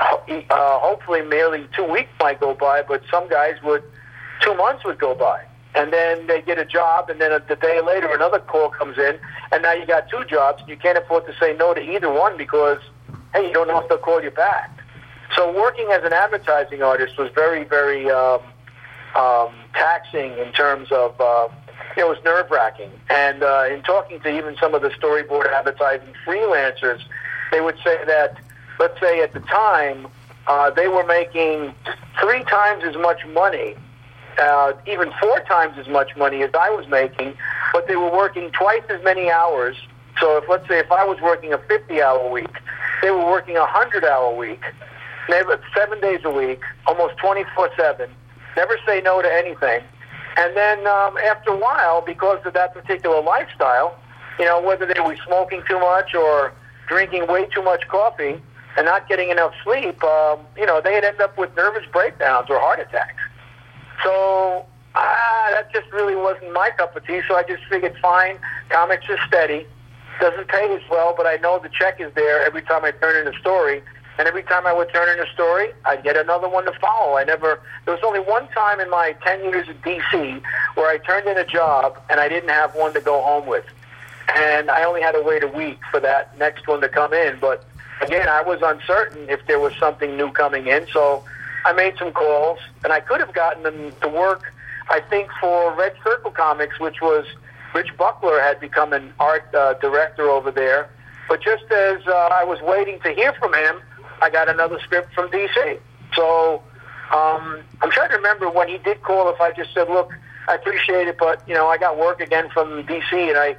uh, 0.00 0.78
hopefully, 0.78 1.22
merely 1.22 1.66
two 1.76 1.84
weeks 1.84 2.10
might 2.20 2.40
go 2.40 2.54
by, 2.54 2.82
but 2.82 3.02
some 3.10 3.28
guys 3.28 3.54
would, 3.62 3.82
two 4.40 4.54
months 4.54 4.84
would 4.84 4.98
go 4.98 5.14
by, 5.14 5.44
and 5.74 5.92
then 5.92 6.26
they 6.26 6.42
get 6.42 6.58
a 6.58 6.64
job, 6.64 7.10
and 7.10 7.20
then 7.20 7.32
a, 7.32 7.40
the 7.40 7.56
day 7.56 7.80
later 7.80 8.12
another 8.12 8.38
call 8.38 8.70
comes 8.70 8.98
in, 8.98 9.18
and 9.52 9.62
now 9.62 9.72
you 9.72 9.86
got 9.86 10.08
two 10.08 10.24
jobs, 10.24 10.62
you 10.66 10.76
can't 10.76 10.98
afford 10.98 11.26
to 11.26 11.34
say 11.38 11.56
no 11.56 11.74
to 11.74 11.80
either 11.80 12.10
one 12.12 12.36
because, 12.36 12.78
hey, 13.34 13.46
you 13.46 13.52
don't 13.52 13.68
know 13.68 13.78
if 13.78 13.88
they'll 13.88 13.98
call 13.98 14.22
you 14.22 14.30
back. 14.30 14.76
So 15.36 15.52
working 15.54 15.88
as 15.92 16.02
an 16.02 16.12
advertising 16.12 16.82
artist 16.82 17.16
was 17.16 17.30
very, 17.34 17.64
very 17.64 18.10
um, 18.10 18.40
um, 19.14 19.54
taxing 19.74 20.36
in 20.38 20.52
terms 20.52 20.90
of 20.90 21.20
uh, 21.20 21.48
it 21.96 22.04
was 22.04 22.18
nerve 22.24 22.50
wracking. 22.50 22.90
And 23.08 23.42
uh, 23.42 23.66
in 23.70 23.82
talking 23.82 24.20
to 24.20 24.28
even 24.28 24.56
some 24.60 24.74
of 24.74 24.82
the 24.82 24.88
storyboard 24.90 25.52
advertising 25.52 26.14
freelancers, 26.26 27.00
they 27.52 27.60
would 27.60 27.76
say 27.84 28.04
that, 28.06 28.38
let's 28.78 28.98
say 29.00 29.22
at 29.22 29.32
the 29.32 29.40
time, 29.40 30.08
uh, 30.46 30.70
they 30.70 30.88
were 30.88 31.04
making 31.04 31.74
three 32.20 32.42
times 32.44 32.82
as 32.84 32.96
much 32.96 33.24
money, 33.26 33.76
uh, 34.38 34.72
even 34.86 35.12
four 35.20 35.40
times 35.40 35.78
as 35.78 35.88
much 35.88 36.16
money 36.16 36.42
as 36.42 36.50
I 36.54 36.70
was 36.70 36.86
making, 36.88 37.34
but 37.72 37.86
they 37.88 37.96
were 37.96 38.10
working 38.10 38.50
twice 38.52 38.82
as 38.88 39.02
many 39.04 39.30
hours 39.30 39.76
So 40.20 40.36
if 40.36 40.48
let's 40.48 40.66
say 40.68 40.78
if 40.78 40.90
I 40.92 41.04
was 41.04 41.18
working 41.20 41.52
a 41.52 41.58
50 41.58 42.02
hour 42.02 42.28
week, 42.30 42.50
they 43.02 43.10
were 43.10 43.24
working 43.24 43.56
a 43.56 43.60
100 43.60 44.04
hour 44.04 44.34
week, 44.34 44.62
never 45.28 45.60
seven 45.74 46.00
days 46.00 46.20
a 46.24 46.30
week, 46.30 46.60
almost 46.86 47.16
24 47.18 47.70
seven. 47.76 48.10
Never 48.56 48.76
say 48.86 49.00
no 49.00 49.22
to 49.22 49.32
anything. 49.32 49.82
And 50.36 50.56
then 50.56 50.86
um, 50.86 51.16
after 51.18 51.50
a 51.50 51.56
while, 51.56 52.02
because 52.02 52.44
of 52.44 52.52
that 52.54 52.74
particular 52.74 53.20
lifestyle, 53.22 53.98
you 54.38 54.44
know, 54.44 54.60
whether 54.60 54.86
they 54.86 55.00
were 55.00 55.16
smoking 55.26 55.62
too 55.68 55.78
much 55.78 56.14
or 56.14 56.52
drinking 56.88 57.26
way 57.28 57.46
too 57.46 57.62
much 57.62 57.86
coffee 57.88 58.40
and 58.76 58.86
not 58.86 59.08
getting 59.08 59.30
enough 59.30 59.52
sleep, 59.64 60.02
um, 60.04 60.40
you 60.56 60.66
know, 60.66 60.80
they'd 60.80 61.04
end 61.04 61.20
up 61.20 61.36
with 61.38 61.54
nervous 61.56 61.84
breakdowns 61.92 62.48
or 62.50 62.58
heart 62.58 62.80
attacks. 62.80 63.22
So 64.02 64.66
ah, 64.94 65.48
that 65.52 65.72
just 65.72 65.90
really 65.92 66.16
wasn't 66.16 66.52
my 66.52 66.70
cup 66.76 66.96
of 66.96 67.06
tea. 67.06 67.20
So 67.28 67.36
I 67.36 67.42
just 67.42 67.64
figured, 67.64 67.96
fine, 68.00 68.38
comics 68.68 69.08
are 69.08 69.18
steady. 69.26 69.66
Doesn't 70.20 70.48
pay 70.48 70.74
as 70.74 70.82
well, 70.90 71.14
but 71.16 71.26
I 71.26 71.36
know 71.36 71.58
the 71.58 71.70
check 71.70 72.00
is 72.00 72.12
there 72.14 72.44
every 72.44 72.62
time 72.62 72.84
I 72.84 72.90
turn 72.90 73.26
in 73.26 73.32
a 73.32 73.38
story. 73.38 73.82
And 74.18 74.28
every 74.28 74.42
time 74.42 74.66
I 74.66 74.72
would 74.74 74.92
turn 74.92 75.08
in 75.08 75.24
a 75.24 75.30
story, 75.32 75.72
I'd 75.86 76.02
get 76.02 76.14
another 76.14 76.46
one 76.46 76.66
to 76.66 76.72
follow. 76.78 77.16
I 77.16 77.24
never, 77.24 77.62
there 77.86 77.94
was 77.94 78.02
only 78.04 78.20
one 78.20 78.48
time 78.48 78.78
in 78.78 78.90
my 78.90 79.16
10 79.24 79.44
years 79.44 79.66
at 79.66 79.80
DC 79.80 80.42
where 80.74 80.90
I 80.90 80.98
turned 80.98 81.26
in 81.26 81.38
a 81.38 81.46
job 81.46 81.98
and 82.10 82.20
I 82.20 82.28
didn't 82.28 82.50
have 82.50 82.74
one 82.74 82.92
to 82.92 83.00
go 83.00 83.22
home 83.22 83.46
with. 83.46 83.64
And 84.36 84.70
I 84.70 84.84
only 84.84 85.00
had 85.00 85.12
to 85.12 85.22
wait 85.22 85.42
a 85.42 85.48
week 85.48 85.78
for 85.90 86.00
that 86.00 86.36
next 86.38 86.68
one 86.68 86.82
to 86.82 86.88
come 86.90 87.14
in. 87.14 87.38
But 87.40 87.64
again, 88.02 88.28
I 88.28 88.42
was 88.42 88.60
uncertain 88.62 89.30
if 89.30 89.46
there 89.46 89.58
was 89.58 89.72
something 89.76 90.18
new 90.18 90.30
coming 90.32 90.66
in. 90.66 90.86
So 90.92 91.24
I 91.64 91.72
made 91.72 91.94
some 91.98 92.12
calls 92.12 92.58
and 92.84 92.92
I 92.92 93.00
could 93.00 93.20
have 93.20 93.32
gotten 93.34 93.62
them 93.62 93.92
to 94.02 94.08
work, 94.08 94.52
I 94.88 95.00
think, 95.00 95.30
for 95.40 95.74
Red 95.74 95.94
Circle 96.04 96.30
Comics, 96.32 96.78
which 96.80 97.00
was 97.00 97.26
Rich 97.74 97.96
Buckler 97.96 98.40
had 98.40 98.60
become 98.60 98.92
an 98.92 99.12
art 99.20 99.54
uh, 99.54 99.74
director 99.74 100.28
over 100.28 100.50
there. 100.50 100.90
But 101.28 101.42
just 101.42 101.64
as 101.70 102.06
uh, 102.06 102.28
I 102.32 102.44
was 102.44 102.60
waiting 102.62 102.98
to 103.00 103.12
hear 103.12 103.32
from 103.34 103.54
him, 103.54 103.80
I 104.20 104.30
got 104.30 104.48
another 104.48 104.78
script 104.80 105.14
from 105.14 105.30
DC. 105.30 105.78
So 106.14 106.62
um, 107.12 107.60
I'm 107.80 107.90
trying 107.90 108.10
to 108.10 108.16
remember 108.16 108.50
when 108.50 108.68
he 108.68 108.78
did 108.78 109.02
call. 109.02 109.32
If 109.32 109.40
I 109.40 109.52
just 109.52 109.72
said, 109.72 109.88
"Look, 109.88 110.12
I 110.48 110.56
appreciate 110.56 111.08
it, 111.08 111.16
but 111.18 111.46
you 111.48 111.54
know, 111.54 111.68
I 111.68 111.78
got 111.78 111.96
work 111.96 112.20
again 112.20 112.48
from 112.50 112.84
DC, 112.84 113.12
and 113.12 113.36
I, 113.38 113.56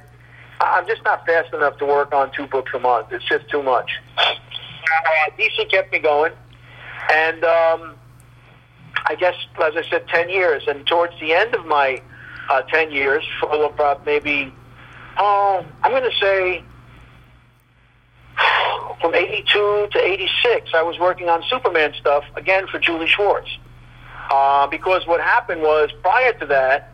I'm 0.60 0.86
just 0.86 1.02
not 1.04 1.24
fast 1.24 1.52
enough 1.54 1.78
to 1.78 1.86
work 1.86 2.12
on 2.12 2.30
two 2.32 2.46
books 2.46 2.72
a 2.74 2.78
month. 2.78 3.08
It's 3.10 3.24
just 3.24 3.48
too 3.48 3.62
much." 3.62 3.90
Uh, 4.18 5.30
DC 5.38 5.70
kept 5.70 5.90
me 5.92 5.98
going, 5.98 6.32
and 7.10 7.44
um, 7.44 7.94
I 9.06 9.14
guess, 9.18 9.34
as 9.62 9.74
I 9.76 9.82
said, 9.88 10.06
ten 10.08 10.28
years. 10.28 10.64
And 10.66 10.86
towards 10.86 11.18
the 11.20 11.32
end 11.32 11.54
of 11.54 11.66
my 11.66 12.02
uh, 12.50 12.62
ten 12.62 12.90
years, 12.90 13.24
for 13.40 13.64
about 13.64 14.04
maybe, 14.06 14.52
oh, 15.18 15.64
I'm 15.82 15.90
going 15.90 16.10
to 16.10 16.18
say 16.20 16.64
from 19.00 19.14
82 19.14 19.88
to 19.92 19.98
86, 19.98 20.70
I 20.74 20.82
was 20.82 20.98
working 20.98 21.28
on 21.28 21.42
Superman 21.50 21.92
stuff 22.00 22.24
again 22.36 22.66
for 22.68 22.78
Julie 22.78 23.08
Schwartz. 23.08 23.48
Uh, 24.30 24.66
because 24.68 25.06
what 25.06 25.20
happened 25.20 25.60
was 25.60 25.90
prior 26.02 26.32
to 26.34 26.46
that, 26.46 26.90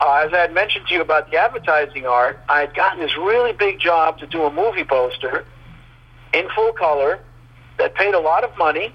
uh, 0.00 0.24
as 0.26 0.32
I 0.32 0.38
had 0.38 0.54
mentioned 0.54 0.86
to 0.88 0.94
you 0.94 1.00
about 1.00 1.30
the 1.30 1.36
advertising 1.36 2.06
art, 2.06 2.40
I 2.48 2.60
had 2.60 2.74
gotten 2.74 3.00
this 3.00 3.16
really 3.16 3.52
big 3.52 3.78
job 3.78 4.18
to 4.18 4.26
do 4.26 4.42
a 4.44 4.52
movie 4.52 4.84
poster 4.84 5.44
in 6.32 6.48
full 6.54 6.72
color 6.72 7.20
that 7.78 7.94
paid 7.94 8.14
a 8.14 8.18
lot 8.18 8.42
of 8.42 8.56
money, 8.58 8.94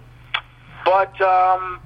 but 0.86 1.20
um, 1.22 1.80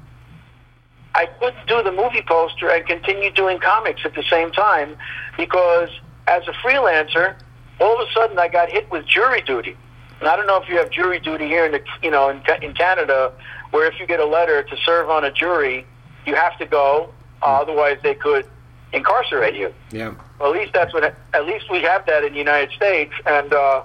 I 1.14 1.28
couldn't 1.40 1.68
do 1.68 1.82
the 1.84 1.92
movie 1.92 2.24
poster 2.28 2.70
and 2.70 2.86
continue 2.86 3.32
doing 3.32 3.60
comics 3.60 4.02
at 4.06 4.16
the 4.16 4.24
same 4.30 4.52
time 4.52 4.98
because 5.38 5.90
as 6.28 6.44
a 6.48 6.52
freelancer, 6.52 7.36
all 7.80 8.02
of 8.02 8.08
a 8.08 8.12
sudden 8.12 8.38
I 8.38 8.48
got 8.48 8.70
hit 8.70 8.90
with 8.92 9.06
jury 9.06 9.42
duty. 9.42 9.78
And 10.20 10.30
I 10.30 10.36
don't 10.36 10.48
know 10.48 10.62
if 10.62 10.70
you 10.70 10.78
have 10.78 10.90
jury 10.90 11.20
duty 11.20 11.48
here 11.48 11.66
in 11.66 11.72
the, 11.74 11.82
you 12.02 12.12
know 12.12 12.30
in, 12.30 12.42
in 12.62 12.74
Canada, 12.74 13.34
where 13.72 13.88
if 13.88 14.00
you 14.00 14.08
get 14.08 14.20
a 14.20 14.26
letter 14.26 14.64
to 14.64 14.78
serve 14.86 15.10
on 15.10 15.26
a 15.26 15.32
jury, 15.32 15.86
you 16.26 16.36
have 16.36 16.58
to 16.60 16.66
go. 16.66 17.10
Uh, 17.42 17.62
otherwise, 17.62 17.98
they 18.02 18.16
could 18.16 18.48
incarcerate 18.94 19.56
you. 19.56 19.74
Yeah. 19.92 20.16
Well, 20.40 20.54
at 20.54 20.60
least 20.60 20.74
that's 20.74 20.94
what. 20.94 21.04
At 21.34 21.46
least 21.46 21.70
we 21.70 21.82
have 21.82 22.06
that 22.06 22.24
in 22.24 22.32
the 22.34 22.40
United 22.40 22.72
States, 22.72 23.14
and 23.26 23.54
uh, 23.54 23.84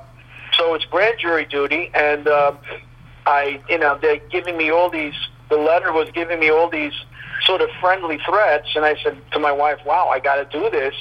so 0.56 0.74
it's 0.74 0.84
grand 0.84 1.18
jury 1.18 1.44
duty. 1.44 1.90
And 1.94 2.28
uh, 2.28 2.52
I, 3.30 3.60
you 3.68 3.78
know, 3.78 3.98
they're 4.00 4.20
giving 4.30 4.56
me 4.56 4.70
all 4.70 4.90
these. 4.90 5.14
The 5.48 5.56
letter 5.56 5.92
was 5.92 6.08
giving 6.12 6.38
me 6.40 6.50
all 6.50 6.68
these 6.68 6.92
sort 7.44 7.60
of 7.60 7.70
friendly 7.80 8.18
threats, 8.26 8.68
and 8.74 8.84
I 8.84 8.96
said 9.02 9.16
to 9.32 9.38
my 9.38 9.52
wife, 9.52 9.78
"Wow, 9.86 10.08
I 10.08 10.18
got 10.20 10.36
to 10.36 10.58
do 10.58 10.68
this." 10.70 10.94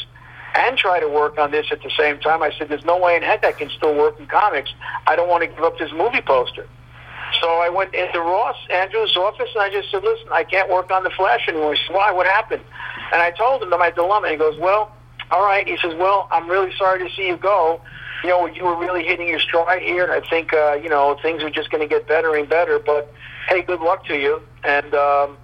and 0.56 0.78
try 0.78 1.00
to 1.00 1.08
work 1.08 1.38
on 1.38 1.52
this 1.52 1.68
at 1.72 1.82
the 1.84 1.92
same 1.98 2.20
time. 2.20 2.42
I 2.42 2.52
said, 2.58 2.70
there's 2.70 2.86
no 2.86 2.98
way 2.98 3.16
in 3.16 3.22
heck 3.22 3.46
I 3.46 3.52
can 3.52 3.70
still 3.70 3.96
work 3.96 4.20
in 4.20 4.26
comics. 4.28 4.72
I 5.06 5.16
don't 5.16 5.30
want 5.30 5.44
to 5.44 5.48
give 5.48 5.60
up 5.60 5.78
this 5.78 5.92
movie 5.92 6.22
poster. 6.22 6.68
So 7.42 7.48
I 7.48 7.70
went 7.70 7.94
into 7.94 8.20
Ross 8.20 8.56
Andru's 8.72 9.16
office 9.16 9.50
and 9.54 9.62
I 9.62 9.70
just 9.70 9.92
said, 9.92 10.04
listen, 10.04 10.28
I 10.32 10.44
can't 10.44 10.70
work 10.70 10.92
on 10.92 11.04
The 11.04 11.12
Flash 11.12 11.48
anymore. 11.48 11.76
He 11.76 11.82
said, 11.86 11.96
why? 11.96 12.12
What 12.12 12.26
happened? 12.26 12.64
And 13.14 13.22
I 13.22 13.32
told 13.32 13.62
him 13.62 13.70
my 13.70 13.92
dilemma. 13.92 14.30
He 14.30 14.36
goes, 14.36 14.58
well, 14.60 14.92
all 15.32 15.44
right. 15.44 15.68
He 15.68 15.78
says, 15.78 15.94
well, 15.96 16.28
I'm 16.32 16.50
really 16.50 16.72
sorry 16.78 17.08
to 17.08 17.16
see 17.16 17.28
you 17.28 17.38
go. 17.38 17.82
You 18.24 18.30
know, 18.30 18.46
you 18.48 18.66
were 18.66 18.76
really 18.76 19.04
hitting 19.04 19.28
your 19.28 19.40
stride 19.40 19.82
here, 19.82 20.04
and 20.04 20.12
I 20.12 20.28
think, 20.30 20.54
uh, 20.54 20.74
you 20.74 20.90
know, 20.90 21.18
things 21.22 21.42
are 21.44 21.50
just 21.50 21.70
going 21.70 21.82
to 21.82 21.88
get 21.88 22.08
better 22.08 22.36
and 22.36 22.50
better. 22.50 22.78
But, 22.78 23.14
hey, 23.48 23.62
good 23.62 23.80
luck 23.80 24.06
to 24.06 24.16
you. 24.18 24.42
And 24.64 24.94
um, 24.94 25.38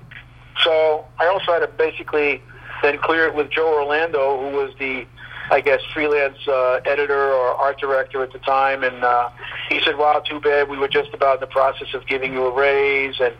so 0.64 1.06
I 1.18 1.28
also 1.28 1.54
had 1.54 1.60
to 1.60 1.68
basically 1.68 2.42
then 2.82 2.98
clear 2.98 3.28
it 3.28 3.36
with 3.36 3.50
Joe 3.50 3.74
Orlando, 3.80 4.40
who 4.40 4.58
was 4.58 4.74
the, 4.78 5.06
I 5.50 5.62
guess, 5.62 5.82
freelance 5.94 6.38
uh, 6.48 6.82
editor 6.86 7.32
or 7.32 7.54
art 7.56 7.80
director 7.80 8.22
at 8.24 8.34
the 8.34 8.40
time. 8.40 8.84
And 8.84 9.04
uh, 9.04 9.30
he 9.70 9.82
said, 9.82 9.98
wow, 9.98 10.20
too 10.20 10.42
bad. 10.42 10.68
We 10.70 10.78
were 10.78 10.90
just 10.90 11.14
about 11.14 11.36
in 11.36 11.42
the 11.42 11.48
process 11.48 11.94
of 11.94 12.06
giving 12.08 12.34
you 12.34 12.46
a 12.46 12.54
raise. 12.54 13.16
And 13.22 13.34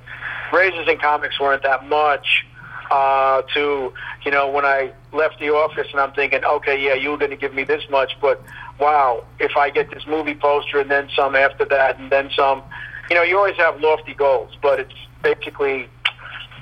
raises 0.54 0.88
in 0.88 0.98
comics 0.98 1.40
weren't 1.40 1.64
that 1.64 1.86
much. 1.88 2.46
Uh, 2.92 3.42
to 3.54 3.92
you 4.24 4.32
know, 4.32 4.50
when 4.50 4.66
I 4.66 4.92
left 5.12 5.40
the 5.40 5.50
office, 5.50 5.88
and 5.92 6.00
I'm 6.00 6.12
thinking, 6.14 6.44
okay, 6.44 6.80
yeah, 6.84 6.94
you 6.94 7.10
were 7.12 7.18
going 7.18 7.32
to 7.32 7.38
give 7.38 7.54
me 7.54 7.64
this 7.64 7.84
much, 7.90 8.16
but 8.22 8.42
wow, 8.80 9.24
if 9.40 9.58
I 9.58 9.70
get 9.70 9.90
this 9.90 10.06
movie 10.08 10.36
poster 10.36 10.80
and 10.80 10.92
then 10.92 11.10
some 11.16 11.36
after 11.36 11.66
that, 11.66 12.00
and 12.00 12.12
then 12.12 12.30
some, 12.36 12.62
you 13.10 13.16
know, 13.16 13.24
you 13.24 13.38
always 13.38 13.58
have 13.58 13.80
lofty 13.82 14.14
goals, 14.14 14.56
but 14.62 14.80
it's 14.80 14.94
basically 15.24 15.90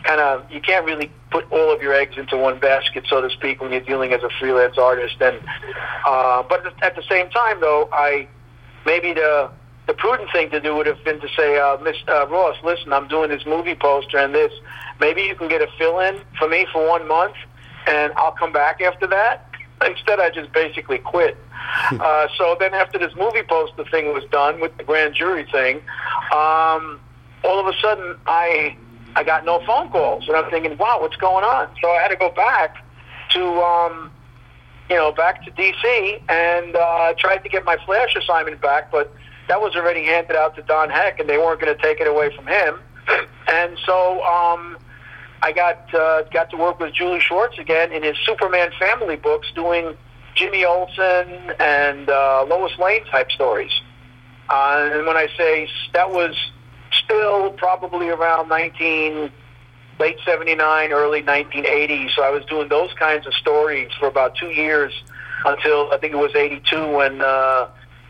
kind 0.03 0.19
of 0.19 0.49
you 0.51 0.61
can't 0.61 0.85
really 0.85 1.09
put 1.31 1.49
all 1.51 1.73
of 1.73 1.81
your 1.81 1.93
eggs 1.93 2.17
into 2.17 2.37
one 2.37 2.59
basket, 2.59 3.05
so 3.09 3.21
to 3.21 3.29
speak, 3.29 3.61
when 3.61 3.71
you're 3.71 3.81
dealing 3.81 4.13
as 4.13 4.21
a 4.23 4.29
freelance 4.39 4.77
artist. 4.77 5.15
And 5.21 5.39
uh, 6.05 6.43
but 6.43 6.65
at 6.83 6.95
the 6.95 7.03
same 7.09 7.29
time, 7.29 7.59
though, 7.59 7.89
I 7.91 8.27
maybe 8.85 9.13
the 9.13 9.49
the 9.87 9.93
prudent 9.93 10.31
thing 10.31 10.49
to 10.51 10.59
do 10.59 10.75
would 10.75 10.85
have 10.85 11.03
been 11.03 11.19
to 11.19 11.27
say, 11.35 11.59
uh, 11.59 11.77
Miss 11.81 11.97
uh, 12.07 12.27
Ross, 12.27 12.55
listen, 12.63 12.93
I'm 12.93 13.07
doing 13.07 13.29
this 13.29 13.45
movie 13.45 13.75
poster 13.75 14.17
and 14.17 14.33
this. 14.33 14.53
Maybe 15.03 15.23
you 15.23 15.35
can 15.35 15.49
get 15.49 15.61
a 15.61 15.67
fill 15.77 15.99
in 15.99 16.21
for 16.39 16.47
me 16.47 16.65
for 16.71 16.87
one 16.87 17.05
month, 17.09 17.35
and 17.87 18.13
I'll 18.13 18.31
come 18.31 18.53
back 18.53 18.79
after 18.79 19.05
that. 19.07 19.49
Instead, 19.85 20.21
I 20.21 20.29
just 20.29 20.53
basically 20.53 20.97
quit. 20.97 21.35
uh, 21.91 22.29
so 22.37 22.55
then, 22.57 22.73
after 22.73 22.97
this 22.97 23.13
movie 23.17 23.43
poster 23.43 23.83
thing 23.91 24.13
was 24.13 24.23
done 24.31 24.61
with 24.61 24.77
the 24.77 24.83
grand 24.85 25.13
jury 25.13 25.45
thing, 25.51 25.81
um, 26.31 27.01
all 27.43 27.59
of 27.59 27.67
a 27.67 27.73
sudden 27.81 28.17
I 28.25 28.77
I 29.17 29.25
got 29.25 29.43
no 29.43 29.59
phone 29.65 29.89
calls, 29.89 30.25
and 30.29 30.37
I'm 30.37 30.49
thinking, 30.49 30.77
wow, 30.77 31.01
what's 31.01 31.17
going 31.17 31.43
on? 31.43 31.67
So 31.81 31.89
I 31.89 32.01
had 32.01 32.07
to 32.07 32.15
go 32.15 32.29
back 32.29 32.77
to, 33.31 33.43
um, 33.43 34.09
you 34.89 34.95
know, 34.95 35.11
back 35.11 35.43
to 35.43 35.51
DC 35.51 36.21
and 36.29 36.77
uh, 36.77 37.13
tried 37.17 37.39
to 37.39 37.49
get 37.49 37.65
my 37.65 37.75
Flash 37.85 38.15
assignment 38.15 38.61
back, 38.61 38.89
but 38.89 39.13
that 39.49 39.59
was 39.59 39.75
already 39.75 40.05
handed 40.05 40.37
out 40.37 40.55
to 40.55 40.61
Don 40.61 40.89
Heck, 40.89 41.19
and 41.19 41.29
they 41.29 41.37
weren't 41.37 41.59
going 41.59 41.75
to 41.75 41.81
take 41.81 41.99
it 41.99 42.07
away 42.07 42.33
from 42.33 42.47
him. 42.47 42.79
And 43.45 43.77
so 43.85 44.23
um, 44.23 44.77
I 45.43 45.51
got 45.51 45.93
uh, 45.93 46.23
got 46.31 46.49
to 46.51 46.57
work 46.57 46.79
with 46.79 46.93
Julie 46.93 47.19
Schwartz 47.19 47.59
again 47.59 47.91
in 47.91 48.01
his 48.01 48.15
Superman 48.25 48.71
family 48.79 49.17
books, 49.17 49.51
doing 49.53 49.97
Jimmy 50.35 50.63
Olsen 50.63 51.51
and 51.59 52.09
uh, 52.09 52.45
Lois 52.47 52.71
Lane 52.79 53.03
type 53.11 53.29
stories. 53.29 53.71
Uh, 54.49 54.89
and 54.93 55.05
when 55.05 55.17
I 55.17 55.27
say 55.37 55.67
that 55.93 56.09
was 56.11 56.33
still 56.91 57.51
probably 57.51 58.07
around 58.07 58.47
19 58.47 59.31
late 59.99 60.17
79 60.25 60.91
early 60.91 61.21
1980 61.21 62.09
so 62.15 62.23
i 62.23 62.29
was 62.29 62.43
doing 62.45 62.67
those 62.67 62.91
kinds 62.93 63.27
of 63.27 63.33
stories 63.35 63.89
for 63.99 64.07
about 64.07 64.35
two 64.35 64.47
years 64.47 64.91
until 65.45 65.91
i 65.91 65.97
think 65.97 66.13
it 66.13 66.17
was 66.17 66.33
82 66.35 66.91
when 66.91 67.21
uh, 67.21 67.67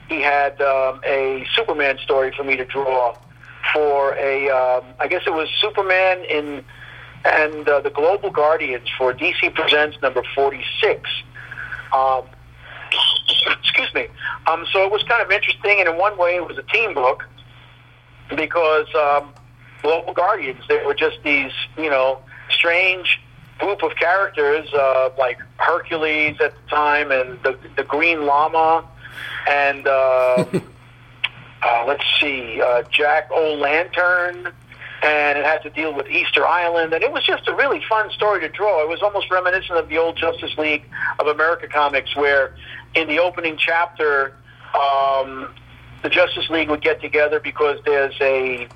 he 0.08 0.22
had 0.22 0.62
um, 0.62 1.02
a 1.06 1.46
superman 1.56 1.98
story 2.04 2.34
for 2.36 2.44
me 2.44 2.56
to 2.56 2.66
draw 2.66 3.16
for 3.74 4.16
a 4.16 4.50
um, 4.50 4.86
i 5.00 5.08
guess 5.08 5.24
it 5.26 5.34
was 5.34 5.50
superman 5.62 6.24
in 6.26 6.64
and 7.26 7.68
uh, 7.68 7.80
the 7.80 7.90
global 7.90 8.30
guardians 8.30 8.88
for 8.98 9.14
dc 9.14 9.54
presents 9.54 9.98
number 10.02 10.24
46 10.36 11.10
um, 11.94 12.24
excuse 13.64 13.94
me. 13.94 14.08
Um, 14.48 14.66
so 14.72 14.84
it 14.84 14.92
was 14.92 15.04
kind 15.04 15.22
of 15.22 15.32
interesting 15.32 15.80
and 15.80 15.90
in 15.90 15.98
one 15.98 16.18
way 16.18 16.36
it 16.36 16.48
was 16.48 16.58
a 16.58 16.64
team 16.64 16.94
book 16.94 17.24
because 18.36 18.88
um, 18.96 19.34
Global 19.82 20.14
Guardians, 20.14 20.62
they 20.68 20.84
were 20.86 20.94
just 20.94 21.18
these, 21.24 21.52
you 21.78 21.90
know, 21.90 22.20
strange 22.50 23.20
group 23.60 23.84
of 23.84 23.96
characters 23.96 24.68
uh, 24.74 25.10
like 25.18 25.40
Hercules 25.58 26.38
at 26.42 26.54
the 26.54 26.70
time 26.70 27.12
and 27.12 27.42
the, 27.44 27.58
the 27.76 27.84
Green 27.84 28.20
Flame 28.20 28.84
and 29.50 29.88
uh, 29.88 30.46
uh, 31.64 31.86
let's 31.88 32.04
see, 32.20 32.62
uh, 32.62 32.84
Jack 32.92 33.30
O'Lantern, 33.32 34.54
and 35.04 35.38
it 35.38 35.46
had 35.46 35.62
to 35.64 35.70
deal 35.70 35.94
with 35.94 36.08
Easter 36.08 36.48
Island, 36.48 36.94
and 36.94 37.04
it 37.04 37.12
was 37.12 37.26
just 37.26 37.48
a 37.50 37.54
really 37.54 37.82
fun 37.90 38.10
story 38.12 38.40
to 38.40 38.48
draw. 38.48 38.82
It 38.82 38.88
was 38.88 39.02
almost 39.02 39.30
reminiscent 39.30 39.78
of 39.78 39.90
the 39.90 39.98
old 39.98 40.16
Justice 40.16 40.58
League 40.58 40.86
of 41.20 41.28
America 41.28 41.68
comics, 41.68 42.16
where 42.16 42.56
in 42.96 43.10
the 43.10 43.20
opening 43.20 43.58
chapter, 43.58 44.34
um, 44.74 45.54
the 46.04 46.10
Justice 46.10 46.50
League 46.50 46.70
would 46.70 46.82
get 46.82 47.02
together 47.02 47.42
because 47.42 47.80
there's 47.86 48.16
a 48.22 48.68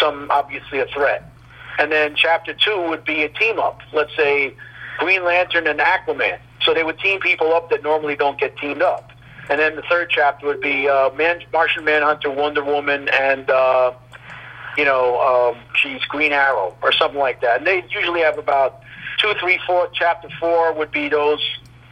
some 0.00 0.26
obviously 0.30 0.80
a 0.80 0.86
threat, 0.86 1.32
and 1.78 1.92
then 1.92 2.14
chapter 2.16 2.52
two 2.52 2.88
would 2.88 3.04
be 3.04 3.22
a 3.22 3.28
team 3.28 3.60
up. 3.60 3.80
Let's 3.92 4.14
say 4.16 4.54
Green 4.98 5.24
Lantern 5.24 5.68
and 5.68 5.78
Aquaman. 5.78 6.38
So 6.62 6.74
they 6.74 6.82
would 6.82 6.98
team 6.98 7.20
people 7.20 7.54
up 7.54 7.70
that 7.70 7.84
normally 7.84 8.16
don't 8.16 8.38
get 8.38 8.56
teamed 8.58 8.82
up. 8.82 9.12
And 9.48 9.60
then 9.60 9.76
the 9.76 9.82
third 9.82 10.10
chapter 10.10 10.46
would 10.46 10.60
be 10.60 10.88
uh, 10.88 11.10
Man, 11.14 11.40
Martian 11.52 11.84
Manhunter, 11.84 12.30
Wonder 12.30 12.64
Woman, 12.64 13.08
and 13.08 13.48
uh, 13.48 13.92
you 14.76 14.84
know, 14.84 15.20
um, 15.20 15.62
she's 15.74 16.02
Green 16.04 16.32
Arrow 16.32 16.76
or 16.82 16.92
something 16.92 17.18
like 17.18 17.40
that. 17.40 17.58
And 17.58 17.66
they 17.66 17.84
usually 17.90 18.20
have 18.20 18.38
about 18.38 18.82
two, 19.18 19.32
three, 19.40 19.58
four. 19.66 19.88
Chapter 19.92 20.28
four 20.38 20.72
would 20.74 20.90
be 20.90 21.08
those 21.08 21.40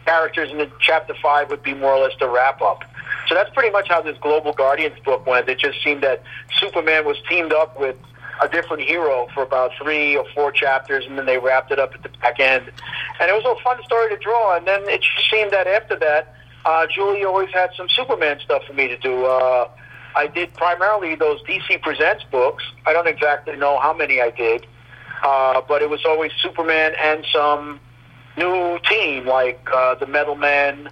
characters, 0.05 0.51
and 0.51 0.61
then 0.61 0.71
chapter 0.81 1.15
five 1.23 1.51
would 1.51 1.63
be 1.63 1.75
more 1.75 1.93
or 1.93 2.05
less 2.05 2.13
the 2.21 2.29
wrap 2.29 2.61
up. 2.63 2.85
So 3.29 3.35
that's 3.35 3.51
pretty 3.51 3.71
much 3.71 3.89
how 3.89 4.03
this 4.03 4.17
Global 4.19 4.53
Guardians 4.53 4.99
book 5.05 5.27
went. 5.27 5.49
It 5.49 5.59
just 5.59 5.83
seemed 5.83 6.03
that 6.03 6.23
Superman 6.59 7.05
was 7.05 7.17
teamed 7.29 7.53
up 7.53 7.79
with 7.79 7.97
a 8.43 8.49
different 8.49 8.83
hero 8.83 9.27
for 9.35 9.43
about 9.43 9.73
three 9.81 10.17
or 10.17 10.25
four 10.35 10.53
chapters, 10.53 11.05
and 11.07 11.19
then 11.19 11.27
they 11.27 11.39
wrapped 11.39 11.73
it 11.73 11.79
up 11.79 11.95
at 11.95 12.03
the 12.03 12.09
back 12.21 12.39
end. 12.39 12.71
And 13.19 13.31
it 13.31 13.35
was 13.35 13.45
a 13.45 13.63
fun 13.63 13.83
story 13.85 14.11
to 14.11 14.17
draw. 14.17 14.57
And 14.57 14.67
then 14.67 14.83
it 14.89 15.03
just 15.03 15.31
seemed 15.31 15.51
that 15.53 15.67
after 15.67 15.97
that, 15.97 16.35
uh, 16.65 16.87
Julie 16.87 17.25
always 17.25 17.51
had 17.53 17.71
some 17.77 17.89
Superman 17.89 18.39
stuff 18.45 18.63
for 18.65 18.75
me 18.75 18.89
to 18.89 18.99
do. 18.99 19.25
Uh, 19.25 19.69
I 20.17 20.27
did 20.27 20.55
primarily 20.55 21.15
those 21.15 21.43
DC 21.43 21.83
Presents 21.83 22.25
books. 22.33 22.65
I 22.87 22.95
don't 22.95 23.07
exactly 23.07 23.55
know 23.55 23.79
how 23.79 23.93
many 23.93 24.21
I 24.21 24.31
did, 24.31 24.67
uh, 25.23 25.61
but 25.69 25.83
it 25.83 25.91
was 25.91 26.05
always 26.07 26.33
Superman 26.43 26.95
and 26.99 27.25
some 27.31 27.79
new 28.39 28.79
team 28.89 29.27
like 29.27 29.61
uh, 29.73 29.95
the 29.97 30.07
Metal 30.07 30.35
Men, 30.35 30.89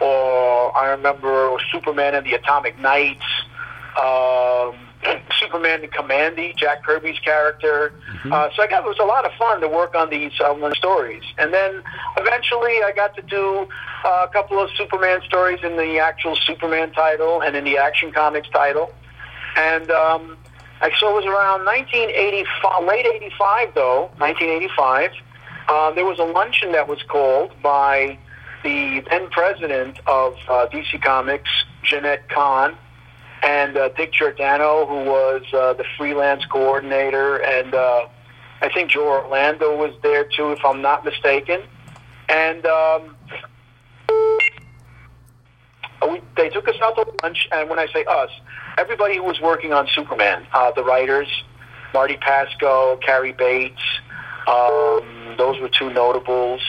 or 0.00 0.76
I 0.78 0.90
remember 0.90 1.56
Superman 1.72 2.14
and 2.14 2.24
the 2.24 2.34
Atomic 2.34 2.78
Knights. 2.78 3.26
Um, 4.00 4.87
Superman 5.38 5.82
and 5.82 5.92
Kamandi, 5.92 6.56
Jack 6.56 6.84
Kirby's 6.84 7.18
character. 7.20 7.92
Mm-hmm. 8.10 8.32
Uh, 8.32 8.48
so 8.54 8.62
I 8.62 8.66
got 8.66 8.84
it 8.84 8.88
was 8.88 8.98
a 8.98 9.04
lot 9.04 9.24
of 9.24 9.32
fun 9.38 9.60
to 9.60 9.68
work 9.68 9.94
on 9.94 10.10
these 10.10 10.32
um, 10.44 10.62
stories, 10.74 11.22
and 11.38 11.52
then 11.52 11.82
eventually 12.16 12.82
I 12.82 12.92
got 12.94 13.14
to 13.16 13.22
do 13.22 13.68
uh, 14.04 14.26
a 14.28 14.32
couple 14.32 14.58
of 14.58 14.70
Superman 14.76 15.20
stories 15.24 15.60
in 15.62 15.76
the 15.76 15.98
actual 15.98 16.36
Superman 16.36 16.92
title 16.92 17.42
and 17.42 17.56
in 17.56 17.64
the 17.64 17.78
Action 17.78 18.12
Comics 18.12 18.48
title, 18.50 18.92
and 19.56 19.90
um, 19.90 20.36
I 20.80 20.90
so 20.98 21.10
it 21.10 21.14
was 21.14 21.26
around 21.26 21.64
1985, 21.64 22.84
late 22.84 23.06
'85 23.06 23.74
though, 23.74 24.00
1985. 24.18 25.10
Uh, 25.68 25.92
there 25.92 26.06
was 26.06 26.18
a 26.18 26.24
luncheon 26.24 26.72
that 26.72 26.88
was 26.88 27.02
called 27.04 27.52
by 27.62 28.18
the 28.64 29.04
then 29.10 29.28
president 29.30 29.98
of 30.06 30.34
uh, 30.48 30.66
DC 30.72 31.00
Comics, 31.02 31.50
Jenette 31.84 32.26
Kahn 32.28 32.76
and 33.42 33.76
uh, 33.76 33.88
Dick 33.90 34.12
Giordano, 34.12 34.86
who 34.86 35.04
was 35.04 35.42
uh, 35.52 35.74
the 35.74 35.84
freelance 35.96 36.44
coordinator, 36.46 37.36
and 37.36 37.74
uh, 37.74 38.08
I 38.60 38.68
think 38.72 38.90
Joe 38.90 39.06
Orlando 39.06 39.76
was 39.76 39.94
there 40.02 40.24
too, 40.24 40.52
if 40.52 40.64
I'm 40.64 40.82
not 40.82 41.04
mistaken. 41.04 41.62
And 42.28 42.66
um, 42.66 43.16
we, 46.02 46.20
they 46.36 46.48
took 46.48 46.68
us 46.68 46.76
out 46.82 46.96
to 46.96 47.06
lunch, 47.22 47.48
and 47.52 47.70
when 47.70 47.78
I 47.78 47.86
say 47.92 48.04
us, 48.04 48.30
everybody 48.76 49.16
who 49.16 49.24
was 49.24 49.40
working 49.40 49.72
on 49.72 49.88
Superman, 49.94 50.46
uh, 50.52 50.70
the 50.72 50.84
writers, 50.84 51.28
Marty 51.94 52.16
Pasko, 52.16 53.00
Cary 53.00 53.32
Bates, 53.32 53.80
um, 54.46 55.34
those 55.38 55.60
were 55.60 55.68
two 55.68 55.90
notables, 55.90 56.60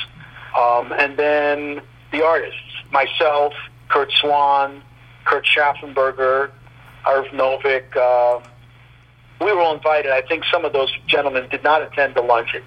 um, 0.57 0.91
and 0.93 1.17
then 1.17 1.82
the 2.11 2.24
artists, 2.24 2.59
myself, 2.91 3.53
Curt 3.89 4.11
Swan, 4.11 4.82
Kurt 5.26 5.45
Schaffenberger, 5.45 6.51
Irv 7.07 7.25
Novick. 7.27 7.95
Uh, 7.95 8.41
we 9.41 9.53
were 9.53 9.59
all 9.59 9.75
invited. 9.75 10.11
I 10.11 10.21
think 10.21 10.43
some 10.51 10.65
of 10.65 10.73
those 10.73 10.91
gentlemen 11.07 11.47
did 11.49 11.63
not 11.63 11.81
attend 11.81 12.15
the 12.15 12.21
luncheon. 12.21 12.63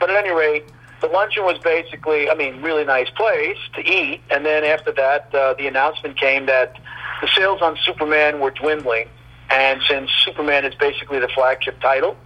But 0.00 0.10
at 0.10 0.16
any 0.16 0.34
rate, 0.34 0.64
the 1.00 1.06
luncheon 1.06 1.44
was 1.44 1.58
basically, 1.58 2.28
I 2.28 2.34
mean, 2.34 2.60
really 2.60 2.84
nice 2.84 3.08
place 3.10 3.58
to 3.74 3.80
eat. 3.80 4.20
And 4.30 4.44
then 4.44 4.64
after 4.64 4.92
that, 4.92 5.32
uh, 5.34 5.54
the 5.54 5.68
announcement 5.68 6.18
came 6.18 6.46
that 6.46 6.76
the 7.20 7.28
sales 7.36 7.62
on 7.62 7.76
Superman 7.84 8.40
were 8.40 8.50
dwindling. 8.50 9.08
And 9.50 9.80
since 9.88 10.10
Superman 10.24 10.64
is 10.64 10.74
basically 10.74 11.20
the 11.20 11.28
flagship 11.28 11.80
title 11.80 12.16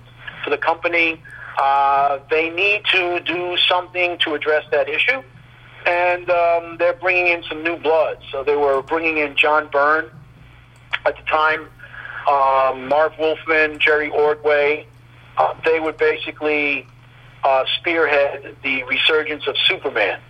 for 0.42 0.50
the 0.50 0.58
company, 0.58 1.22
uh, 1.60 2.18
they 2.30 2.50
need 2.50 2.82
to 2.92 3.20
do 3.20 3.56
something 3.68 4.18
to 4.18 4.34
address 4.34 4.64
that 4.70 4.88
issue. 4.88 5.22
And 5.86 6.30
um, 6.30 6.76
they're 6.78 6.94
bringing 6.94 7.28
in 7.28 7.42
some 7.44 7.62
new 7.62 7.76
blood. 7.76 8.18
So 8.30 8.42
they 8.42 8.56
were 8.56 8.82
bringing 8.82 9.18
in 9.18 9.36
John 9.36 9.68
Byrne, 9.70 10.10
at 11.04 11.16
the 11.16 11.22
time, 11.22 11.68
um, 12.28 12.88
Marv 12.88 13.12
Wolfman, 13.18 13.78
Jerry 13.78 14.10
Ordway, 14.10 14.86
uh, 15.36 15.54
they 15.64 15.80
would 15.80 15.96
basically 15.96 16.86
uh, 17.44 17.64
spearhead 17.78 18.56
the 18.62 18.84
resurgence 18.84 19.46
of 19.46 19.56
Superman. 19.66 20.20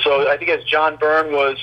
So 0.00 0.28
I 0.30 0.36
think 0.36 0.50
as 0.50 0.64
John 0.64 0.96
Byrne 0.96 1.32
was 1.32 1.56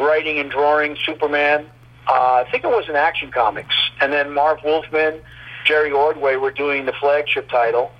writing 0.00 0.38
and 0.38 0.50
drawing 0.50 0.96
Superman, 1.04 1.66
uh, 2.08 2.44
I 2.46 2.50
think 2.50 2.64
it 2.64 2.70
was 2.70 2.88
in 2.88 2.96
Action 2.96 3.30
Comics, 3.30 3.74
and 4.00 4.12
then 4.12 4.32
Marv 4.32 4.60
Wolfman, 4.64 5.20
Jerry 5.66 5.90
Ordway 5.90 6.36
were 6.36 6.50
doing 6.50 6.86
the 6.86 6.92
flagship 6.92 7.48
title, 7.50 7.90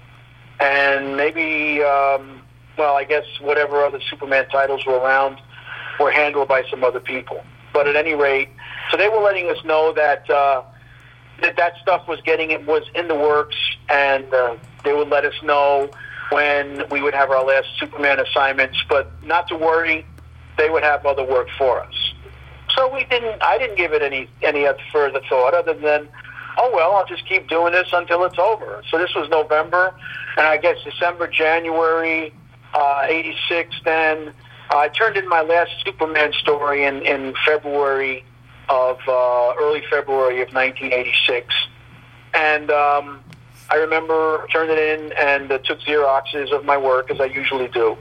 and 0.61 1.17
maybe, 1.17 1.83
um, 1.83 2.43
well, 2.79 2.97
I 2.97 3.05
guess 3.05 3.25
whatever 3.41 3.85
other 3.85 4.01
Superman 4.09 4.49
titles 4.49 4.87
were 4.87 4.95
around 4.95 5.39
were 6.01 6.11
handled 6.11 6.49
by 6.49 6.63
some 6.71 6.85
other 6.85 7.01
people. 7.01 7.43
But 7.75 7.87
at 7.87 7.97
any 7.97 8.15
rate, 8.15 8.49
so 8.91 8.97
they 8.97 9.09
were 9.09 9.21
letting 9.21 9.51
us 9.51 9.63
know 9.65 9.93
that 9.93 10.29
uh, 10.31 10.63
that 11.43 11.57
that 11.57 11.75
stuff 11.83 12.07
was 12.09 12.21
getting 12.23 12.51
it 12.51 12.67
was 12.67 12.83
in 12.95 13.09
the 13.09 13.15
works, 13.15 13.57
and 13.89 14.33
uh, 14.33 14.57
they 14.85 14.93
would 14.93 15.09
let 15.09 15.25
us 15.25 15.35
know 15.43 15.91
when 16.31 16.85
we 16.91 17.01
would 17.01 17.15
have 17.15 17.31
our 17.31 17.45
last 17.45 17.69
Superman 17.79 18.21
assignments. 18.21 18.83
But 18.89 19.11
not 19.25 19.49
to 19.49 19.57
worry, 19.57 20.07
they 20.57 20.71
would 20.71 20.83
have 20.83 21.05
other 21.07 21.25
work 21.25 21.49
for 21.57 21.81
us. 21.81 22.13
So 22.77 22.93
we 22.93 23.05
didn't. 23.05 23.43
I 23.43 23.59
didn't 23.59 23.77
give 23.77 23.93
it 23.93 24.03
any 24.03 24.29
any 24.43 24.67
further 24.93 25.21
thought 25.29 25.55
other 25.55 25.75
than, 25.75 26.09
oh 26.59 26.71
well, 26.73 26.93
I'll 26.93 27.07
just 27.07 27.27
keep 27.27 27.49
doing 27.49 27.73
this 27.73 27.89
until 27.93 28.25
it's 28.25 28.39
over. 28.39 28.83
So 28.91 28.99
this 28.99 29.15
was 29.15 29.29
November, 29.29 29.95
and 30.37 30.47
I 30.47 30.57
guess 30.57 30.77
December, 30.85 31.29
January, 31.29 32.33
uh, 32.75 33.07
'86. 33.09 33.75
Then 33.85 34.33
I 34.71 34.89
turned 34.89 35.17
in 35.17 35.29
my 35.29 35.43
last 35.43 35.73
Superman 35.85 36.33
story 36.35 36.85
in 36.85 37.03
in 37.03 37.35
February 37.45 38.25
of 38.69 38.99
uh, 39.07 39.55
early 39.61 39.83
February 39.91 40.43
of 40.43 40.53
1986. 40.53 41.55
And 42.35 42.71
um, 42.71 43.25
I 43.71 43.77
remember 43.77 44.47
turning 44.53 44.77
in 44.77 45.13
and 45.13 45.51
uh, 45.51 45.59
took 45.59 45.81
Xeroxes 45.81 46.53
of 46.53 46.65
my 46.65 46.77
work, 46.77 47.11
as 47.11 47.21
I 47.21 47.27
usually 47.27 47.69
do. 47.69 47.97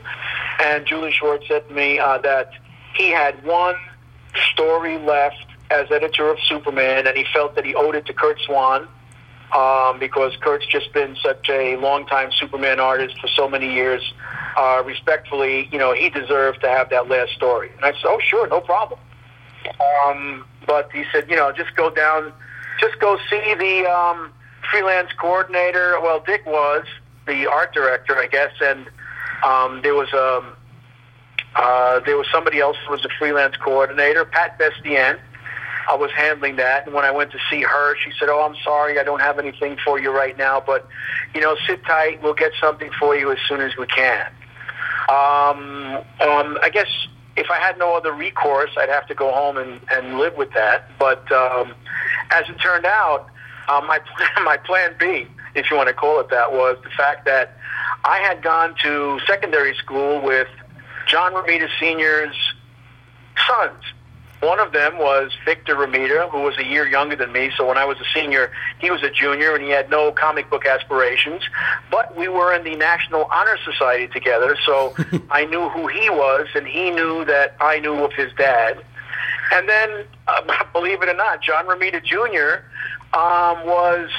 And 0.64 0.86
Julie 0.86 1.12
Schwartz 1.12 1.48
said 1.48 1.68
to 1.68 1.74
me 1.74 2.00
uh, 2.00 2.18
that 2.20 2.52
he 2.96 3.10
had 3.10 3.44
one 3.46 3.76
story 4.54 4.98
left 4.98 5.46
as 5.70 5.92
editor 5.92 6.30
of 6.30 6.38
Superman, 6.48 7.08
and 7.08 7.18
he 7.18 7.26
felt 7.34 7.56
that 7.56 7.66
he 7.66 7.76
owed 7.76 7.96
it 7.96 8.06
to 8.06 8.14
Curt 8.14 8.40
Swan 8.46 8.88
um, 9.56 10.00
because 10.00 10.36
Curt's 10.42 10.66
just 10.66 10.94
been 10.94 11.16
such 11.22 11.50
a 11.50 11.76
longtime 11.78 12.32
Superman 12.32 12.80
artist 12.80 13.20
for 13.20 13.28
so 13.28 13.50
many 13.50 13.74
years. 13.74 14.02
Uh, 14.56 14.82
respectfully, 14.86 15.70
you 15.72 15.78
know, 15.78 15.94
he 15.94 16.10
deserved 16.10 16.62
to 16.62 16.68
have 16.68 16.90
that 16.90 17.08
last 17.08 17.32
story. 17.34 17.72
And 17.76 17.86
I 17.86 17.92
said, 17.92 18.06
oh, 18.06 18.20
sure, 18.20 18.48
no 18.48 18.60
problem. 18.60 19.00
Um, 20.06 20.46
but 20.66 20.92
he 20.92 21.04
said, 21.12 21.30
you 21.30 21.36
know, 21.36 21.52
just 21.52 21.76
go 21.76 21.90
down, 21.90 22.34
just 22.80 23.00
go 23.00 23.18
see 23.30 23.54
the 23.56 23.90
um, 23.90 24.32
freelance 24.72 25.12
coordinator. 25.20 26.00
Well, 26.02 26.22
Dick 26.26 26.46
was 26.46 26.86
the 27.26 27.48
art 27.48 27.74
director, 27.74 28.18
I 28.18 28.28
guess, 28.28 28.52
and 28.62 28.88
um, 29.44 29.82
there 29.82 29.96
was 29.96 30.12
a 30.14 30.38
um, 30.38 30.54
uh, 31.56 32.00
there 32.02 32.18
was 32.18 32.28
somebody 32.32 32.60
else 32.60 32.78
who 32.86 32.92
was 32.92 33.04
a 33.06 33.10
freelance 33.18 33.56
coordinator, 33.58 34.26
Pat 34.26 34.60
Bastienne. 34.60 35.20
I 35.90 35.96
was 35.96 36.12
handling 36.12 36.58
that, 36.58 36.86
and 36.86 36.94
when 36.94 37.06
I 37.06 37.12
went 37.12 37.32
to 37.32 37.40
see 37.50 37.62
her, 37.62 37.96
she 38.04 38.12
said, 38.20 38.30
"Oh, 38.30 38.46
I'm 38.46 38.56
sorry, 38.64 39.00
I 39.00 39.04
don't 39.04 39.22
have 39.22 39.40
anything 39.40 39.78
for 39.84 40.00
you 40.00 40.12
right 40.12 40.38
now, 40.38 40.62
but 40.66 40.88
you 41.34 41.42
know, 41.42 41.56
sit 41.66 41.84
tight. 41.86 42.22
We'll 42.22 42.34
get 42.34 42.52
something 42.60 42.92
for 43.00 43.16
you 43.16 43.32
as 43.32 43.38
soon 43.48 43.62
as 43.62 43.76
we 43.78 43.88
can." 43.88 44.28
Um, 45.10 46.04
um, 46.20 46.58
I 46.62 46.70
guess 46.72 46.90
if 47.38 47.52
I 47.52 47.60
had 47.60 47.78
no 47.78 47.96
other 47.96 48.12
recourse, 48.12 48.72
I'd 48.78 48.90
have 48.90 49.08
to 49.08 49.16
go 49.16 49.32
home 49.32 49.58
and, 49.58 49.80
and 49.92 50.18
live 50.18 50.36
with 50.36 50.52
that. 50.54 50.90
But 50.98 51.32
um, 51.32 51.74
as 52.32 52.50
it 52.50 52.56
turned 52.60 52.86
out, 52.86 53.30
uh, 53.68 53.82
my 53.82 54.00
my 54.44 54.58
plan 54.58 54.96
B, 55.00 55.28
if 55.56 55.70
you 55.70 55.78
want 55.78 55.88
to 55.88 55.94
call 55.94 56.20
it 56.20 56.30
that, 56.30 56.52
was 56.52 56.78
the 56.84 56.90
fact 56.90 57.26
that 57.26 57.58
I 58.04 58.18
had 58.20 58.42
gone 58.42 58.76
to 58.84 59.20
secondary 59.28 59.76
school 59.76 60.22
with 60.22 60.48
John 61.08 61.34
Romita 61.34 61.70
Sr.'s 61.80 62.36
sons, 63.48 63.84
One 64.42 64.60
of 64.60 64.72
them 64.72 65.00
was 65.00 65.32
Victor 65.46 65.76
Romita, 65.76 66.30
who 66.30 66.42
was 66.42 66.58
a 66.60 66.66
year 66.66 66.88
younger 66.88 67.16
than 67.16 67.32
me. 67.32 67.52
So 67.58 67.68
when 67.68 67.78
I 67.78 67.86
was 67.86 67.98
a 68.00 68.06
senior, 68.14 68.52
he 68.80 68.92
was 68.92 69.02
a 69.02 69.10
junior, 69.10 69.56
and 69.56 69.64
he 69.64 69.72
had 69.72 69.90
no 69.90 70.12
comic 70.12 70.50
book 70.50 70.66
aspirations. 70.66 71.42
But 71.90 72.16
we 72.16 72.28
were 72.28 72.54
in 72.54 72.64
the 72.64 72.76
National 72.76 73.28
Honor 73.32 73.58
Society 73.66 74.08
together, 74.08 74.56
so 74.64 74.94
I 75.32 75.46
knew 75.46 75.70
who 75.70 75.88
he 75.88 76.10
was, 76.12 76.48
and 76.54 76.68
he 76.68 76.92
knew 76.92 77.26
that 77.26 77.56
I 77.60 77.80
knew 77.80 77.96
of 78.04 78.14
his 78.14 78.32
dad. 78.34 78.84
And 79.52 79.68
then, 79.68 80.06
uh, 80.28 80.64
believe 80.74 81.02
it 81.02 81.10
or 81.10 81.16
not, 81.16 81.42
John 81.42 81.66
Romita 81.66 82.04
Jr. 82.04 82.64
Um, 83.18 83.66
was, 83.66 84.12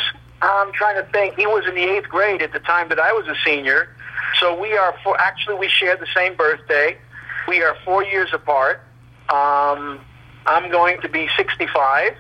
I'm 0.43 0.73
trying 0.73 0.97
to 0.97 1.09
think, 1.12 1.36
he 1.36 1.47
was 1.47 1.65
in 1.69 1.77
the 1.77 1.85
eighth 1.85 2.09
grade 2.09 2.43
at 2.43 2.53
the 2.53 2.61
time 2.61 2.89
that 2.89 2.99
I 2.99 3.12
was 3.12 3.28
a 3.28 3.36
senior. 3.45 3.89
So 4.40 4.59
we 4.61 4.77
are, 4.77 4.97
for, 5.05 5.19
actually, 5.20 5.57
we 5.57 5.69
share 5.69 5.97
the 5.97 6.09
same 6.12 6.35
birthday. 6.35 6.99
We 7.47 7.62
are 7.62 7.77
four 7.85 8.03
years 8.03 8.31
apart. 8.32 8.82
Um, 9.28 10.01
I'm 10.47 10.70
going 10.70 11.01
to 11.02 11.09
be 11.09 11.28
65 11.36 12.16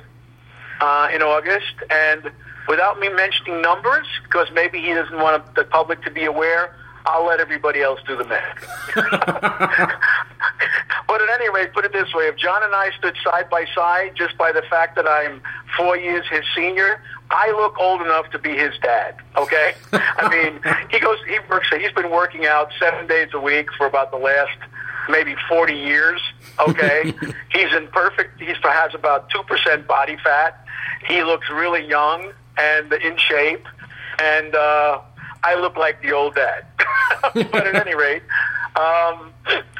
uh, 0.80 1.08
in 1.12 1.22
August, 1.22 1.74
and 1.90 2.30
without 2.68 3.00
me 3.00 3.08
mentioning 3.08 3.62
numbers, 3.62 4.06
because 4.24 4.48
maybe 4.52 4.80
he 4.80 4.94
doesn't 4.94 5.16
want 5.16 5.54
the 5.54 5.64
public 5.64 6.02
to 6.02 6.10
be 6.10 6.24
aware, 6.24 6.74
I'll 7.06 7.26
let 7.26 7.40
everybody 7.40 7.80
else 7.80 8.00
do 8.06 8.16
the 8.16 8.24
math. 8.24 8.58
but 11.08 11.22
at 11.22 11.40
any 11.40 11.48
rate, 11.50 11.72
put 11.72 11.84
it 11.84 11.92
this 11.92 12.12
way: 12.12 12.24
if 12.24 12.36
John 12.36 12.62
and 12.62 12.74
I 12.74 12.90
stood 12.98 13.16
side 13.24 13.48
by 13.48 13.64
side, 13.74 14.12
just 14.14 14.36
by 14.36 14.52
the 14.52 14.62
fact 14.62 14.94
that 14.96 15.08
I'm 15.08 15.40
four 15.76 15.96
years 15.96 16.26
his 16.30 16.44
senior, 16.54 17.00
I 17.30 17.50
look 17.52 17.78
old 17.78 18.02
enough 18.02 18.30
to 18.30 18.38
be 18.38 18.56
his 18.56 18.74
dad. 18.82 19.16
Okay, 19.36 19.74
I 19.92 20.28
mean, 20.28 20.60
he 20.90 21.00
goes, 21.00 21.18
he 21.26 21.38
works, 21.48 21.68
he's 21.70 21.92
been 21.92 22.10
working 22.10 22.46
out 22.46 22.70
seven 22.78 23.06
days 23.06 23.30
a 23.32 23.40
week 23.40 23.68
for 23.76 23.86
about 23.86 24.10
the 24.10 24.18
last 24.18 24.58
maybe 25.08 25.34
40 25.48 25.74
years. 25.74 26.20
Okay, 26.58 27.12
he's 27.52 27.72
in 27.74 27.88
perfect. 27.88 28.40
He 28.40 28.46
has 28.46 28.94
about 28.94 29.30
two 29.30 29.42
percent 29.44 29.86
body 29.86 30.16
fat. 30.22 30.64
He 31.06 31.22
looks 31.22 31.48
really 31.50 31.86
young 31.86 32.32
and 32.56 32.92
in 32.92 33.16
shape, 33.16 33.64
and 34.18 34.54
uh, 34.54 35.00
I 35.44 35.54
look 35.54 35.76
like 35.76 36.02
the 36.02 36.12
old 36.12 36.34
dad. 36.34 36.66
but 37.34 37.66
at 37.66 37.74
any 37.74 37.94
rate, 37.94 38.22
um, 38.76 39.32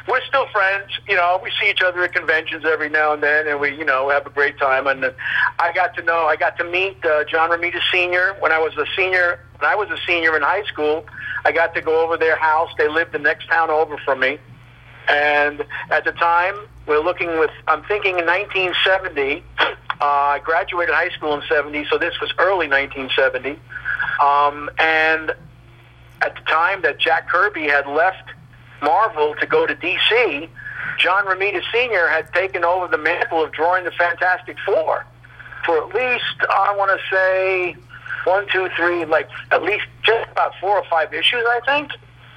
we're 0.09 0.25
still 0.27 0.47
friends. 0.49 0.91
You 1.09 1.17
know, 1.17 1.41
we 1.43 1.51
see 1.61 1.71
each 1.71 1.83
other 1.83 2.03
at 2.03 2.13
conventions 2.13 2.65
every 2.65 2.89
now 2.89 3.13
and 3.13 3.23
then, 3.23 3.47
and 3.47 3.61
we, 3.61 3.77
you 3.77 3.85
know, 3.85 4.09
have 4.09 4.27
a 4.27 4.31
great 4.31 4.59
time. 4.59 4.87
And 4.87 5.13
I 5.59 5.73
got 5.73 5.95
to 5.97 6.03
know, 6.03 6.27
I 6.27 6.37
got 6.37 6.57
to 6.59 6.65
meet 6.65 7.05
uh, 7.05 7.25
John 7.25 7.51
Romita 7.51 7.81
Sr. 7.91 8.37
when 8.41 8.53
I 8.53 8.59
was 8.59 8.77
a 8.77 8.87
senior. 8.97 9.41
When 9.59 9.71
I 9.71 9.75
was 9.75 9.91
a 9.91 9.99
senior 10.07 10.37
in 10.37 10.43
high 10.43 10.65
school, 10.65 11.05
I 11.45 11.53
got 11.53 11.75
to 11.75 11.83
go 11.83 12.03
over 12.05 12.17
their 12.17 12.37
house. 12.37 12.71
They 12.79 12.89
lived 12.89 13.13
the 13.13 13.19
next 13.19 13.49
town 13.49 13.71
over 13.71 13.99
from 14.05 14.21
me. 14.21 14.39
And 15.09 15.65
at 15.91 16.05
the 16.05 16.13
time, 16.13 16.55
we're 16.87 17.01
looking 17.01 17.39
with, 17.39 17.51
I'm 17.67 17.83
thinking 17.85 18.19
in 18.19 18.27
1970, 18.27 19.43
uh, 19.59 19.69
I 20.01 20.41
graduated 20.45 20.95
high 20.95 21.11
school 21.11 21.35
in 21.35 21.43
70, 21.49 21.87
so 21.91 21.99
this 21.99 22.21
was 22.21 22.33
early 22.39 22.69
1970. 22.69 23.59
Um, 24.23 24.71
and 24.79 25.31
at 26.23 26.35
the 26.35 26.41
time 26.47 26.83
that 26.83 26.99
Jack 26.99 27.29
Kirby 27.29 27.65
had 27.65 27.87
left 27.87 28.31
Marvel 28.83 29.35
to 29.41 29.47
go 29.47 29.67
to 29.67 29.75
DC, 29.75 30.49
John 30.99 31.25
Romita 31.27 31.63
Sr. 31.73 32.09
had 32.09 32.33
taken 32.33 32.65
over 32.65 32.89
the 32.89 32.99
mantle 32.99 33.43
of 33.43 33.53
drawing 33.53 33.85
the 33.85 33.93
Fantastic 33.93 34.57
Four 34.67 35.07
for 35.65 35.79
at 35.79 35.95
least, 35.95 36.49
I 36.49 36.75
want 36.77 36.91
to 36.99 37.15
say, 37.15 37.77
one, 38.25 38.47
two, 38.51 38.69
three, 38.77 39.05
like 39.05 39.29
at 39.51 39.63
least 39.63 39.85
just 40.03 40.31
about 40.31 40.53
four 40.61 40.79
or 40.79 40.85
five 40.89 41.13
issues, 41.13 41.45
I 41.47 41.61
think. 41.67 41.91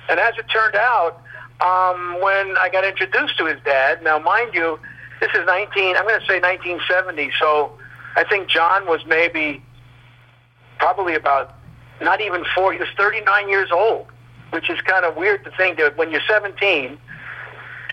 And 0.10 0.20
as 0.20 0.34
it 0.38 0.46
turned 0.50 0.76
out, 0.76 1.22
um, 1.62 2.20
when 2.22 2.58
I 2.58 2.70
got 2.72 2.84
introduced 2.84 3.38
to 3.38 3.46
his 3.46 3.58
dad, 3.64 4.04
now 4.04 4.18
mind 4.20 4.54
you, 4.54 4.80
this 5.20 5.30
is 5.34 5.46
19, 5.46 5.96
I'm 5.96 6.08
going 6.08 6.20
to 6.20 6.26
say 6.26 6.40
1970, 6.40 7.32
so 7.40 7.78
I 8.16 8.24
think 8.24 8.50
John 8.50 8.88
was 8.88 9.06
maybe 9.06 9.62
probably 10.80 11.14
about 11.14 11.56
not 12.02 12.20
even 12.20 12.44
four, 12.56 12.74
he 12.74 12.80
was 12.80 12.90
39 12.98 13.48
years 13.48 13.70
old, 13.72 14.08
which 14.50 14.70
is 14.70 14.82
kind 14.82 15.06
of 15.06 15.16
weird 15.16 15.44
to 15.44 15.52
think 15.52 15.78
that 15.78 15.96
when 15.98 16.12
you're 16.12 16.22
17 16.28 16.98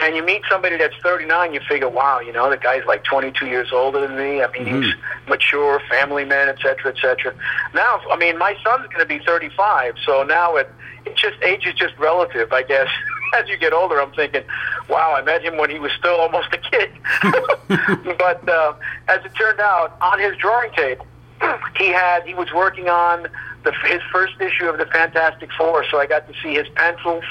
and 0.00 0.14
you 0.14 0.24
meet 0.24 0.42
somebody 0.50 0.76
that's 0.76 0.96
39, 1.02 1.54
you 1.54 1.60
figure, 1.68 1.88
wow, 1.88 2.20
you 2.20 2.32
know, 2.32 2.48
the 2.50 2.56
guy's 2.56 2.84
like 2.86 3.04
22 3.04 3.46
years 3.46 3.72
older 3.72 4.00
than 4.00 4.16
me. 4.16 4.42
I 4.42 4.50
mean, 4.52 4.66
mm-hmm. 4.66 4.82
he's 4.82 4.94
mature, 5.28 5.80
family 5.88 6.24
man, 6.24 6.48
et 6.48 6.58
cetera, 6.62 6.92
et 6.92 7.00
cetera. 7.00 7.34
Now, 7.74 8.00
I 8.10 8.16
mean, 8.16 8.38
my 8.38 8.56
son's 8.64 8.86
going 8.88 9.00
to 9.00 9.06
be 9.06 9.18
35, 9.24 9.94
so 10.04 10.22
now 10.22 10.56
it, 10.56 10.70
it 11.04 11.16
just, 11.16 11.42
age 11.42 11.66
is 11.66 11.74
just 11.74 11.96
relative, 11.98 12.52
I 12.52 12.62
guess. 12.62 12.88
as 13.38 13.48
you 13.48 13.56
get 13.56 13.72
older, 13.72 14.00
I'm 14.00 14.12
thinking, 14.12 14.42
wow, 14.88 15.14
I 15.14 15.22
met 15.22 15.42
him 15.42 15.56
when 15.56 15.70
he 15.70 15.78
was 15.78 15.92
still 15.98 16.16
almost 16.16 16.48
a 16.52 16.58
kid. 16.58 16.90
but 18.18 18.48
uh, 18.48 18.74
as 19.08 19.24
it 19.24 19.32
turned 19.36 19.60
out, 19.60 19.96
on 20.00 20.18
his 20.18 20.36
drawing 20.36 20.72
table, 20.72 21.06
he 21.76 21.88
had 21.88 22.26
he 22.26 22.34
was 22.34 22.52
working 22.52 22.88
on 22.88 23.28
the, 23.68 23.88
his 23.88 24.00
first 24.10 24.34
issue 24.40 24.66
of 24.66 24.78
the 24.78 24.86
Fantastic 24.86 25.50
Four, 25.56 25.84
so 25.90 25.98
I 25.98 26.06
got 26.06 26.26
to 26.26 26.34
see 26.42 26.54
his 26.54 26.68
pencils 26.74 27.24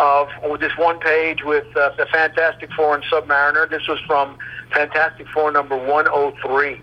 of 0.00 0.28
with 0.48 0.60
this 0.60 0.76
one 0.78 0.98
page 0.98 1.42
with 1.44 1.66
uh, 1.76 1.90
the 1.96 2.06
Fantastic 2.06 2.72
Four 2.72 2.94
and 2.94 3.04
Submariner. 3.04 3.68
This 3.68 3.86
was 3.86 4.00
from 4.06 4.38
Fantastic 4.72 5.28
Four 5.28 5.52
number 5.52 5.76
103 5.76 6.80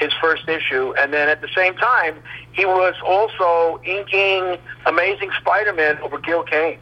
his 0.00 0.12
first 0.20 0.48
issue, 0.48 0.92
and 0.98 1.12
then 1.12 1.28
at 1.28 1.40
the 1.40 1.48
same 1.54 1.74
time, 1.76 2.20
he 2.52 2.64
was 2.64 2.94
also 3.06 3.80
inking 3.84 4.58
Amazing 4.86 5.30
Spider-Man 5.40 5.98
over 5.98 6.18
Gil 6.18 6.42
Kane. 6.42 6.78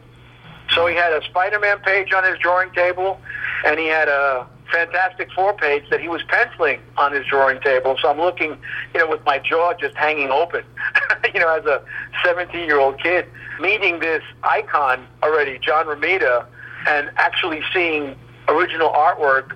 So 0.71 0.87
he 0.87 0.95
had 0.95 1.13
a 1.13 1.23
Spider-Man 1.25 1.79
page 1.79 2.11
on 2.11 2.23
his 2.23 2.39
drawing 2.39 2.71
table, 2.71 3.19
and 3.65 3.79
he 3.79 3.87
had 3.87 4.07
a 4.07 4.47
Fantastic 4.71 5.31
Four 5.33 5.53
page 5.53 5.83
that 5.89 5.99
he 5.99 6.07
was 6.07 6.21
penciling 6.23 6.79
on 6.97 7.13
his 7.13 7.25
drawing 7.25 7.59
table. 7.61 7.95
So 8.01 8.09
I'm 8.09 8.19
looking, 8.19 8.57
you 8.93 8.99
know, 8.99 9.09
with 9.09 9.23
my 9.25 9.39
jaw 9.39 9.73
just 9.73 9.95
hanging 9.95 10.29
open, 10.29 10.63
you 11.33 11.39
know, 11.39 11.53
as 11.53 11.65
a 11.65 11.83
17-year-old 12.25 13.01
kid, 13.01 13.25
meeting 13.59 13.99
this 13.99 14.23
icon 14.43 15.05
already, 15.21 15.59
John 15.59 15.85
Romita, 15.85 16.45
and 16.87 17.11
actually 17.17 17.61
seeing 17.73 18.15
original 18.47 18.89
artwork 18.89 19.55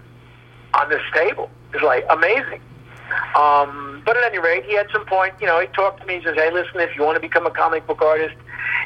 on 0.74 0.90
this 0.90 1.02
table 1.14 1.50
is 1.74 1.82
like 1.82 2.06
amazing. 2.10 2.62
Um, 3.36 4.02
but 4.06 4.18
at 4.18 4.24
any 4.26 4.40
rate, 4.40 4.66
he 4.66 4.76
had 4.76 4.88
some 4.92 5.06
point. 5.06 5.34
You 5.40 5.48
know, 5.48 5.60
he 5.60 5.68
talked 5.68 6.02
to 6.02 6.06
me. 6.06 6.18
He 6.20 6.24
says, 6.24 6.36
"Hey, 6.36 6.52
listen, 6.52 6.80
if 6.80 6.96
you 6.96 7.04
want 7.04 7.16
to 7.16 7.22
become 7.22 7.46
a 7.46 7.52
comic 7.52 7.88
book 7.88 8.02
artist, 8.02 8.36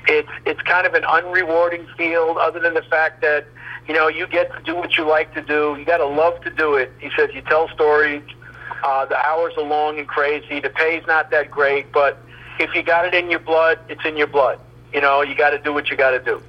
it's 0.08 0.30
it's 0.46 0.62
kind 0.62 0.86
of 0.86 0.94
an 0.94 1.04
unrewarding 1.04 1.88
field, 1.96 2.38
other 2.38 2.60
than 2.60 2.74
the 2.74 2.84
fact 2.84 3.22
that 3.22 3.48
you 3.88 3.94
know 3.94 4.08
you 4.08 4.28
get 4.28 4.52
to 4.54 4.62
do 4.64 4.76
what 4.76 4.98
you 4.98 5.08
like 5.08 5.34
to 5.34 5.42
do. 5.42 5.76
You 5.78 5.86
got 5.86 5.98
to 5.98 6.06
love 6.06 6.42
to 6.42 6.50
do 6.50 6.76
it. 6.76 6.92
He 7.00 7.10
says 7.18 7.30
you 7.34 7.42
tell 7.42 7.68
stories. 7.70 8.24
Uh, 8.84 9.06
the 9.06 9.18
hours 9.18 9.54
are 9.58 9.64
long 9.64 10.00
and 10.00 10.08
crazy. 10.08 10.60
The 10.60 10.70
pay's 10.70 11.06
not 11.06 11.30
that 11.32 11.52
great, 11.52 11.92
but 11.92 12.18
if 12.60 12.74
you 12.74 12.82
got 12.82 13.06
it 13.06 13.14
in 13.14 13.30
your 13.30 13.40
blood, 13.40 13.80
it's 13.90 14.04
in 14.06 14.18
your 14.18 14.28
blood. 14.28 14.60
You 14.94 15.02
know, 15.02 15.22
you 15.22 15.36
got 15.36 15.52
to 15.52 15.60
do 15.60 15.74
what 15.74 15.90
you 15.90 15.98
got 15.98 16.12
to 16.12 16.20
do. 16.20 16.42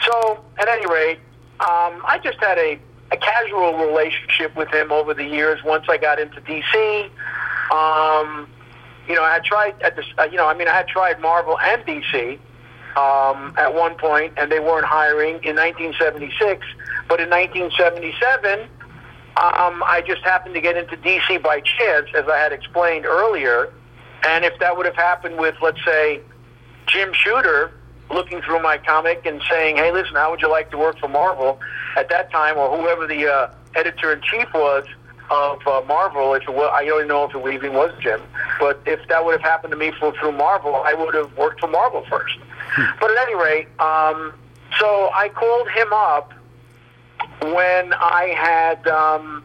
So, 0.00 0.44
at 0.58 0.68
any 0.68 0.86
rate, 0.86 1.18
um, 1.60 2.02
I 2.04 2.20
just 2.22 2.38
had 2.40 2.58
a, 2.58 2.78
a 3.12 3.16
casual 3.16 3.74
relationship 3.78 4.56
with 4.56 4.68
him 4.70 4.90
over 4.90 5.14
the 5.14 5.24
years. 5.24 5.62
Once 5.64 5.86
I 5.88 5.96
got 5.96 6.18
into 6.18 6.40
DC, 6.40 7.04
um, 7.70 8.48
you 9.08 9.14
know, 9.14 9.22
I 9.22 9.40
tried 9.44 9.80
at 9.82 9.96
this. 9.96 10.06
Uh, 10.18 10.24
you 10.24 10.36
know, 10.36 10.48
I 10.48 10.54
mean, 10.54 10.68
I 10.68 10.74
had 10.74 10.88
tried 10.88 11.20
Marvel 11.20 11.58
and 11.58 11.82
DC 11.84 12.38
um, 12.96 13.54
at 13.56 13.74
one 13.74 13.94
point, 13.96 14.34
and 14.36 14.50
they 14.50 14.60
weren't 14.60 14.86
hiring 14.86 15.42
in 15.44 15.56
1976. 15.56 16.66
But 17.08 17.20
in 17.20 17.30
1977, 17.30 18.68
um, 19.36 19.82
I 19.86 20.02
just 20.06 20.22
happened 20.22 20.54
to 20.54 20.60
get 20.60 20.76
into 20.76 20.96
DC 20.96 21.42
by 21.42 21.60
chance, 21.60 22.08
as 22.14 22.28
I 22.28 22.38
had 22.38 22.52
explained 22.52 23.06
earlier. 23.06 23.72
And 24.28 24.44
if 24.44 24.58
that 24.60 24.76
would 24.76 24.86
have 24.86 24.96
happened 24.96 25.38
with, 25.38 25.54
let's 25.62 25.82
say, 25.84 26.20
Jim 26.86 27.12
Shooter 27.12 27.72
looking 28.10 28.42
through 28.42 28.62
my 28.62 28.78
comic 28.78 29.24
and 29.24 29.42
saying, 29.50 29.76
"Hey, 29.76 29.90
listen, 29.90 30.14
how 30.14 30.30
would 30.30 30.42
you 30.42 30.50
like 30.50 30.70
to 30.70 30.78
work 30.78 30.98
for 30.98 31.08
Marvel?" 31.08 31.58
At 31.96 32.08
that 32.10 32.30
time, 32.30 32.56
or 32.56 32.76
whoever 32.76 33.06
the 33.06 33.26
uh, 33.26 33.54
editor 33.74 34.12
in 34.12 34.20
chief 34.22 34.48
was 34.54 34.84
of 35.30 35.66
uh, 35.66 35.82
Marvel, 35.86 36.34
if 36.34 36.42
it 36.42 36.52
was, 36.52 36.70
I 36.74 36.84
don't 36.84 37.08
know 37.08 37.24
if 37.24 37.34
it 37.34 37.54
even 37.54 37.72
was 37.72 37.90
Jim, 38.00 38.20
but 38.60 38.80
if 38.84 39.00
that 39.08 39.24
would 39.24 39.32
have 39.32 39.40
happened 39.40 39.70
to 39.72 39.78
me 39.78 39.92
for, 39.98 40.12
through 40.12 40.32
Marvel, 40.32 40.74
I 40.74 40.92
would 40.92 41.14
have 41.14 41.34
worked 41.36 41.60
for 41.60 41.68
Marvel 41.68 42.04
first. 42.08 42.36
But 43.00 43.10
at 43.10 43.28
any 43.28 43.34
rate, 43.34 43.68
um, 43.78 44.32
so 44.78 45.10
I 45.14 45.28
called 45.28 45.68
him 45.70 45.92
up 45.92 46.32
when 47.42 47.92
I 47.92 48.34
had, 48.36 48.86
um, 48.88 49.44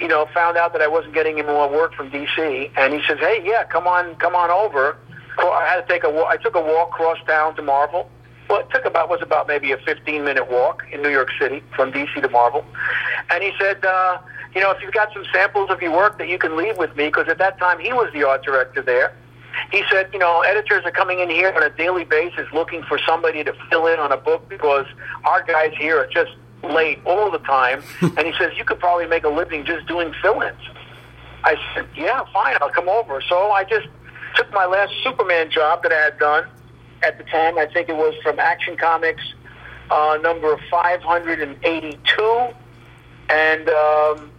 you 0.00 0.08
know, 0.08 0.26
found 0.34 0.56
out 0.56 0.72
that 0.72 0.82
I 0.82 0.88
wasn't 0.88 1.14
getting 1.14 1.38
any 1.38 1.46
more 1.46 1.68
work 1.68 1.94
from 1.94 2.10
DC, 2.10 2.70
and 2.76 2.94
he 2.94 3.02
says, 3.06 3.18
"Hey, 3.18 3.42
yeah, 3.44 3.64
come 3.64 3.86
on, 3.86 4.16
come 4.16 4.34
on 4.34 4.50
over." 4.50 4.96
I 5.38 5.66
had 5.66 5.86
to 5.86 5.92
take 5.92 6.04
a. 6.04 6.26
I 6.26 6.36
took 6.36 6.54
a 6.54 6.60
walk 6.60 6.90
across 6.90 7.18
town 7.26 7.54
to 7.56 7.62
Marvel. 7.62 8.10
Well, 8.48 8.60
it 8.60 8.70
took 8.70 8.84
about 8.84 9.08
was 9.08 9.22
about 9.22 9.46
maybe 9.46 9.70
a 9.72 9.78
15 9.78 10.24
minute 10.24 10.50
walk 10.50 10.84
in 10.90 11.02
New 11.02 11.10
York 11.10 11.30
City 11.38 11.62
from 11.76 11.92
DC 11.92 12.20
to 12.20 12.28
Marvel, 12.28 12.64
and 13.30 13.42
he 13.42 13.52
said, 13.58 13.84
uh, 13.84 14.18
"You 14.54 14.60
know, 14.60 14.70
if 14.70 14.82
you've 14.82 14.92
got 14.92 15.12
some 15.12 15.24
samples 15.32 15.70
of 15.70 15.80
your 15.80 15.92
work 15.92 16.18
that 16.18 16.28
you 16.28 16.38
can 16.38 16.56
leave 16.56 16.76
with 16.76 16.96
me, 16.96 17.06
because 17.06 17.28
at 17.28 17.38
that 17.38 17.58
time 17.58 17.78
he 17.78 17.92
was 17.92 18.12
the 18.12 18.24
art 18.24 18.42
director 18.42 18.82
there." 18.82 19.12
He 19.70 19.82
said, 19.90 20.10
you 20.12 20.18
know, 20.18 20.40
editors 20.40 20.84
are 20.84 20.90
coming 20.90 21.20
in 21.20 21.30
here 21.30 21.52
on 21.52 21.62
a 21.62 21.70
daily 21.70 22.04
basis 22.04 22.46
looking 22.52 22.82
for 22.84 22.98
somebody 22.98 23.44
to 23.44 23.54
fill 23.70 23.86
in 23.86 23.98
on 23.98 24.12
a 24.12 24.16
book 24.16 24.48
because 24.48 24.86
our 25.24 25.42
guys 25.42 25.72
here 25.78 25.98
are 25.98 26.06
just 26.06 26.32
late 26.62 27.00
all 27.06 27.30
the 27.30 27.38
time, 27.38 27.82
and 28.00 28.26
he 28.26 28.32
says 28.38 28.52
you 28.56 28.64
could 28.64 28.78
probably 28.78 29.06
make 29.06 29.24
a 29.24 29.28
living 29.28 29.64
just 29.64 29.86
doing 29.86 30.12
fill-ins. 30.22 30.60
I 31.44 31.56
said, 31.74 31.86
yeah, 31.96 32.22
fine, 32.32 32.56
I'll 32.60 32.70
come 32.70 32.88
over. 32.88 33.20
So 33.22 33.50
I 33.50 33.64
just 33.64 33.88
took 34.34 34.52
my 34.52 34.66
last 34.66 34.92
Superman 35.02 35.50
job 35.50 35.82
that 35.82 35.92
I 35.92 36.00
had 36.00 36.18
done 36.18 36.46
at 37.02 37.18
the 37.18 37.24
time. 37.24 37.58
I 37.58 37.66
think 37.66 37.88
it 37.88 37.96
was 37.96 38.14
from 38.22 38.38
Action 38.38 38.76
Comics 38.76 39.22
uh, 39.90 40.18
number 40.22 40.56
582, 40.70 42.54
and 43.28 43.68
um, 43.68 44.30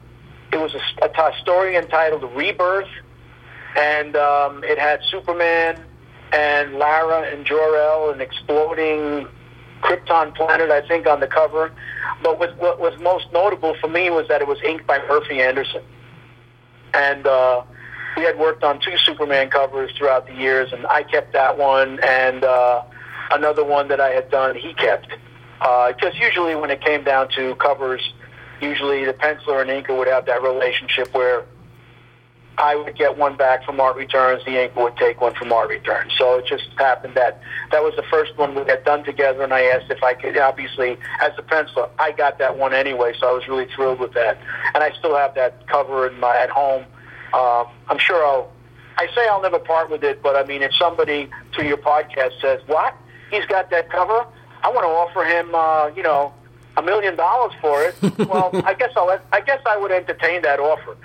it 0.53 0.57
was 0.57 0.73
a, 0.75 1.05
a 1.05 1.33
story 1.41 1.75
entitled 1.75 2.23
Rebirth, 2.35 2.87
and 3.77 4.15
um, 4.15 4.63
it 4.63 4.77
had 4.77 5.01
Superman 5.09 5.83
and 6.31 6.75
Lara 6.75 7.29
and 7.31 7.45
Jor-El, 7.45 8.11
an 8.11 8.21
exploding 8.21 9.27
Krypton 9.81 10.35
planet, 10.35 10.69
I 10.71 10.87
think, 10.87 11.07
on 11.07 11.19
the 11.19 11.27
cover. 11.27 11.71
But 12.23 12.39
what, 12.39 12.57
what 12.57 12.79
was 12.79 12.99
most 13.01 13.31
notable 13.33 13.75
for 13.81 13.87
me 13.87 14.09
was 14.09 14.27
that 14.27 14.41
it 14.41 14.47
was 14.47 14.59
inked 14.63 14.87
by 14.87 14.99
Murphy 15.07 15.41
Anderson. 15.41 15.83
And 16.93 17.25
uh, 17.25 17.63
we 18.15 18.23
had 18.23 18.37
worked 18.37 18.63
on 18.63 18.79
two 18.79 18.97
Superman 18.97 19.49
covers 19.49 19.91
throughout 19.97 20.27
the 20.27 20.33
years, 20.33 20.71
and 20.71 20.85
I 20.87 21.03
kept 21.03 21.33
that 21.33 21.57
one, 21.57 21.99
and 22.03 22.43
uh, 22.43 22.83
another 23.31 23.63
one 23.63 23.87
that 23.87 23.99
I 23.99 24.09
had 24.09 24.29
done, 24.29 24.55
he 24.55 24.73
kept. 24.73 25.07
Because 25.59 26.13
uh, 26.15 26.19
usually 26.25 26.55
when 26.55 26.69
it 26.69 26.81
came 26.81 27.03
down 27.03 27.29
to 27.35 27.55
covers, 27.55 28.01
usually 28.61 29.05
the 29.05 29.13
penciler 29.13 29.61
and 29.61 29.69
inker 29.69 29.97
would 29.97 30.07
have 30.07 30.25
that 30.25 30.41
relationship 30.41 31.13
where 31.13 31.45
I 32.61 32.75
would 32.75 32.95
get 32.95 33.17
one 33.17 33.35
back 33.37 33.65
from 33.65 33.79
Art 33.79 33.95
Returns, 33.95 34.45
the 34.45 34.51
inker 34.51 34.75
would 34.75 34.95
take 34.95 35.19
one 35.19 35.33
from 35.33 35.51
Art 35.51 35.69
Returns. 35.69 36.13
So 36.15 36.37
it 36.37 36.45
just 36.45 36.69
happened 36.77 37.15
that 37.15 37.41
that 37.71 37.81
was 37.81 37.95
the 37.95 38.03
first 38.03 38.37
one 38.37 38.53
we 38.53 38.63
had 38.65 38.85
done 38.85 39.03
together, 39.03 39.41
and 39.41 39.51
I 39.51 39.63
asked 39.63 39.89
if 39.89 40.03
I 40.03 40.13
could, 40.13 40.37
obviously, 40.37 40.99
as 41.19 41.31
a 41.39 41.41
penciler, 41.41 41.89
I 41.97 42.11
got 42.11 42.37
that 42.37 42.57
one 42.57 42.71
anyway, 42.71 43.13
so 43.19 43.27
I 43.27 43.31
was 43.31 43.47
really 43.47 43.65
thrilled 43.75 43.99
with 43.99 44.13
that. 44.13 44.37
And 44.75 44.83
I 44.83 44.91
still 44.99 45.15
have 45.15 45.33
that 45.33 45.65
cover 45.67 46.07
in 46.07 46.19
my, 46.19 46.37
at 46.37 46.51
home. 46.51 46.85
Um, 47.33 47.65
I'm 47.89 47.97
sure 47.97 48.23
I'll, 48.23 48.51
I 48.97 49.07
say 49.15 49.27
I'll 49.27 49.41
never 49.41 49.57
part 49.57 49.89
with 49.89 50.03
it, 50.03 50.21
but 50.21 50.35
I 50.35 50.43
mean, 50.43 50.61
if 50.61 50.71
somebody 50.75 51.29
through 51.55 51.67
your 51.67 51.77
podcast 51.77 52.39
says, 52.41 52.61
what? 52.67 52.95
He's 53.31 53.45
got 53.45 53.71
that 53.71 53.89
cover? 53.89 54.27
I 54.61 54.69
want 54.69 54.83
to 54.83 54.89
offer 54.89 55.23
him, 55.23 55.55
uh, 55.55 55.87
you 55.95 56.03
know, 56.03 56.31
a 56.81 56.85
million 56.85 57.15
dollars 57.15 57.53
for 57.61 57.83
it. 57.83 57.95
Well, 58.31 58.51
I 58.65 58.73
guess 58.73 58.91
I'll. 58.95 59.19
I 59.33 59.41
guess 59.41 59.61
I 59.65 59.77
would 59.77 59.91
entertain 59.91 60.41
that 60.43 60.59
offer. 60.59 60.95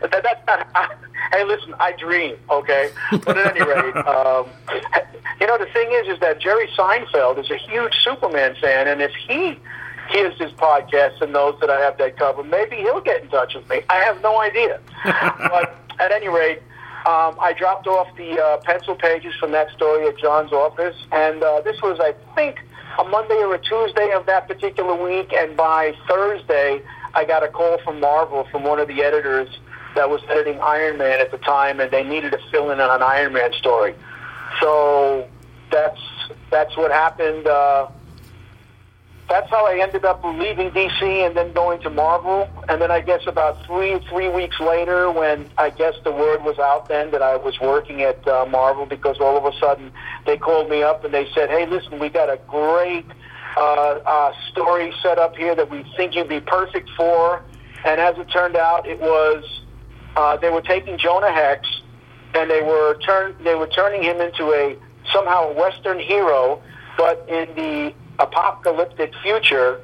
but 0.00 0.10
that, 0.12 0.22
that's 0.22 0.46
not. 0.46 0.66
I, 0.74 0.94
hey, 1.32 1.44
listen, 1.44 1.74
I 1.78 1.92
dream, 1.92 2.36
okay. 2.50 2.90
But 3.10 3.36
at 3.36 3.56
any 3.56 3.64
rate, 3.66 3.96
um, 4.06 4.46
you 5.40 5.46
know, 5.46 5.58
the 5.58 5.68
thing 5.72 5.90
is, 5.92 6.08
is 6.08 6.20
that 6.20 6.40
Jerry 6.40 6.68
Seinfeld 6.78 7.38
is 7.38 7.50
a 7.50 7.56
huge 7.56 7.94
Superman 8.04 8.54
fan, 8.60 8.88
and 8.88 9.02
if 9.02 9.12
he 9.26 9.58
hears 10.10 10.38
his 10.38 10.52
podcast 10.52 11.20
and 11.20 11.32
knows 11.32 11.58
that 11.60 11.68
I 11.68 11.80
have 11.80 11.98
that 11.98 12.16
cover, 12.16 12.42
maybe 12.42 12.76
he'll 12.76 13.00
get 13.00 13.22
in 13.22 13.28
touch 13.28 13.54
with 13.54 13.68
me. 13.68 13.82
I 13.90 13.96
have 14.04 14.22
no 14.22 14.40
idea. 14.40 14.80
but 15.04 15.76
at 15.98 16.12
any 16.12 16.28
rate. 16.28 16.62
Um, 17.06 17.36
I 17.40 17.54
dropped 17.56 17.86
off 17.86 18.08
the 18.16 18.38
uh, 18.38 18.58
pencil 18.58 18.94
pages 18.94 19.32
from 19.36 19.52
that 19.52 19.70
story 19.70 20.06
at 20.08 20.18
John's 20.18 20.52
office, 20.52 20.96
and 21.10 21.42
uh, 21.42 21.62
this 21.62 21.80
was, 21.80 21.98
I 22.00 22.12
think, 22.34 22.58
a 22.98 23.04
Monday 23.04 23.36
or 23.36 23.54
a 23.54 23.58
Tuesday 23.58 24.10
of 24.12 24.26
that 24.26 24.48
particular 24.48 24.94
week, 24.94 25.32
and 25.32 25.56
by 25.56 25.94
Thursday, 26.08 26.82
I 27.14 27.24
got 27.24 27.44
a 27.44 27.48
call 27.48 27.78
from 27.78 28.00
Marvel 28.00 28.46
from 28.50 28.64
one 28.64 28.80
of 28.80 28.88
the 28.88 29.02
editors 29.02 29.48
that 29.94 30.10
was 30.10 30.20
editing 30.28 30.60
Iron 30.60 30.98
Man 30.98 31.20
at 31.20 31.30
the 31.30 31.38
time, 31.38 31.80
and 31.80 31.90
they 31.90 32.02
needed 32.02 32.32
to 32.32 32.38
fill 32.50 32.70
in 32.70 32.80
on 32.80 32.90
an 32.90 33.02
Iron 33.02 33.32
Man 33.32 33.52
story. 33.52 33.94
So 34.60 35.28
that's 35.70 36.00
that's 36.50 36.76
what 36.76 36.90
happened. 36.90 37.46
Uh, 37.46 37.88
that's 39.28 39.50
how 39.50 39.66
I 39.66 39.78
ended 39.80 40.04
up 40.04 40.24
leaving 40.24 40.70
DC 40.70 41.02
and 41.02 41.36
then 41.36 41.52
going 41.52 41.80
to 41.82 41.90
Marvel. 41.90 42.48
And 42.68 42.80
then 42.80 42.90
I 42.90 43.00
guess 43.00 43.20
about 43.26 43.64
three 43.66 43.98
three 44.08 44.28
weeks 44.28 44.58
later, 44.58 45.10
when 45.10 45.50
I 45.58 45.70
guess 45.70 45.94
the 46.02 46.12
word 46.12 46.42
was 46.44 46.58
out 46.58 46.88
then 46.88 47.10
that 47.10 47.22
I 47.22 47.36
was 47.36 47.60
working 47.60 48.02
at 48.02 48.26
uh, 48.26 48.46
Marvel, 48.46 48.86
because 48.86 49.18
all 49.20 49.36
of 49.36 49.44
a 49.44 49.56
sudden 49.58 49.92
they 50.24 50.38
called 50.38 50.70
me 50.70 50.82
up 50.82 51.04
and 51.04 51.12
they 51.12 51.28
said, 51.34 51.50
"Hey, 51.50 51.66
listen, 51.66 51.98
we 51.98 52.08
got 52.08 52.30
a 52.30 52.38
great 52.48 53.04
uh, 53.56 53.60
uh, 53.60 54.32
story 54.50 54.92
set 55.02 55.18
up 55.18 55.36
here 55.36 55.54
that 55.54 55.70
we 55.70 55.84
think 55.96 56.14
you'd 56.14 56.28
be 56.28 56.40
perfect 56.40 56.88
for." 56.96 57.42
And 57.84 58.00
as 58.00 58.16
it 58.18 58.30
turned 58.30 58.56
out, 58.56 58.86
it 58.86 58.98
was 58.98 59.44
uh, 60.16 60.36
they 60.38 60.50
were 60.50 60.62
taking 60.62 60.96
Jonah 60.96 61.32
Hex 61.32 61.68
and 62.34 62.50
they 62.50 62.62
were 62.62 62.98
turn 63.04 63.34
they 63.44 63.54
were 63.54 63.68
turning 63.68 64.02
him 64.02 64.20
into 64.20 64.52
a 64.52 64.76
somehow 65.12 65.50
a 65.50 65.52
Western 65.52 65.98
hero, 65.98 66.62
but 66.96 67.24
in 67.28 67.54
the 67.54 67.94
apocalyptic 68.18 69.14
future 69.22 69.80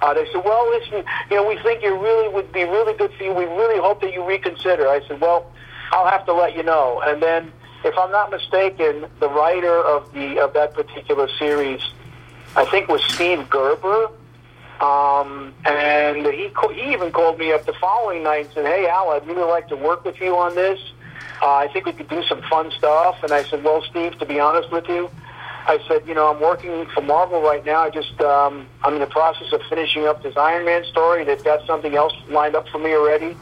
uh, 0.00 0.14
they 0.14 0.26
said, 0.32 0.44
well, 0.44 0.68
listen, 0.70 1.04
you 1.30 1.36
know, 1.36 1.48
we 1.48 1.58
think 1.58 1.82
you 1.82 1.96
really 1.96 2.28
would 2.28 2.52
be 2.52 2.64
really 2.64 2.94
good 2.94 3.12
for 3.14 3.24
you. 3.24 3.32
We 3.32 3.44
really 3.44 3.80
hope 3.80 4.00
that 4.02 4.12
you 4.12 4.24
reconsider. 4.24 4.88
I 4.88 5.06
said, 5.06 5.20
well, 5.20 5.50
I'll 5.90 6.06
have 6.06 6.24
to 6.26 6.32
let 6.32 6.56
you 6.56 6.62
know. 6.62 7.02
And 7.04 7.22
then, 7.22 7.52
if 7.84 7.96
I'm 7.96 8.10
not 8.10 8.30
mistaken, 8.30 9.06
the 9.20 9.28
writer 9.28 9.76
of 9.76 10.12
the 10.12 10.40
of 10.40 10.52
that 10.54 10.74
particular 10.74 11.28
series, 11.38 11.80
I 12.56 12.64
think 12.64 12.88
was 12.88 13.02
Steve 13.04 13.48
Gerber. 13.48 14.10
Um, 14.80 15.54
and 15.64 16.26
he 16.26 16.50
he 16.74 16.92
even 16.92 17.10
called 17.10 17.38
me 17.38 17.52
up 17.52 17.66
the 17.66 17.72
following 17.74 18.22
night 18.22 18.46
and 18.46 18.54
said, 18.54 18.66
"Hey 18.66 18.86
Al, 18.86 19.10
I'd 19.10 19.26
really 19.26 19.48
like 19.48 19.68
to 19.68 19.76
work 19.76 20.04
with 20.04 20.20
you 20.20 20.36
on 20.36 20.54
this. 20.54 20.78
Uh, 21.42 21.54
I 21.54 21.68
think 21.72 21.86
we 21.86 21.92
could 21.92 22.08
do 22.08 22.22
some 22.24 22.42
fun 22.42 22.70
stuff." 22.72 23.22
And 23.22 23.32
I 23.32 23.42
said, 23.44 23.64
"Well, 23.64 23.82
Steve, 23.82 24.18
to 24.18 24.26
be 24.26 24.38
honest 24.38 24.70
with 24.70 24.88
you, 24.88 25.10
I 25.68 25.78
said, 25.86 26.08
you 26.08 26.14
know, 26.14 26.32
I'm 26.32 26.40
working 26.40 26.86
for 26.94 27.02
Marvel 27.02 27.42
right 27.42 27.64
now. 27.64 27.82
I 27.82 27.90
just, 27.90 28.18
um, 28.22 28.66
I'm 28.82 28.94
in 28.94 29.00
the 29.00 29.06
process 29.06 29.52
of 29.52 29.60
finishing 29.68 30.06
up 30.06 30.22
this 30.22 30.34
Iron 30.34 30.64
Man 30.64 30.82
story. 30.86 31.24
They've 31.24 31.44
got 31.44 31.66
something 31.66 31.94
else 31.94 32.14
lined 32.30 32.56
up 32.56 32.66
for 32.68 32.78
me 32.78 32.94
already. 32.94 33.36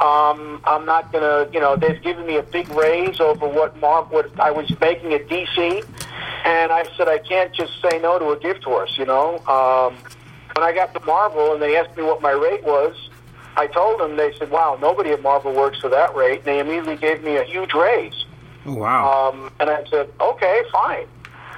Um, 0.00 0.60
I'm 0.64 0.86
not 0.86 1.12
gonna, 1.12 1.48
you 1.52 1.58
know, 1.58 1.74
they've 1.74 2.00
given 2.00 2.26
me 2.26 2.36
a 2.36 2.44
big 2.44 2.68
raise 2.70 3.20
over 3.20 3.48
what 3.48 3.76
Marv, 3.80 4.10
what 4.12 4.30
I 4.38 4.52
was 4.52 4.68
making 4.80 5.14
at 5.14 5.26
DC, 5.28 5.84
and 6.44 6.70
I 6.72 6.84
said 6.96 7.08
I 7.08 7.18
can't 7.18 7.52
just 7.52 7.72
say 7.82 7.98
no 7.98 8.20
to 8.20 8.30
a 8.30 8.38
gift 8.38 8.62
horse, 8.62 8.96
you 8.96 9.06
know. 9.06 9.38
Um, 9.46 9.96
when 10.54 10.64
I 10.64 10.72
got 10.72 10.94
to 10.94 11.00
Marvel 11.04 11.54
and 11.54 11.62
they 11.62 11.76
asked 11.76 11.96
me 11.96 12.04
what 12.04 12.22
my 12.22 12.32
rate 12.32 12.62
was, 12.62 12.94
I 13.56 13.66
told 13.66 14.00
them. 14.00 14.16
They 14.16 14.32
said, 14.36 14.50
"Wow, 14.50 14.78
nobody 14.80 15.10
at 15.10 15.22
Marvel 15.22 15.52
works 15.52 15.78
for 15.80 15.88
that 15.90 16.14
rate." 16.14 16.38
And 16.38 16.44
they 16.44 16.58
immediately 16.60 16.96
gave 16.96 17.22
me 17.24 17.36
a 17.36 17.44
huge 17.44 17.72
raise. 17.72 18.24
Oh, 18.66 18.74
wow. 18.74 19.30
Um, 19.30 19.50
and 19.60 19.70
I 19.70 19.84
said, 19.90 20.08
"Okay, 20.20 20.62
fine." 20.72 21.06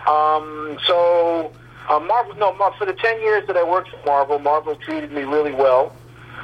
Um, 0.07 0.78
so 0.87 1.53
uh, 1.89 2.01
Marvel, 2.01 2.35
no, 2.37 2.53
for 2.78 2.85
the 2.85 2.93
ten 2.93 3.20
years 3.20 3.47
that 3.47 3.57
I 3.57 3.62
worked 3.62 3.91
for 3.91 3.99
Marvel, 4.05 4.39
Marvel 4.39 4.77
treated 4.77 5.12
me 5.12 5.23
really 5.23 5.53
well. 5.53 5.95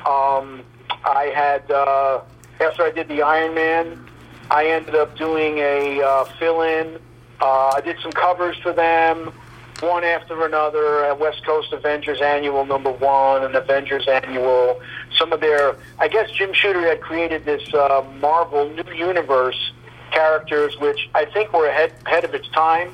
Um, 0.07 0.65
I 1.05 1.33
had 1.35 1.71
uh, 1.71 2.23
after 2.61 2.83
I 2.83 2.91
did 2.91 3.09
the 3.09 3.23
Iron 3.23 3.55
Man, 3.55 4.09
I 4.51 4.67
ended 4.67 4.95
up 4.95 5.17
doing 5.17 5.59
a 5.59 6.03
uh, 6.03 6.25
fill-in. 6.39 6.99
Uh, 7.41 7.73
I 7.77 7.81
did 7.81 7.97
some 8.03 8.13
covers 8.13 8.57
for 8.59 8.73
them, 8.73 9.33
one 9.81 10.05
after 10.05 10.45
another. 10.45 11.05
At 11.05 11.19
West 11.19 11.45
Coast 11.45 11.73
Avengers 11.73 12.21
Annual 12.21 12.67
number 12.67 12.93
one 12.93 13.45
and 13.45 13.55
Avengers 13.55 14.07
Annual. 14.07 14.81
Some 15.19 15.33
of 15.33 15.41
their, 15.41 15.77
I 15.99 16.09
guess 16.09 16.31
Jim 16.31 16.53
Shooter 16.53 16.83
had 16.83 17.01
created 17.01 17.45
this 17.45 17.73
uh, 17.75 18.05
Marvel 18.21 18.69
New 18.71 18.93
Universe 18.93 19.73
characters, 20.11 20.79
which 20.79 21.09
I 21.15 21.25
think 21.25 21.53
were 21.53 21.67
ahead, 21.67 21.95
ahead 22.07 22.25
of 22.25 22.35
its 22.35 22.49
time 22.49 22.93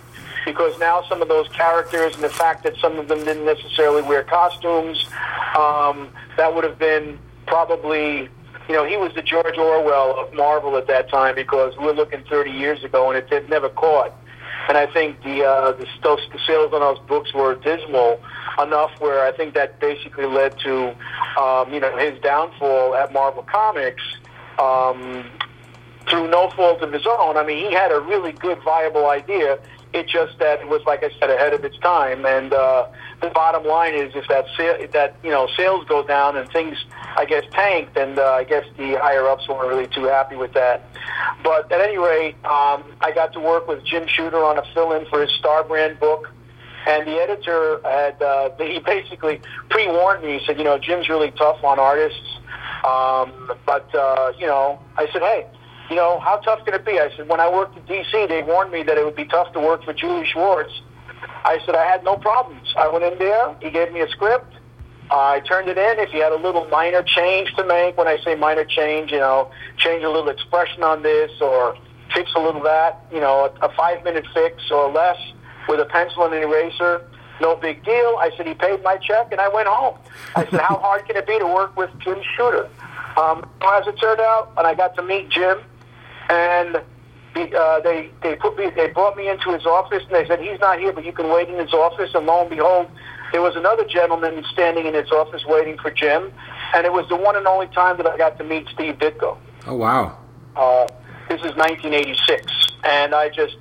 because 0.53 0.79
now 0.79 1.03
some 1.11 1.20
of 1.20 1.29
those 1.29 1.47
characters 1.49 2.15
and 2.15 2.25
the 2.25 2.31
fact 2.31 2.62
that 2.65 2.75
some 2.81 2.99
of 2.99 3.07
them 3.07 3.23
didn't 3.23 3.45
necessarily 3.45 4.01
wear 4.01 4.23
costumes, 4.23 5.07
um, 5.55 6.09
that 6.39 6.55
would 6.55 6.65
have 6.65 6.79
been 6.79 7.19
probably, 7.47 8.31
you 8.66 8.75
know, 8.75 8.87
he 8.87 8.97
was 8.97 9.12
the 9.15 9.20
George 9.20 9.59
Orwell 9.59 10.19
of 10.19 10.33
Marvel 10.33 10.77
at 10.79 10.87
that 10.87 11.11
time 11.11 11.35
because 11.35 11.75
we're 11.79 11.93
looking 11.93 12.25
30 12.31 12.51
years 12.51 12.83
ago 12.83 13.11
and 13.11 13.19
it, 13.19 13.31
it 13.31 13.51
never 13.51 13.69
caught. 13.69 14.15
And 14.69 14.79
I 14.79 14.87
think 14.87 15.23
the, 15.23 15.45
uh, 15.45 15.73
the, 15.73 15.87
those, 16.03 16.20
the 16.33 16.39
sales 16.47 16.73
on 16.73 16.81
those 16.81 16.99
books 17.07 17.35
were 17.35 17.55
dismal 17.57 18.19
enough 18.59 18.91
where 19.01 19.27
I 19.27 19.33
think 19.33 19.53
that 19.53 19.79
basically 19.81 20.27
led 20.27 20.59
to, 20.61 20.95
um, 21.39 21.75
you 21.75 21.81
know, 21.81 21.95
his 21.99 22.19
downfall 22.20 22.95
at 22.95 23.12
Marvel 23.12 23.43
Comics. 23.43 24.03
Um, 24.59 25.31
through 26.09 26.31
no 26.31 26.51
fault 26.51 26.81
of 26.81 26.93
his 26.93 27.07
own. 27.07 27.37
I 27.37 27.45
mean, 27.45 27.59
he 27.69 27.73
had 27.73 27.93
a 27.93 28.01
really 28.01 28.33
good, 28.33 28.59
viable 28.62 29.11
idea. 29.11 29.59
It 29.93 30.06
just 30.09 30.39
that 30.39 30.60
it 30.60 30.69
was, 30.69 30.82
like 30.86 31.02
I 31.02 31.10
said, 31.19 31.31
ahead 31.31 31.55
of 31.55 31.65
its 31.65 31.78
time. 31.78 32.27
And 32.27 32.52
uh, 32.52 32.89
the 33.23 33.31
bottom 33.31 33.65
line 33.65 33.94
is, 33.94 34.12
if 34.15 34.28
that 34.28 34.44
sa- 34.56 34.86
that 34.93 35.16
you 35.23 35.31
know 35.31 35.48
sales 35.56 35.86
go 35.89 36.06
down 36.06 36.36
and 36.36 36.51
things, 36.51 36.77
I 37.16 37.24
guess, 37.24 37.44
tanked, 37.52 37.97
and 37.97 38.19
uh, 38.19 38.32
I 38.32 38.44
guess 38.44 38.65
the 38.77 38.98
higher 39.01 39.27
ups 39.27 39.48
weren't 39.48 39.69
really 39.69 39.86
too 39.86 40.05
happy 40.05 40.36
with 40.36 40.52
that. 40.52 40.82
But 41.43 41.73
at 41.73 41.81
any 41.81 41.97
rate, 41.97 42.35
um, 42.44 42.85
I 43.01 43.12
got 43.15 43.32
to 43.32 43.40
work 43.40 43.66
with 43.66 43.85
Jim 43.85 44.06
Shooter 44.06 44.44
on 44.44 44.59
a 44.59 44.65
fill-in 44.74 45.06
for 45.06 45.23
his 45.23 45.31
Star 45.39 45.65
Brand 45.65 45.98
book. 45.98 46.31
And 46.86 47.06
the 47.06 47.16
editor 47.20 47.81
had 47.85 48.20
uh, 48.23 48.51
he 48.59 48.81
basically 48.81 49.40
pre-warned 49.70 50.23
me. 50.23 50.39
He 50.39 50.47
said, 50.47 50.59
you 50.59 50.65
know, 50.65 50.78
Jim's 50.78 51.09
really 51.09 51.31
tough 51.32 51.62
on 51.65 51.78
artists. 51.78 52.39
Um, 52.85 53.52
but 53.66 53.93
uh, 53.94 54.32
you 54.39 54.47
know, 54.47 54.81
I 54.97 55.06
said, 55.12 55.23
hey, 55.23 55.47
you 55.90 55.97
know, 55.97 56.20
how 56.20 56.36
tough 56.39 56.65
can 56.65 56.74
it 56.74 56.85
be? 56.85 57.01
I 57.01 57.10
said, 57.16 57.28
when 57.28 57.40
I 57.40 57.51
worked 57.51 57.77
at 57.77 57.86
DC, 57.86 58.28
they 58.28 58.43
warned 58.43 58.73
me 58.73 58.82
that 58.82 58.98
it 58.98 59.05
would 59.05 59.16
be 59.16 59.24
tough 59.24 59.52
to 59.55 59.60
work 59.60 59.85
for 59.85 59.93
Julie 59.93 60.27
Schwartz. 60.27 60.73
I 61.44 61.59
said 61.65 61.74
I 61.74 61.85
had 61.85 62.05
no 62.05 62.16
problems. 62.16 62.74
I 62.77 62.89
went 62.89 63.05
in 63.05 63.19
there. 63.19 63.56
He 63.60 63.70
gave 63.70 63.93
me 63.93 64.01
a 64.01 64.09
script. 64.09 64.52
I 65.10 65.40
turned 65.40 65.69
it 65.69 65.78
in. 65.78 65.98
If 65.98 66.10
he 66.10 66.19
had 66.19 66.32
a 66.32 66.36
little 66.36 66.66
minor 66.66 67.02
change 67.02 67.55
to 67.55 67.65
make, 67.65 67.97
when 67.97 68.06
I 68.06 68.19
say 68.23 68.35
minor 68.35 68.65
change, 68.65 69.10
you 69.10 69.19
know, 69.19 69.51
change 69.78 70.05
a 70.05 70.10
little 70.10 70.28
expression 70.28 70.82
on 70.82 71.02
this 71.02 71.31
or 71.40 71.77
fix 72.15 72.31
a 72.36 72.40
little 72.40 72.62
that, 72.62 73.05
you 73.12 73.20
know, 73.20 73.51
a, 73.62 73.66
a 73.66 73.73
five-minute 73.74 74.27
fix 74.35 74.70
or 74.70 74.90
less 74.90 75.16
with 75.69 75.81
a 75.81 75.86
pencil 75.86 76.24
and 76.24 76.35
an 76.35 76.43
eraser, 76.43 77.02
no 77.40 77.56
big 77.56 77.85
deal. 77.85 78.16
I 78.19 78.31
said 78.36 78.47
he 78.47 78.55
paid 78.55 78.82
my 78.82 78.97
check 78.97 79.32
and 79.32 79.40
I 79.40 79.48
went 79.48 79.69
home. 79.69 79.98
I 80.35 80.44
said, 80.44 80.60
how 80.60 80.77
hard 80.82 81.06
can 81.06 81.16
it 81.16 81.27
be 81.27 81.39
to 81.39 81.47
work 81.47 81.77
with 81.77 81.90
Jim 82.01 82.20
Shooter? 82.36 82.69
Um, 83.16 83.48
as 83.62 83.86
it 83.86 83.98
turned 84.01 84.20
out, 84.20 84.52
and 84.56 84.66
I 84.66 84.74
got 84.74 84.94
to 84.97 85.02
meet 85.02 85.28
Jim, 85.31 85.59
and 86.28 86.76
uh, 86.76 87.80
they 87.80 88.10
they 88.22 88.34
put 88.36 88.56
me 88.56 88.70
they 88.74 88.88
brought 88.88 89.16
me 89.16 89.28
into 89.28 89.52
his 89.52 89.64
office 89.64 90.02
and 90.05 90.14
they 90.14 90.26
said 90.26 90.40
he's 90.40 90.60
not 90.60 90.78
here, 90.78 90.92
but 90.92 91.05
you 91.05 91.12
can 91.12 91.28
wait 91.28 91.48
in 91.48 91.59
his 91.59 91.72
office. 91.72 92.10
And 92.14 92.26
lo 92.26 92.40
and 92.40 92.50
behold, 92.50 92.88
there 93.32 93.42
was 93.42 93.56
another 93.56 93.84
gentleman 93.84 94.44
standing 94.52 94.86
in 94.86 94.94
his 94.94 95.10
office 95.10 95.44
waiting 95.46 95.78
for 95.78 95.90
Jim, 95.90 96.32
and 96.74 96.86
it 96.86 96.92
was 96.92 97.09
the 97.09 97.16
one 97.16 97.36
and 97.36 97.46
only 97.46 97.68
time 97.68 97.96
that 97.98 98.06
I 98.06 98.16
got 98.16 98.38
to 98.38 98.44
meet 98.44 98.66
Steve 98.72 98.98
Ditko. 98.98 99.36
Oh 99.66 99.74
wow! 99.74 100.18
Uh, 100.56 100.86
this 101.28 101.40
is 101.40 101.55
1986, 101.56 102.52
and 102.84 103.14
I 103.14 103.28
just 103.28 103.56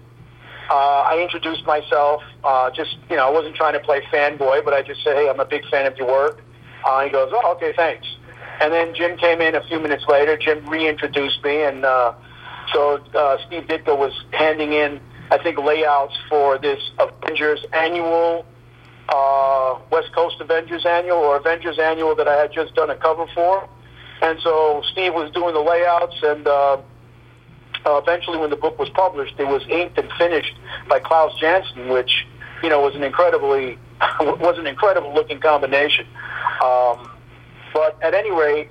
uh, 0.69 0.73
I 0.73 1.19
introduced 1.22 1.65
myself. 1.65 2.23
Uh, 2.44 2.72
just 2.72 2.98
you 3.10 3.15
know, 3.15 3.27
I 3.27 3.30
wasn't 3.30 3.56
trying 3.56 3.73
to 3.73 3.80
play 3.80 4.02
fanboy, 4.11 4.64
but 4.64 4.73
I 4.73 4.81
just 4.81 5.03
said, 5.03 5.15
"Hey, 5.15 5.30
I'm 5.30 5.39
a 5.39 5.45
big 5.45 5.68
fan 5.69 5.85
of 5.85 5.98
your 5.98 6.07
work." 6.07 6.41
Uh, 6.85 7.03
he 7.03 7.10
goes, 7.10 7.31
"Oh, 7.34 7.53
okay, 7.56 7.73
thanks." 7.76 8.07
And 8.60 8.73
then 8.73 8.95
Jim 8.95 9.18
came 9.18 9.39
in 9.41 9.53
a 9.53 9.64
few 9.68 9.80
minutes 9.80 10.06
later. 10.07 10.35
Jim 10.35 10.68
reintroduced 10.68 11.44
me, 11.44 11.61
and 11.61 11.85
uh, 11.85 12.14
so 12.73 13.02
uh, 13.14 13.38
Steve 13.48 13.64
Ditko 13.64 13.98
was 13.98 14.14
handing 14.31 14.73
in, 14.73 14.99
I 15.31 15.38
think, 15.38 15.57
layouts 15.57 16.15
for 16.30 16.57
this 16.57 16.81
Avengers 16.99 17.65
annual, 17.73 18.45
uh, 19.10 19.80
West 19.91 20.11
Coast 20.14 20.38
Avengers 20.41 20.85
annual 20.85 21.18
or 21.18 21.38
Avengers 21.38 21.80
annual 21.80 22.15
that 22.15 22.27
I 22.27 22.35
had 22.35 22.52
just 22.52 22.76
done 22.76 22.89
a 22.89 22.95
cover 22.95 23.26
for. 23.34 23.68
And 24.22 24.39
so 24.41 24.81
Steve 24.91 25.14
was 25.14 25.31
doing 25.31 25.53
the 25.53 25.61
layouts, 25.61 26.15
and 26.23 26.48
uh, 26.48 26.77
uh, 27.85 28.02
eventually, 28.02 28.38
when 28.38 28.49
the 28.49 28.56
book 28.56 28.77
was 28.80 28.89
published, 28.89 29.35
it 29.38 29.48
was 29.48 29.61
inked 29.69 29.98
and 29.98 30.11
finished 30.14 30.56
by 30.89 30.99
Klaus 30.99 31.39
Janson, 31.39 31.89
which 31.89 32.26
you 32.64 32.69
know 32.69 32.81
was 32.81 32.95
an 32.95 33.03
incredibly 33.03 33.77
was 34.19 34.57
an 34.57 34.65
incredible 34.65 35.14
looking 35.14 35.39
combination. 35.39 36.07
Um, 36.64 37.11
but 37.73 38.02
at 38.02 38.15
any 38.15 38.31
rate, 38.31 38.69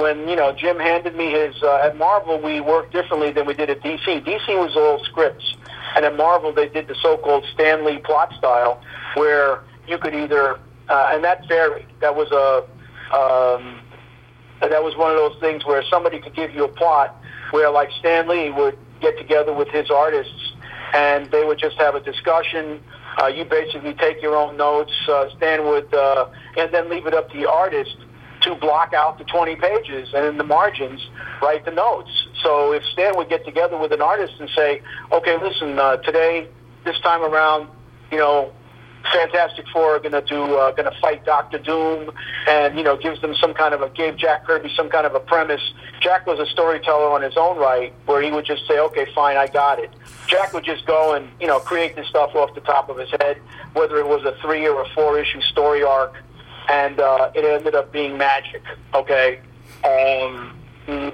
when 0.00 0.28
you 0.28 0.36
know 0.36 0.52
Jim 0.52 0.78
handed 0.78 1.14
me 1.14 1.30
his 1.30 1.54
uh, 1.62 1.82
at 1.84 1.96
Marvel, 1.96 2.40
we 2.40 2.60
worked 2.60 2.92
differently 2.92 3.30
than 3.30 3.46
we 3.46 3.54
did 3.54 3.70
at 3.70 3.80
DC. 3.80 4.24
DC 4.24 4.48
was 4.48 4.76
all 4.76 5.04
scripts, 5.04 5.56
and 5.94 6.04
at 6.04 6.16
Marvel 6.16 6.52
they 6.52 6.68
did 6.68 6.88
the 6.88 6.94
so-called 7.02 7.44
Stan 7.54 7.84
Lee 7.84 7.98
plot 7.98 8.32
style, 8.38 8.82
where 9.14 9.62
you 9.86 9.98
could 9.98 10.14
either 10.14 10.58
uh, 10.88 11.10
and 11.12 11.22
that 11.24 11.46
varied. 11.48 11.86
That 12.00 12.14
was 12.16 12.30
a 12.32 12.64
um, 13.16 13.80
that 14.60 14.82
was 14.82 14.96
one 14.96 15.10
of 15.10 15.16
those 15.16 15.40
things 15.40 15.64
where 15.64 15.82
somebody 15.90 16.20
could 16.20 16.34
give 16.34 16.54
you 16.54 16.64
a 16.64 16.68
plot 16.68 17.16
where 17.50 17.70
like 17.70 17.90
Stan 17.98 18.28
Lee 18.28 18.50
would 18.50 18.78
get 19.00 19.16
together 19.18 19.52
with 19.52 19.68
his 19.68 19.90
artists 19.90 20.52
and 20.92 21.30
they 21.30 21.44
would 21.44 21.58
just 21.58 21.76
have 21.78 21.94
a 21.94 22.00
discussion. 22.00 22.80
Uh, 23.20 23.26
you 23.26 23.44
basically 23.44 23.94
take 23.94 24.20
your 24.22 24.36
own 24.36 24.56
notes. 24.56 24.92
Uh, 25.08 25.28
Stan 25.36 25.64
would, 25.64 25.92
uh, 25.94 26.28
and 26.56 26.72
then 26.72 26.88
leave 26.88 27.06
it 27.06 27.14
up 27.14 27.30
to 27.30 27.38
the 27.38 27.48
artist 27.48 27.96
to 28.42 28.54
block 28.54 28.92
out 28.92 29.18
the 29.18 29.24
20 29.24 29.56
pages 29.56 30.08
and 30.14 30.26
in 30.26 30.36
the 30.38 30.44
margins 30.44 31.00
write 31.42 31.64
the 31.64 31.70
notes. 31.70 32.10
So 32.42 32.72
if 32.72 32.82
Stan 32.92 33.16
would 33.16 33.28
get 33.28 33.44
together 33.44 33.76
with 33.76 33.92
an 33.92 34.02
artist 34.02 34.34
and 34.40 34.48
say, 34.56 34.82
okay, 35.12 35.36
listen, 35.42 35.78
uh, 35.78 35.96
today, 35.98 36.48
this 36.84 36.98
time 37.00 37.22
around, 37.22 37.68
you 38.10 38.18
know, 38.18 38.52
Fantastic 39.12 39.66
Four 39.72 39.96
are 39.96 39.98
going 39.98 40.12
to 40.12 40.20
do 40.20 40.56
uh, 40.56 40.72
going 40.72 40.90
to 40.90 41.00
fight 41.00 41.24
Doctor 41.24 41.58
Doom, 41.58 42.12
and 42.46 42.76
you 42.76 42.84
know 42.84 42.96
gives 42.96 43.20
them 43.20 43.34
some 43.34 43.54
kind 43.54 43.72
of 43.72 43.80
a 43.80 43.88
gave 43.90 44.16
Jack 44.16 44.46
Kirby 44.46 44.70
some 44.76 44.90
kind 44.90 45.06
of 45.06 45.14
a 45.14 45.20
premise. 45.20 45.62
Jack 46.00 46.26
was 46.26 46.38
a 46.38 46.46
storyteller 46.46 47.10
on 47.10 47.22
his 47.22 47.36
own 47.36 47.56
right, 47.58 47.94
where 48.06 48.20
he 48.20 48.30
would 48.30 48.44
just 48.44 48.66
say, 48.68 48.78
"Okay, 48.78 49.06
fine, 49.14 49.36
I 49.36 49.46
got 49.46 49.78
it." 49.78 49.90
Jack 50.26 50.52
would 50.52 50.64
just 50.64 50.86
go 50.86 51.14
and 51.14 51.28
you 51.40 51.46
know 51.46 51.58
create 51.58 51.96
this 51.96 52.08
stuff 52.08 52.34
off 52.34 52.54
the 52.54 52.60
top 52.60 52.88
of 52.88 52.98
his 52.98 53.10
head, 53.20 53.38
whether 53.72 53.96
it 53.98 54.06
was 54.06 54.24
a 54.24 54.36
three 54.42 54.68
or 54.68 54.82
a 54.82 54.88
four 54.90 55.18
issue 55.18 55.40
story 55.40 55.82
arc, 55.82 56.14
and 56.70 57.00
uh, 57.00 57.30
it 57.34 57.44
ended 57.44 57.74
up 57.74 57.92
being 57.92 58.16
magic. 58.16 58.62
Okay. 58.94 59.40
Um, 59.84 60.56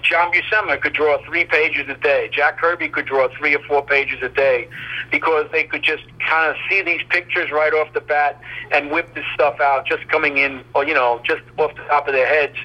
John 0.03 0.33
Buscema 0.33 0.81
could 0.81 0.93
draw 0.93 1.19
three 1.25 1.45
pages 1.45 1.89
a 1.89 1.95
day. 1.95 2.31
Jack 2.33 2.59
Kirby 2.59 2.89
could 2.89 3.07
draw 3.07 3.29
three 3.37 3.55
or 3.55 3.63
four 3.65 3.85
pages 3.85 4.23
a 4.23 4.29
day 4.29 4.69
because 5.11 5.47
they 5.53 5.65
could 5.65 5.83
just 5.83 6.05
kind 6.27 6.51
of 6.51 6.57
see 6.69 6.83
these 6.83 7.01
pictures 7.09 7.51
right 7.51 7.73
off 7.73 7.93
the 7.93 8.01
bat 8.01 8.41
and 8.71 8.91
whip 8.91 9.15
this 9.15 9.25
stuff 9.35 9.61
out 9.61 9.87
just 9.87 10.09
coming 10.09 10.39
in, 10.39 10.63
or 10.75 10.87
you 10.87 10.95
know, 10.95 11.21
just 11.25 11.43
off 11.59 11.75
the 11.75 11.83
top 11.85 12.07
of 12.07 12.15
their 12.15 12.27
heads. 12.27 12.57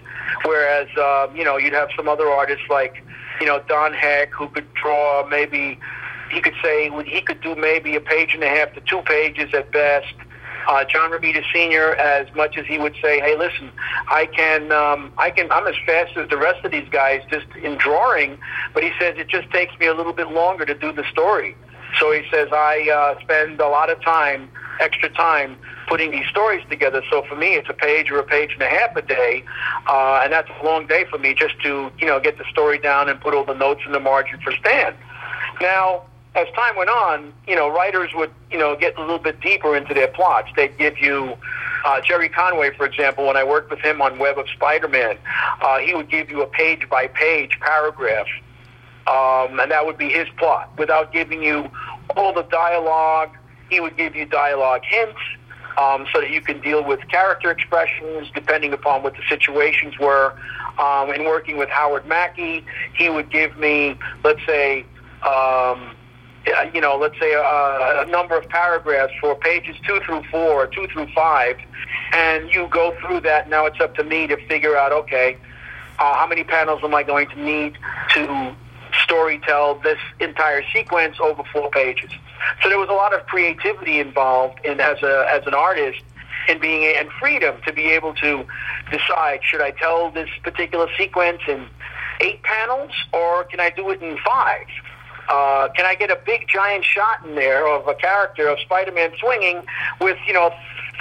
Whereas, 0.45 0.87
uh, 0.97 1.27
you 1.33 1.43
know, 1.43 1.57
you'd 1.57 1.73
have 1.73 1.89
some 1.95 2.07
other 2.07 2.29
artists 2.29 2.65
like, 2.69 3.03
you 3.39 3.45
know, 3.45 3.61
Don 3.67 3.93
Heck 3.93 4.31
who 4.33 4.47
could 4.49 4.71
draw 4.73 5.25
maybe, 5.27 5.79
he 6.31 6.41
could 6.41 6.55
say 6.63 6.89
he 7.05 7.21
could 7.21 7.41
do 7.41 7.55
maybe 7.55 7.95
a 7.95 8.01
page 8.01 8.33
and 8.33 8.43
a 8.43 8.49
half 8.49 8.73
to 8.73 8.81
two 8.81 9.01
pages 9.01 9.53
at 9.53 9.71
best 9.71 10.13
uh, 10.67 10.83
John 10.85 11.11
Romita 11.11 11.43
Sr. 11.53 11.95
as 11.95 12.33
much 12.35 12.57
as 12.57 12.65
he 12.65 12.77
would 12.77 12.95
say, 13.01 13.19
"Hey, 13.19 13.37
listen, 13.37 13.71
I 14.07 14.25
can, 14.25 14.71
um, 14.71 15.11
I 15.17 15.31
can, 15.31 15.51
I'm 15.51 15.67
as 15.67 15.75
fast 15.85 16.17
as 16.17 16.29
the 16.29 16.37
rest 16.37 16.63
of 16.65 16.71
these 16.71 16.87
guys 16.89 17.21
just 17.29 17.47
in 17.61 17.77
drawing," 17.77 18.37
but 18.73 18.83
he 18.83 18.91
says 18.99 19.15
it 19.17 19.27
just 19.27 19.49
takes 19.51 19.77
me 19.79 19.87
a 19.87 19.93
little 19.93 20.13
bit 20.13 20.29
longer 20.31 20.65
to 20.65 20.73
do 20.73 20.91
the 20.91 21.03
story. 21.11 21.55
So 21.99 22.11
he 22.11 22.23
says 22.31 22.49
I 22.51 22.89
uh, 22.89 23.21
spend 23.21 23.59
a 23.59 23.67
lot 23.67 23.89
of 23.89 24.01
time, 24.01 24.49
extra 24.79 25.09
time, 25.09 25.57
putting 25.87 26.11
these 26.11 26.27
stories 26.27 26.63
together. 26.69 27.03
So 27.09 27.23
for 27.27 27.35
me, 27.35 27.55
it's 27.55 27.69
a 27.69 27.73
page 27.73 28.09
or 28.11 28.19
a 28.19 28.23
page 28.23 28.53
and 28.53 28.61
a 28.61 28.69
half 28.69 28.95
a 28.95 29.01
day, 29.01 29.43
uh, 29.87 30.21
and 30.23 30.31
that's 30.31 30.49
a 30.61 30.65
long 30.65 30.87
day 30.87 31.05
for 31.09 31.17
me 31.17 31.33
just 31.33 31.61
to, 31.63 31.91
you 31.99 32.07
know, 32.07 32.19
get 32.19 32.37
the 32.37 32.45
story 32.49 32.79
down 32.79 33.09
and 33.09 33.19
put 33.19 33.33
all 33.33 33.43
the 33.43 33.53
notes 33.55 33.81
in 33.85 33.91
the 33.91 33.99
margin 33.99 34.39
for 34.41 34.51
Stan. 34.53 34.95
Now, 35.59 36.03
as 36.33 36.47
time 36.55 36.75
went 36.77 36.89
on, 36.89 37.33
you 37.47 37.55
know, 37.55 37.69
writers 37.69 38.11
would, 38.15 38.31
you 38.49 38.57
know, 38.57 38.75
get 38.75 38.97
a 38.97 39.01
little 39.01 39.19
bit 39.19 39.41
deeper 39.41 39.75
into 39.75 39.93
their 39.93 40.07
plots. 40.07 40.49
They'd 40.55 40.77
give 40.77 40.97
you 40.97 41.35
uh, 41.85 41.99
Gerry 42.01 42.29
Conway, 42.29 42.71
for 42.77 42.85
example, 42.85 43.27
when 43.27 43.35
I 43.35 43.43
worked 43.43 43.69
with 43.69 43.79
him 43.79 44.01
on 44.01 44.17
Web 44.17 44.37
of 44.37 44.47
Spider-Man, 44.49 45.17
uh, 45.61 45.79
he 45.79 45.93
would 45.93 46.09
give 46.09 46.29
you 46.29 46.41
a 46.41 46.47
page-by-page 46.47 47.59
paragraph, 47.59 48.27
um, 49.07 49.59
and 49.59 49.71
that 49.71 49.85
would 49.85 49.97
be 49.97 50.09
his 50.09 50.27
plot, 50.37 50.71
without 50.77 51.11
giving 51.11 51.43
you 51.43 51.69
all 52.15 52.33
the 52.33 52.43
dialogue. 52.43 53.31
He 53.69 53.79
would 53.79 53.97
give 53.97 54.15
you 54.15 54.25
dialogue 54.25 54.83
hints 54.85 55.19
um, 55.77 56.05
so 56.13 56.21
that 56.21 56.29
you 56.29 56.41
can 56.41 56.61
deal 56.61 56.83
with 56.83 56.99
character 57.09 57.49
expressions 57.51 58.29
depending 58.33 58.73
upon 58.73 59.03
what 59.03 59.13
the 59.13 59.23
situations 59.27 59.97
were. 59.99 60.33
Um, 60.77 61.11
in 61.11 61.25
working 61.25 61.57
with 61.57 61.69
Howard 61.69 62.05
Mackie, 62.05 62.65
he 62.93 63.09
would 63.09 63.29
give 63.29 63.57
me, 63.57 63.97
let's 64.23 64.45
say, 64.45 64.85
um, 65.23 65.95
you 66.73 66.81
know, 66.81 66.97
let's 66.97 67.19
say 67.19 67.33
a, 67.33 68.03
a 68.03 68.05
number 68.09 68.37
of 68.37 68.47
paragraphs 68.49 69.13
for 69.19 69.35
pages 69.35 69.75
two 69.85 69.99
through 70.05 70.23
four 70.31 70.63
or 70.63 70.67
two 70.67 70.87
through 70.91 71.07
five, 71.13 71.57
and 72.13 72.49
you 72.51 72.67
go 72.67 72.95
through 73.01 73.21
that. 73.21 73.49
Now 73.49 73.65
it's 73.65 73.79
up 73.79 73.95
to 73.95 74.03
me 74.03 74.27
to 74.27 74.37
figure 74.47 74.75
out, 74.75 74.91
okay, 74.91 75.37
uh, 75.99 76.15
how 76.15 76.27
many 76.27 76.43
panels 76.43 76.81
am 76.83 76.95
I 76.95 77.03
going 77.03 77.29
to 77.29 77.41
need 77.41 77.77
to 78.13 78.55
story 79.03 79.39
tell 79.45 79.75
this 79.75 79.99
entire 80.19 80.63
sequence 80.73 81.17
over 81.21 81.43
four 81.53 81.69
pages? 81.69 82.09
So 82.63 82.69
there 82.69 82.79
was 82.79 82.89
a 82.89 82.93
lot 82.93 83.13
of 83.13 83.25
creativity 83.27 83.99
involved 83.99 84.59
in 84.65 84.79
as 84.79 85.01
a 85.03 85.27
as 85.31 85.45
an 85.45 85.53
artist 85.53 86.01
in 86.49 86.59
being 86.59 86.95
and 86.97 87.09
freedom 87.19 87.55
to 87.65 87.73
be 87.73 87.91
able 87.91 88.13
to 88.15 88.45
decide 88.91 89.41
should 89.43 89.61
I 89.61 89.71
tell 89.71 90.11
this 90.11 90.29
particular 90.43 90.87
sequence 90.97 91.41
in 91.47 91.67
eight 92.19 92.41
panels 92.43 92.91
or 93.13 93.43
can 93.45 93.59
I 93.59 93.69
do 93.69 93.89
it 93.91 94.01
in 94.01 94.17
five? 94.25 94.65
Uh, 95.31 95.69
can 95.75 95.85
I 95.85 95.95
get 95.95 96.09
a 96.11 96.19
big 96.25 96.41
giant 96.49 96.83
shot 96.83 97.25
in 97.25 97.35
there 97.35 97.65
of 97.65 97.87
a 97.87 97.95
character 97.95 98.49
of 98.49 98.59
Spider-Man 98.59 99.11
swinging 99.21 99.57
with 100.01 100.17
you 100.27 100.33
know 100.33 100.51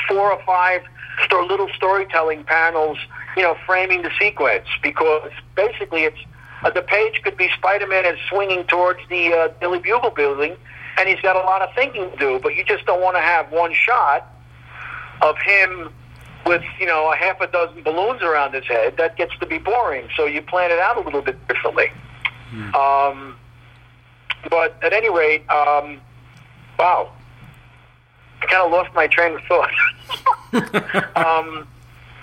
four 0.08 0.30
or 0.32 0.40
five 0.44 0.82
sto- 1.24 1.46
little 1.46 1.68
storytelling 1.74 2.44
panels, 2.44 2.96
you 3.36 3.42
know, 3.42 3.56
framing 3.66 4.02
the 4.02 4.10
sequence? 4.20 4.68
Because 4.82 5.32
basically, 5.56 6.04
it's 6.04 6.22
Uh, 6.62 6.68
the 6.68 6.82
page 6.82 7.16
could 7.24 7.36
be 7.38 7.48
Spider-Man 7.56 8.04
is 8.04 8.18
swinging 8.28 8.62
towards 8.74 9.00
the 9.08 9.22
uh, 9.32 9.48
Daily 9.62 9.78
Bugle 9.86 10.10
building, 10.10 10.52
and 10.98 11.08
he's 11.08 11.22
got 11.28 11.34
a 11.34 11.44
lot 11.52 11.62
of 11.62 11.70
thinking 11.74 12.04
to 12.10 12.16
do. 12.26 12.38
But 12.44 12.54
you 12.54 12.64
just 12.72 12.84
don't 12.84 13.00
want 13.00 13.16
to 13.16 13.22
have 13.22 13.50
one 13.50 13.72
shot 13.72 14.20
of 15.22 15.36
him 15.38 15.90
with 16.44 16.62
you 16.78 16.86
know 16.90 17.10
a 17.14 17.16
half 17.16 17.40
a 17.40 17.46
dozen 17.46 17.82
balloons 17.82 18.20
around 18.22 18.50
his 18.58 18.66
head. 18.74 18.98
That 18.98 19.16
gets 19.16 19.32
to 19.40 19.46
be 19.46 19.58
boring. 19.58 20.06
So 20.16 20.26
you 20.26 20.40
plan 20.42 20.70
it 20.70 20.78
out 20.86 20.96
a 20.98 21.00
little 21.00 21.22
bit 21.22 21.36
differently. 21.48 21.88
Um, 22.74 23.36
but 24.48 24.76
at 24.82 24.92
any 24.92 25.10
rate, 25.10 25.48
um, 25.50 26.00
wow, 26.78 27.12
I 28.42 28.46
kind 28.46 28.64
of 28.64 28.72
lost 28.72 28.94
my 28.94 29.06
train 29.06 29.34
of 29.34 29.42
thought. 29.42 29.70
um, 31.16 31.66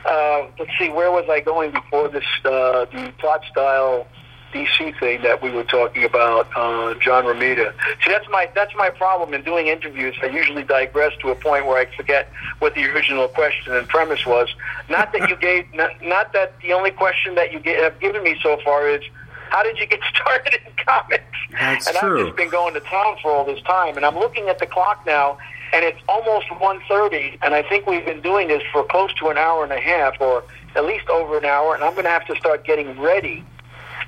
uh, 0.05 0.47
let's 0.57 0.71
see, 0.79 0.89
where 0.89 1.11
was 1.11 1.25
I 1.29 1.41
going 1.41 1.71
before 1.71 2.07
this 2.07 2.23
uh, 2.45 2.85
the 2.85 3.13
plot 3.19 3.43
style 3.51 4.07
DC 4.53 4.97
thing 4.99 5.21
that 5.23 5.41
we 5.41 5.51
were 5.51 5.63
talking 5.63 6.03
about, 6.03 6.47
uh, 6.55 6.93
John 6.99 7.25
Romita. 7.25 7.73
See, 8.03 8.11
that's 8.11 8.27
my 8.29 8.49
that's 8.55 8.73
my 8.75 8.89
problem 8.89 9.33
in 9.33 9.43
doing 9.43 9.67
interviews. 9.67 10.15
I 10.21 10.27
usually 10.27 10.63
digress 10.63 11.13
to 11.21 11.29
a 11.29 11.35
point 11.35 11.65
where 11.65 11.77
I 11.77 11.95
forget 11.95 12.31
what 12.59 12.73
the 12.73 12.85
original 12.89 13.27
question 13.27 13.73
and 13.73 13.87
premise 13.87 14.25
was. 14.25 14.47
Not 14.89 15.11
that 15.13 15.29
you 15.29 15.35
gave, 15.35 15.65
not, 15.73 16.01
not 16.01 16.33
that 16.33 16.53
the 16.61 16.73
only 16.73 16.91
question 16.91 17.35
that 17.35 17.51
you 17.51 17.59
have 17.81 17.99
given 17.99 18.23
me 18.23 18.37
so 18.41 18.57
far 18.63 18.87
is. 18.87 19.01
How 19.49 19.63
did 19.63 19.77
you 19.77 19.87
get 19.87 19.99
started 20.15 20.59
in 20.65 20.85
comics? 20.85 21.23
That's 21.51 21.87
and 21.87 21.97
true. 21.97 22.19
I've 22.19 22.25
just 22.27 22.37
been 22.37 22.49
going 22.49 22.73
to 22.73 22.79
town 22.81 23.17
for 23.21 23.31
all 23.31 23.45
this 23.45 23.61
time, 23.63 23.97
and 23.97 24.05
I'm 24.05 24.15
looking 24.15 24.49
at 24.49 24.59
the 24.59 24.65
clock 24.65 25.03
now, 25.05 25.37
and 25.73 25.83
it's 25.83 25.99
almost 26.07 26.47
1.30, 26.47 27.39
and 27.41 27.53
I 27.53 27.63
think 27.63 27.87
we've 27.87 28.05
been 28.05 28.21
doing 28.21 28.47
this 28.47 28.63
for 28.71 28.83
close 28.83 29.13
to 29.15 29.27
an 29.27 29.37
hour 29.37 29.63
and 29.63 29.73
a 29.73 29.79
half, 29.79 30.19
or 30.19 30.43
at 30.75 30.85
least 30.85 31.09
over 31.09 31.37
an 31.37 31.45
hour, 31.45 31.75
and 31.75 31.83
I'm 31.83 31.93
going 31.93 32.05
to 32.05 32.09
have 32.09 32.25
to 32.27 32.35
start 32.35 32.65
getting 32.65 32.99
ready 32.99 33.43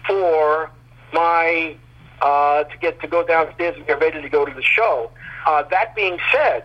for 0.05 0.69
my 1.13 1.75
uh, 2.21 2.63
to 2.65 2.77
get 2.77 2.99
to 3.01 3.07
go 3.07 3.25
downstairs 3.25 3.75
and 3.77 3.87
get 3.87 3.99
ready 3.99 4.21
to 4.21 4.29
go 4.29 4.45
to 4.45 4.53
the 4.53 4.61
show. 4.61 5.09
Uh, 5.45 5.63
that 5.63 5.95
being 5.95 6.17
said, 6.31 6.63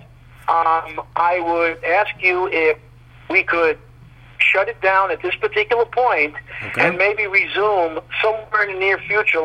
um, 0.49 1.01
I 1.17 1.41
would 1.41 1.83
ask 1.85 2.11
you 2.21 2.49
if 2.53 2.79
we 3.31 3.43
could 3.45 3.79
shut 4.53 4.69
it 4.69 4.81
down 4.81 5.11
at 5.11 5.23
this 5.23 5.35
particular 5.37 5.85
point 5.87 6.35
Okay. 6.69 6.87
and 6.89 6.97
maybe 6.99 7.27
resume 7.27 8.01
somewhere 8.23 8.63
in 8.69 8.75
the 8.75 8.79
near 8.81 8.99
future 8.99 9.33